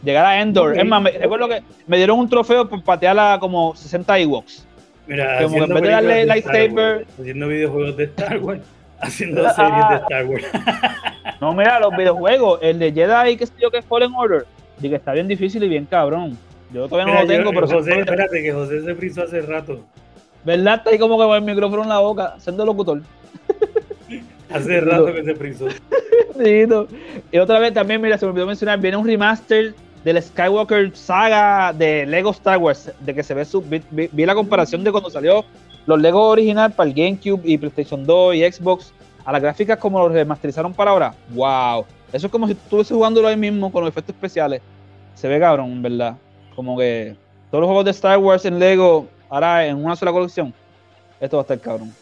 Llegar 0.02 0.27
a 0.27 0.40
Endor. 0.40 0.73
Ok. 0.73 0.78
Es 0.78 0.86
más, 0.86 1.02
me, 1.02 1.11
recuerdo 1.12 1.48
que 1.48 1.62
me 1.86 1.97
dieron 1.97 2.19
un 2.19 2.28
trofeo 2.28 2.69
por 2.69 2.82
patearla 2.82 3.36
como 3.40 3.74
60 3.77 4.19
Ewoks. 4.19 4.66
Mira, 5.11 5.43
Como 5.43 5.57
en 5.57 5.62
haciendo 5.65 5.74
vez 5.74 5.82
de 5.82 5.89
darle 5.91 6.27
lightsaber- 6.27 7.05
haciendo 7.20 7.49
videojuegos 7.49 7.97
de 7.97 8.05
Star 8.05 8.39
Wars, 8.39 8.61
haciendo 9.01 9.45
Ah. 9.45 9.53
series 9.55 9.89
de 9.89 9.97
Star 9.97 10.24
Wars. 10.27 10.45
No, 11.41 11.53
mira, 11.53 11.81
los 11.81 11.97
videojuegos. 11.97 12.61
El 12.62 12.78
de 12.78 12.93
Jedi, 12.93 13.37
que 13.37 13.47
sé 13.47 13.53
yo, 13.61 13.70
que 13.73 13.78
es 13.78 13.85
Fallen 13.85 14.12
Order. 14.15 14.47
Que 14.81 14.95
está 14.95 15.12
bien 15.12 15.27
difícil 15.27 15.62
y 15.65 15.69
bien 15.69 15.85
cabrón. 15.87 16.39
Yo 16.73 16.89
todavía 16.89 17.12
no 17.12 17.20
lo 17.23 17.27
tengo, 17.27 17.51
yo- 17.51 17.61
pero 17.61 17.66
José, 17.66 17.93
se- 17.93 17.99
espérate, 18.01 18.41
que 18.43 18.53
José 18.53 18.82
se 18.82 18.95
frizó 18.95 19.23
hace 19.24 19.41
rato. 19.43 19.81
¿verdad? 20.45 20.77
Está 20.77 20.91
ahí 20.91 20.99
como 20.99 21.19
que 21.19 21.24
con 21.24 21.37
el 21.37 21.43
micrófono 21.43 21.82
en 21.82 21.89
la 21.89 21.99
boca, 21.99 22.37
siendo 22.39 22.65
locutor. 22.65 23.03
Hace 24.51 24.81
rato 24.81 25.12
que 25.12 25.23
se 25.24 25.35
frizó. 25.35 25.66
Bendito. 26.37 26.89
Y 27.31 27.39
otra 27.39 27.59
vez 27.59 27.73
también, 27.74 28.01
mira, 28.01 28.16
se 28.19 28.24
me 28.27 28.31
olvidó 28.32 28.47
mencionar, 28.47 28.78
viene 28.81 28.97
un 28.97 29.07
remaster 29.07 29.74
del 30.05 30.22
Skywalker 30.22 30.97
saga 30.97 31.72
de 31.72 32.06
Lego 32.06 32.31
Star 32.31 32.59
Wars, 32.59 32.90
de 33.01 33.14
que 33.14 33.22
se 33.22 33.35
ve 33.35 33.44
su, 33.44 33.60
vi, 33.60 33.82
vi- 33.90 34.09
vi 34.12 34.27
la 34.27 34.35
comparación 34.35 34.82
de 34.82 34.90
cuando 34.93 35.10
salió 35.10 35.44
los 35.86 36.01
Lego 36.01 36.28
original 36.28 36.72
para 36.72 36.89
el 36.89 36.94
GameCube 36.94 37.40
y 37.44 37.59
PlayStation 37.59 38.05
2 38.05 38.35
y 38.36 38.52
Xbox, 38.52 38.93
a 39.24 39.32
las 39.32 39.43
gráficas 39.43 39.78
como 39.78 39.98
los 40.01 40.12
remasterizaron 40.12 40.72
para 40.72 40.90
ahora. 40.93 41.14
Wow. 41.35 41.85
Eso 42.12 42.27
es 42.27 42.32
como 42.32 42.48
si 42.48 42.55
tú 42.55 42.60
estuvieses 42.64 42.94
jugándolo 42.97 43.28
ahí 43.28 43.36
mismo 43.36 43.70
con 43.70 43.82
los 43.85 43.90
efectos 43.90 44.14
especiales. 44.14 44.62
Se 45.14 45.28
ve 45.28 45.39
cabrón, 45.39 45.81
verdad. 45.82 46.16
Como 46.56 46.77
que 46.78 47.14
todos 47.51 47.60
los 47.62 47.68
juegos 47.68 47.85
de 47.85 47.90
Star 47.93 48.18
Wars 48.18 48.44
en 48.47 48.59
Lego, 48.59 49.06
ahora 49.28 49.66
en 49.66 49.77
una 49.77 49.94
sola 49.97 50.12
colección. 50.12 50.52
Esto 51.20 51.36
va 51.36 51.43
a 51.43 51.44
estar 51.44 51.60
cabrón. 51.60 51.93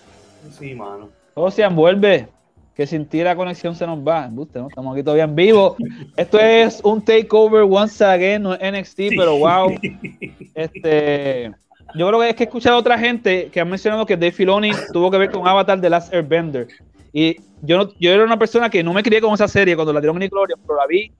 Sí, 0.59 0.75
mano. 0.75 1.09
Todo 1.35 1.51
se 1.51 1.63
envuelve. 1.63 2.29
Que 2.79 2.87
sin 2.87 3.07
ti 3.07 3.25
la 3.25 3.35
conexión 3.35 3.75
se 3.75 3.85
nos 3.89 3.99
va. 3.99 4.27
Embuste, 4.27 4.61
¿no? 4.61 4.69
Estamos 4.69 4.95
aquí 4.95 5.03
todavía 5.03 5.25
en 5.25 5.35
vivo. 5.35 5.77
Esto 6.17 6.39
es 6.39 6.81
un 6.85 7.05
takeover 7.05 7.63
once 7.69 8.05
again, 8.05 8.45
no 8.45 8.55
es 8.55 8.61
NXT, 8.73 9.17
pero 9.17 9.37
wow. 9.37 9.75
Este, 10.55 11.51
yo 11.97 12.07
creo 12.07 12.21
que 12.21 12.29
es 12.31 12.37
que 12.37 12.45
he 12.45 12.47
escuchado 12.47 12.77
a 12.77 12.79
otra 12.79 12.97
gente 12.97 13.49
que 13.53 13.61
han 13.61 13.69
mencionado 13.69 14.07
que 14.07 14.17
Dave 14.17 14.31
Filoni 14.31 14.71
tuvo 14.93 15.11
que 15.11 15.19
ver 15.19 15.31
con 15.33 15.47
Avatar 15.47 15.81
The 15.81 15.91
Last 15.91 16.15
Airbender. 16.15 16.69
Y 17.13 17.37
yo, 17.63 17.79
no, 17.79 17.91
yo 17.99 18.13
era 18.13 18.23
una 18.25 18.39
persona 18.39 18.71
que 18.71 18.83
no 18.85 18.93
me 18.93 19.03
crié 19.03 19.21
con 19.21 19.35
esa 19.35 19.49
serie 19.49 19.75
cuando 19.75 19.93
la 19.93 20.01
dieron 20.01 20.17
en 20.17 20.21
Nickelodeon, 20.21 20.61
pero 20.65 20.79
la 20.79 20.87
vi 20.87 21.11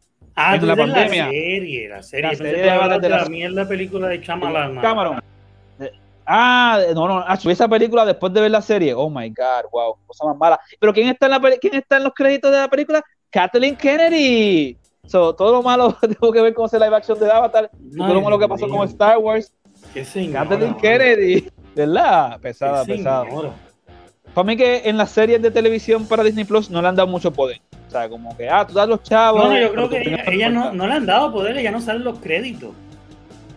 Ah, 0.41 0.55
En 0.55 0.65
la 0.65 0.77
pandemia. 0.77 1.25
La 1.25 1.31
serie, 1.33 1.89
la 1.89 2.03
serie. 2.05 2.31
La 2.31 2.37
serie 2.37 2.63
de 2.63 2.71
Avatar 2.71 3.01
de 3.01 3.09
de 3.09 3.17
la 3.17 3.25
mierda 3.29 3.67
película 3.67 4.07
de 4.07 4.19
Shyamalan. 4.19 4.77
mano. 4.77 4.81
Cameron. 4.81 5.21
Ah, 6.31 6.79
no, 6.95 7.09
no, 7.09 7.25
ah, 7.27 7.39
esa 7.43 7.67
película 7.67 8.05
después 8.05 8.31
de 8.35 8.43
ver 8.43 8.51
la 8.51 8.61
serie. 8.61 8.93
Oh 8.93 9.09
my 9.09 9.31
god, 9.31 9.71
wow, 9.73 9.97
cosa 10.07 10.27
más 10.27 10.37
mala. 10.37 10.61
Pero 10.79 10.93
¿quién 10.93 11.09
está 11.09 11.25
en, 11.25 11.33
la, 11.33 11.41
¿quién 11.59 11.75
está 11.75 11.97
en 11.97 12.05
los 12.05 12.13
créditos 12.13 12.53
de 12.53 12.59
la 12.59 12.69
película? 12.69 13.03
Kathleen 13.31 13.75
Kennedy. 13.75 14.77
So, 15.07 15.35
todo 15.35 15.53
lo 15.53 15.63
malo 15.63 15.97
tuvo 16.21 16.31
que 16.31 16.43
ver 16.43 16.53
con 16.53 16.67
ese 16.67 16.79
live 16.79 16.95
action 16.95 17.19
de 17.19 17.33
Avatar 17.33 17.71
y 17.83 17.97
todo 17.97 18.13
lo 18.13 18.21
malo 18.21 18.39
que 18.39 18.47
pasó 18.47 18.69
con 18.69 18.87
Star 18.87 19.17
Wars. 19.17 19.51
Qué 19.95 20.05
señora, 20.05 20.47
Kathleen. 20.47 20.75
Kennedy. 20.75 21.49
¿Verdad? 21.75 22.39
Pesada, 22.41 22.85
pesada. 22.85 23.25
Para 24.35 24.47
mí 24.47 24.55
que 24.55 24.83
en 24.85 24.99
las 24.99 25.11
series 25.11 25.41
de 25.41 25.51
televisión 25.51 26.07
para 26.07 26.23
Disney 26.23 26.45
Plus 26.45 26.69
no 26.69 26.83
le 26.83 26.89
han 26.89 26.97
dado 26.97 27.09
mucho 27.09 27.33
poder. 27.33 27.63
O 27.87 27.91
sea, 27.91 28.07
como 28.07 28.37
que, 28.37 28.51
ah, 28.51 28.67
tú 28.67 28.75
das 28.75 28.87
los 28.87 29.03
chavos. 29.03 29.45
No, 29.45 29.51
no, 29.51 29.59
yo 29.59 29.73
creo 29.73 29.89
que 29.89 30.03
ella, 30.03 30.25
ella 30.27 30.51
no, 30.51 30.75
no 30.75 30.87
le 30.87 30.93
han 30.93 31.07
dado 31.07 31.33
poder, 31.33 31.57
ella 31.57 31.71
no 31.71 31.81
salen 31.81 32.05
los 32.05 32.19
créditos. 32.19 32.73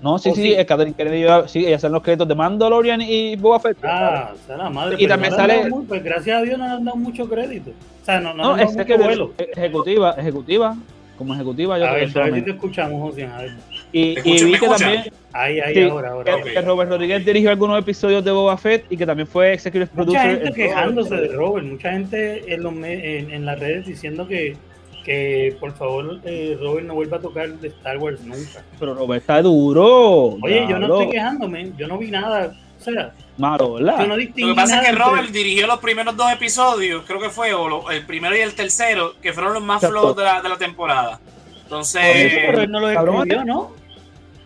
No, 0.02 0.18
sí, 0.18 0.30
¿O 0.30 0.36
sí, 0.36 0.42
sí? 0.42 0.54
es 0.54 0.66
Kathleen 0.66 0.94
Kennedy, 0.96 1.26
sí, 1.48 1.66
ella 1.66 1.78
sale 1.78 1.90
en 1.90 1.94
los 1.94 2.04
créditos 2.04 2.28
de 2.28 2.36
Mandalorian 2.36 3.02
y 3.02 3.36
Boba 3.36 3.60
Fett. 3.60 3.78
Ah, 3.84 4.32
o 4.34 4.48
sea, 4.48 4.58
la 4.58 4.70
madre. 4.70 4.96
Y 4.96 4.98
pero 5.06 5.10
también 5.10 5.32
no 5.32 5.38
sale- 5.38 5.70
pues 5.88 6.04
gracias 6.04 6.38
a 6.38 6.42
Dios 6.42 6.58
no 6.58 6.66
le 6.66 6.72
han 6.74 6.86
dado 6.86 6.98
mucho 6.98 7.30
crédito. 7.30 7.72
O 8.02 8.06
sea, 8.06 8.20
no, 8.20 8.34
no, 8.34 8.56
No, 8.58 8.64
es 8.64 8.76
que 8.76 8.98
vuelo. 8.98 9.34
ejecutiva, 9.38 10.16
ejecutiva, 10.18 10.76
como 11.18 11.36
ejecutiva 11.36 11.78
yo 11.78 11.86
A 11.86 11.90
creo 11.90 12.00
ver, 12.06 12.14
que 12.14 12.20
a 12.20 12.24
ver 12.24 12.34
si 12.36 12.42
te 12.42 12.52
escuchamos, 12.52 13.00
José. 13.12 13.26
A 13.26 13.38
ver. 13.38 13.52
Y, 13.92 14.18
y 14.24 14.44
vi 14.46 14.54
que 14.58 14.68
también 14.68 15.04
Ahí, 15.34 15.60
ahí, 15.60 15.74
Sí, 15.76 15.82
ahora, 15.84 16.10
ahora. 16.12 16.42
que, 16.42 16.62
Robert 16.62 16.90
Rodríguez 16.90 17.24
dirigió 17.24 17.52
algunos 17.52 17.80
episodios 17.80 18.24
de 18.26 18.32
Boba 18.32 18.58
Fett 18.58 18.86
y 18.92 18.98
que 18.98 19.06
también 19.06 19.28
fue 19.28 19.54
executive 19.54 19.86
Mucha 19.94 19.96
producer. 19.96 20.22
gente 20.30 20.48
en 20.48 20.54
todo 20.54 20.56
quejándose 20.56 21.16
de 21.16 21.28
Robert, 21.30 21.66
mucha 21.68 21.92
gente 21.92 22.54
en, 22.54 22.64
los 22.64 22.74
en 22.76 23.46
las 23.46 23.60
redes 23.60 23.86
diciendo 23.86 24.28
que, 24.28 24.58
que 25.04 25.56
por 25.60 25.74
favor 25.74 26.20
eh, 26.26 26.58
Robert 26.62 26.86
no 26.86 26.94
vuelva 26.96 27.18
a 27.18 27.22
tocar 27.22 27.50
de 27.50 27.68
Star 27.70 27.98
Wars 27.98 28.22
nunca. 28.22 28.64
Pero 28.80 28.94
Robert 28.94 29.22
está 29.22 29.42
duro. 29.42 30.38
Oye, 30.42 30.66
yo 30.70 30.78
no 30.80 30.88
estoy 30.98 31.10
quejándome, 31.12 31.72
yo 31.78 31.88
no 31.88 31.98
vi 31.98 32.12
nada. 32.12 32.54
O 32.80 32.84
sea, 32.84 33.14
Malo, 33.38 33.74
¿verdad? 33.76 34.00
yo 34.00 34.08
no 34.08 34.16
distinguí 34.18 34.50
Lo 34.50 34.56
que 34.56 34.62
pasa 34.62 34.76
es 34.78 34.82
que 34.82 34.90
entre- 34.90 35.04
Robert 35.06 35.30
dirigió 35.30 35.68
los 35.68 35.80
primeros 35.80 36.18
dos 36.18 36.32
episodios, 36.34 37.04
creo 37.06 37.20
que 37.20 37.30
fue, 37.30 37.54
o 37.54 37.68
lo- 37.70 37.92
el 37.92 38.06
primero 38.08 38.36
y 38.36 38.40
el 38.40 38.54
tercero, 38.56 39.14
que 39.22 39.34
fueron 39.34 39.54
los 39.54 39.64
más 39.64 39.86
flows 39.86 40.16
de 40.16 40.24
la, 40.24 40.42
de 40.42 40.50
la 40.50 40.58
temporada. 40.58 41.20
Entonces, 41.64 42.02
Por 42.02 42.16
eso, 42.18 42.38
pero 42.48 42.62
él 42.64 42.72
no 42.72 42.80
lo 42.80 42.94
Cabrón, 42.94 43.16
escribió, 43.18 43.46
¿no? 43.46 43.72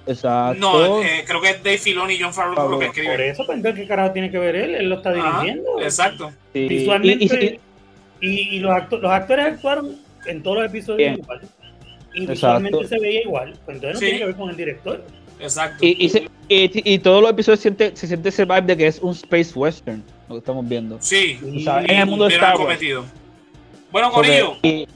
Exacto. 0.08 0.60
no, 0.60 1.02
eh, 1.02 1.24
creo 1.26 1.42
que 1.42 1.50
es 1.50 1.64
Dave 1.64 1.78
Filoni 1.80 2.14
y 2.14 2.20
John 2.22 2.34
Favreau 2.34 2.56
Favreau. 2.56 2.72
lo 2.74 2.80
que 2.80 2.86
Por 2.88 2.96
escriben. 3.00 3.32
eso, 3.32 3.46
pues, 3.46 3.76
¿qué 3.76 3.88
carajo 3.88 4.12
tiene 4.12 4.30
que 4.30 4.38
ver 4.38 4.56
él? 4.56 4.76
Él 4.76 4.90
lo 4.90 4.96
está 4.98 5.10
Ajá, 5.12 5.42
dirigiendo. 5.42 5.82
exacto. 5.82 6.32
Sí. 6.54 6.60
Y- 6.60 6.68
Visualmente, 6.68 7.60
y- 8.22 8.28
y, 8.28 8.56
y 8.58 8.60
los, 8.60 8.72
acto- 8.72 9.00
los 9.00 9.12
actores 9.12 9.46
actuaron 9.48 9.96
en 10.28 10.44
todos 10.44 10.58
los 10.58 10.66
episodios 10.68 10.98
Bien. 10.98 11.14
igual. 11.20 11.42
Y 12.14 12.20
Exacto. 12.22 12.32
visualmente 12.32 12.88
se 12.88 13.00
veía 13.00 13.22
igual. 13.24 13.58
Pues 13.66 13.76
entonces 13.76 13.94
no 13.94 14.00
Sí. 14.00 14.06
tiene 14.06 14.20
que 14.20 14.26
ver 14.26 14.36
con 14.36 14.50
el 14.50 14.56
director. 14.56 15.06
Exacto. 15.40 15.78
Y, 15.86 16.06
y, 16.06 16.10
se- 16.10 16.30
y- 16.48 16.94
y 16.94 17.00
todos 17.00 17.22
los 17.22 17.32
episodios 17.32 17.60
siente, 17.60 17.92
se 17.96 18.08
siente 18.08 18.30
ese 18.30 18.46
vibe 18.46 18.62
de 18.62 18.78
que 18.78 18.88
es 18.88 19.00
un 19.00 19.12
space 19.12 19.52
western, 19.54 20.02
lo 20.30 20.36
que 20.36 20.40
estamos 20.40 20.68
viendo. 20.68 20.98
sí, 21.02 21.38
O 21.44 21.60
sea, 21.60 21.82
en 21.82 21.90
el 21.92 22.06
mundo 22.06 22.26
de 22.26 22.32
cumplieron 22.32 22.34
Star 22.36 22.54
el 22.54 22.58
Wars. 22.58 22.60
cometido. 22.78 23.06
Bueno, 23.92 24.12
Corillo, 24.12 24.56
y 24.64 24.88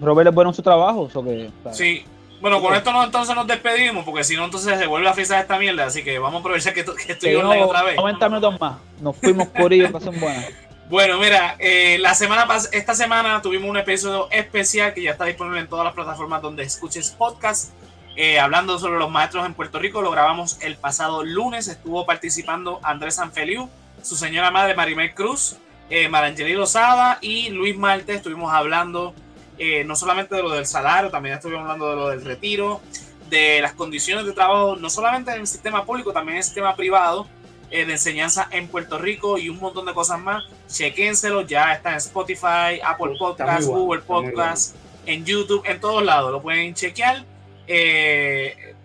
Robert 0.00 0.28
es 0.28 0.34
bueno 0.34 0.50
en 0.50 0.54
su 0.54 0.62
trabajo, 0.62 1.08
so 1.10 1.22
que, 1.24 1.50
sí. 1.72 2.02
Bueno, 2.40 2.60
con 2.60 2.74
esto 2.74 2.92
no, 2.92 3.02
entonces 3.04 3.34
nos 3.34 3.46
despedimos, 3.46 4.04
porque 4.04 4.22
si 4.24 4.36
no, 4.36 4.44
entonces 4.44 4.78
se 4.78 4.86
vuelve 4.86 5.08
a 5.08 5.14
frisar 5.14 5.40
esta 5.40 5.58
mierda. 5.58 5.86
Así 5.86 6.02
que 6.04 6.18
vamos 6.18 6.38
a 6.38 6.40
aprovechar 6.40 6.74
que, 6.74 6.84
que 6.84 7.12
estoy 7.12 7.34
online 7.36 7.60
no- 7.60 7.66
otra 7.68 7.82
vez. 7.84 7.96
90 7.96 8.28
minutos 8.28 8.60
más. 8.60 8.76
Nos 9.00 9.16
fuimos 9.16 9.48
corillo, 9.48 9.88
son 10.00 10.20
buenas. 10.20 10.46
Bueno, 10.88 11.18
mira, 11.18 11.56
eh, 11.60 11.96
la 11.98 12.14
semana 12.14 12.46
esta 12.72 12.94
semana 12.94 13.40
tuvimos 13.40 13.70
un 13.70 13.78
episodio 13.78 14.30
especial 14.30 14.92
que 14.92 15.02
ya 15.02 15.12
está 15.12 15.24
disponible 15.24 15.60
en 15.60 15.66
todas 15.66 15.82
las 15.82 15.94
plataformas 15.94 16.42
donde 16.42 16.62
escuches 16.62 17.10
podcast. 17.10 17.72
eh, 18.16 18.38
hablando 18.38 18.78
sobre 18.78 18.98
los 18.98 19.10
maestros 19.10 19.46
en 19.46 19.54
Puerto 19.54 19.78
Rico, 19.78 20.02
lo 20.02 20.10
grabamos 20.10 20.58
el 20.60 20.76
pasado 20.76 21.24
lunes. 21.24 21.68
Estuvo 21.68 22.04
participando 22.04 22.80
Andrés 22.82 23.14
Sanfeliu, 23.16 23.68
su 24.02 24.14
señora 24.14 24.50
madre 24.50 24.74
Marimel 24.74 25.14
Cruz, 25.14 25.56
eh, 25.88 26.08
Marangeli 26.08 26.52
Lozada 26.52 27.18
y 27.22 27.48
Luis 27.48 27.76
Marte. 27.76 28.14
Estuvimos 28.14 28.52
hablando 28.52 29.14
eh, 29.58 29.84
no 29.84 29.96
solamente 29.96 30.34
de 30.34 30.42
lo 30.42 30.50
del 30.50 30.66
salario, 30.66 31.10
también 31.10 31.36
estuvimos 31.36 31.62
hablando 31.62 31.90
de 31.90 31.96
lo 31.96 32.08
del 32.10 32.24
retiro, 32.24 32.82
de 33.30 33.60
las 33.62 33.72
condiciones 33.72 34.26
de 34.26 34.32
trabajo, 34.32 34.76
no 34.76 34.90
solamente 34.90 35.32
en 35.32 35.40
el 35.40 35.46
sistema 35.46 35.84
público, 35.84 36.12
también 36.12 36.34
en 36.34 36.38
el 36.38 36.44
sistema 36.44 36.76
privado 36.76 37.26
eh, 37.74 37.84
de 37.84 37.92
enseñanza 37.92 38.46
en 38.52 38.68
Puerto 38.68 38.98
Rico 38.98 39.36
y 39.36 39.48
un 39.48 39.58
montón 39.58 39.84
de 39.84 39.92
cosas 39.92 40.20
más. 40.20 40.44
Chequénselo, 40.68 41.42
ya 41.42 41.72
está 41.72 41.90
en 41.90 41.96
Spotify, 41.96 42.80
Apple 42.84 43.14
Está 43.14 43.18
Podcast, 43.18 43.66
muy 43.66 43.66
bueno, 43.66 43.80
Google 43.80 44.00
está 44.00 44.12
muy 44.12 44.30
Podcast, 44.30 44.76
en 45.06 45.24
YouTube, 45.24 45.62
en 45.66 45.80
todos 45.80 46.04
lados. 46.04 46.30
Lo 46.30 46.40
pueden 46.40 46.72
chequear. 46.72 47.24
Eh, 47.66 48.76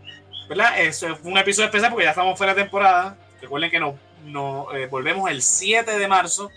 ¿Verdad? 0.49 0.81
Eso 0.81 1.15
fue 1.17 1.31
un 1.31 1.37
episodio 1.37 1.67
especial 1.67 1.91
porque 1.91 2.05
ya 2.05 2.09
estamos 2.09 2.35
fuera 2.35 2.55
de 2.55 2.63
temporada. 2.63 3.15
Recuerden 3.39 3.69
que 3.69 3.79
nos, 3.79 3.93
nos, 4.25 4.73
eh, 4.73 4.87
volvemos 4.87 5.29
el 5.29 5.43
7 5.43 5.99
de 5.99 6.07
marzo 6.07 6.49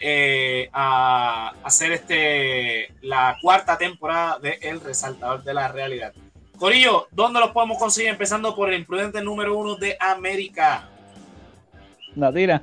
eh, 0.00 0.70
a 0.72 1.52
hacer 1.64 1.92
este 1.92 2.94
la 3.02 3.36
cuarta 3.42 3.76
temporada 3.76 4.38
de 4.38 4.58
El 4.62 4.80
Resaltador 4.80 5.42
de 5.42 5.52
la 5.52 5.68
Realidad. 5.68 6.14
Corillo, 6.58 7.08
¿dónde 7.10 7.40
los 7.40 7.50
podemos 7.50 7.76
conseguir? 7.76 8.08
Empezando 8.08 8.56
por 8.56 8.72
el 8.72 8.80
imprudente 8.80 9.20
número 9.20 9.54
uno 9.58 9.76
de 9.76 9.98
América. 10.00 10.88
La 12.16 12.32
tira. 12.32 12.62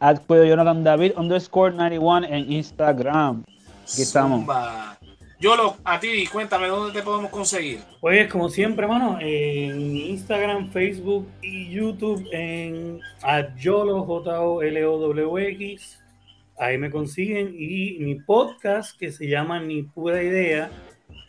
At 0.00 0.20
Cuido 0.26 0.44
Jonathan 0.44 0.82
David 0.82 1.12
underscore 1.16 1.74
91 1.74 2.26
en 2.26 2.52
Instagram. 2.52 3.44
Aquí 3.82 4.02
estamos. 4.02 4.40
Zumba. 4.40 4.98
Yo 5.40 5.54
lo, 5.54 5.76
a 5.84 6.00
ti, 6.00 6.26
cuéntame 6.26 6.66
dónde 6.66 6.92
te 6.92 7.04
podemos 7.04 7.30
conseguir. 7.30 7.78
Pues 8.00 8.28
como 8.28 8.48
siempre, 8.48 8.88
mano, 8.88 9.18
en 9.20 9.96
Instagram, 9.96 10.70
Facebook 10.72 11.28
y 11.42 11.70
YouTube 11.70 12.26
en 12.32 12.98
Yolo, 13.56 14.02
J 14.02 14.40
O 14.40 14.62
L 14.62 14.84
O 14.84 14.98
W 14.98 15.48
X. 15.50 16.02
Ahí 16.58 16.76
me 16.76 16.90
consiguen 16.90 17.54
y 17.56 17.98
mi 18.00 18.16
podcast 18.16 18.98
que 18.98 19.12
se 19.12 19.28
llama 19.28 19.60
Ni 19.60 19.84
pura 19.84 20.20
idea, 20.20 20.70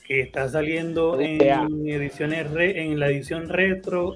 que 0.07 0.21
está 0.21 0.49
saliendo 0.49 1.21
en 1.21 1.87
ediciones 1.87 2.47
en 2.57 2.99
la 2.99 3.09
edición 3.09 3.47
retro 3.47 4.15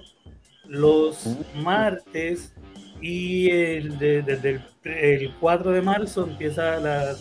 los 0.65 1.37
martes 1.55 2.52
y 3.03 3.49
el 3.51 3.99
desde 3.99 4.61
el, 4.85 5.33
4 5.37 5.71
de 5.71 5.81
marzo 5.81 6.23
empieza 6.23 6.79
la 6.79 7.13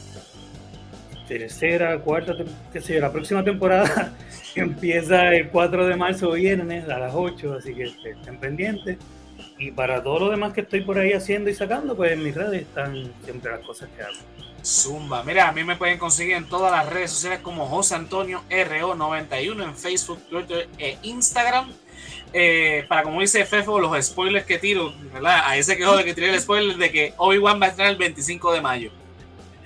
tercera, 1.26 1.98
cuarta, 1.98 2.34
qué 2.72 2.80
sé 2.80 2.94
yo, 2.94 3.00
la 3.00 3.10
próxima 3.10 3.42
temporada 3.42 4.14
empieza 4.54 5.34
el 5.34 5.48
4 5.48 5.86
de 5.88 5.96
marzo 5.96 6.30
viernes 6.30 6.88
a 6.88 7.00
las 7.00 7.12
8, 7.12 7.54
así 7.58 7.74
que 7.74 7.82
estén 7.82 8.38
pendientes. 8.38 8.96
Y 9.58 9.72
para 9.72 10.00
todo 10.00 10.20
lo 10.20 10.30
demás 10.30 10.52
que 10.52 10.60
estoy 10.60 10.82
por 10.82 10.98
ahí 10.98 11.14
haciendo 11.14 11.50
y 11.50 11.54
sacando, 11.54 11.96
pues 11.96 12.12
en 12.12 12.22
mis 12.22 12.34
redes 12.34 12.62
están 12.62 13.12
siempre 13.24 13.50
las 13.50 13.66
cosas 13.66 13.88
que 13.96 14.02
hago. 14.02 14.14
Zumba, 14.64 15.24
mira, 15.24 15.48
a 15.48 15.52
mí 15.52 15.64
me 15.64 15.74
pueden 15.74 15.98
conseguir 15.98 16.36
en 16.36 16.48
todas 16.48 16.70
las 16.70 16.92
redes 16.92 17.10
sociales 17.10 17.40
como 17.40 17.66
José 17.66 17.96
Antonio 17.96 18.42
RO91 18.48 19.64
en 19.64 19.76
Facebook, 19.76 20.20
Twitter 20.30 20.68
e 20.78 20.96
Instagram. 21.02 21.72
Eh, 22.32 22.84
para 22.88 23.02
como 23.02 23.20
dice 23.20 23.44
Fefo, 23.44 23.78
los 23.78 24.04
spoilers 24.04 24.46
que 24.46 24.58
tiro, 24.58 24.94
¿verdad? 25.12 25.42
A 25.44 25.56
ese 25.56 25.76
quejo 25.76 25.96
de 25.96 26.04
que 26.04 26.14
tiré 26.14 26.30
el 26.30 26.40
spoiler 26.40 26.76
de 26.76 26.90
que 26.90 27.14
Obi-Wan 27.18 27.60
va 27.60 27.66
a 27.66 27.68
estar 27.68 27.86
el 27.86 27.96
25 27.96 28.52
de 28.52 28.60
mayo. 28.60 28.90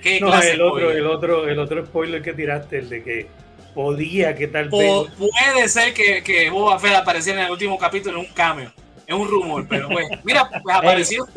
¿Qué 0.01 0.19
no, 0.19 0.33
el 0.39 0.61
otro, 0.61 0.91
el 0.91 1.07
otro, 1.07 1.47
el 1.49 1.59
otro 1.59 1.85
spoiler 1.85 2.21
que 2.21 2.33
tiraste, 2.33 2.79
el 2.79 2.89
de 2.89 3.03
que 3.03 3.27
podía 3.77 4.33
que 4.35 4.47
tal 4.47 4.69
vez. 4.69 5.05
puede 5.17 5.69
ser 5.69 5.93
que, 5.93 6.23
que 6.23 6.49
Boba 6.49 6.79
Fett 6.79 6.95
apareciera 6.95 7.41
en 7.41 7.45
el 7.45 7.51
último 7.51 7.77
capítulo 7.77 8.19
en 8.19 8.25
un 8.25 8.33
cameo. 8.33 8.71
Es 9.05 9.15
un 9.15 9.27
rumor, 9.27 9.67
pero 9.69 9.87
pues, 9.87 10.07
mira, 10.23 10.49
pues 10.49 10.75
apareció. 10.75 11.27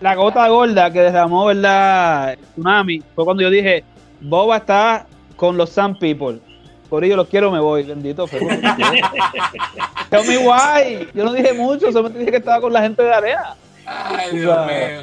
la 0.00 0.14
gota 0.14 0.48
gorda 0.48 0.90
que 0.90 1.00
derramó, 1.00 1.44
¿verdad? 1.44 2.38
Tsunami 2.54 3.02
fue 3.14 3.24
cuando 3.24 3.42
yo 3.42 3.50
dije: 3.50 3.84
Boba 4.20 4.56
está 4.56 5.06
con 5.36 5.58
los 5.58 5.70
Sun 5.70 5.96
People. 5.98 6.40
Por 6.94 7.02
ello 7.02 7.16
los 7.16 7.26
quiero, 7.26 7.50
me 7.50 7.58
voy. 7.58 7.82
Bendito. 7.82 8.28
muy 10.24 10.36
guay. 10.36 11.08
Yo 11.12 11.24
no 11.24 11.32
dije 11.32 11.52
mucho, 11.52 11.90
solamente 11.90 12.20
dije 12.20 12.30
que 12.30 12.36
estaba 12.36 12.60
con 12.60 12.72
la 12.72 12.82
gente 12.82 13.02
de 13.02 13.12
Area. 13.12 13.56
Ay, 13.84 14.38
Dios 14.38 14.56
mío. 14.64 15.02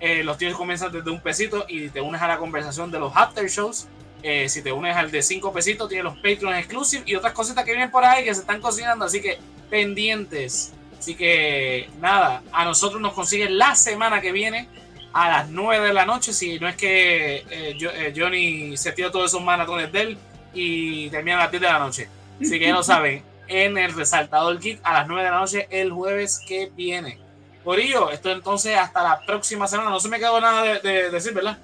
eh, 0.00 0.22
los 0.22 0.38
tiers 0.38 0.54
comienzan 0.54 0.92
desde 0.92 1.10
un 1.10 1.20
pesito 1.20 1.64
y 1.68 1.88
te 1.88 2.00
unes 2.00 2.20
a 2.20 2.28
la 2.28 2.38
conversación 2.38 2.90
de 2.90 2.98
los 2.98 3.16
after 3.16 3.48
shows. 3.48 3.88
Eh, 4.28 4.48
si 4.48 4.60
te 4.60 4.72
unes 4.72 4.96
al 4.96 5.12
de 5.12 5.22
cinco 5.22 5.52
pesitos, 5.52 5.88
tienes 5.88 6.02
los 6.02 6.16
Patreon 6.16 6.56
exclusive 6.56 7.04
y 7.06 7.14
otras 7.14 7.32
cositas 7.32 7.64
que 7.64 7.70
vienen 7.70 7.92
por 7.92 8.04
ahí 8.04 8.24
que 8.24 8.34
se 8.34 8.40
están 8.40 8.60
cocinando. 8.60 9.04
Así 9.04 9.22
que 9.22 9.38
pendientes. 9.70 10.72
Así 10.98 11.14
que 11.14 11.88
nada, 12.00 12.42
a 12.50 12.64
nosotros 12.64 13.00
nos 13.00 13.12
consiguen 13.12 13.56
la 13.56 13.76
semana 13.76 14.20
que 14.20 14.32
viene 14.32 14.68
a 15.12 15.28
las 15.28 15.48
9 15.48 15.86
de 15.86 15.92
la 15.92 16.06
noche. 16.06 16.32
Si 16.32 16.58
no 16.58 16.66
es 16.66 16.74
que 16.74 17.44
eh, 17.48 18.12
Johnny 18.16 18.76
se 18.76 18.90
tira 18.90 19.12
todos 19.12 19.30
esos 19.30 19.44
maratones 19.44 19.92
de 19.92 20.00
él 20.00 20.18
y 20.52 21.08
termina 21.10 21.36
a 21.36 21.42
las 21.42 21.52
10 21.52 21.60
de 21.60 21.68
la 21.68 21.78
noche. 21.78 22.08
Así 22.40 22.58
que 22.58 22.66
ya 22.66 22.74
lo 22.74 22.82
saben, 22.82 23.22
en 23.46 23.78
el 23.78 23.94
Resaltador 23.94 24.58
Geek 24.58 24.80
a 24.82 24.92
las 24.92 25.06
9 25.06 25.22
de 25.22 25.30
la 25.30 25.38
noche 25.38 25.68
el 25.70 25.92
jueves 25.92 26.40
que 26.44 26.68
viene. 26.74 27.20
Corillo, 27.62 28.10
esto 28.10 28.32
entonces 28.32 28.76
hasta 28.76 29.04
la 29.04 29.20
próxima 29.24 29.68
semana. 29.68 29.90
No 29.90 30.00
se 30.00 30.08
me 30.08 30.18
quedó 30.18 30.40
nada 30.40 30.80
de, 30.80 31.10
decir, 31.10 31.32
¿verdad? 31.32 31.58